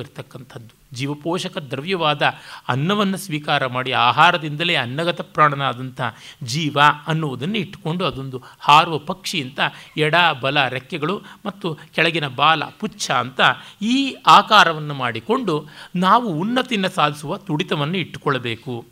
ಜೀವಪೋಷಕ 0.92 1.58
ದ್ರವ್ಯವಾದ 1.58 2.22
ಅನ್ನವನ್ನು 2.68 3.16
ಸ್ವೀಕಾರ 3.16 3.66
ಮಾಡಿ 3.66 3.92
ಆಹಾರದಿಂದಲೇ 3.92 4.74
ಅನ್ನಗತ 4.74 5.20
ಪ್ರಾಣನಾದಂಥ 5.20 6.00
ಜೀವ 6.42 6.78
ಅನ್ನುವುದನ್ನು 7.06 7.58
ಇಟ್ಟುಕೊಂಡು 7.58 8.04
ಅದೊಂದು 8.04 8.42
ಹಾರುವ 8.60 8.98
ಪಕ್ಷಿ 8.98 9.42
ಅಂತ 9.42 9.60
ಎಡ, 9.96 10.14
ಬಲ, 10.40 10.68
ರೆಕ್ಕೆಗಳು 10.68 11.22
ಮತ್ತು 11.46 11.78
ಕೆಳಗಿನ 11.94 12.28
ಬಾಲ, 12.28 12.62
ಪುಚ್ಛ 12.64 13.10
ಅಂತ 13.10 13.40
ಈ 13.82 14.16
ಆಕಾರವನ್ನು 14.26 14.94
ಮಾಡಿಕೊಂಡು 14.94 15.66
ನಾವು 15.96 16.28
ಉನ್ನತಿಯನ್ನು 16.28 16.88
ಸಾಧಿಸುವ 16.88 17.36
ತುಡಿತವನ್ನು 17.36 17.98
ಇಟ್ಟುಕೊಳ್ಳಬೇಕು. 17.98 18.84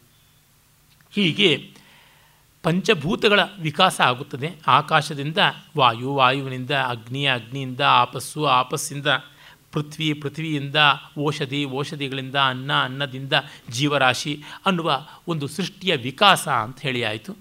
ಹೀಗೆ 1.15 1.71
ಪಂಚಭೂತಗಳ 2.63 3.41
ವಿಕಾಸ 3.61 4.01
ಆಗುತ್ತದೆ. 4.01 4.51
ಆಕಾಶದಿಂದ 4.67 5.39
ವಾಯು, 5.77 6.15
ವಾಯುವಿನಿಂದ 6.15 6.71
ಅಗ್ನಿ, 6.71 7.27
ಅಗ್ನಿಯಿಂದ 7.27 7.81
ಆಪಸ್ಸು, 7.81 8.47
ಆಪಸ್ಸಿಂದ 8.47 9.07
ಪೃಥ್ವಿ, 9.75 10.13
ಪೃಥ್ವಿಯಿಂದ 10.13 10.77
ಓಷಧಿ, 11.19 11.65
ಓಷಧಿಗಳಿಂದ 11.65 12.35
ಅನ್ನ, 12.35 12.73
ಅನ್ನದಿಂದ 12.83 13.33
ಜೀವರಾಶಿ 13.71 14.43
ಅನ್ನುವ 14.67 15.01
ಒಂದು 15.29 15.49
ಸೃಷ್ಟಿಯ 15.49 15.97
ವಿಕಾಸ 15.97 16.49
ಅಂತ 16.49 16.81
ಹೇಳಿ 16.81 17.05
ಆಯಿತು. 17.05 17.37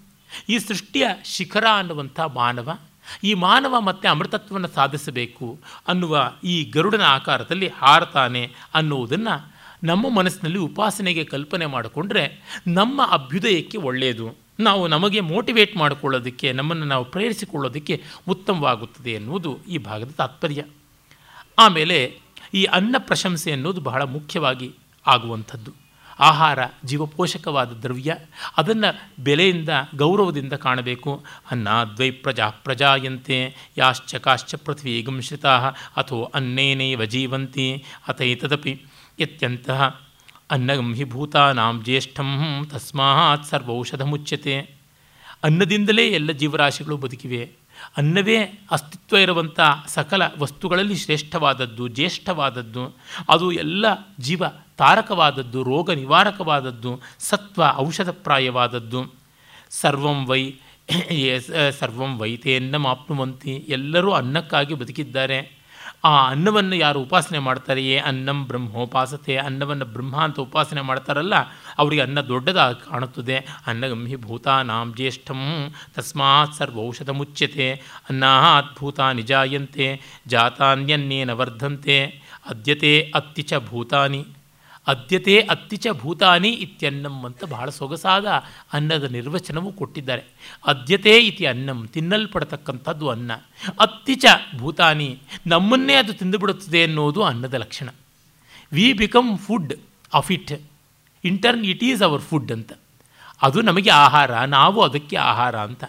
ಈ 0.50 0.60
ಸೃಷ್ಟಿಯ 0.60 1.08
ಶಿಖರ 1.26 1.66
ಅನ್ನುವಂಥ 1.78 2.20
ಮಾನವ, 2.20 2.78
ಈ 3.24 3.34
ಮಾನವ 3.34 3.82
ಮತ್ತೆ 3.82 4.08
ಅಮೃತತ್ವವನ್ನು 4.08 4.68
ಸಾಧಿಸಬೇಕು 4.68 5.60
ಅನ್ನುವ 5.88 6.32
ಈ 6.44 6.64
ಗರುಡನ 6.64 7.02
ಆಕಾರದಲ್ಲಿ 7.02 7.68
ಹಾರತಾನೆ 7.68 8.52
ಅನ್ನುವುದನ್ನು 8.74 9.54
ನಮ್ಮ 9.84 10.10
ಮನಸ್ಸಿನಲ್ಲಿ 10.10 10.60
ಉಪಾಸನೆಗೆ 10.60 11.24
ಕಲ್ಪನೆ 11.24 11.66
ಮಾಡಿಕೊಂಡ್ರೆ 11.66 12.24
ನಮ್ಮ 12.68 13.02
ಅಭ್ಯುದಯಕ್ಕೆ 13.12 13.78
ಒಳ್ಳೆಯದು 13.78 14.28
ನಾವು 14.60 14.88
ನಮಗೆ 14.88 15.20
ಮೋಟಿವೇಟ್ 15.20 15.78
ಮಾಡಿಕೊಳ್ಳೋದಕ್ಕೆ, 15.78 16.52
ನಮ್ಮನ್ನು 16.52 16.86
ನಾವು 16.86 17.06
ಪ್ರೇರಿಸಿಕೊಳ್ಳೋದಕ್ಕೆ 17.06 18.04
ಉತ್ತಮವಾಗುತ್ತದೆ 18.28 19.12
ಎನ್ನುವುದು 19.12 19.60
ಈ 19.70 19.78
ಭಾಗದ 19.78 20.12
ತಾತ್ಪರ್ಯ. 20.18 20.64
ಆಮೇಲೆ 21.60 22.23
ಈ 22.54 22.64
ಅನ್ನ 22.64 22.96
ಪ್ರಶಂಸೆ 22.98 23.52
ಅನ್ನೋದು 23.52 23.82
ಬಹಳ 23.82 24.02
ಮುಖ್ಯವಾಗಿ 24.02 24.72
ಆಗುವಂಥದ್ದು. 25.08 25.72
ಆಹಾರ 26.20 26.60
ಜೀವಪೋಷಕವಾದ 26.86 27.72
ದ್ರವ್ಯ, 27.72 28.16
ಅದನ್ನು 28.58 29.24
ಬೆಲೆಯಿಂದ, 29.24 29.70
ಗೌರವದಿಂದ 29.96 30.54
ಕಾಣಬೇಕು. 30.54 31.24
ಅನ್ನ 31.52 31.68
ದ್ವೈ 31.96 32.12
ಪ್ರಜಾ 32.12 32.50
ಪ್ರಜಾಯಂತೆ, 32.50 33.56
ಯಾಶ್ಚ 33.78 34.16
ಕಾಶ್ಚ 34.16 34.56
ಪೃಥ್ವಿ 34.56 35.02
ಗಂಶಿತಾ 35.02 35.58
ಅಥೋ 35.98 36.24
ಅನ್ನೇನೈವ 36.24 37.06
ಜೀವಂತಿ 37.06 37.84
ಅಥೈತದಪಿ 38.08 38.82
ಎತ್ಯಂತಹ 39.20 40.02
ಅನ್ನಗಂ 40.52 40.94
ಹಿ 40.94 41.04
ಭೂತಾನಾಂ 41.04 41.84
ಜ್ಯೇಷ್ಠಂ 41.84 42.68
ತಸ್ಮಾತ್ 42.70 43.46
ಸರ್ವೌಷಧ 43.46 44.02
ಮುಚ್ಯತೆ 44.02 44.60
ಅನ್ನದಿಂದಲೇ 45.44 46.08
ಎಲ್ಲ 46.08 46.32
ಜೀವರಾಶಿಗಳು 46.32 46.98
ಬದುಕಿವೆ. 46.98 47.63
ಅನ್ನವೇ 47.98 48.38
ಅಸ್ತಿತ್ವ 48.72 49.18
ಇರುವಂಥ 49.18 49.60
ಸಕಲ 49.88 50.22
ವಸ್ತುಗಳಲ್ಲಿ 50.40 50.96
ಶ್ರೇಷ್ಠವಾದದ್ದು, 50.96 51.88
ಜ್ಯೇಷ್ಠವಾದದ್ದು. 51.88 52.84
ಅದು 53.30 53.52
ಎಲ್ಲ 53.52 53.86
ಜೀವ 54.20 54.44
ತಾರಕವಾದದ್ದು, 54.78 55.64
ರೋಗ 55.64 55.92
ನಿವಾರಕವಾದದ್ದು, 55.92 56.92
ಸತ್ವ 57.20 57.64
ಔಷಧಪ್ರಾಯವಾದದ್ದು. 57.78 59.02
ಸರ್ವಂ 59.70 60.26
ವೈ 60.26 60.44
ಸರ್ವಂ 61.80 62.18
ವೈತೆಯನ್ನು 62.20 62.80
ಮಾಪ್ನುವಂತಿ 62.80 63.54
ಎಲ್ಲರೂ 63.68 64.12
ಅನ್ನಕ್ಕಾಗಿ 64.12 64.74
ಬದುಕಿದ್ದಾರೆ. 64.74 65.38
ಆ 66.04 66.30
ಅನ್ನವನ್ನು 66.30 66.76
ಯಾರು 66.76 67.00
ಉಪಾಸನೆ 67.00 67.40
ಮಾಡ್ತಾರೆಯೇ? 67.40 67.98
ಅನ್ನಂ 67.98 68.46
ಬ್ರಹ್ಮೋಪಾಸತೆ. 68.48 69.38
ಅನ್ನವನ್ನು 69.38 69.86
ಬ್ರಹ್ಮ 69.86 70.16
ಅಂತ 70.18 70.40
ಉಪಾಸನೆ 70.40 70.82
ಮಾಡ್ತಾರಲ್ಲ, 70.82 71.36
ಅವರಿಗೆ 71.78 72.02
ಅನ್ನ 72.02 72.22
ದೊಡ್ಡದಾಗಿ 72.22 72.90
ಕಾಣುತ್ತದೆ. 72.90 73.38
ಅನ್ನಗಂಹಿ 73.68 74.16
ಭೂತಾನಾಂ 74.16 74.94
ಜ್ಯೇಷ್ಠಂ, 74.96 75.42
ತಸ್ಮಾತ್ 75.96 76.54
ಸರ್ವೌಷಧ 76.54 77.10
ಮುಚ್ಯತೆ 77.10 77.72
ಅನ್ನಾತ್ 78.10 78.80
ಭೂತಾನಿ 78.80 79.22
ನಿಜಾಯಂತೆ, 79.22 80.02
ಜಾತಾನ್ಯನ್ನೇನ 80.28 81.32
ವರ್ಧಂತೆ, 81.32 81.98
ಅದ್ಯತೆ 82.46 83.12
ಅತ್ತಿ 83.16 83.42
ಚ 83.42 83.54
ಭೂತಾನಿ. 83.70 84.26
ಅದ್ಯತೆ 84.88 85.40
ಅತ್ತಿಚ 85.40 85.88
ಭೂತಾನಿ 85.92 86.50
ಇತ್ಯನ್ನಂ 86.50 87.26
ಅಂತ 87.26 87.44
ಬಹಳ 87.44 87.70
ಸೊಗಸಾದ 87.70 88.26
ಅನ್ನದ 88.74 89.04
ನಿರ್ವಚನವು 89.04 89.74
ಕೊಟ್ಟಿದ್ದಾರೆ. 89.74 90.24
ಅದ್ಯತೆ 90.66 91.18
ಇತಿ 91.18 91.46
ಅನ್ನಂ, 91.46 91.88
ತಿನ್ನಲ್ಪಡತಕ್ಕಂಥದ್ದು 91.88 93.10
ಅನ್ನ. 93.10 93.32
ಅತ್ತಿಚ 93.80 94.26
ಭೂತಾನಿ, 94.58 95.20
ನಮ್ಮನ್ನೇ 95.48 95.94
ಅದು 95.94 96.14
ತಿಂದುಬಿಡುತ್ತದೆ 96.14 96.84
ಅನ್ನೋದು 96.84 97.24
ಅನ್ನದ 97.24 97.54
ಲಕ್ಷಣ. 97.54 97.90
We 98.74 98.94
become 98.94 99.38
food 99.38 99.74
of 100.14 100.32
it 100.32 100.52
in turn 101.24 101.66
it 101.66 101.84
is 101.84 102.02
our 102.02 102.22
food 102.22 102.52
ಅಂತ. 102.52 102.74
ಅದು 103.42 103.62
ನಮಗೆ 103.62 103.90
ಆಹಾರ, 103.90 104.44
ನಾವು 104.44 104.82
ಅದಕ್ಕೆ 104.82 105.18
ಆಹಾರ 105.18 105.60
ಅಂತ. 105.60 105.84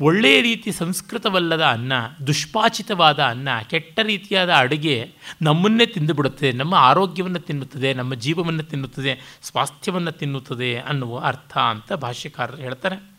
ಒಳ್ಳೆಯ 0.00 0.40
ರೀತಿ 0.40 0.72
ಸಂಸ್ಕೃತವಲ್ಲದ 0.72 1.64
ಅನ್ನ, 1.64 1.92
ದುಷ್ಪಾಚಿತವಾದ 2.26 3.22
ಅನ್ನ, 3.22 3.48
ಕೆಟ್ಟ 3.70 4.00
ರೀತಿಯಾದ 4.02 4.52
ಅಡುಗೆ 4.52 5.12
ನಮ್ಮನ್ನೇ 5.42 5.86
ತಿಂದುಬಿಡುತ್ತದೆ, 5.86 6.52
ನಮ್ಮ 6.52 6.74
ಆರೋಗ್ಯವನ್ನು 6.74 7.38
ತಿನ್ನುತ್ತದೆ, 7.38 7.94
ನಮ್ಮ 7.94 8.14
ಜೀವವನ್ನು 8.14 8.62
ತಿನ್ನುತ್ತದೆ, 8.62 9.38
ಸ್ವಾಸ್ಥ್ಯವನ್ನು 9.42 10.12
ತಿನ್ನುತ್ತದೆ 10.12 10.78
ಅನ್ನುವ 10.78 11.18
ಅರ್ಥ 11.18 11.58
ಅಂತ 11.58 11.92
ಭಾಷ್ಯಕಾರರು 11.92 12.56
ಹೇಳ್ತಾರೆ. 12.56 13.10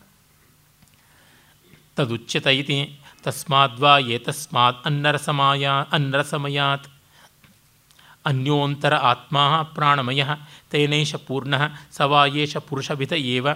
ತದುಚ್ಯತ 1.96 2.48
ಇತಿ 2.48 3.00
ತಸ್ಮಾದ್ವಾ 3.24 3.98
ಏತಸ್ಮಾತ್ 3.98 4.86
ಅನ್ನರಸಮಾಯ, 4.86 5.70
ಅನ್ನರಸಮಯಾತ್. 5.92 6.88
ಅನ್ಯೋಂತರ 8.26 8.94
ಆತ್ಮ 8.94 9.64
ಪ್ರಾಣಮಯ 9.64 10.24
ತೇನೇಶ 10.72 11.16
ಪೂರ್ಣ 11.16 11.54
ಸವಾಯೇಶ 11.92 12.58
ಪುರುಷವಿಧ 12.58 13.14
ಏವ. 13.14 13.48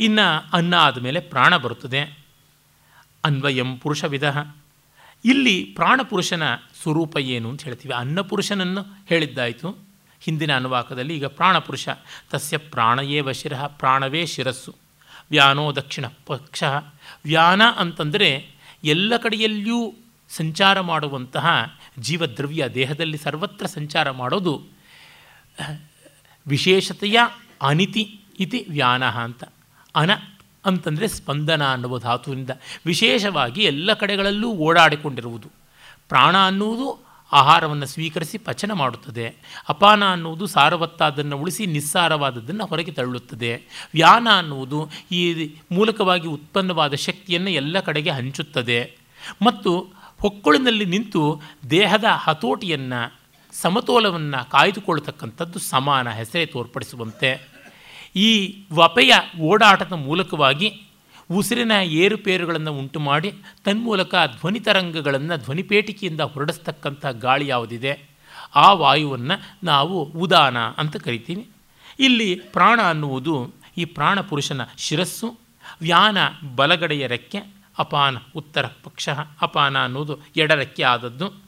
ಇನ್ನು 0.00 0.50
ಅನ್ನ 0.52 0.74
ಆದಮೇಲೆ 0.74 1.20
ಪ್ರಾಣ 1.20 1.56
ಬರುತ್ತದೆ. 1.56 2.24
ಅನ್ವಯಂ 3.24 3.78
ಪುರುಷವಿಧ 3.78 4.24
ಇಲ್ಲಿ 5.24 5.64
ಪ್ರಾಣಪುರುಷನ 5.64 6.42
ಸ್ವರೂಪ 6.82 7.16
ಏನು 7.16 7.50
ಅಂತ 7.50 7.62
ಹೇಳ್ತೀವಿ. 7.62 7.94
ಅನ್ನಪುರುಷನನ್ನು 7.94 9.06
ಹೇಳಿದ್ದಾಯಿತು. 9.06 9.94
ಹಿಂದಿನ 10.20 10.56
ಅನುವಾಕದಲ್ಲಿ 10.56 11.16
ಈಗ 11.16 11.24
ಪ್ರಾಣಪುರುಷ 11.24 11.88
ತಸ್ಯ 12.30 12.56
ಪ್ರಾಣಯೇ 12.56 13.22
ಶಿರಃ, 13.32 13.66
ಪ್ರಾಣವೇ 13.66 14.26
ಶಿರಸ್ಸು. 14.26 14.74
ವ್ಯಾನೋ 15.30 15.76
ದಕ್ಷಿಣ 15.76 16.04
ಪಕ್ಷ. 16.26 16.64
ವ್ಯಾನ 17.24 17.62
ಅಂತಂದರೆ 17.76 18.50
ಎಲ್ಲ 18.84 19.16
ಕಡೆಯಲ್ಲಿಯೂ 19.16 19.94
ಸಂಚಾರ 20.28 20.80
ಮಾಡುವಂತಹ 20.80 21.78
ಜೀವದ್ರವ್ಯ, 21.98 22.68
ದೇಹದಲ್ಲಿ 22.68 23.18
ಸರ್ವತ್ರ 23.18 23.66
ಸಂಚಾರ 23.66 24.10
ಮಾಡೋದು 24.10 24.66
ವಿಶೇಷತೆಯ 26.46 27.18
ಅನಿತಿ 27.62 28.20
ಇತಿ 28.40 28.66
ವ್ಯಾನ 28.70 29.04
ಅಂತ. 29.04 29.44
ಅನ 29.96 30.10
ಅಂತಂದರೆ 30.64 31.08
ಸ್ಪಂದನ 31.08 31.72
ಅನ್ನುವ 31.72 31.98
ಧಾತುವಿನಿಂದ 31.98 32.50
ವಿಶೇಷವಾಗಿ 32.86 33.62
ಎಲ್ಲ 33.62 33.92
ಕಡೆಗಳಲ್ಲೂ 33.92 34.52
ಓಡಾಡಿಕೊಂಡಿರುವುದು. 34.52 35.50
ಪ್ರಾಣ 36.08 36.46
ಅನ್ನುವುದು 36.46 37.04
ಆಹಾರವನ್ನು 37.32 37.86
ಸ್ವೀಕರಿಸಿ 37.86 38.38
ಪಚನ 38.38 38.72
ಮಾಡುತ್ತದೆ. 38.72 39.34
ಅಪಾನ 39.68 40.12
ಅನ್ನುವುದು 40.12 40.46
ಸಾರವತ್ತಾದನ್ನು 40.46 41.38
ಉಳಿಸಿ 41.38 41.66
ನಿಸ್ಸಾರವಾದದ್ದನ್ನು 41.66 42.66
ಹೊರಗೆ 42.66 42.92
ತಳ್ಳುತ್ತದೆ. 42.92 43.62
ವ್ಯಾನ 43.94 44.28
ಅನ್ನುವುದು 44.38 44.90
ಈ 45.12 45.54
ಮೂಲಕವಾಗಿ 45.72 46.28
ಉತ್ಪನ್ನವಾದ 46.28 46.94
ಶಕ್ತಿಯನ್ನು 46.94 47.50
ಎಲ್ಲ 47.50 47.80
ಕಡೆಗೆ 47.80 48.10
ಹಂಚುತ್ತದೆ. 48.10 48.96
ಮತ್ತು 49.42 49.78
ಹೊಕ್ಕುಳಿನಲ್ಲಿ 50.20 50.84
ನಿಂತು 50.84 51.40
ದೇಹದ 51.70 52.04
ಹತೋಟಿಯನ್ನು 52.10 53.20
ಸಮತೋಲವನ್ನು 53.52 54.50
ಕಾಯ್ದುಕೊಳ್ಳತಕ್ಕಂಥದ್ದು 54.50 55.58
ಸಮಾನ 55.58 56.10
ಹೆಸರೇ 56.10 56.46
ತೋರ್ಪಡಿಸುವಂತೆ. 56.46 57.53
ಈ 58.16 58.62
ವಪೆಯ 58.72 59.14
ಓಡಾಟದ 59.40 59.92
ಮೂಲಕವಾಗಿ 59.92 60.82
ಉಸಿರಿನ 61.30 61.72
ಏರುಪೇರುಗಳನ್ನು 61.84 62.78
ಉಂಟು 62.78 63.00
ಮಾಡಿ 63.00 63.32
ತನ್ಮೂಲಕ 63.64 64.14
ಧ್ವನಿ 64.40 64.60
ತರಂಗಗಳನ್ನು 64.60 65.36
ಧ್ವನಿಪೇಟಿಕೆಯಿಂದ 65.36 66.20
ಹೊರಡಿಸ್ತಕ್ಕಂಥ 66.20 67.06
ಗಾಳಿ 67.06 67.46
ಯಾವುದಿದೆ? 67.46 68.08
ಆ 68.54 68.72
ವಾಯುವನ್ನು 68.72 69.56
ನಾವು 69.64 70.02
ಉದಾನ 70.02 70.58
ಅಂತ 70.58 70.96
ಕರಿತೀವಿ 70.96 71.48
ಇಲ್ಲಿ 71.98 72.34
ಪ್ರಾಣ 72.34 72.80
ಅನ್ನುವುದು 72.82 73.54
ಈ 73.78 73.84
ಪ್ರಾಣ 73.84 74.20
ಪುರುಷನ 74.20 74.60
ಶಿರಸ್ಸು, 74.78 75.38
ವ್ಯಾನ 75.80 76.18
ಬಲಗಡೆಯ 76.56 77.06
ರೆಕ್ಕೆ, 77.06 77.38
ಅಪಾನ 77.78 78.16
ಉತ್ತರ 78.36 78.66
ಪಕ್ಷ, 78.66 79.08
ಅಪಾನ 79.42 79.84
ಅನ್ನೋದು 79.84 80.18
ಎಡರೆಕ್ಕೆ 80.36 80.82
ಆದದ್ದು. 80.82 81.42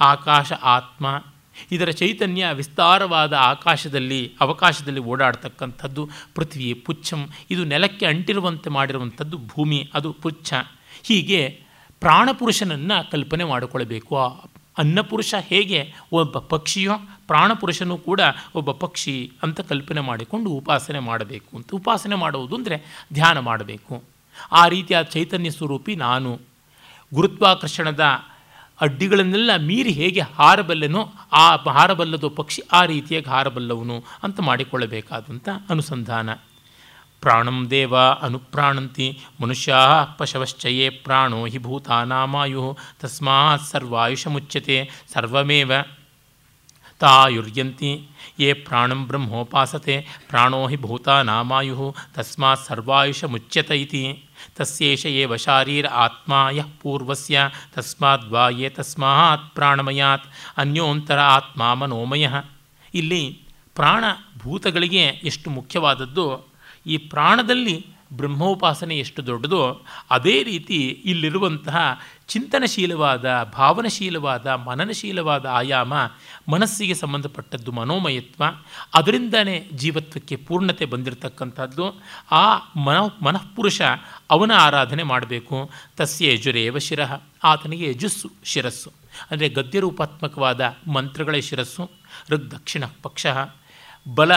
ಆಕಾಶ 0.00 0.52
ಆತ್ಮ 0.52 1.24
ಇದರ 1.72 1.90
ಚೈತನ್ಯ 1.90 2.46
ವಿಸ್ತಾರವಾದ 2.52 3.32
ಆಕಾಶದಲ್ಲಿ, 3.32 4.32
ಅವಕಾಶದಲ್ಲಿ 4.40 5.00
ಓಡಾಡ್ತಕ್ಕಂಥದ್ದು 5.00 6.08
ಪೃಥ್ವಿ, 6.34 6.74
ಪುಚ್ಛಂ. 6.74 7.28
ಇದು 7.50 7.64
ನೆಲಕ್ಕೆ 7.64 8.06
ಅಂಟಿರುವಂತೆ 8.06 8.70
ಮಾಡಿರುವಂಥದ್ದು 8.70 9.38
ಭೂಮಿ, 9.38 9.90
ಅದು 9.94 10.12
ಪುಚ್ಛ. 10.12 10.52
ಹೀಗೆ 11.02 11.60
ಪ್ರಾಣಪುರುಷನನ್ನು 12.00 13.10
ಕಲ್ಪನೆ 13.10 13.44
ಮಾಡಿಕೊಳ್ಬೇಕು. 13.44 14.18
ಆ 14.18 14.46
ಅನ್ನಪುರುಷ 14.78 15.34
ಹೇಗೆ? 15.40 15.94
ಒಬ್ಬ 16.12 16.38
ಪಕ್ಷಿಯೋ, 16.38 16.92
ಪ್ರಾಣಪುರುಷನೂ 17.26 17.98
ಕೂಡ 17.98 18.20
ಒಬ್ಬ 18.54 18.72
ಪಕ್ಷಿ 18.72 19.32
ಅಂತ 19.42 19.60
ಕಲ್ಪನೆ 19.60 20.00
ಮಾಡಿಕೊಂಡು 20.00 20.50
ಉಪಾಸನೆ 20.50 20.98
ಮಾಡಬೇಕು 20.98 21.56
ಅಂತ. 21.56 21.68
ಉಪಾಸನೆ 21.74 22.14
ಮಾಡುವುದು 22.14 22.56
ಅಂದರೆ 22.56 23.04
ಧ್ಯಾನ 23.12 23.38
ಮಾಡಬೇಕು. 23.38 24.02
ಆ 24.52 24.68
ರೀತಿಯ 24.68 24.96
ಚೈತನ್ಯ 25.04 25.50
ಸ್ವರೂಪಿ 25.50 25.96
ನಾನು. 25.96 26.40
ಗುರುತ್ವಾಕರ್ಷಣದ 27.14 28.04
ಅಡ್ಡಿಗಳನ್ನೆಲ್ಲ 28.80 29.50
ಮೀರಿ 29.58 29.92
ಹೇಗೆ 29.92 30.20
ಹಾರಬಲ್ಲೆನೋ 30.20 31.12
ಆ 31.32 31.56
ಹಾರಬಲ್ಲದು 31.56 32.30
ಪಕ್ಷಿ 32.30 32.62
ಆ 32.72 32.84
ರೀತಿಯಾಗಿ 32.84 33.30
ಹಾರಬಲ್ಲವನು 33.30 34.04
ಅಂತ 34.22 34.40
ಮಾಡಿಕೊಳ್ಳಬೇಕಾದಂಥ 34.40 35.48
ಅನುಸಂಧಾನ. 35.70 36.30
ಪ್ರಾಣಂ 37.20 37.70
ದೇವ 37.70 37.98
ಅನುಪ್ರಾಣಂತಿ 37.98 39.18
ಮನುಷ್ಯ 39.42 39.74
ಪಶವಶ್ಚಯೇ 40.18 40.88
ಪ್ರಾಣೋ 40.90 41.46
ಹಿ 41.46 41.58
ಭೂತಾನಾಮಾಯು 41.58 42.76
ತಸ್ಮಾತ್ 43.00 43.62
ಸರ್ವಾಯುಷ 43.62 44.26
ಮುಚ್ಚತೆ 44.26 44.90
ಸರ್ವಮೇವ 45.12 45.72
ತಾಯುರ್ಯಂತಿ 46.98 48.08
ಯೇ 48.38 48.52
ಪ್ರಾಣಂ 48.52 49.06
ಬ್ರಹ್ಮೋಪಾಸತೆ 49.06 50.06
ಪ್ರಾಣೋ 50.28 50.66
ಹಿ 50.66 50.76
ಭೂತಾನಾಮಾಯು 50.76 51.94
ತಸ್ಮಾತ್ 52.14 52.66
ಸರ್ವಾಯುಷ 52.66 53.24
ಮುಚ್ಯತ 53.24 53.70
ತಸ್ಯೇಷ 54.56 55.06
ಏವ 55.06 55.36
ಶಾರೀರ 55.36 55.86
ಆತ್ಮ 55.86 56.32
ಯಃ 56.50 56.68
ಪೂರ್ವಸ್ಯ 56.82 57.40
ತಸ್ಮಾದ್ವಾ 57.74 58.48
ಯೇ 58.48 58.68
ತಸ್ಮಾತ್ 58.68 59.54
ಪ್ರಾಣಮಯಾತ್ 59.54 60.26
ಅನ್ಯೋಂತರ 60.56 61.18
ಆತ್ಮ 61.18 61.74
ಮನೋಮಯ 61.74 62.28
ಇಲ್ಲಿ 62.94 63.42
ಪ್ರಾಣ 63.74 64.04
ಭೂತಗಳಿಗೆ 64.38 65.04
ಎಷ್ಟು 65.06 65.50
ಮುಖ್ಯವಾದದ್ದು, 65.50 66.26
ಈ 66.86 66.96
ಪ್ರಾಣದಲ್ಲಿ 66.96 67.76
ಬ್ರಹ್ಮೋಪಾಸನೆ 68.12 68.98
ಎಷ್ಟು 68.98 69.26
ದೊಡ್ಡದೋ 69.26 69.82
ಅದೇ 70.10 70.42
ರೀತಿ 70.42 71.02
ಇಲ್ಲಿರುವಂತಹ 71.04 72.00
ಚಿಂತನಶೀಲವಾದ, 72.28 73.42
ಭಾವನಶೀಲವಾದ, 73.42 74.46
ಮನನಶೀಲವಾದ 74.46 75.46
ಆಯಾಮ 75.46 75.92
ಮನಸ್ಸಿಗೆ 76.48 76.94
ಸಂಬಂಧಪಟ್ಟದ್ದು 76.94 77.72
ಮನೋಮಯತ್ವ, 77.72 78.44
ಅದರಿಂದನೇ 78.94 79.68
ಜೀವತ್ವಕ್ಕೆ 79.72 80.36
ಪೂರ್ಣತೆ 80.36 80.84
ಬಂದಿರತಕ್ಕಂಥದ್ದು. 80.84 82.02
ಆ 82.30 82.56
ಮನ, 82.56 82.96
ಮನಃಪುರುಷ 83.24 83.82
ಅವನ 84.30 84.52
ಆರಾಧನೆ 84.52 85.02
ಮಾಡಬೇಕು. 85.02 85.70
ತಸ್ಯ 85.96 86.32
ಯಜುರೇವ 86.32 86.78
ಶಿರಃ. 86.78 87.22
ಆತನಿಗೆ 87.44 87.90
ಯಜಸ್ಸು, 87.90 88.30
ಶಿರಸ್ಸು. 88.44 88.92
ಅಂದರೆ 89.30 89.48
ಗದ್ಯರೂಪಾತ್ಮಕವಾದ 89.48 90.74
ಮಂತ್ರಗಳೇ 90.92 91.40
ಶಿರಸ್ಸು. 91.40 91.90
ಋಗ್ 92.30 92.50
ದಕ್ಷಿಣ 92.50 92.84
ಪಕ್ಷ. 93.02 93.26
ಬಲ 94.14 94.32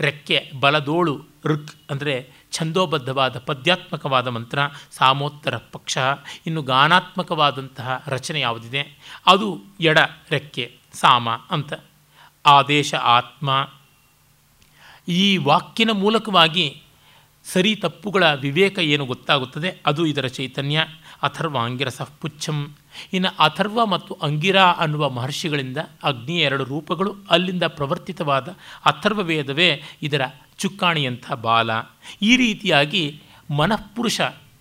ರೆಕ್ಕೆ, 0.00 0.52
ಬಲದೋಳು, 0.60 1.24
ಋಕ್ 1.44 1.90
ಅಂದರೆ 1.90 2.30
ಛಂದೋಬದ್ಧವಾದ 2.52 3.38
ಪದ್ಯಾತ್ಮಕವಾದ 3.38 4.28
ಮಂತ್ರ, 4.28 4.58
ಸಾಮೋತ್ತರ 4.90 5.56
ಪಕ್ಷ. 5.56 5.98
ಇನ್ನು 6.46 6.62
ಗಾನಾತ್ಮಕವಾದಂತಹ 6.62 8.04
ರಚನೆ 8.06 8.40
ಯಾವುದಿದೆ? 8.40 8.98
ಅದು 9.26 9.58
ಎಡ, 9.80 9.98
ರೆಕ್ಕೆ, 10.30 10.76
ಸಾಮ 10.92 11.28
ಅಂತ. 11.30 11.72
ಆದೇಶ 12.46 12.94
ಆತ್ಮ. 12.94 13.70
ಈ 15.08 15.36
ವಾಕ್ಯನ 15.36 15.90
ಮೂಲಕವಾಗಿ 15.90 16.82
ಸರಿ 17.52 17.74
ತಪ್ಪುಗಳ 17.74 18.24
ವಿವೇಕ 18.34 18.78
ಏನು 18.78 19.04
ಗೊತ್ತಾಗುತ್ತದೆ? 19.06 19.80
ಅದು 19.86 20.06
ಇದರ 20.06 20.26
ಚೈತನ್ಯ. 20.26 20.78
ಅಥರ್ವ 21.22 21.58
ಅಂಗಿರಸ 21.58 22.02
ಪುಚ್ಛಂ. 22.20 22.74
ಇನ್ನು 23.12 23.30
ಅಥರ್ವ 23.44 23.86
ಮತ್ತು 23.86 24.14
ಅಂಗಿರ 24.14 24.58
ಅನ್ನುವ 24.60 25.10
ಮಹರ್ಷಿಗಳಿಂದ 25.10 25.76
ಅಗ್ನಿಯ 26.02 26.40
ಎರಡು 26.40 26.64
ರೂಪಗಳು 26.64 27.14
ಅಲ್ಲಿಂದ 27.30 27.62
ಪ್ರವರ್ತಿತವಾದ 27.62 28.48
ಅಥರ್ವ 28.86 29.20
ವೇದವೇ 29.22 29.82
ಇದರ 30.02 30.20
ಚುಕ್ಕಾಣಿಯಂಥ 30.58 31.32
ಬಾಲ. 31.32 31.70
ಈ 32.22 32.36
ರೀತಿಯಾಗಿ 32.36 33.22
ಮನಃಪುರುಷ 33.56 34.20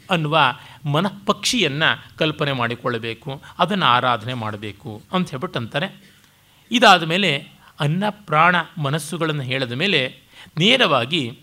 ಅನ್ನುವ 0.10 0.40
ಮನಃಪಕ್ಷಿಯನ್ನು 0.86 2.18
ಕಲ್ಪನೆ 2.18 2.52
ಮಾಡಿಕೊಳ್ಳಬೇಕು, 2.52 3.42
ಅದನ್ನು 3.60 3.86
ಆರಾಧನೆ 3.86 4.34
ಮಾಡಬೇಕು 4.34 5.02
ಅಂತ 5.14 5.30
ಹೇಳ್ಬಿಟ್ಟು 5.30 5.60
ಅಂತಾರೆ 5.60 6.14
ಇದಾದ 6.72 7.04
ಮೇಲೆ 7.04 7.52
ಅನ್ನ 7.80 8.04
ಪ್ರಾಣ 8.10 8.56
ಮನಸ್ಸುಗಳನ್ನು 8.78 9.42
ಹೇಳಿದ 9.42 9.72
ಮೇಲೆ 9.72 10.02
ನೇರವಾಗಿ 10.58 11.40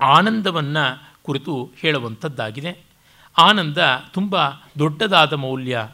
ಆನಂದವನ್ನು 0.00 1.16
ಕುರಿತು 1.22 1.70
ಹೇಳುವಂಥದ್ದಾಗಿದೆ. 1.76 2.80
ಆನಂದ 3.38 3.78
ತುಂಬ 4.12 4.36
ದೊಡ್ಡದಾದ 4.78 5.32
ಮೌಲ್ಯ. 5.32 5.88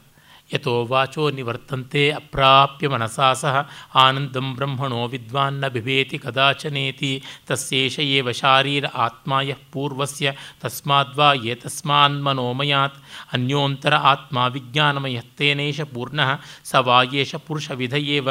ಯಥೋ 0.55 0.87
ವಾಚೋ 0.87 1.31
ನಿವರ್ತಂತೆ 1.31 2.11
ಅಪ್ರಾಪ್ಯ 2.11 2.89
ಮನಸಾ 2.89 3.33
ಸಹ 3.33 3.71
ಆನಂದಂ 3.95 4.55
ಬ್ರಹ್ಮಣೋ 4.55 5.09
ವಿದ್ವಾನ್ನ 5.09 5.69
ಬಿಭೇತಿ 5.69 6.19
ಕದಾಚನೇತಿ 6.19 7.23
ತಸ್ಯೇಷ 7.47 7.99
ಏವ 7.99 8.31
ಶಾರೀರ 8.31 8.87
ಆತ್ಮಾಯ 8.87 9.55
ಪೂರ್ವಸ್ಯ 9.73 10.33
ತಸ್ಮಾದ್ವಾ 10.61 11.33
ಏತಸ್ಮಾನ್ಮನೋಮಯಾತ್ 11.33 12.95
ಅನ್ಯೋಂತರ 13.33 13.95
ಆತ್ಮ 13.95 14.47
ವಿಜ್ಞಾನಮಯತ್ತೇನೇಶ 14.47 15.81
ಪೂರ್ಣ 15.81 16.21
ಸ 16.65 16.75
ವಾಯೇಷ 16.75 17.35
ಪುರುಷ 17.35 17.71
ವಿಧಯೇವ. 17.71 18.29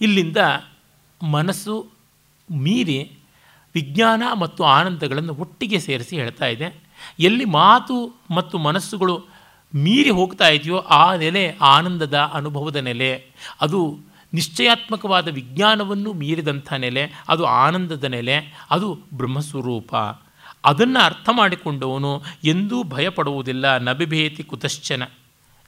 ಇಲ್ಲಿಂದ 0.00 0.36
ಮನಸ್ಸು 1.22 1.90
ಮೀರಿ 2.50 3.18
ವಿಜ್ಞಾನ 3.74 4.22
ಮತ್ತು 4.38 4.64
ಆನಂದಗಳನ್ನು 4.64 5.34
ಒಟ್ಟಿಗೆ 5.34 5.78
ಸೇರಿಸಿ 5.78 6.16
ಹೇಳ್ತಾ 6.16 6.46
ಇದೆ. 6.46 6.82
ಎಲ್ಲಿ 7.18 7.44
ಮಾತು 7.44 8.20
ಮತ್ತು 8.30 8.58
ಮನಸ್ಸುಗಳು 8.58 9.26
ಮೀರಿ 9.74 10.10
ಹೋಗ್ತಾ 10.10 10.48
ಇದೆಯೋ 10.48 10.78
ಆ 10.78 11.16
ನೆಲೆ, 11.16 11.56
ಆನಂದದ 11.60 12.18
ಅನುಭವದ 12.18 12.76
ನೆಲೆ. 12.76 13.26
ಅದು 13.60 13.98
ನಿಶ್ಚಯಾತ್ಮಕವಾದ 14.34 15.28
ವಿಜ್ಞಾನವನ್ನು 15.28 16.12
ಮೀರಿದಂಥ 16.12 16.72
ನೆಲೆ, 16.72 17.24
ಅದು 17.28 17.44
ಆನಂದದ 17.44 18.04
ನೆಲೆ, 18.04 18.66
ಅದು 18.70 18.98
ಬ್ರಹ್ಮಸ್ವರೂಪ. 19.14 19.96
ಅದನ್ನು 20.64 21.04
ಅರ್ಥ 21.04 21.28
ಮಾಡಿಕೊಂಡವನು 21.32 22.22
ಎಂದೂ 22.44 22.82
ಭಯಪಡುವುದಿಲ್ಲ. 22.82 23.78
ನಬಿಭೇತಿ 23.78 24.42
ಕುತಶ್ಚನ 24.42 25.02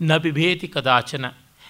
ನಬಿಭೇತಿ 0.03 0.69
ಕದಾಚನ. 0.69 1.25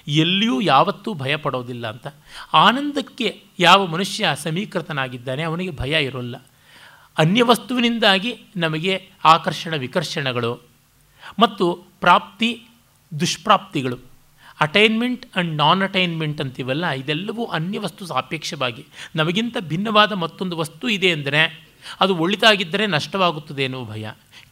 ಎಲ್ಲಿಯೂ 0.07 0.61
ಯಾವತ್ತೂ 0.61 1.15
ಭಯ 1.15 1.37
ಪಡೋದಿಲ್ಲ 1.37 1.87
ಅಂತ. 1.89 2.07
ಆನಂದಕ್ಕೆ 2.53 3.41
ಯಾವ 3.59 3.87
ಮನುಷ್ಯ 3.87 4.35
ಸಮೀಕೃತನಾಗಿದ್ದಾನೆ 4.43 5.43
ಅವನಿಗೆ 5.43 5.71
ಭಯ 5.71 6.05
ಇರೋಲ್ಲ. 6.05 6.37
ಅನ್ಯ 7.19 7.43
ವಸ್ತುವಿನಿಂದಾಗಿ 7.43 8.33
ನಮಗೆ 8.57 8.95
ಆಕರ್ಷಣ 9.25 9.75
ವಿಕರ್ಷಣಗಳು 9.77 10.53
ಮತ್ತು 11.39 11.67
ಪ್ರಾಪ್ತಿ 12.01 12.67
ದುಷ್ಪ್ರಾಪ್ತಿಗಳು. 13.21 13.99
ಅಟೈನ್ಮೆಂಟ್ 14.61 15.27
ಆ್ಯಂಡ್ 15.27 15.57
ನಾನ್ 15.57 15.83
ಅಟೈನ್ಮೆಂಟ್ 15.83 16.41
ಅಂತೀವಲ್ಲ, 16.41 16.91
ಇದೆಲ್ಲವೂ 16.91 17.45
ಅನ್ಯ 17.45 17.79
ವಸ್ತು 17.79 18.07
ಸಾಪೇಕ್ಷವಾಗಿ. 18.07 18.85
ನಮಗಿಂತ 19.17 19.57
ಭಿನ್ನವಾದ 19.61 20.13
ಮತ್ತೊಂದು 20.13 20.57
ವಸ್ತು 20.57 20.89
ಇದೆ 20.89 21.11
ಅಂದರೆ 21.11 21.43
ಅದು 22.01 22.17
ಒಳಿತಾಗಿದ್ದರೆ 22.17 22.87
ನಷ್ಟವಾಗುತ್ತದೆ 22.87 23.63
ಎನ್ನುವ 23.63 23.85
ಭಯ. 23.85 24.05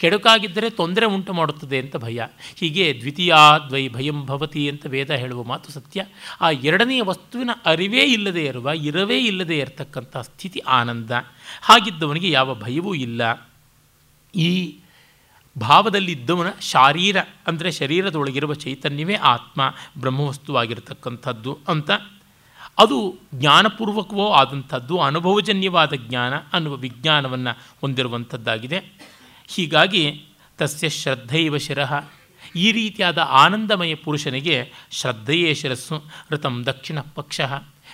ಕೆಡುಕಾಗಿದ್ದರೆ 0.03 0.71
ತೊಂದರೆ 0.71 1.07
ಉಂಟು 1.07 1.33
ಮಾಡುತ್ತದೆ 1.33 1.79
ಅಂತ 1.79 1.97
ಭಯ. 1.97 2.23
ಹೀಗೆ 2.57 2.97
ದ್ವಿತೀಯಾದ್ವೈ 3.01 3.89
ಭಯಂ 3.89 4.27
ಭವತಿ 4.27 4.69
ಅಂತ 4.69 4.87
ವೇದ 4.87 5.11
ಹೇಳುವ 5.11 5.43
ಮಾತು 5.43 5.73
ಸತ್ಯ. 5.73 6.05
ಆ 6.41 6.51
ಎರಡನೆಯ 6.51 7.03
ವಸ್ತುವಿನ 7.03 7.51
ಅರಿವೇ 7.67 8.05
ಇಲ್ಲದೆ 8.05 8.45
ಇರುವ, 8.45 8.71
ಇರವೇ 8.75 9.19
ಇಲ್ಲದೆ 9.19 9.59
ಇರತಕ್ಕಂಥ 9.59 10.17
ಸ್ಥಿತಿ 10.17 10.59
ಆನಂದ. 10.59 11.11
ಹಾಗಿದ್ದವನಿಗೆ 11.63 12.31
ಯಾವ 12.31 12.55
ಭಯವೂ 12.55 12.95
ಇಲ್ಲ. 12.95 13.49
ಈ 14.35 14.79
ಭಾವದಲ್ಲಿದ್ದವನ 15.59 16.47
ಶಾರೀರ 16.61 17.17
ಅಂದರೆ 17.47 17.73
ಶರೀರದೊಳಗಿರುವ 17.73 18.55
ಚೈತನ್ಯವೇ 18.55 19.15
ಆತ್ಮ 19.15 19.75
ಬ್ರಹ್ಮವಸ್ತುವಾಗಿರತಕ್ಕಂಥದ್ದು 19.99 21.59
ಅಂತ. 21.69 21.91
ಅದು 22.79 23.15
ಜ್ಞಾನಪೂರ್ವಕವೋ 23.35 24.31
ಆದಂಥದ್ದು 24.31 24.99
ಅನುಭವಜನ್ಯವಾದ 24.99 25.93
ಜ್ಞಾನ 25.95 26.35
ಅನ್ನುವ 26.53 26.77
ವಿಜ್ಞಾನವನ್ನು 26.77 27.59
ಹೊಂದಿರುವಂಥದ್ದಾಗಿದೆ. 27.81 29.12
ಹೀಗಾಗಿ 29.47 30.25
ತಸ್ಯ 30.59 30.89
ಶ್ರದ್ಧೈವ 30.89 31.57
ಶಿರಃ. 31.57 32.05
ಈ 32.57 32.73
ರೀತಿಯಾದ 32.73 33.19
ಆನಂದಮಯ 33.19 33.95
ಪುರುಷನಿಗೆ 33.95 34.73
ಶ್ರದ್ಧೆಯೇ 34.91 35.55
ಶಿರಸ್ಸು, 35.55 36.05
ಋತಂ 36.31 36.67
ದಕ್ಷಿಣ 36.67 36.99
ಪಕ್ಷ. 37.15 37.41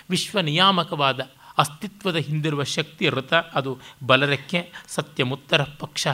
ವಿಶ್ವ 0.09 0.39
ನಿಯಾಮಕವಾದ 0.39 1.19
ಅಸ್ತಿತ್ವದ 1.57 2.15
ಹಿಂದಿರುವ 2.15 2.63
ಶಕ್ತಿ 2.63 3.09
ಋತ 3.09 3.33
ಅದು 3.33 3.79
ಬಲರೆಕ್ಕೆ, 4.05 4.71
ಸತ್ಯಮುತ್ತರ 4.87 5.63
ಪಕ್ಷ. 5.63 6.07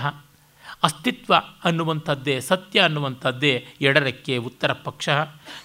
ಅಸ್ತಿತ್ವ 0.84 1.34
ಅನ್ನುವಂಥದ್ದೇ, 1.64 2.40
ಸತ್ಯ 2.40 2.80
ಅನ್ನುವಂಥದ್ದೇ 2.80 3.66
ಎಡರಕ್ಕೆ, 3.82 4.38
ಉತ್ತರ 4.38 4.72
ಪಕ್ಷ. 4.72 5.10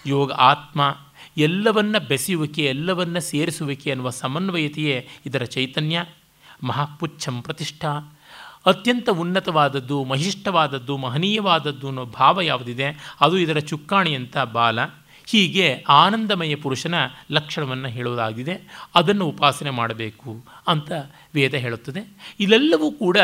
ಯೋಗ 0.07 0.31
ಆತ್ಮ, 0.31 0.97
ಎಲ್ಲವನ್ನ 1.37 1.97
ಬೆಸೆಯುವಿಕೆ, 1.97 2.65
ಎಲ್ಲವನ್ನ 2.65 3.19
ಸೇರಿಸುವಿಕೆ 3.19 3.91
ಅನ್ನುವ 3.91 4.09
ಸಮನ್ವಯತೆಯೇ 4.09 5.07
ಇದರ 5.25 5.43
ಚೈತನ್ಯ. 5.43 6.05
ಮಹಾಪುಚ್ಛಂ 6.63 7.41
ಪ್ರತಿಷ್ಠಾ. 7.41 8.19
ಅತ್ಯಂತ 8.65 9.09
ಉನ್ನತವಾದದ್ದು 9.09 10.03
ಮಹಿಷ್ಟವಾದದ್ದು 10.03 10.97
ಮಹನೀಯವಾದದ್ದು 10.97 11.87
ಅನ್ನೋ 11.87 12.05
ಭಾವ 12.05 12.41
ಯಾವುದಿದೆ? 12.41 13.15
ಅದು 13.21 13.37
ಇದರ 13.37 13.59
ಚುಕ್ಕಾಣಿ 13.59 14.15
ಅಂತ 14.15 14.37
ಬಾಲ. 14.37 14.79
ಹೀಗೆ 15.25 15.85
ಆನಂದಮಯ 15.89 16.55
ಪುರುಷನ 16.55 16.95
ಲಕ್ಷಣವನ್ನು 17.31 17.87
ಹೇಳುವುದಾಗಿದೆ 17.87 18.87
ಅದನ್ನು 18.95 19.25
ಉಪಾಸನೆ 19.25 19.69
ಮಾಡಬೇಕು 19.69 20.43
ಅಂತ 20.67 20.91
ವೇದ 21.33 21.53
ಹೇಳುತ್ತದೆ. 21.53 22.33
ಇದೆಲ್ಲವೂ 22.39 22.91
ಕೂಡ 22.91 23.17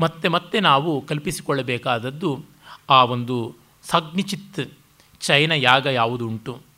ಮತ್ತೆ 0.00 0.28
ಮತ್ತೆ 0.28 0.60
ನಾವು 0.60 1.06
ಕಲ್ಪಿಸಿಕೊಳ್ಳಬೇಕಾದದ್ದು 1.06 2.44
ಆ 2.90 3.04
ಒಂದು 3.04 3.56
ಸಗ್ನಿಚಿತ್ 3.82 4.70
ಚೈನ 5.20 5.52
ಯಾಗ 5.52 5.86
ಯಾವುದುಂಟು? 5.86 6.74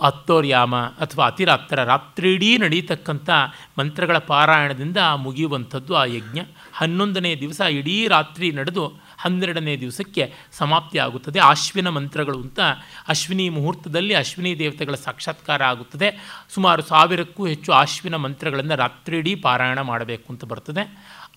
ಅತ್ತೋರ್ಯಾಮ 0.00 0.76
ಅಥವಾ 0.76 1.26
ಅತಿರಾತ್ರ 1.26 1.84
ರಾತ್ರಿಡೀ 1.84 2.58
ನಡೀತಕ್ಕಂಥ 2.58 3.30
ಮಂತ್ರಗಳ 3.78 4.18
ಪಾರಾಯಣದಿಂದ 4.18 4.96
ಮುಗಿಯುವಂಥದ್ದು 5.16 5.96
ಆ 5.96 6.04
ಯಜ್ಞ. 6.04 6.38
ಹನ್ನೊಂದನೇ 6.80 7.34
ದಿವಸ 7.34 7.60
ಇಡೀ 7.60 8.08
ರಾತ್ರಿ 8.08 8.52
ನಡೆದು 8.52 9.10
ಹನ್ನೆರಡನೇ 9.18 9.76
ದಿವಸಕ್ಕೆ 9.76 10.32
ಸಮಾಪ್ತಿ 10.52 10.98
ಆಗುತ್ತದೆ 10.98 11.40
ಅಶ್ವಿನ 11.40 11.88
ಮಂತ್ರಗಳು 11.88 12.40
ಅಂತ 12.40 12.60
ಅಶ್ವಿನಿ 13.08 13.48
ಮುಹೂರ್ತದಲ್ಲಿ 13.48 14.14
ಅಶ್ವಿನಿ 14.14 14.58
ದೇವತೆಗಳ 14.58 14.94
ಸಾಕ್ಷಾತ್ಕಾರ 14.94 15.62
ಆಗುತ್ತದೆ. 15.62 16.08
ಸುಮಾರು 16.48 16.82
ಸಾವಿರಕ್ಕೂ 16.82 17.46
ಹೆಚ್ಚು 17.46 17.72
ಅಶ್ವಿನ 17.72 18.16
ಮಂತ್ರಗಳನ್ನು 18.16 18.76
ರಾತ್ರಿಡೀ 18.76 19.34
ಪಾರಾಯಣ 19.34 19.80
ಮಾಡಬೇಕು 19.80 20.32
ಅಂತ 20.32 20.44
ಬರ್ತದೆ. 20.44 20.84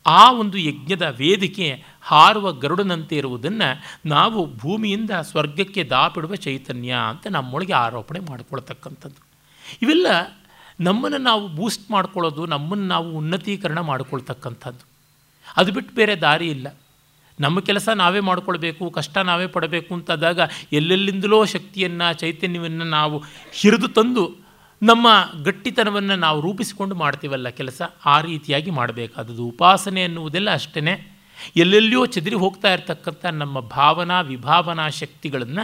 ಆ 0.06 0.32
ಒಂದು 0.32 0.57
ಯಜ್ಞದ 0.57 1.15
ವೇದಿಕೆ 1.18 1.84
ಹಾರುವ 2.02 2.52
ಗರುಡನಂತೆ 2.52 3.18
ಇರುವುದನ್ನು 3.18 3.99
ನಾವು 4.06 4.56
ಭೂಮಿಯಿಂದ 4.56 5.11
ಸ್ವರ್ಗಕ್ಕೆ 5.22 5.84
ದಾಪಿಡುವ 5.84 6.36
ಚೈತನ್ಯ 6.36 6.95
ಅಂತ 7.10 7.28
ನಮ್ಮೊಳಗೆ 7.28 7.74
ಆರೋಪಣೆ 7.74 8.20
ಮಾಡಿಕೊಳ್ತಕ್ಕಂಥದ್ದು. 8.20 9.28
ಇವೆಲ್ಲ 9.82 10.07
ನಮ್ಮನ್ನು 10.80 11.18
ನಾವು 11.18 11.48
ಬೂಸ್ಟ್ 11.48 11.91
ಮಾಡ್ಕೊಳ್ಳೋದು, 11.91 12.45
ನಮ್ಮನ್ನು 12.45 12.88
ನಾವು 12.88 13.11
ಉನ್ನತೀಕರಣ 13.11 13.80
ಮಾಡಿಕೊಳ್ತಕ್ಕಂಥದ್ದು. 13.80 14.93
ಅದು 15.58 15.72
ಬಿಟ್ಟು 15.72 15.96
ಬೇರೆ 15.96 16.16
ದಾರಿ 16.16 16.48
ಇಲ್ಲ. 16.48 16.68
ನಮ್ಮ 17.40 17.60
ಕೆಲಸ 17.60 17.90
ನಾವೇ 17.90 18.20
ಮಾಡಿಕೊಳ್ಬೇಕು, 18.20 18.90
ಕಷ್ಟ 18.90 19.18
ನಾವೇ 19.18 19.48
ಪಡಬೇಕು 19.48 19.94
ಅಂತಾದಾಗ 19.94 20.40
ಎಲ್ಲೆಲ್ಲಿಂದಲೋ 20.74 21.46
ಶಕ್ತಿಯನ್ನು, 21.46 22.08
ಚೈತನ್ಯವನ್ನು 22.14 22.84
ನಾವು 22.84 23.24
ಹಿರಿದು 23.54 23.88
ತಂದು 23.88 24.26
ನಮ್ಮ 24.82 25.08
ಗಟ್ಟಿತನವನ್ನು 25.44 26.16
ನಾವು 26.16 26.42
ರೂಪಿಸಿಕೊಂಡು 26.42 26.96
ಮಾಡ್ತೀವಲ್ಲ 26.96 27.50
ಕೆಲಸ, 27.50 27.82
ಆ 28.06 28.22
ರೀತಿಯಾಗಿ 28.22 28.72
ಮಾಡಬೇಕಾದದ್ದು. 28.72 29.46
ಉಪಾಸನೆ 29.46 30.02
ಎನ್ನುವುದೆಲ್ಲ 30.04 30.54
ಅಷ್ಟೇ 30.54 30.94
ಎಲ್ಲೆಲ್ಲಿಯೋ 31.56 32.06
ಚದುರಿ 32.06 32.36
ಹೋಗ್ತಾ 32.36 32.74
ಇರತಕ್ಕಂಥ 32.74 33.26
ನಮ್ಮ 33.26 33.60
ಭಾವನಾ, 33.60 34.22
ವಿಭಾವನಾ 34.22 34.88
ಶಕ್ತಿಗಳನ್ನು 34.90 35.64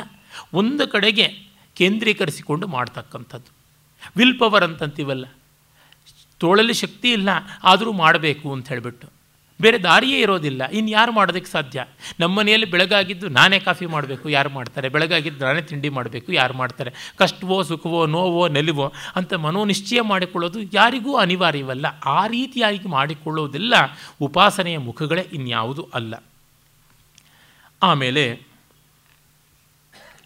ಒಂದು 0.53 0.87
ಕಡೆಗೆ 0.87 1.27
ಕೇಂದ್ರೀಕರಿಸಿಕೊಂಡು 1.75 2.67
ಮಾಡ್ತಕ್ಕಂಥದ್ದು. 2.67 3.51
ವಿಲ್ 4.17 4.39
ಪವರ್ 4.39 4.63
ಅಂತಂತೀವಲ್ಲ, 4.63 5.25
ತೋಳಲ್ಲಿ 6.39 6.73
ಶಕ್ತಿ 6.73 7.11
ಇಲ್ಲ, 7.11 7.29
ಆದರೂ 7.63 7.91
ಮಾಡಬೇಕು 7.93 8.53
ಅಂತ 8.53 8.67
ಹೇಳಿಬಿಟ್ಟು. 8.69 9.18
ಬೇರೆ 9.61 9.77
ದಾರಿಯೇ 9.77 10.19
ಇರೋದಿಲ್ಲ. 10.19 10.63
ಇನ್ನು 10.63 10.91
ಯಾರು 10.91 11.11
ಮಾಡೋದಕ್ಕೆ 11.11 11.51
ಸಾಧ್ಯ? 11.51 11.85
ನಮ್ಮ 12.19 12.39
ಮನೆಯಲ್ಲಿ 12.39 12.71
ಬೆಳಗಾಗಿದ್ದು 12.71 13.27
ನಾನೇ 13.27 13.59
ಕಾಫಿ 13.59 13.85
ಮಾಡಬೇಕು, 13.85 14.29
ಯಾರು 14.29 14.49
ಮಾಡ್ತಾರೆ? 14.49 14.89
ಬೆಳಗಾಗಿದ್ದು 14.89 15.45
ನಾನೇ 15.45 15.61
ತಿಂಡಿ 15.61 15.89
ಮಾಡಬೇಕು, 15.89 16.33
ಯಾರು 16.33 16.53
ಮಾಡ್ತಾರೆ? 16.53 17.13
ಕಷ್ಟವೋ, 17.17 17.63
ಸುಖವೋ, 17.63 18.05
ನೋವೋ, 18.05 18.47
ನೆಲುವೋ 18.47 18.93
ಅಂತ 19.15 19.33
ಮನೋನಿಶ್ಚಯ 19.33 20.01
ಮಾಡಿಕೊಳ್ಳೋದು 20.01 20.59
ಯಾರಿಗೂ 20.73 21.15
ಅನಿವಾರ್ಯವಲ್ಲ. 21.15 21.85
ಆ 22.05 22.27
ರೀತಿಯಾಗಿ 22.27 22.87
ಮಾಡಿಕೊಳ್ಳೋದೆಲ್ಲ. 22.87 23.73
ಉಪಾಸನೆಯ 24.21 24.77
ಮುಖಗಳೇ 24.77 25.21
ಇನ್ಯಾವುದೂ 25.21 25.89
ಅಲ್ಲ. 25.93 26.23
ಆಮೇಲೆ 27.83 28.41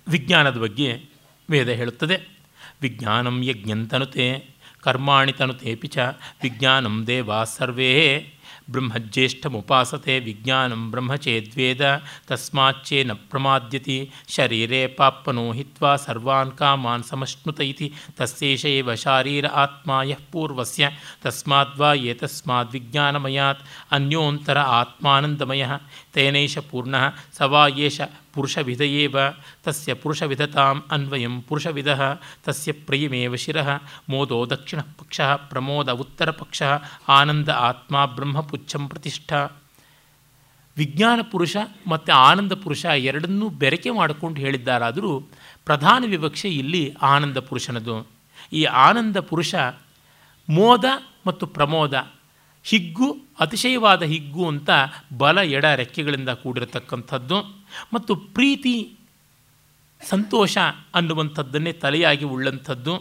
ವಿಜ್ಞಾನದ 0.08 0.58
ಬಗ್ಗೆ 0.58 1.06
ವೇದ 1.50 1.70
ಹೇಳುತ್ತದೆ. 1.70 2.34
ವಿಜ್ಞಾನಂ 2.82 3.44
ಯಜ್ಞಂತನುತೆ, 3.44 4.50
ಕರ್ಮಾಣಿ 4.82 5.32
ತನುತೇಪಿ 5.32 5.88
ಚ, 5.88 5.98
ವಿಜ್ಞಾನಂ 6.44 7.08
ದೇವಾ 7.08 7.44
ಸರ್ವೇ 7.44 8.30
ಬ್ರಹ್ಮಜ್ಯೇಷ್ಠಮುಪಾಸತೆ 8.74 10.16
ವಿಜ್ಞಾನಂ 10.20 10.84
ಬ್ರಹ್ಮಚೇದ್ವೇದ 10.92 11.84
ತಸ್ಮಾಚ್ಚೇನ 12.28 13.12
ಪ್ರಮಾದ್ಯತಿ 13.32 13.98
ಶರೀರೇ 14.30 14.82
ಪಾಪ್ಪನೋ 14.98 15.46
ಹಿತ್ವಾ 15.52 15.92
ಸರ್ವಾನ್ 15.98 16.54
ಕಾಮಾನ್ 16.58 17.04
ಸಮಶ್ನುತ 17.04 17.60
ಇತಿ 17.64 17.88
ತಸ್ಯೇಷ 18.18 18.66
ಶಾರೀರ 19.04 19.48
ಆತ್ಮ 19.56 19.92
ಯಃ 20.04 20.22
ಪೂರ್ವಸ್ಯ 20.32 20.90
ತಸ್ಮಾದ್ವಾ 21.24 21.90
ಏತಸ್ಮಾದ್ 22.06 22.72
ವಿಜ್ಞಾನಮಯಾತ್ 22.72 23.64
ಅನ್ಯೋಂತರ 23.92 24.60
ಆತ್ಮಾನಂದಮಯ 24.80 25.66
ತೇನೈಷ 26.14 26.58
ಪೂರ್ಣಃ 26.58 27.04
ಸವಾ 27.38 27.68
ಯೇಷ 27.68 28.02
ಏಷ 28.02 28.02
ಪುರುಷವಿಧ 28.34 28.82
ಏವ 28.82 29.16
ತಸ್ಯ 29.64 29.94
ಪುರುಷವಿಧತಾಂ 29.94 30.84
ಅನ್ವಯಂ 30.92 31.42
ಪುರುಷವಿಧ, 31.42 31.88
ತಸ್ಯ 32.44 32.72
ಪ್ರಿಯಮೇವ 32.72 33.36
ಶಿರಃ, 33.36 33.70
ಮೋದೋ 34.10 34.46
ದಕ್ಷಿಣ 34.50 34.82
ಪಕ್ಷ, 34.82 35.22
ಪ್ರಮೋದ 35.22 35.90
ಉತ್ತರ 35.90 36.30
ಪಕ್ಷ, 36.32 36.64
ಆನಂದ 37.08 37.50
ಆತ್ಮ 37.50 38.06
ಬ್ರಹ್ಮಪುಚ್ಛಂ 38.06 38.88
ಪ್ರತಿಷ್ಠಾ. 38.88 39.42
ವಿಜ್ಞಾನ 40.78 41.20
ಪುರುಷ 41.32 41.58
ಮತ್ತು 41.88 42.14
ಆನಂದ 42.14 42.54
ಪುರುಷ 42.54 42.86
ಎರಡನ್ನೂ 42.86 43.50
ಬೆರಕೆ 43.50 43.90
ಮಾಡಿಕೊಂಡು 43.90 44.42
ಹೇಳಿದ್ದಾರಾದರೂ 44.42 45.12
ಪ್ರಧಾನ 45.66 46.04
ವಿವಕ್ಷೆ 46.08 46.50
ಇಲ್ಲಿ 46.50 46.84
ಆನಂದ 47.02 47.38
ಪುರುಷನದು. 47.38 48.08
ಈ 48.54 48.64
ಆನಂದ 48.64 49.18
ಪುರುಷ 49.18 49.56
ಮೋದ 50.50 50.86
ಮತ್ತು 51.28 51.46
ಪ್ರಮೋದ 51.48 51.96
ಹಿಗ್ಗು, 52.64 53.18
ಅತಿಶಯವಾದ 53.40 54.02
ಹಿಗ್ಗು 54.04 54.48
ಅಂತ 54.48 54.70
ಬಲ 55.18 55.38
ಎಡ 55.38 55.66
ರೆಕ್ಕೆಗಳಿಂದ 55.66 56.30
ಕೂಡಿರತಕ್ಕಂಥದ್ದು 56.30 57.38
ಮತ್ತು 57.94 58.16
ಪ್ರೀತಿ, 58.16 58.98
ಸಂತೋಷ 60.10 60.58
ಅನ್ನುವಂಥದ್ದನ್ನೇ 60.96 61.74
ತಲೆಯಾಗಿ 61.74 62.26
ಉಳ್ಳಂಥದ್ದು, 62.26 62.94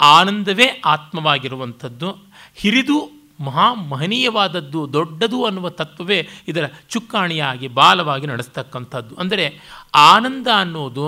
ಆನಂದವೇ 0.00 0.82
ಆತ್ಮವಾಗಿರುವಂಥದ್ದು, 0.84 2.08
ಹಿರಿದು 2.54 2.98
ಮಹಾ 3.40 3.74
ಮಹನೀಯವಾದದ್ದು 3.74 4.92
ದೊಡ್ಡದು 4.92 5.44
ಅನ್ನುವ 5.44 5.68
ತತ್ವವೇ 5.70 6.28
ಇದರ 6.48 6.64
ಚುಕ್ಕಾಣಿಯಾಗಿ 6.88 7.68
ಬಾಲವಾಗಿ 7.68 8.26
ನಡೆಸ್ತಕ್ಕಂಥದ್ದು. 8.26 9.14
ಅಂದರೆ 9.14 9.46
ಆನಂದ 9.94 10.46
ಅನ್ನೋದು 10.56 11.06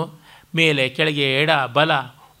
ಮೇಲೆ 0.55 0.89
ಕೆಳಗೆ 0.89 1.41
ಎಡ 1.41 1.51
ಬಲ 1.73 1.91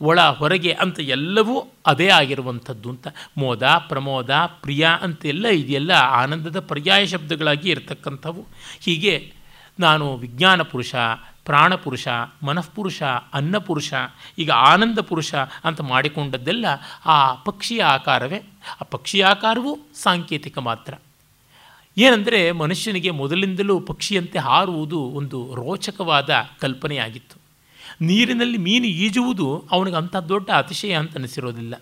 ಒಳ 0.01 0.21
ಹೊರಗೆ 0.21 0.71
ಅಂತ 0.71 0.99
ಎಲ್ಲವೂ 0.99 1.73
ಅದೇ 1.85 2.09
ಆಗಿರುವಂಥದ್ದು 2.09 2.89
ಅಂತ. 2.89 3.07
ಮೋದ, 3.37 3.63
ಪ್ರಮೋದ, 3.87 4.29
ಪ್ರಿಯ 4.45 4.87
ಅಂತೆಲ್ಲ 5.01 5.47
ಇದೆಲ್ಲ 5.47 5.91
ಆನಂದದ 5.91 6.59
ಪರ್ಯಾಯ 6.59 7.05
ಶಬ್ದಗಳಾಗಿ 7.05 7.69
ಇರತಕ್ಕಂಥವು. 7.69 8.45
ಹೀಗೆ 8.79 9.33
ನಾನು 9.79 10.15
ವಿಜ್ಞಾನ 10.15 10.61
ಪುರುಷ 10.61 10.95
ಪ್ರಾಣಪುರುಷ 11.45 12.07
ಮನಃಪುರುಷ 12.43 13.03
ಅನ್ನಪುರುಷ 13.33 13.93
ಈಗ 14.39 14.51
ಆನಂದ 14.51 14.99
ಪುರುಷ 14.99 15.35
ಅಂತ 15.63 15.81
ಮಾಡಿಕೊಂಡದ್ದೆಲ್ಲ 15.81 16.65
ಆ 17.05 17.33
ಪಕ್ಷಿಯ 17.33 17.83
ಆಕಾರವೇ. 17.83 18.37
ಆ 18.81 18.83
ಪಕ್ಷಿಯ 18.91 19.25
ಆಕಾರವೂ 19.25 19.77
ಸಾಂಕೇತಿಕ 19.95 20.57
ಮಾತ್ರ. 20.57 20.93
ಏನಂದರೆ 21.97 22.51
ಮನುಷ್ಯನಿಗೆ 22.51 23.11
ಮೊದಲಿಂದಲೂ 23.11 23.79
ಪಕ್ಷಿಯಂತೆ 23.79 24.39
ಹಾರುವುದು 24.39 24.99
ಒಂದು 24.99 25.55
ರೋಚಕವಾದ 25.55 26.29
ಕಲ್ಪನೆಯಾಗಿತ್ತು. 26.59 27.46
ನೀರಿನಲ್ಲಿ 28.01 28.57
ಮೀನು 28.57 28.85
ಈಜುವುದು 28.85 29.67
ಅವನಿಗೆ 29.71 29.97
ಅಂಥ 29.97 30.15
ದೊಡ್ಡ 30.15 30.49
ಅತಿಶಯ 30.49 30.93
ಅಂತ 30.93 31.17
ಅನಿಸಿರೋದಿಲ್ಲ. 31.17 31.75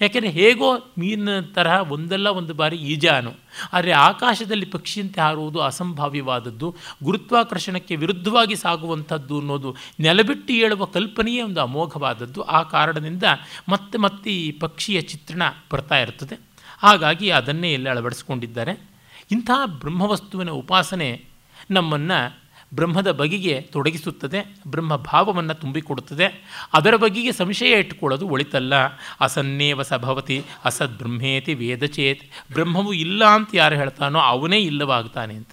ಯಾಕೆಂದರೆ 0.00 0.30
ಹೇಗೋ 0.30 0.76
ಮೀನಿನ 0.76 1.40
ತರಹ 1.40 1.92
ಒಂದಲ್ಲ 1.92 2.28
ಒಂದು 2.28 2.54
ಬಾರಿ 2.54 2.76
ಈಜಾನು. 2.76 3.32
ಆದರೆ 3.72 3.92
ಆಕಾಶದಲ್ಲಿ 3.92 4.66
ಪಕ್ಷಿಯಂತೆ 4.66 5.20
ಹಾರುವುದು 5.20 5.60
ಅಸಂಭಾವ್ಯವಾದದ್ದು. 5.60 6.76
ಗುರುತ್ವಾಕರ್ಷಣಕ್ಕೆ 7.04 7.96
ವಿರುದ್ಧವಾಗಿ 7.96 8.56
ಸಾಗುವಂಥದ್ದು 8.56 9.38
ಅನ್ನೋದು 9.38 9.76
ನೆಲಬಿಟ್ಟು 10.00 10.52
ಏಳುವ 10.52 10.84
ಕಲ್ಪನೆಯೇ 10.84 11.42
ಒಂದು 11.42 11.60
ಅಮೋಘವಾದದ್ದು. 11.60 12.42
ಆ 12.42 12.62
ಕಾರಣದಿಂದ 12.62 13.22
ಮತ್ತೆ 13.68 13.98
ಮತ್ತೆ 13.98 14.30
ಈ 14.30 14.52
ಪಕ್ಷಿಯ 14.52 15.00
ಚಿತ್ರಣ 15.00 15.42
ಬರ್ತಾ 15.72 15.98
ಇರ್ತದೆ. 15.98 16.40
ಹಾಗಾಗಿ 16.78 17.30
ಅದನ್ನೇ 17.30 17.72
ಇಲ್ಲಿ 17.72 17.88
ಅಳವಡಿಸ್ಕೊಂಡಿದ್ದಾರೆ. 17.88 18.90
ಇಂಥ 19.30 19.50
ಬ್ರಹ್ಮವಸ್ತುವಿನ 19.66 20.50
ಉಪಾಸನೆ 20.50 21.24
ನಮ್ಮನ್ನು 21.70 22.45
ಬ್ರಹ್ಮದ 22.74 23.10
ಬಗೆಗೆ 23.10 23.60
ತೊಡಗಿಸುತ್ತದೆ, 23.60 24.56
ಬ್ರಹ್ಮ 24.68 24.96
ಭಾವವನ್ನು 24.96 25.54
ತುಂಬಿಕೊಡುತ್ತದೆ. 25.54 26.44
ಅದರ 26.72 26.96
ಬಗೆಗೆ 26.96 27.32
ಸಂಶಯ 27.32 27.78
ಇಟ್ಟುಕೊಳ್ಳೋದು 27.78 28.28
ಒಳಿತಲ್ಲ. 28.28 28.74
ಅಸನ್ನೇವ 29.20 29.82
ಸಭವತಿ 29.82 30.44
ಅಸದ್ 30.64 30.98
ಬ್ರಹ್ಮೇತಿ 30.98 31.54
ವೇದಚೇತ್. 31.54 32.52
ಬ್ರಹ್ಮವು 32.52 32.92
ಇಲ್ಲ 32.92 33.24
ಅಂತ 33.24 33.48
ಯಾರು 33.54 33.76
ಹೇಳ್ತಾನೋ 33.76 34.18
ಅವನೇ 34.18 34.58
ಇಲ್ಲವಾಗ್ತಾನೆ 34.58 35.34
ಅಂತ. 35.34 35.48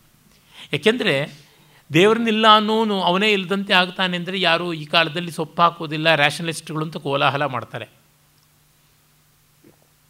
ಏಕೆಂದರೆ 0.74 1.44
ದೇವರನ್ನಿಲ್ಲ 1.94 2.56
ಅನ್ನೋನು 2.56 3.02
ಅವನೇ 3.02 3.32
ಇಲ್ಲದಂತೆ 3.32 3.74
ಆಗ್ತಾನೆ 3.74 4.18
ಅಂದರೆ 4.18 4.42
ಯಾರು 4.42 4.74
ಈ 4.74 4.86
ಕಾಲದಲ್ಲಿ 4.86 5.32
ಸೊಪ್ಪು 5.32 5.62
ಹಾಕೋದಿಲ್ಲ 5.62 6.16
ರ್ಯಾಷನಲಿಸ್ಟ್ಗಳು 6.16 6.86
ಅಂತ 6.86 6.98
ಕೋಲಾಹಲ 6.98 7.46
ಮಾಡ್ತಾರೆ. 7.46 8.03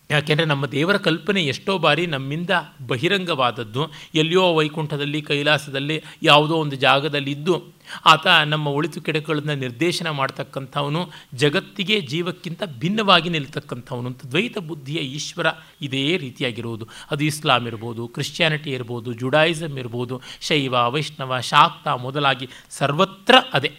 ಯಾಕೆಂದರೆ 0.09 0.45
ನಮ್ಮ 0.45 0.65
ದೇವರ 0.65 0.97
ಕಲ್ಪನೆ 0.97 1.41
ಎಷ್ಟೋ 1.43 1.77
ಬಾರಿ 1.77 2.07
ನಮ್ಮಿಂದ 2.07 2.49
ಬಹಿರಂಗವಾದದ್ದು. 2.87 3.91
ಎಲ್ಲಿಯೋ 4.15 4.55
ವೈಕುಂಠದಲ್ಲಿ, 4.55 5.21
ಕೈಲಾಸದಲ್ಲಿ 5.21 6.03
ಯಾವುದೋ 6.23 6.55
ಒಂದು 6.55 6.75
ಜಾಗದಲ್ಲಿ 6.75 7.31
ಇದ್ದು, 7.31 7.63
ಆತ 8.05 8.27
ನಮ್ಮ 8.27 8.67
ಒಳಿತು 8.67 9.01
ಕೆಡಕುಗಳನ್ನು 9.01 9.55
ನಿರ್ದೇಶನ 9.55 10.09
ಮಾಡ್ತಕ್ಕಂಥವನು, 10.09 11.11
ಜಗತ್ತಿಗೆ 11.33 12.01
ಜೀವಕ್ಕಿಂತ 12.01 12.63
ಭಿನ್ನವಾಗಿ 12.79 13.29
ನಿಲ್ತಕ್ಕಂಥವನು 13.29 14.07
ಅಂತ 14.07 14.25
ದ್ವೈತ 14.25 14.57
ಬುದ್ಧಿಯ 14.57 14.97
ಈಶ್ವರ 14.97 15.45
ಇದೇ 15.81 16.17
ರೀತಿಯಾಗಿರುವುದು. 16.17 16.87
ಅದು 17.11 17.23
ಇಸ್ಲಾಂ 17.23 17.67
ಇರ್ಬೋದು, 17.67 18.07
ಕ್ರಿಶ್ಚಿಯಾನಿಟಿ 18.07 18.69
ಇರ್ಬೋದು 18.69 19.13
ಜುಡಾಯಿಸಮ್ 19.13 19.77
ಇರ್ಬೋದು, 19.77 20.21
ಶೈವ, 20.41 20.75
ವೈಷ್ಣವ, 20.89 21.39
ಶಾಕ್ತ 21.39 21.87
ಮೊದಲಾಗಿ 21.87 22.49
ಸರ್ವತ್ರ 22.69 23.35
ಅದೇ. 23.53 23.73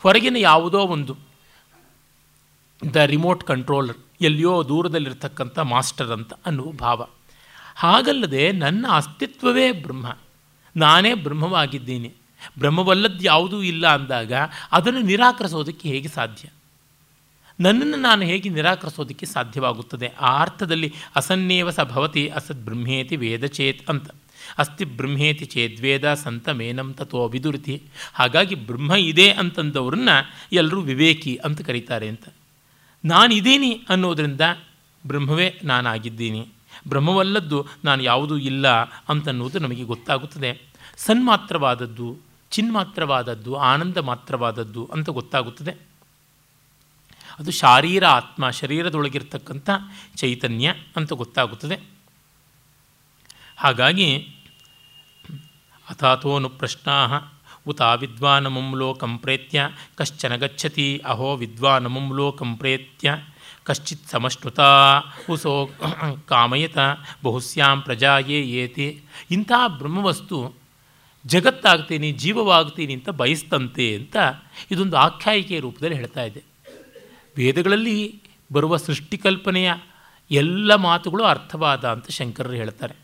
ಹೊರಗಿನ 0.00 0.36
ಯಾವುದೋ 0.36 0.78
ಒಂದು, 0.78 1.16
ದ 2.94 2.96
ರಿಮೋಟ್ 2.96 3.44
ಕಂಟ್ರೋಲರ್ 3.44 3.98
ಎಲ್ಲಿಯೋ 4.20 4.62
ದೂರದಲ್ಲಿರ್ತಕ್ಕಂಥ 4.68 5.58
ಮಾಸ್ಟರ್ 5.58 6.10
ಅಂತ 6.10 6.32
ಅನ್ನುವ 6.46 6.72
ಭಾವ 6.72 7.06
ಹಾಗಲ್ಲದೆ 7.76 8.52
ನನ್ನ 8.52 8.86
ಅಸ್ತಿತ್ವವೇ 8.90 9.72
ಬ್ರಹ್ಮ. 9.72 10.16
ನಾನೇ 10.76 11.14
ಬ್ರಹ್ಮವಾಗಿದ್ದೀನಿ. 11.14 12.12
ಬ್ರಹ್ಮವಲ್ಲದ್ದು 12.58 13.24
ಯಾವುದೂ 13.24 13.62
ಇಲ್ಲ 13.62 13.86
ಅಂದಾಗ 13.86 14.32
ಅದನ್ನು 14.72 15.00
ನಿರಾಕರಿಸೋದಕ್ಕೆ 15.00 15.88
ಹೇಗೆ 15.88 16.08
ಸಾಧ್ಯ? 16.08 16.48
ನನ್ನನ್ನು 17.60 17.96
ನಾನು 17.96 18.22
ಹೇಗೆ 18.22 18.48
ನಿರಾಕರಿಸೋದಕ್ಕೆ 18.48 19.26
ಸಾಧ್ಯವಾಗುತ್ತದೆ? 19.26 20.06
ಆ 20.06 20.40
ಅರ್ಥದಲ್ಲಿ 20.40 20.94
ಅಸನ್ನೇವಸ 21.16 21.80
ಭವತಿ 21.80 22.28
ಅಸದ್ 22.28 22.64
ಬ್ರಹ್ಮೇತಿ 22.64 23.16
ವೇದಚೇತ್ 23.16 23.90
ಅಂತ. 23.90 24.10
ಅಸ್ತಿ 24.58 24.84
ಬ್ರಹ್ಮೇತಿ 24.84 25.44
ಚೇದ್ವೇದ 25.44 26.14
ಸಂತ 26.14 26.48
ಮೇನಂ 26.48 26.94
ತತ್ವ 26.94 27.28
ಹಾಗಾಗಿ 28.14 28.54
ಬ್ರಹ್ಮ 28.54 28.94
ಇದೆ 28.94 29.32
ಅಂತಂದವ್ರನ್ನ 29.32 30.08
ಎಲ್ಲರೂ 30.52 30.80
ವಿವೇಕಿ 30.80 31.36
ಅಂತ 31.36 31.62
ಕರೀತಾರೆ 31.62 32.08
ಅಂತ. 32.08 32.28
ನಾನಿದ್ದೀನಿ 33.04 33.86
ಅನ್ನೋದರಿಂದ 33.88 34.40
ಬ್ರಹ್ಮವೇ 35.06 35.60
ನಾನಾಗಿದ್ದೀನಿ. 35.64 36.48
ಬ್ರಹ್ಮವಲ್ಲದ್ದು 36.88 37.66
ನಾನು 37.84 38.02
ಯಾವುದೂ 38.02 38.36
ಇಲ್ಲ 38.36 38.68
ಅಂತನ್ನುವುದು 38.82 39.58
ನಮಗೆ 39.58 39.82
ಗೊತ್ತಾಗುತ್ತದೆ. 39.82 40.62
ಸನ್ಮಾತ್ರವಾದದ್ದು, 40.96 42.18
ಚಿನ್ಮಾತ್ರವಾದದ್ದು 42.50 43.54
ಆನಂದ 43.54 43.96
ಮಾತ್ರವಾದದ್ದು 43.96 44.90
ಅಂತ 44.92 45.08
ಗೊತ್ತಾಗುತ್ತದೆ. 45.08 45.90
ಅದು 47.38 47.50
ಶಾರೀರ 47.50 48.06
ಆತ್ಮ, 48.06 48.50
ಶರೀರದೊಳಗಿರ್ತಕ್ಕಂಥ 48.50 49.70
ಚೈತನ್ಯ 50.16 50.74
ಅಂತ 50.96 51.12
ಗೊತ್ತಾಗುತ್ತದೆ. 51.12 51.80
ಹಾಗಾಗಿ 53.56 54.36
ಅಥಾಥೋನು 55.88 56.48
ಪ್ರಶ್ನಾ 56.48 56.94
ಉತ 57.66 57.82
ವಿದ್ವಾನಮಂ 57.82 58.76
ಲೋಕಂ 58.76 59.18
ಪ್ರೇತ್ಯ 59.18 59.70
ಕಶ್ಚನ 59.94 60.36
ಗಚ್ಚತಿ 60.36 60.98
ಅಹೋ 60.98 61.36
ವಿದ್ವಾನಮಂ 61.36 62.16
ಲೋಕಂ 62.16 62.56
ಪ್ರೇತ್ಯ 62.56 63.18
ಕಶ್ಚಿತ್ 63.62 64.08
ಸಮಶ್ನುತ 64.08 64.60
ಉಸೋ 65.30 65.70
ಕಾಮಯತ 66.26 66.78
ಬಹುಸ್ಯಾಂ 67.24 67.80
ಪ್ರಜಾಯೇ 67.80 68.40
ಏತಿ 68.42 69.02
ಇಂಥ 69.30 69.52
ಬ್ರಹ್ಮವಸ್ತು 69.68 70.60
ಜಗತ್ತಾಗ್ತೀನಿ, 71.24 72.12
ಜೀವವಾಗ್ತೀನಿ 72.12 72.92
ಅಂತ 72.94 73.08
ಬಯಸ್ತಂತೆ 73.08 73.94
ಅಂತ 73.94 74.16
ಇದೊಂದು 74.70 74.96
ಆಖ್ಯಾಯಿಕೆಯ 74.96 75.60
ರೂಪದಲ್ಲಿ 75.60 75.96
ಹೇಳ್ತಾ 75.96 76.22
ಇದೆ. 76.22 76.42
ವೇದಗಳಲ್ಲಿ 77.36 78.22
ಬರುವ 78.52 78.76
ಸೃಷ್ಟಿಕಲ್ಪನೆಯ 78.76 79.70
ಎಲ್ಲ 80.30 80.74
ಮಾತುಗಳು 80.74 81.24
ಅರ್ಥವಾದ 81.24 81.84
ಅಂತ 81.84 82.10
ಶಂಕರರು 82.10 82.52
ಹೇಳ್ತಾರೆ. 82.52 82.99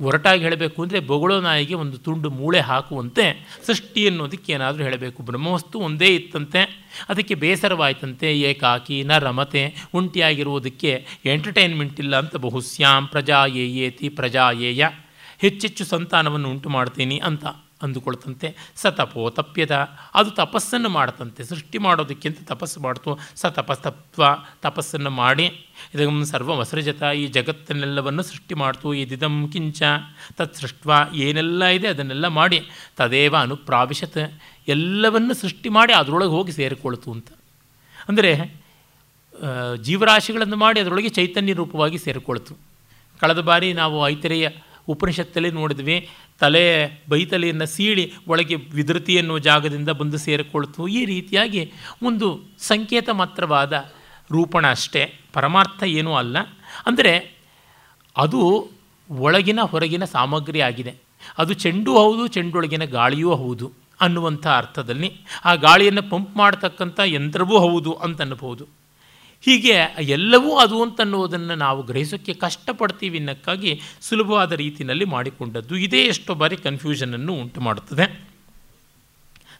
ಒರಟಾಗಿ 0.00 0.42
ಹೇಳಬೇಕು 0.42 0.78
ಅಂದರೆ 0.82 1.00
ಬೊಗಳೋ 1.00 1.36
ನಾಯಿಗೆ 1.40 1.74
ಒಂದು 1.74 1.96
ತುಂಡು 1.98 2.28
ಮೂಳೆ 2.30 2.60
ಹಾಕುವಂತೆ 2.60 3.24
ಸೃಷ್ಟಿ 3.66 4.02
ಅನ್ನೋದಕ್ಕೆ 4.08 4.52
ಏನಾದರೂ 4.52 4.82
ಹೇಳಬೇಕು. 4.84 5.18
ಬ್ರಹ್ಮವಸ್ತು 5.22 5.78
ಒಂದೇ 5.78 6.08
ಇತ್ತಂತೆ, 6.14 6.62
ಅದಕ್ಕೆ 7.08 7.34
ಬೇಸರವಾಯ್ತಂತೆ, 7.34 8.28
ಏಕಾಕಿ 8.50 8.98
ನ 9.04 9.18
ರಮತೆ 9.18 9.64
ಉಂಟಿಯಾಗಿರುವುದಕ್ಕೆ 9.94 10.92
ಎಂಟರ್ಟೈನ್ಮೆಂಟ್ 11.34 12.00
ಇಲ್ಲ 12.00 12.16
ಅಂತ 12.18 12.36
ಬಹುಸ್ಯಾಂ 12.36 13.06
ಪ್ರಜಾ 13.06 13.40
ಏಯೇತಿ 13.46 14.08
ಪ್ರಜಾಯೇಯ, 14.08 14.82
ಹೆಚ್ಚೆಚ್ಚು 15.44 15.84
ಸಂತಾನವನ್ನು 15.84 16.50
ಉಂಟು 16.50 16.68
ಮಾಡ್ತೀನಿ 16.68 17.18
ಅಂತ. 17.30 17.44
ಅಂದುಕೊಳ್ತಂತೆ. 17.84 18.48
ಸ 18.82 18.92
ತಪೋ 18.98 19.24
ತಪ್ಯದ 19.38 19.74
ಅದು 20.18 20.30
ತಪಸ್ಸನ್ನು 20.40 20.90
ಮಾಡ್ತಂತೆ. 20.98 21.40
ಸೃಷ್ಟಿ 21.50 21.78
ಮಾಡೋದಕ್ಕಿಂತ 21.86 22.38
ತಪಸ್ಸು 22.52 22.80
ಮಾಡ್ತು. 22.86 23.10
ಸ 23.40 23.52
ತಪಸ್ತತ್ವ 23.58 24.22
ತಪಸ್ಸನ್ನು 24.66 25.12
ಮಾಡಿ. 25.22 25.46
ಇದಂ 25.94 26.18
ಸರ್ವ 26.30 26.56
ವಸೃಜತ 26.60 27.02
ಈ 27.20 27.24
ಜಗತ್ತನ್ನೆಲ್ಲವನ್ನು 27.36 28.24
ಸೃಷ್ಟಿ 28.30 28.56
ಮಾಡ್ತು. 28.62 28.88
ಇದಿದಂ 29.02 29.36
ಕಿಂಚ. 29.52 29.82
ತತ್ 30.38 30.56
ಸೃಷ್ಟ 30.60 30.88
ಏನೆಲ್ಲ 31.26 31.62
ಇದೆ 31.76 31.88
ಅದನ್ನೆಲ್ಲ 31.94 32.26
ಮಾಡಿ. 32.40 32.58
ತದೇವ 33.00 33.34
ಅನುಪ್ರಾವಿಶತ್. 33.46 34.22
ಎಲ್ಲವನ್ನು 34.74 35.36
ಸೃಷ್ಟಿ 35.42 35.68
ಮಾಡಿ 35.78 35.92
ಅದರೊಳಗೆ 36.00 36.32
ಹೋಗಿ 36.38 36.52
ಸೇರಿಕೊಳ್ತು 36.60 37.08
ಅಂತ. 37.16 37.30
ಅಂದರೆ 38.08 38.32
ಜೀವರಾಶಿಗಳನ್ನು 39.86 40.56
ಮಾಡಿ 40.62 40.78
ಅದರೊಳಗೆ 40.80 41.10
ಚೈತನ್ಯ 41.18 41.52
ರೂಪವಾಗಿ 41.60 41.98
ಸೇರಿಕೊಳ್ತು. 42.04 42.52
ಕಳೆದ 43.20 43.40
ಬಾರಿ 43.48 43.68
ನಾವು 43.80 43.96
ಐತರೆಯ 44.08 44.46
ಉಪನಿಷತ್ತಲ್ಲಿ 44.92 45.50
ನೋಡಿದ್ವಿ. 45.58 45.96
ತಲೆ 46.40 46.64
ಬೈತಲೆಯನ್ನು 47.08 47.66
ಸೀಳಿ 47.66 48.12
ಒಳಗೆ 48.28 48.54
ವಿದೃತಿ 48.54 49.14
ಎನ್ನುವ 49.14 49.38
ಜಾಗದಿಂದ 49.38 49.88
ಬಂದು 49.88 50.18
ಸೇರಿಕೊಳ್ತು 50.18 50.88
ಈ 50.88 51.04
ರೀತಿಯಾಗಿ 51.04 51.72
ಒಂದು 52.02 52.40
ಸಂಕೇತ 52.58 53.08
ಮಾತ್ರವಾದ 53.10 53.72
ರೂಪಣ 54.30 54.70
ಅಷ್ಟೇ. 54.70 55.14
ಪರಮಾರ್ಥ 55.32 55.82
ಏನೂ 55.82 56.14
ಅಲ್ಲ. 56.14 56.36
ಅಂದರೆ 56.86 57.36
ಅದು 58.16 58.70
ಒಳಗಿನ 59.10 59.60
ಹೊರಗಿನ 59.60 60.04
ಸಾಮಗ್ರಿ 60.04 60.60
ಆಗಿದೆ. 60.60 60.94
ಅದು 61.38 61.54
ಚೆಂಡು 61.54 61.92
ಹೌದು, 61.94 62.26
ಚೆಂಡೊಳಗಿನ 62.26 62.84
ಗಾಳಿಯೂ 62.84 63.34
ಹೌದು 63.34 63.72
ಅನ್ನುವಂಥ 64.00 64.46
ಅರ್ಥದಲ್ಲಿ 64.46 65.12
ಆ 65.44 65.54
ಗಾಳಿಯನ್ನು 65.54 66.10
ಪಂಪ್ 66.10 66.36
ಮಾಡತಕ್ಕಂಥ 66.36 67.00
ಯಂತ್ರವೂ 67.04 67.58
ಹೌದು 67.58 67.92
ಅಂತ 67.92 68.20
ಹೀಗೆ 69.44 69.74
ಎಲ್ಲವೂ 69.98 70.56
ಅದು 70.56 70.82
ಅಂತನ್ನುವುದನ್ನು 70.82 71.54
ನಾವು 71.54 71.82
ಗ್ರಹಿಸೋಕ್ಕೆ 71.82 72.34
ಕಷ್ಟಪಡ್ತೀವಿ 72.34 73.18
ಅನ್ನೋಕ್ಕಾಗಿ 73.18 73.80
ಸುಲಭವಾದ 74.00 74.52
ರೀತಿಯಲ್ಲಿ 74.52 75.04
ಮಾಡಿಕೊಂಡದ್ದು 75.04 75.76
ಇದೇ 75.76 76.04
ಎಷ್ಟೋ 76.04 76.34
ಬಾರಿ 76.34 76.56
ಕನ್ಫ್ಯೂಷನನ್ನು 76.56 77.32
ಉಂಟು 77.32 77.60
ಮಾಡುತ್ತದೆ. 77.60 78.32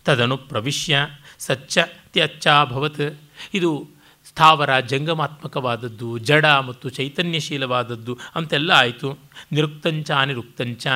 ತದನು 0.04 0.36
ಪ್ರವಿಶ್ಯ 0.36 0.98
ಸಚ್ಚ 1.38 1.78
ತ್ಯಚ್ಚಾಭವತ್ 2.12 3.20
ಇದು 3.54 3.88
ಸ್ಥಾವರ 4.24 4.80
ಜಂಗಮಾತ್ಮಕವಾದದ್ದು, 4.80 6.18
ಜಡ 6.18 6.46
ಮತ್ತು 6.46 6.88
ಚೈತನ್ಯಶೀಲವಾದದ್ದು 6.88 8.18
ಅಂತೆಲ್ಲ 8.34 8.70
ಆಯಿತು. 8.70 9.18
ನಿರುಕ್ತಂಚ 9.52 10.10
ಅನಿರುಕ್ತಂಚ. 10.10 10.86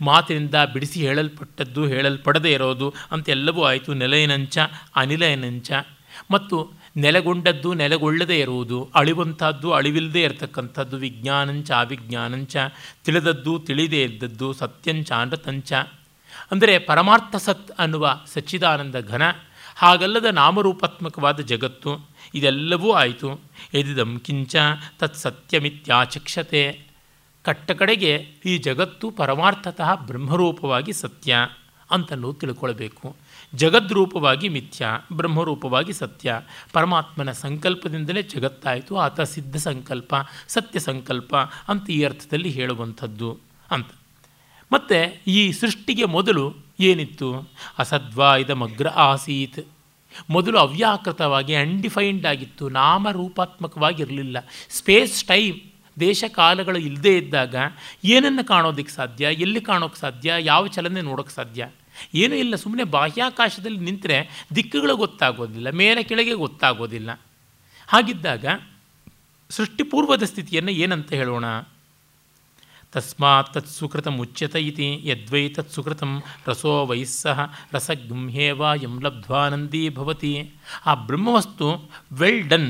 ಮಾತಿನಿಂದ 0.00 0.54
ಬಿಡಿಸಿ 0.54 1.00
ಹೇಳಲ್ಪಟ್ಟದ್ದು 1.06 1.86
ಹೇಳಲ್ಪಡದೇ 1.86 2.52
ಇರೋದು 2.52 2.94
ಅಂತೆಲ್ಲವೂ 3.10 3.62
ಆಯಿತು. 3.64 3.94
ನೆಲೆಯನಂಚ 3.94 4.58
ಅನಿಲಯನಂಚ. 4.96 5.72
ಮತ್ತು 6.30 6.72
ನೆಲೆಗೊಂಡದ್ದು 6.96 7.74
ನೆಲೆಗೊಳ್ಳದೇ 7.74 8.38
ಇರುವುದು, 8.38 8.90
ಅಳಿವಂಥದ್ದು 8.94 9.72
ಅಳಿವಿಲ್ಲದೆ 9.72 10.22
ಇರತಕ್ಕಂಥದ್ದು 10.22 10.96
ವಿಜ್ಞಾನಂಚ 10.96 11.70
ಅವಿಜ್ಞಾನಂಚ 11.70 12.56
ತಿಳಿದದ್ದು 13.04 13.58
ತಿಳಿದೇ 13.58 14.02
ಇದ್ದದ್ದು 14.02 14.52
ಸತ್ಯಂಚ 14.52 15.12
ಅನೃತಂಚ 15.12 15.72
ಅಂದರೆ 16.50 16.78
ಪರಮಾರ್ಥ 16.78 17.36
ಸತ್ 17.36 17.70
ಅನ್ನುವ 17.78 18.20
ಸಚ್ಚಿದಾನಂದ 18.26 18.96
ಘನ, 18.96 19.22
ಹಾಗಲ್ಲದ 19.76 20.24
ನಾಮರೂಪಾತ್ಮಕವಾದ 20.24 21.40
ಜಗತ್ತು, 21.40 22.08
ಇದೆಲ್ಲವೂ 22.34 22.92
ಆಯಿತು. 22.92 23.40
ಎದಿದಂ 23.74 24.20
ಕಿಂಚ 24.24 24.56
ತತ್ 24.98 25.16
ಸತ್ಯಮಿತ್ಯಾಚಕ್ಷತೆ. 25.16 26.80
ಕಟ್ಟ 27.44 27.70
ಕಡೆಗೆ 27.70 28.12
ಈ 28.44 28.58
ಜಗತ್ತು 28.58 29.10
ಪರಮಾರ್ಥತಃ 29.10 29.94
ಬ್ರಹ್ಮರೂಪವಾಗಿ 29.94 30.92
ಸತ್ಯ 30.92 31.36
ಅಂತಲೂ 31.90 32.32
ತಿಳ್ಕೊಳ್ಬೇಕು. 32.32 33.16
ಜಗದ್ರೂಪವಾಗಿ 33.54 34.48
ಮಿಥ್ಯ, 34.48 34.86
ಬ್ರಹ್ಮರೂಪವಾಗಿ 35.12 35.92
ಸತ್ಯ, 35.92 36.40
ಪರಮಾತ್ಮನ 36.72 37.32
ಸಂಕಲ್ಪದಿಂದಲೇ 37.32 38.22
ಜಗತ್ತಾಯಿತು, 38.22 38.96
ಆತ 38.96 39.20
ಸಿದ್ಧ 39.20 39.56
ಸಂಕಲ್ಪ, 39.56 40.14
ಸತ್ಯ 40.48 40.80
ಸಂಕಲ್ಪ 40.80 41.36
ಅಂತ 41.68 41.90
ಈ 41.90 42.02
ಅರ್ಥದಲ್ಲಿ 42.02 42.50
ಹೇಳುವಂಥದ್ದು 42.50 43.38
ಅಂತ. 43.70 43.88
ಮತ್ತು 44.72 45.22
ಈ 45.30 45.52
ಸೃಷ್ಟಿಗೆ 45.52 46.04
ಮೊದಲು 46.04 46.56
ಏನಿತ್ತು? 46.80 47.50
ಅಸದ್ವಾ 47.78 48.36
ಇದಮಗ್ರ 48.36 48.88
ಆಸೀತ್. 48.88 49.66
ಮೊದಲು 50.30 50.58
ಅವ್ಯಾಕೃತವಾಗಿ 50.58 51.54
ಅನ್ಡಿಫೈನ್ಡ್ 51.54 52.26
ಆಗಿತ್ತು, 52.26 52.68
ನಾಮರೂಪಾತ್ಮಕವಾಗಿರಲಿಲ್ಲ. 52.68 54.36
ಸ್ಪೇಸ್ 54.70 55.24
ಟೈಮ್ 55.24 55.60
ದೇಶ 56.00 56.24
ಕಾಲಗಳು 56.28 56.78
ಇಲ್ಲದೇ 56.78 57.16
ಇದ್ದಾಗ 57.16 57.54
ಏನನ್ನು 58.04 58.46
ಕಾಣೋದಕ್ಕೆ 58.46 58.92
ಸಾಧ್ಯ, 58.92 59.24
ಎಲ್ಲಿ 59.24 59.60
ಕಾಣೋಕ್ಕೆ 59.60 60.00
ಸಾಧ್ಯ, 60.00 60.32
ಯಾವ 60.38 60.66
ಚಲನೆ 60.66 61.00
ನೋಡೋಕ್ಕೆ 61.00 61.34
ಸಾಧ್ಯ? 61.34 61.68
ಏನೂ 62.22 62.34
ಇಲ್ಲ 62.44 62.54
ಸುಮ್ಮನೆ 62.62 62.84
ಬಾಹ್ಯಾಕಾಶದಲ್ಲಿ 62.96 63.80
ನಿಂತರೆ 63.88 64.18
ದಿಕ್ಕುಗಳು 64.56 64.94
ಗೊತ್ತಾಗೋದಿಲ್ಲ, 65.04 65.68
ಮೇಲೆ 65.82 66.02
ಕೆಳಗೆ 66.10 66.34
ಗೊತ್ತಾಗೋದಿಲ್ಲ. 66.44 67.10
ಹಾಗಿದ್ದಾಗ 67.88 68.46
ಸೃಷ್ಟಿಪೂರ್ವದ 69.50 70.24
ಸ್ಥಿತಿಯನ್ನು 70.30 70.72
ಏನಂತ 70.82 71.10
ಹೇಳೋಣ? 71.20 71.46
ತಸ್ಮಾತ್ 72.92 73.56
ಸುಕೃತ 73.76 74.08
ಮುಚ್ಯತ 74.16 74.54
ಇತಿ 74.68 74.88
ಯದ್ವೈ 75.08 75.42
ತತ್ 75.54 75.72
ಸುಕೃತಂ 75.74 76.12
ರಸೋ 76.48 76.72
ವಯಸ್ಸಃ 76.90 77.38
ರಸಗಂಹೇವ 77.74 78.62
ಯಂ 78.82 78.94
ಲಬ್ಧ್ವಾನಂದೀ 79.04 79.82
ಭವತಿ. 79.96 80.32
ಆ 80.86 80.92
ಬ್ರಹ್ಮವಸ್ತು 81.08 81.68
ವೆಲ್ 82.20 82.44
ಡನ್, 82.52 82.68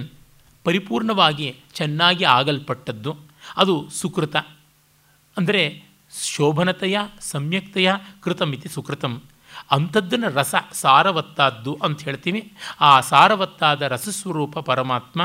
ಪರಿಪೂರ್ಣವಾಗಿ 0.65 1.49
ಚೆನ್ನಾಗಿ 1.79 2.25
ಆಗಲ್ಪಟ್ಟದ್ದು, 2.37 3.13
ಅದು 3.63 3.75
ಸುಕೃತ. 4.01 4.37
ಅಂದರೆ 5.37 5.63
ಶೋಭನತೆಯ, 6.23 6.99
ಸಮ್ಯಕ್ತೆಯ 7.21 7.93
ಕೃತಮಿತಿ 8.21 8.69
ಸುಕೃತಂ. 8.69 9.23
ಅಂಥದ್ದನ್ನು 9.71 10.35
ರಸ 10.35 10.55
ಸಾರವತ್ತಾದ್ದು 10.73 11.79
ಅಂತ 11.83 12.03
ಹೇಳ್ತೀವಿ 12.03 12.53
ಆ 12.81 13.01
ಸಾರವತ್ತಾದ 13.01 13.83
ರಸಸ್ವರೂಪ 13.83 14.59
ಪರಮಾತ್ಮ, 14.59 15.23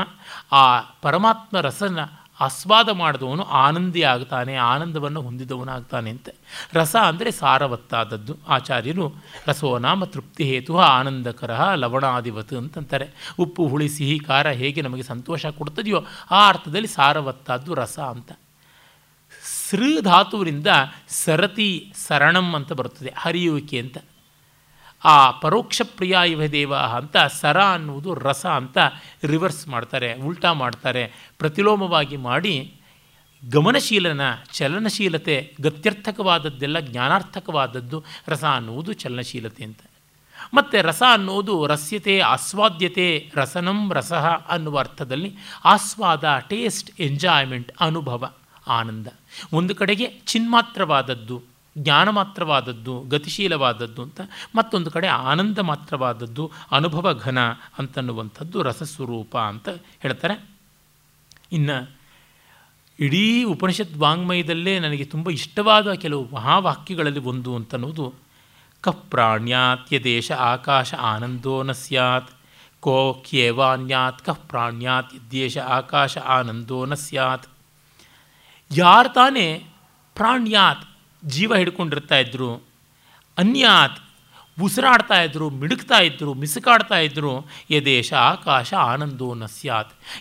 ಆ 0.52 0.80
ಪರಮಾತ್ಮ 0.80 1.60
ರಸನ 1.60 1.98
ಆಸ್ವಾದ 2.40 2.88
ಮಾಡಿದವನು 2.88 3.42
ಆನಂದಿ 3.42 4.02
ಆಗ್ತಾನೆ, 4.02 4.56
ಆನಂದವನ್ನು 4.56 5.22
ಹೊಂದಿದವನಾಗ್ತಾನೆ 5.22 6.10
ಅಂತ. 6.10 6.28
ರಸ 6.72 6.96
ಅಂದರೆ 6.96 7.30
ಸಾರವತ್ತಾದದ್ದು. 7.30 8.36
ಆಚಾರ್ಯರು 8.48 9.14
ರಸೋ 9.46 9.78
ನಾಮ 9.78 10.04
ತೃಪ್ತಿ 10.04 10.44
ಹೇತು 10.44 10.78
ಆನಂದಕರ 10.78 11.50
ಲವಣಾದಿವತ್ 11.74 12.54
ಅಂತಂತಾರೆ. 12.54 13.34
ಉಪ್ಪು, 13.38 13.68
ಹುಳಿ, 13.68 13.88
ಸಿಹಿ, 13.88 14.18
ಖಾರ 14.18 14.48
ಹೇಗೆ 14.48 14.82
ನಮಗೆ 14.82 15.02
ಸಂತೋಷ 15.02 15.46
ಕೊಡ್ತದೆಯೋ 15.46 16.04
ಆ 16.30 16.48
ಅರ್ಥದಲ್ಲಿ 16.48 16.88
ಸಾರವತ್ತಾದ್ದು 16.88 17.74
ರಸ 17.74 17.98
ಅಂತ. 17.98 18.32
ಸೃ 19.70 20.00
ಧಾತುವಿನಿಂದ 20.00 20.66
ಸರತಿ 21.08 21.92
ಸರಣಂ 22.06 22.54
ಅಂತ 22.54 22.72
ಬರುತ್ತದೆ, 22.72 23.12
ಹರಿಯುವಿಕೆ 23.16 23.78
ಅಂತ. 23.78 23.98
ಆ 25.04 25.30
ಪರೋಕ್ಷ 25.30 25.82
ಪ್ರಿಯ 25.84 26.18
ಇವ 26.26 26.46
ದೇವ 26.46 26.74
ಅಂತ 26.74 27.16
ಸರ 27.16 27.62
ಅನ್ನುವುದು 27.62 28.14
ರಸ 28.14 28.46
ಅಂತ 28.46 28.78
ರಿವರ್ಸ್ 29.24 29.68
ಮಾಡ್ತಾರೆ, 29.68 30.14
ಉಲ್ಟಾ 30.14 30.52
ಮಾಡ್ತಾರೆ, 30.52 31.32
ಪ್ರತಿಲೋಮವಾಗಿ 31.38 32.16
ಮಾಡಿ 32.16 32.74
ಗಮನಶೀಲನ, 33.48 34.20
ಚಲನಶೀಲತೆ, 34.52 35.54
ಗತ್ಯರ್ಥಕವಾದದ್ದೆಲ್ಲ 35.60 36.80
ಜ್ಞಾನಾರ್ಥಕವಾದದ್ದು, 36.80 38.04
ರಸ 38.28 38.44
ಅನ್ನುವುದು 38.44 38.92
ಚಲನಶೀಲತೆ 38.92 39.64
ಅಂತ. 39.64 39.78
ಮತ್ತು 40.54 40.86
ರಸ 40.86 41.02
ಅನ್ನೋದು 41.12 41.66
ರಸ್ಯತೆ, 41.66 42.20
ಆಸ್ವಾದ್ಯತೆ, 42.20 43.32
ರಸನಂ 43.34 43.92
ರಸ 43.92 44.12
ಅನ್ನುವ 44.48 44.78
ಅರ್ಥದಲ್ಲಿ 44.78 45.36
ಆಸ್ವಾದ 45.64 46.38
ಟೇಸ್ಟ್ 46.48 47.00
ಎಂಜಾಯ್ಮೆಂಟ್ 47.00 47.72
ಅನುಭವ. 47.80 48.32
ಆನಂದ. 48.66 49.06
ಒಂದು 49.52 49.74
ಕಡೆಗೆ 49.74 50.06
ಚಿನ್ಮಾತ್ರವಾದದ್ದು, 50.26 51.42
ಜ್ಞಾನ 51.78 52.08
ಮಾತ್ರವಾದದ್ದು, 52.08 53.04
ಗತಿಶೀಲವಾದದ್ದು 53.08 54.02
ಅಂತ, 54.02 54.20
ಮತ್ತೊಂದು 54.54 54.90
ಕಡೆ 54.90 55.06
ಆನಂದ 55.06 55.58
ಮಾತ್ರವಾದದ್ದು, 55.58 56.50
ಅನುಭವ 56.70 57.14
ಘನ 57.14 57.38
ಅಂತನ್ನುವಂಥದ್ದು 57.78 58.62
ರಸಸ್ವರೂಪ 58.62 59.38
ಅಂತ 59.38 59.68
ಹೇಳ್ತಾರೆ. 60.00 60.48
ಇನ್ನು 61.52 62.00
ಇಡೀ 63.00 63.44
ಉಪನಿಷತ್ 63.44 63.96
ವಾಂಗ್ಮಯದಲ್ಲೇ 63.96 64.78
ನನಗೆ 64.78 65.04
ತುಂಬ 65.04 65.30
ಇಷ್ಟವಾದ 65.30 65.92
ಕೆಲವು 65.92 66.28
ಮಹಾವಾಕ್ಯಗಳಲ್ಲಿ 66.34 67.20
ಒಂದು 67.20 67.56
ಅಂತನ್ನುವುದು 67.56 68.14
ಕಪ್ರಾಣ್ಯಾತ್ಯ 68.80 70.00
ದೇಶ 70.00 70.32
ಆಕಾಶ 70.32 70.94
ಆನಂದೋ 70.94 71.62
ನ 71.62 71.72
ಸ್ಯಾತ್, 71.72 72.30
ಕೋ 72.80 73.12
ಕ್ಯೇವಾನ್ಯಾತ್ 73.12 74.22
ಕಪ್ರಾಣ್ಯಾತ್ 74.22 75.08
ಪ್ರಾಣ್ಯಾತ್ 75.08 75.30
ದೇಶ 75.30 75.58
ಆಕಾಶ 75.58 76.18
ಆನಂದೋ 76.18 76.84
ನ 76.84 76.94
ಸ್ಯಾತ್. 76.94 77.48
ಯಾರು 78.76 79.08
ತಾನೇ 79.08 79.64
ಪ್ರಾಣ್ಯಾತ್ 80.14 80.84
ಜೀವ 81.26 81.54
ಹಿಡ್ಕೊಂಡಿರ್ತಾ 81.54 82.18
ಇದ್ದರು 82.18 82.66
ಅನ್ಯಾತ್ 83.38 83.98
ಉಸಿರಾಡ್ತಾ 84.62 85.22
ಇದ್ದರು 85.22 85.50
ಮಿಡುಕ್ತಾ 85.50 85.98
ಇದ್ದರು 85.98 86.34
ಮಿಸುಕಾಡ್ತಾ 86.34 86.98
ಇದ್ದರು 86.98 87.46
ಯದೇಶ 87.70 88.12
ಆಕಾಶ 88.12 88.74
ಆನಂದೋ 88.74 89.34
ನ 89.34 89.42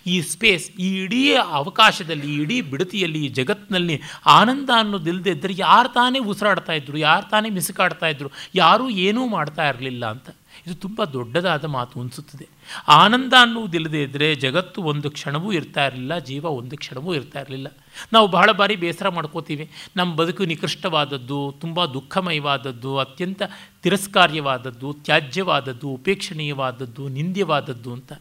ಈ 0.08 0.22
ಸ್ಪೇಸ್ 0.22 0.72
ಈ 0.72 1.02
ಇಡೀ 1.04 1.36
ಅವಕಾಶದಲ್ಲಿ, 1.36 2.36
ಇಡೀ 2.36 2.62
ಬಿಡತಿಯಲ್ಲಿ, 2.62 3.26
ಈ 3.26 3.28
ಜಗತ್ತಿನಲ್ಲಿ 3.28 4.02
ಆನಂದ 4.26 4.70
ಅನ್ನೋದಿಲ್ಲದೆ 4.78 5.30
ಇದ್ದರೆ 5.30 5.54
ಯಾರು 5.58 5.90
ತಾನೇ 5.90 6.20
ಉಸಿರಾಡ್ತಾ 6.20 6.74
ಇದ್ದರು 6.74 6.98
ಯಾರು 6.98 7.30
ತಾನೇ 7.30 7.50
ಮಿಸುಕಾಡ್ತಾ 7.50 8.08
ಇದ್ದರು 8.08 8.32
ಯಾರೂ 8.56 8.90
ಏನೂ 8.90 9.28
ಮಾಡ್ತಾ 9.28 9.70
ಇರಲಿಲ್ಲ 9.70 10.10
ಅಂತ. 10.10 10.30
ಇದು 10.70 10.80
ತುಂಬ 10.80 11.04
ದೊಡ್ಡದಾದ 11.04 11.66
ಮಾತು 11.66 12.02
ಅನಿಸುತ್ತದೆ. 12.02 12.48
ಆನಂದ 12.88 13.34
ಅನ್ನುವುದಿಲ್ಲದೇ 13.42 14.04
ಇದ್ದರೆ 14.04 14.36
ಜಗತ್ತು 14.36 14.84
ಒಂದು 14.84 15.12
ಕ್ಷಣವೂ 15.12 15.52
ಇರ್ತಾ 15.52 15.86
ಇರಲಿಲ್ಲ, 15.86 16.18
ಜೀವ 16.18 16.46
ಒಂದು 16.46 16.78
ಕ್ಷಣವೂ 16.78 17.14
ಇರ್ತಾ 17.14 17.40
ಇರಲಿಲ್ಲ. 17.40 17.68
ನಾವು 18.14 18.28
ಬಹಳ 18.28 18.52
ಬಾರಿ 18.52 18.76
ಬೇಸರ 18.76 19.10
ಮಾಡ್ಕೋತೀವಿ. 19.10 19.72
ನಮ್ಮ 19.96 20.16
ಬದುಕು 20.16 20.46
ನಿಕೃಷ್ಟವಾದದ್ದು, 20.46 21.56
ತುಂಬ 21.62 21.86
ದುಃಖಮಯವಾದದ್ದು, 21.86 22.98
ಅತ್ಯಂತ 22.98 23.42
ತಿರಸ್ಕಾರ್ಯವಾದದ್ದು, 23.84 24.94
ತ್ಯಾಜ್ಯವಾದದ್ದು, 24.94 25.90
ಉಪೇಕ್ಷಣೀಯವಾದದ್ದು, 25.90 27.08
ನಿಂದ್ಯವಾದದ್ದು 27.08 27.94
ಅಂತ. 27.94 28.14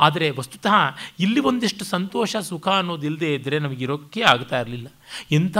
ಆದರೆ 0.00 0.30
ವಸ್ತುತಃ 0.30 0.96
ಇಲ್ಲಿ 1.20 1.40
ಒಂದಿಷ್ಟು 1.40 1.84
ಸಂತೋಷ, 1.84 2.36
ಸುಖ 2.36 2.68
ಅನ್ನೋದಿಲ್ಲದೆ 2.68 3.34
ಇದ್ದರೆ 3.34 3.58
ನಮಗಿರೋಕ್ಕೆ 3.58 4.22
ಆಗ್ತಾ 4.22 4.60
ಇರಲಿಲ್ಲ. 4.60 4.88
ಎಂಥ 5.30 5.58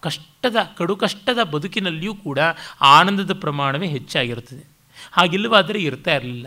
ಕಷ್ಟದ, 0.00 0.56
ಕಡು 0.76 0.96
ಕಷ್ಟದ 0.96 1.42
ಬದುಕಿನಲ್ಲಿಯೂ 1.42 2.14
ಕೂಡ 2.14 2.38
ಆನಂದದ 2.80 3.32
ಪ್ರಮಾಣವೇ 3.40 3.86
ಹೆಚ್ಚಾಗಿರುತ್ತದೆ. 3.86 4.75
ಹಾಗಿಲ್ಲವಾದರೆ 5.12 5.78
ಇರ್ತಾ 5.82 6.14
ಇರಲಿಲ್ಲ. 6.14 6.46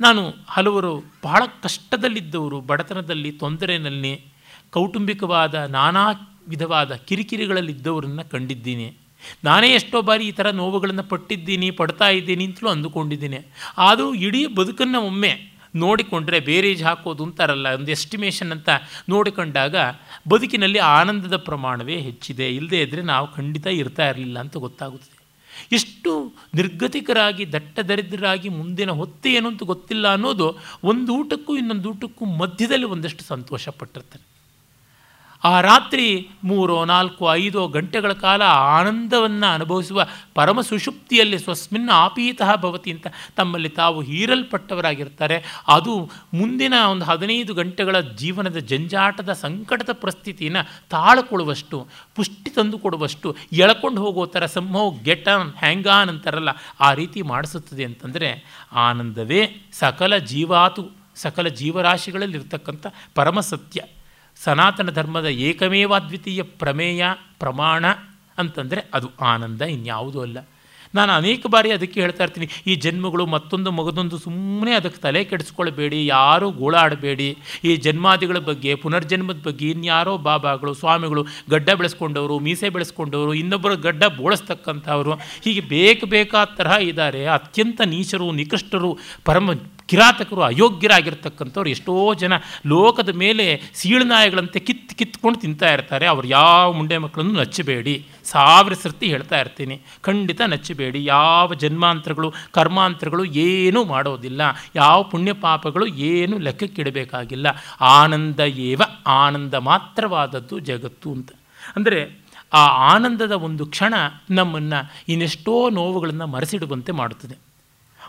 ನಾನು 0.00 0.22
ಹಲವರು 0.48 1.04
ಬಹಳ 1.24 1.42
ಕಷ್ಟದಲ್ಲಿದ್ದವರು, 1.62 2.60
ಬಡತನದಲ್ಲಿ 2.60 3.32
ತೊಂದರೆಯಲ್ಲಿ 3.32 4.24
ಕೌಟುಂಬಿಕವಾದ 4.70 5.54
ನಾನಾ 5.54 6.04
ವಿಧವಾದ 6.48 6.92
ಕಿರಿಕಿರಿಗಳಲ್ಲಿದ್ದವರನ್ನು 6.92 8.30
ಕಂಡಿದ್ದೀನಿ. 8.30 8.96
ನಾನೇ 9.44 9.74
ಎಷ್ಟೋ 9.74 10.02
ಬಾರಿ 10.02 10.26
ಈ 10.26 10.32
ಥರ 10.32 10.50
ನೋವುಗಳನ್ನು 10.50 11.02
ಪಟ್ಟಿದ್ದೀನಿ, 11.02 11.70
ಪಡ್ತಾ 11.70 12.08
ಇದ್ದೀನಿ 12.08 12.44
ಅಂತಲೂ 12.44 12.68
ಅಂದುಕೊಂಡಿದ್ದೀನಿ. 12.68 13.52
ಆದರೂ 13.78 14.14
ಇಡೀ 14.14 14.46
ಬದುಕನ್ನು 14.46 15.00
ಒಮ್ಮೆ 15.00 15.50
ನೋಡಿಕೊಂಡ್ರೆ 15.76 16.40
ಬೇರೇಜ್ 16.40 16.82
ಹಾಕೋದು 16.82 17.24
ಅಂತಾರಲ್ಲ 17.24 17.68
ಒಂದು 17.74 17.90
ಎಸ್ಟಿಮೇಷನ್ 17.90 18.52
ಅಂತ 18.52 18.68
ನೋಡಿಕೊಂಡಾಗ 19.08 19.76
ಬದುಕಿನಲ್ಲಿ 20.28 20.78
ಆನಂದದ 20.78 21.36
ಪ್ರಮಾಣವೇ 21.36 21.96
ಹೆಚ್ಚಿದೆ. 21.96 22.48
ಇಲ್ಲದೇ 22.54 22.82
ಇದ್ದರೆ 22.82 23.02
ನಾವು 23.02 23.26
ಖಂಡಿತ 23.26 23.66
ಇರ್ತಾ 23.66 24.08
ಇರಲಿಲ್ಲ 24.08 24.38
ಅಂತ 24.38 24.56
ಗೊತ್ತಾಗುತ್ತದೆ. 24.56 25.19
ಎಷ್ಟು 25.72 26.12
ನಿರ್ಗತಿಕರಾಗಿ 26.54 27.52
ದಟ್ಟ 27.52 27.78
ದರಿದ್ರರಾಗಿ 27.88 28.48
ಮುಂದಿನ 28.50 28.90
ಹೊತ್ತು 28.92 29.28
ಏನು 29.28 29.48
ಅಂತ 29.48 29.64
ಗೊತ್ತಿಲ್ಲ 29.64 30.06
ಅನ್ನೋದು 30.08 30.48
ಒಂದು 30.84 31.12
ಊಟಕ್ಕೂ 31.14 31.54
ಇನ್ನೊಂದು 31.56 31.88
ಊಟಕ್ಕೂ 31.90 32.24
ಮಧ್ಯದಲ್ಲಿ 32.36 32.84
ಒಂದಷ್ಟು 32.86 33.24
ಸಂತೋಷ 33.24 33.68
ಪಟ್ಟಿರ್ತಾರೆ 33.68 34.29
ಆ 35.44 35.60
ರಾತ್ರಿ 35.60 36.30
ಮೂರೋ, 36.44 36.84
ನಾಲ್ಕು, 36.84 37.34
ಐದೋ 37.34 37.68
ಗಂಟೆಗಳ 37.68 38.12
ಕಾಲ 38.12 38.42
ಆನಂದವನ್ನು 38.48 39.54
ಅನುಭವಿಸುವ 39.54 40.06
ಪರಮ 40.34 40.60
ಸುಷುಪ್ತಿಯಲ್ಲಿ 40.60 41.38
ಸ್ವಸ್ಮಿನ್ 41.38 41.88
ಆಪೀತಃ 41.88 42.56
ಭವತಿ 42.56 42.90
ಅಂತ 42.90 43.06
ತಮ್ಮಲ್ಲಿ 43.36 43.68
ತಾವು 43.68 44.00
ಹೀರಲ್ಪಟ್ಟವರಾಗಿರ್ತಾರೆ. 44.00 45.44
ಅದು 45.68 46.10
ಮುಂದಿನ 46.34 46.74
ಒಂದು 46.90 47.04
ಹದಿನೈದು 47.04 47.54
ಗಂಟೆಗಳ 47.54 48.00
ಜೀವನದ 48.00 48.56
ಜಂಜಾಟದ 48.56 49.32
ಸಂಕಟದ 49.32 49.92
ಪರಿಸ್ಥಿತಿನ 49.92 50.56
ತಾಳ್ಕೊಳ್ಳುವಷ್ಟು, 50.90 51.86
ಪುಷ್ಟಿ 52.16 52.50
ತಂದುಕೊಡುವಷ್ಟು, 52.50 53.36
ಎಳ್ಕೊಂಡು 53.52 54.00
ಹೋಗೋ 54.00 54.26
ಥರ 54.26 54.46
somehow 54.46 54.90
get 54.90 55.28
on, 55.28 55.54
hang 55.56 55.86
on 55.86 56.10
ಅಂತಾರಲ್ಲ, 56.10 56.48
ಆ 56.80 56.94
ರೀತಿ 56.94 57.22
ಮಾಡಿಸುತ್ತದೆ 57.22 57.84
ಅಂತಂದರೆ 57.84 58.30
ಆನಂದವೇ 58.72 59.70
ಸಕಲ 59.72 60.16
ಜೀವಾತು, 60.16 60.84
ಸಕಲ 61.16 61.48
ಜೀವರಾಶಿಗಳಲ್ಲಿರ್ತಕ್ಕಂಥ 61.48 62.86
ಪರಮ 63.14 63.40
ಸತ್ಯ. 63.40 63.80
ಸನಾತನ 64.44 64.90
ಧರ್ಮದ 64.90 65.24
ಏಕಮೇವಾದ್ವಿತೀಯ 65.24 66.42
ಪ್ರಮೇಯ 66.42 67.04
ಪ್ರಮಾಣ 67.38 67.86
ಅಂತಂದರೆ 68.38 68.90
ಅದು 68.94 69.08
ಆನಂದ 69.20 69.62
ಇನ್ಯಾವುದೂ 69.62 70.20
ಅಲ್ಲ. 70.20 70.38
ನಾನು 70.98 71.12
ಅನೇಕ 71.20 71.42
ಬಾರಿ 71.54 71.70
ಅದಕ್ಕೆ 71.76 71.98
ಹೇಳ್ತಾ 72.04 72.22
ಇರ್ತೀನಿ, 72.24 72.46
ಈ 72.70 72.74
ಜನ್ಮಗಳು 72.84 73.24
ಮತ್ತೊಂದು 73.34 73.70
ಮಗದೊಂದು 73.78 74.16
ಸುಮ್ಮನೆ 74.24 74.72
ಅದಕ್ಕೆ 74.78 75.00
ತಲೆ 75.06 75.20
ಕೆಡಿಸ್ಕೊಳ್ಬೇಡಿ, 75.30 76.00
ಯಾರೂ 76.06 76.46
ಗೋಳಾಡಬೇಡಿ. 76.60 77.28
ಈ 77.68 77.76
ಜನ್ಮಾದಿಗಳ 77.86 78.38
ಬಗ್ಗೆ, 78.50 78.74
ಪುನರ್ಜನ್ಮದ 78.84 79.40
ಬಗ್ಗೆ 79.48 79.66
ಇನ್ಯಾರೋ 79.74 80.14
ಬಾಬಾಗಳು, 80.28 80.74
ಸ್ವಾಮಿಗಳು 80.82 81.24
ಗಡ್ಡ 81.54 81.70
ಬೆಳೆಸ್ಕೊಂಡವರು, 81.80 82.38
ಮೀಸೆ 82.48 82.70
ಬೆಳೆಸ್ಕೊಂಡವರು, 82.76 83.34
ಇನ್ನೊಬ್ಬರು 83.42 83.76
ಗಡ್ಡ 83.88 84.02
ಬೋಳಿಸ್ತಕ್ಕಂಥವರು, 84.20 85.14
ಹೀಗೆ 85.46 85.64
ಬೇಕು 85.74 86.06
ಬೇಕಾದ 86.16 86.48
ತರಹ 86.60 86.78
ಇದ್ದಾರೆ. 86.90 87.22
ಅತ್ಯಂತ 87.38 87.80
ನೀಚರು, 87.94 88.28
ನಿಕೃಷ್ಟರು, 88.40 88.92
ಪರಮ 89.30 89.58
ಕಿರಾತಕರು, 89.90 90.42
ಅಯೋಗ್ಯರಾಗಿರ್ತಕ್ಕಂಥವ್ರು 90.48 91.70
ಎಷ್ಟೋ 91.76 91.94
ಜನ 92.20 92.34
ಲೋಕದ 92.72 93.10
ಮೇಲೆ 93.22 93.46
ಸೀಳನಾಯಗಳಂತೆ 93.78 94.58
ಕಿತ್ತು 94.66 94.92
ಕಿತ್ಕೊಂಡು 94.98 95.38
ತಿಂತಾ 95.44 95.68
ಇರ್ತಾರೆ. 95.76 96.06
ಅವ್ರು 96.12 96.26
ಯಾವ 96.28 96.66
ಮುಂಡೆ 96.78 96.96
ಮಕ್ಕಳನ್ನು 97.04 97.34
ನಚ್ಚಬೇಡಿ. 97.40 97.94
ಸಾವಿರ 98.32 98.74
ಸರ್ತಿ 98.74 99.06
ಹೇಳ್ತಾ 99.06 99.40
ಇರ್ತೀನಿ, 99.40 99.76
ಖಂಡಿತ 100.02 100.40
ನಚ್ಚಬೇಡಿ. 100.46 101.00
ಯಾವ 101.04 101.54
ಜನ್ಮಾಂತರಗಳು, 101.54 102.28
ಕರ್ಮಾಂತರಗಳು 102.52 103.24
ಏನೂ 103.24 103.82
ಮಾಡೋದಿಲ್ಲ. 103.84 104.42
ಯಾವ 104.76 104.98
ಪುಣ್ಯ 105.02 105.32
ಪಾಪಗಳು 105.32 105.86
ಏನು 106.12 106.38
ಲೆಕ್ಕಕ್ಕಿಡಬೇಕಾಗಿಲ್ಲ 106.38 107.46
ಆನಂದ 107.80 108.40
ಏವ, 108.40 108.82
ಆನಂದ 109.06 109.54
ಮಾತ್ರವಾದದ್ದು 109.54 110.58
ಜಗತ್ತು 110.70 111.10
ಅಂತ. 111.12 111.30
ಅಂದರೆ 111.76 112.00
ಆ 112.52 112.62
ಆನಂದದ 112.92 113.34
ಒಂದು 113.46 113.64
ಕ್ಷಣ 113.66 113.94
ನಮ್ಮನ್ನು 114.30 114.78
ಇನ್ನೆಷ್ಟೋ 115.12 115.54
ನೋವುಗಳನ್ನು 115.70 116.26
ಮರೆಸಿಡುವಂತೆ 116.26 116.92
ಮಾಡುತ್ತದೆ. 116.92 117.36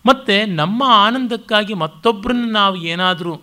ಮತ್ತು 0.05 0.35
ನಮ್ಮ 0.55 0.83
ಆನಂದಕ್ಕಾಗಿ 1.05 1.73
ಮತ್ತೊಬ್ಬರನ್ನ 1.73 2.45
ನಾವು 2.51 2.75
ಏನಾದರೂ 2.75 3.33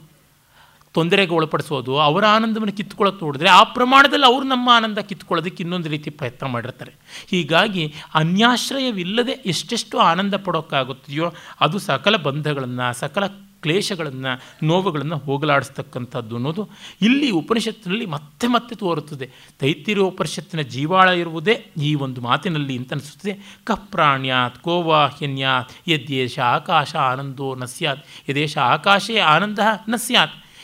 ತೊಂದರೆಗೆ 0.98 1.34
ಒಳಪಡಿಸೋದು, 1.38 1.92
ಅವರ 2.08 2.24
ಆನಂದವನ್ನು 2.36 2.76
ಕಿತ್ಕೊಳ್ಳೋಕೆ 2.76 3.24
ನೋಡಿದ್ರೆ 3.24 3.48
ಆ 3.48 3.62
ಪ್ರಮಾಣದಲ್ಲಿ 3.78 4.26
ಅವರು 4.26 4.46
ನಮ್ಮ 4.54 4.68
ಆನಂದ 4.78 5.00
ಕಿತ್ಕೊಳ್ಳೋದಕ್ಕೆ 5.10 5.62
ಇನ್ನೊಂದು 5.64 5.88
ರೀತಿ 5.94 6.10
ಪ್ರಯತ್ನ 6.20 6.46
ಮಾಡಿರ್ತಾರೆ. 6.54 6.94
ಹೀಗಾಗಿ 7.30 7.84
ಅನ್ಯಾಶ್ರಯವಿಲ್ಲದೆ 8.14 9.34
ಎಷ್ಟೆಷ್ಟು 9.52 9.98
ಆನಂದ 10.12 10.34
ಪಡೋಕ್ಕಾಗುತ್ತದೆಯೋ 10.46 11.28
ಅದು 11.60 11.78
ಸಕಲ 11.88 12.16
ಬಂಧಗಳನ್ನು, 12.28 12.86
ಸಕಲ 13.00 13.26
ಕ್ಲೇಶಗಳನ್ನು, 13.60 14.32
ನೋವುಗಳನ್ನು 14.66 15.16
ಹೋಗಲಾಡಿಸ್ತಕ್ಕಂಥದ್ದು 15.18 16.34
ಅನ್ನೋದು 16.36 16.62
ಇಲ್ಲಿ 17.02 17.28
ಉಪನಿಷತ್ತಿನಲ್ಲಿ 17.38 18.06
ಮತ್ತೆ 18.06 18.46
ಮತ್ತೆ 18.46 18.74
ತೋರುತ್ತದೆ. 18.82 19.26
ತೈತಿರೋಪನಿಷತ್ತಿನ 19.60 20.62
ಜೀವಾಳ 20.74 21.08
ಇರುವುದೇ 21.22 21.54
ಈ 21.88 21.90
ಒಂದು 22.04 22.20
ಮಾತಿನಲ್ಲಿ 22.20 22.76
ಅಂತ 22.80 22.92
ಅನಿಸುತ್ತದೆ. 22.96 23.34
ಕಪ್ರಾಣ್ಯಾತ್ 23.64 24.58
ಕೋವಾಹ್ಯನ್ಯಾತ್ 24.66 25.72
ಯದ್ಯೇಷ 25.88 26.38
ಆಕಾಶ 26.56 26.90
ಆನಂದೋ 27.10 27.48
ನ 27.54 27.66
ಸ್ಯಾತ್ 27.74 28.04
ಯದೇಶ 28.30 28.54
ಆಕಾಶೇ 28.74 29.18
ಆನಂದ 29.34 29.58
ನ 29.88 30.00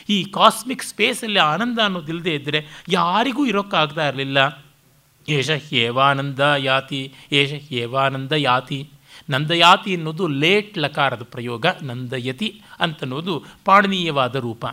ಈ 0.09 0.23
ಕಾಸ್ಮಿಕ್ 0.23 0.83
ಸ್ಪೇಸಲ್ಲಿ 0.83 1.39
ಆನಂದ 1.39 1.79
ಅನ್ನೋದಿಲ್ಲದೆ 1.79 2.33
ಇದ್ದರೆ 2.33 2.65
ಯಾರಿಗೂ 2.89 3.45
ಇರೋಕ್ಕಾಗ್ತಾ 3.45 4.07
ಇರಲಿಲ್ಲ. 4.07 4.65
ಏಷ 5.29 5.49
ಹೇವಾನಂದ 5.49 6.39
ಯಾತಿ, 6.57 7.13
ಏಷ 7.31 7.53
ಹೇವಾನಂದ 7.53 8.31
ಯಾತಿ. 8.31 8.89
ನಂದಯಾತಿ 9.29 9.95
ಅನ್ನೋದು 9.95 10.27
ಲೇಟ್ 10.27 10.77
ಲಕಾರದ 10.77 11.23
ಪ್ರಯೋಗ 11.23 11.65
ನಂದಯತಿ 11.81 12.61
ಅಂತನ್ನೋದು 12.79 13.43
ಪಾಣನೀಯವಾದ 13.65 14.35
ರೂಪ. 14.35 14.65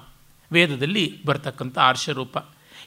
ವೇದದಲ್ಲಿ 0.52 1.24
ಬರ್ತಕ್ಕಂಥ 1.24 1.78
ಆರ್ಷರೂಪ 1.78 2.38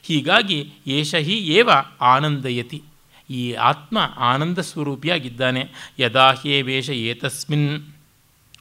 ಹೀಗಾಗಿ 0.02 0.72
ಏಷ 0.86 1.14
ಹಿ 1.14 1.32
ಏವ 1.32 1.70
ಆನಂದಯತಿ 2.00 2.82
ಈ 3.30 3.52
ಆತ್ಮ 3.52 3.98
ಆನಂದ 4.16 4.58
ಸ್ವರೂಪಿಯಾಗಿದ್ದಾನೆ. 4.58 5.68
ಯದಾ 5.98 6.32
ಹೇ 6.32 6.62
ವೇಷ 6.62 6.90
ಏತಸ್ಮಿನ್. 6.90 7.95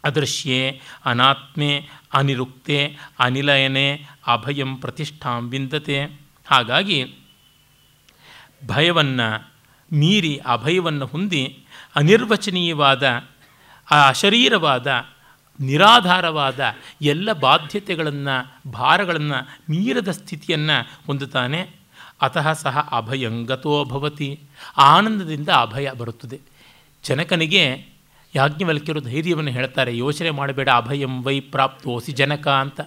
ಅದೃಶ್ಯೆ 0.05 0.81
ಅನಾತ್ಮೆ 1.05 1.89
ಅನಿರುಕ್ತೆ 2.13 2.97
ಅನಿಲಯನೆ 3.19 4.05
ಅಭಯಂ 4.27 4.77
ಪ್ರತಿಷ್ಠಾಂ 4.77 5.49
ವಿಂದತೆ. 5.49 6.03
ಹಾಗಾಗಿ 6.47 7.13
ಭಯವನ್ನು 8.67 9.51
ಮೀರಿ 9.93 10.37
ಅಭಯವನ್ನು 10.37 11.05
ಹೊಂದಿ 11.05 11.65
ಅನಿರ್ವಚನೀಯವಾದ 11.95 13.07
ಅಶರೀರವಾದ, 14.07 14.87
ನಿರಾಧಾರವಾದ 15.59 16.59
ಎಲ್ಲ 17.01 17.33
ಬಾಧ್ಯತೆಗಳನ್ನು, 17.33 18.71
ಭಾರಗಳನ್ನು 18.71 19.57
ಮೀರದ 19.69 20.11
ಸ್ಥಿತಿಯನ್ನು 20.11 21.01
ಹೊಂದುತ್ತಾನೆ. 21.05 21.69
ಅತಃ 22.21 22.53
ಸಹ 22.53 22.89
ಅಭಯಂಗತೋ 22.91 23.85
ಭವತಿ. 23.85 24.39
ಆನಂದದಿಂದ 24.77 25.49
ಅಭಯ 25.49 25.91
ಬರುತ್ತದೆ. 25.91 26.39
ಜನಕನಿಗೆ 27.03 27.94
ಯಾಜ್ಞವಲ್ಕ್ಯರು 28.35 29.01
ಧೈರ್ಯವನ್ನು 29.01 29.51
ಹೇಳ್ತಾರೆ, 29.51 29.97
ಯೋಚನೆ 29.97 30.29
ಮಾಡಬೇಡ, 30.29 30.69
ಅಭಯಂ 30.69 31.23
ವೈ 31.23 31.39
ಪ್ರಾಪ್ತೋಸಿ 31.39 32.11
ಜನಕ 32.11 32.47
ಅಂತ. 32.47 32.81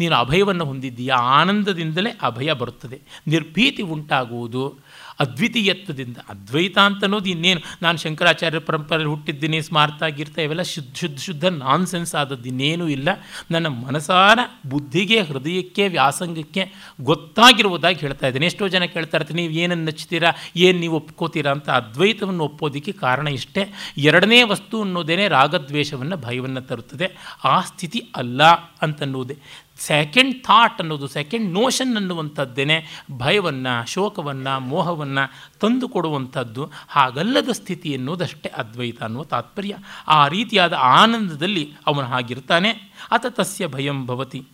ನೀನು 0.00 0.16
ಅಭಯವನ್ನು 0.16 0.64
ಹೊಂದಿದ್ದೀಯ? 0.64 1.12
ಆನಂದದಿಂದಲೇ 1.12 2.10
ಅಭಯ 2.22 2.52
ಬರುತ್ತದೆ. 2.52 3.00
ನಿರ್ಭೀತಿ 3.26 3.82
ಉಂಟಾಗುವುದು. 3.82 4.78
ಅದ್ವಿತೀಯತ್ವದಿಂದ. 5.20 6.16
ಅದ್ವೈತ 6.28 6.78
ಅಂತ 6.78 7.04
ಅನ್ನೋದು 7.04 7.30
ಇನ್ನೇನು? 7.30 7.60
ನಾನು 7.82 7.98
ಶಂಕರಾಚಾರ್ಯ 7.98 8.58
ಪರಂಪರೆಯಲ್ಲಿ 8.58 9.14
ಹುಟ್ಟಿದ್ದೀನಿ 9.14 9.62
ಸ್ಮಾರ್ಥ 9.62 10.02
ಗೀರ್ತ 10.02 10.38
ಇವೆಲ್ಲ 10.38 10.62
ಶುದ್ಧ 10.62 10.96
ಶುದ್ಧ 10.96 11.18
ಶುದ್ಧ 11.18 11.44
ನಾನ್ಸೆನ್ಸ್ 11.44 12.14
ಆದದ್ದು 12.14 12.48
ಇನ್ನೇನೂ 12.48 12.88
ಇಲ್ಲ. 12.88 13.08
ನನ್ನ 13.50 13.66
ಮನಸಾರ 13.66 14.38
ಬುದ್ಧಿಗೆ, 14.66 15.20
ಹೃದಯಕ್ಕೆ, 15.20 15.88
ವ್ಯಾಸಂಗಕ್ಕೆ 15.88 16.72
ಗೊತ್ತಾಗಿರುವುದಾಗಿ 17.00 18.00
ಹೇಳ್ತಾ 18.00 18.26
ಇದ್ದೀನಿ. 18.26 18.46
ಎಷ್ಟೋ 18.46 18.68
ಜನ 18.68 18.84
ಕೇಳ್ತಾ 18.84 19.18
ಇರ್ತೀನಿ 19.18 19.42
ನೀವು 19.42 19.52
ಏನನ್ನು 19.52 19.84
ನಚ್ತೀರಾ 19.84 20.32
ಏನು 20.56 20.78
ನೀವು 20.78 20.96
ಒಪ್ಕೋತೀರಾ? 20.96 21.52
ಅಂತ 21.52 21.70
ಅದ್ವೈತವನ್ನು 21.70 22.44
ಒಪ್ಪೋದಕ್ಕೆ 22.44 22.92
ಕಾರಣ 22.92 23.28
ಇಷ್ಟೇ. 23.28 23.72
ಎರಡನೇ 23.98 24.42
ವಸ್ತು 24.42 24.82
ಅನ್ನೋದೇನೆ 24.82 25.28
ರಾಗದ್ವೇಷವನ್ನು, 25.28 26.16
ಭಯವನ್ನು 26.16 26.62
ತರುತ್ತದೆ. 26.62 27.38
ಆ 27.44 27.60
ಸ್ಥಿತಿ 27.60 28.02
ಅಲ್ಲ 28.16 28.42
ಅಂತನ್ನುವುದೇ 28.82 29.36
ಸೆಕೆಂಡ್ 29.78 30.44
ಥಾಟ್ 30.44 30.80
ಅನ್ನೋದು 30.80 31.08
ಸೆಕೆಂಡ್ 31.08 31.52
ನೋಷನ್ 31.52 31.96
ಅನ್ನುವಂಥದ್ದೇನೆ 31.96 33.04
ಭಯವನ್ನು, 33.12 33.90
ಶೋಕವನ್ನು, 33.90 34.60
ಮೋಹವನ್ನು 34.60 35.50
ತಂದು 35.60 35.88
ಕೊಡುವಂಥದ್ದು. 35.88 36.70
ಹಾಗಲ್ಲದ 36.88 37.48
ಸ್ಥಿತಿ 37.48 37.90
ಎನ್ನುವುದಷ್ಟೇ 37.90 38.48
ಅದ್ವೈತ 38.48 39.02
ಅನ್ನುವ 39.02 39.24
ತಾತ್ಪರ್ಯ. 39.24 39.76
ಆ 40.08 40.28
ರೀತಿಯಾದ 40.28 40.72
ಆನಂದದಲ್ಲಿ 40.72 41.72
ಅವನು 41.86 42.06
ಹಾಗಿರ್ತಾನೆ. 42.06 42.68
ಅತ 43.10 43.26
ತಸ್ಯ 43.28 43.66
ಭಯಂ 43.66 44.06
ಭವತಿ. 44.06 44.46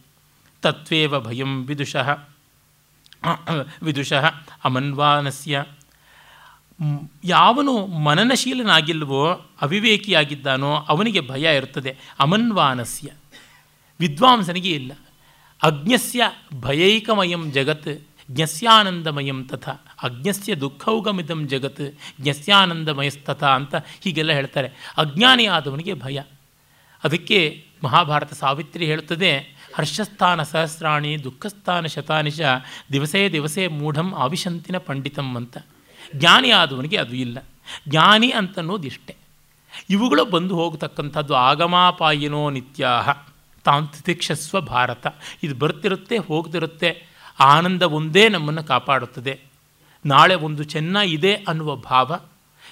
ತತ್ವೇವ 0.63 1.21
ಭಯಂ 1.21 1.67
ವಿದುಷಃ. 1.67 2.29
ವಿದುಷಃ. 3.83 4.35
ಅಮನ್ವಾನಸ್ಯ. 4.65 5.65
ಯಾವನು 7.25 7.87
ಮನನಶೀಲನಾಗಿಲ್ವೋ, 7.87 9.33
ಅವಿವೇಕಿಯಾಗಿದ್ದಾನೋ, 9.61 10.75
ಅವನಿಗೆ 10.75 11.29
ಭಯ 11.29 11.57
ಇರ್ತದೆ. 11.57 11.97
ಅಮನ್ವಾನಸ್ಯ. 12.21 13.11
ವಿದ್ವಾಂಸನಿಗೆ 14.01 14.71
ಇಲ್ಲ. 14.71 14.93
ಅಜ್ಞಸ್ಯ 15.63 16.23
ಭಯೈಕಮಯಂ 16.61 17.53
ಜಗತ್, 17.53 18.09
ಜ್ಞಸ್ಯಾನಂದಮಯಂ 18.31 19.45
ತಥಾ. 19.45 19.73
ಅಜ್ಞಸ್ಯ 20.03 20.55
ದುಃಖೌಗಮಿದಂ 20.55 21.49
ಜಗತ್, 21.49 21.99
ಜ್ಞಸ್ಯಾನಂದಮಯಸ್ತಥ 22.21 23.45
ಅಂತ 23.45 23.75
ಹೀಗೆಲ್ಲ 24.01 24.33
ಹೇಳ್ತಾರೆ. 24.33 24.69
ಅಜ್ಞಾನಿಯಾದವನಿಗೆ 24.97 25.95
ಭಯ. 25.95 26.21
ಅದಕ್ಕೆ 27.05 27.65
ಮಹಾಭಾರತ 27.85 28.33
ಸಾವಿತ್ರಿ 28.33 28.87
ಹೇಳುತ್ತದೆ, 28.87 29.39
ಹರ್ಷಸ್ಥಾನ 29.75 30.43
ಸಹಸ್ರಾಣಿ, 30.43 31.25
ದುಃಖಸ್ಥಾನ 31.25 31.87
ಶತಾನಿಶ, 31.87 32.41
ದಿವಸೇ 32.93 33.29
ದಿವಸೇ 33.33 33.67
ಮೂಢಂ 33.67 34.15
ಆವಿಶಂತಿನ 34.15 34.79
ಪಂಡಿತಂ 34.79 35.37
ಅಂತ. 35.37 35.59
ಜ್ಞಾನಿ 36.17 36.51
ಆದವನಿಗೆ 36.51 36.97
ಅದು 36.97 37.17
ಇಲ್ಲ. 37.17 37.45
ಜ್ಞಾನಿ 37.89 38.31
ಅಂತನ್ನೋದು 38.31 38.87
ಇಷ್ಟೆ 38.87 39.17
ಇವುಗಳು 39.91 40.25
ಬಂದು 40.25 40.55
ಹೋಗತಕ್ಕಂಥದ್ದು 40.55 41.35
ಆಗಮಾಪಾಯಿನೋ 41.35 42.51
ನಿತ್ಯಾಹ. 42.51 43.30
ತಾಂತ್ರಿಕ್ಷಸ್ವ 43.65 44.61
ಭಾರತ 44.61 45.07
ಇದು 45.43 45.55
ಬರ್ತಿರುತ್ತೆ, 45.55 46.19
ಹೋಗ್ತಿರುತ್ತೆ. 46.19 47.07
ಆನಂದ 47.41 47.83
ಒಂದೇ 47.83 48.29
ನಮ್ಮನ್ನು 48.29 48.65
ಕಾಪಾಡುತ್ತದೆ. 48.65 49.41
ನಾಳೆ 50.07 50.35
ಒಂದು 50.35 50.63
ಚೆನ್ನ 50.63 50.97
ಇದೆ 50.97 51.35
ಅನ್ನುವ 51.35 51.77
ಭಾವ, 51.77 52.21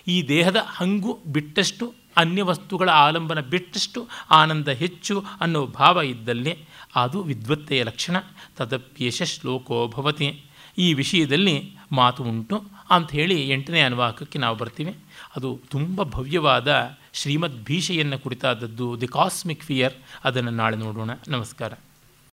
ಈ 0.09 0.29
ದೇಹದ 0.29 0.57
ಹಂಗು 0.67 1.19
ಬಿಟ್ಟಷ್ಟು, 1.27 1.95
ಅನ್ಯ 2.17 2.43
ವಸ್ತುಗಳ 2.43 2.89
ಆಲಂಬನ 2.89 3.41
ಬಿಟ್ಟಷ್ಟು 3.41 4.09
ಆನಂದ 4.31 4.69
ಹೆಚ್ಚು 4.69 5.25
ಅನ್ನುವ 5.41 5.67
ಭಾವ 5.67 6.03
ಇದ್ದಲ್ಲಿ 6.03 6.59
ಅದು 6.97 7.23
ವಿದ್ವತ್ತೆಯ 7.23 7.83
ಲಕ್ಷಣ. 7.83 8.17
ತದಪ್ಯೇಷ 8.57 9.23
ಶ್ಲೋಕೋ 9.23 9.89
ಭವತಿ. 9.89 10.45
ಈ 10.79 10.95
ವಿಷಯದಲ್ಲಿ 10.95 11.77
ಮಾತು 11.93 12.25
ಉಂಟು. 12.25 12.65
ಅಂಥೇಳಿ 12.91 13.51
ಎಂಟನೇ 13.51 13.81
ಅನುವಾಕಕ್ಕೆ 13.81 14.39
ನಾವು 14.39 14.57
ಬರ್ತೀವಿ. 14.57 14.97
ಅದು 15.37 15.61
ತುಂಬ 15.71 16.03
ಭವ್ಯವಾದ 16.03 16.98
ಶ್ರೀಮದ್ 17.13 17.65
ಭೀಷೆಯನ್ನು 17.65 18.19
ಕುರಿತಾದದ್ದು 18.19 19.01
ದಿ 19.01 19.07
ಕಾಸ್ಮಿಕ್ 19.07 19.63
ಫಿಯರ್ 19.63 19.95
ಅದನ್ನು 20.25 20.51
ನಾಳೆ 20.51 20.77
ನೋಡೋಣ. 20.77 21.11
ನಮಸ್ಕಾರ. 21.29 21.73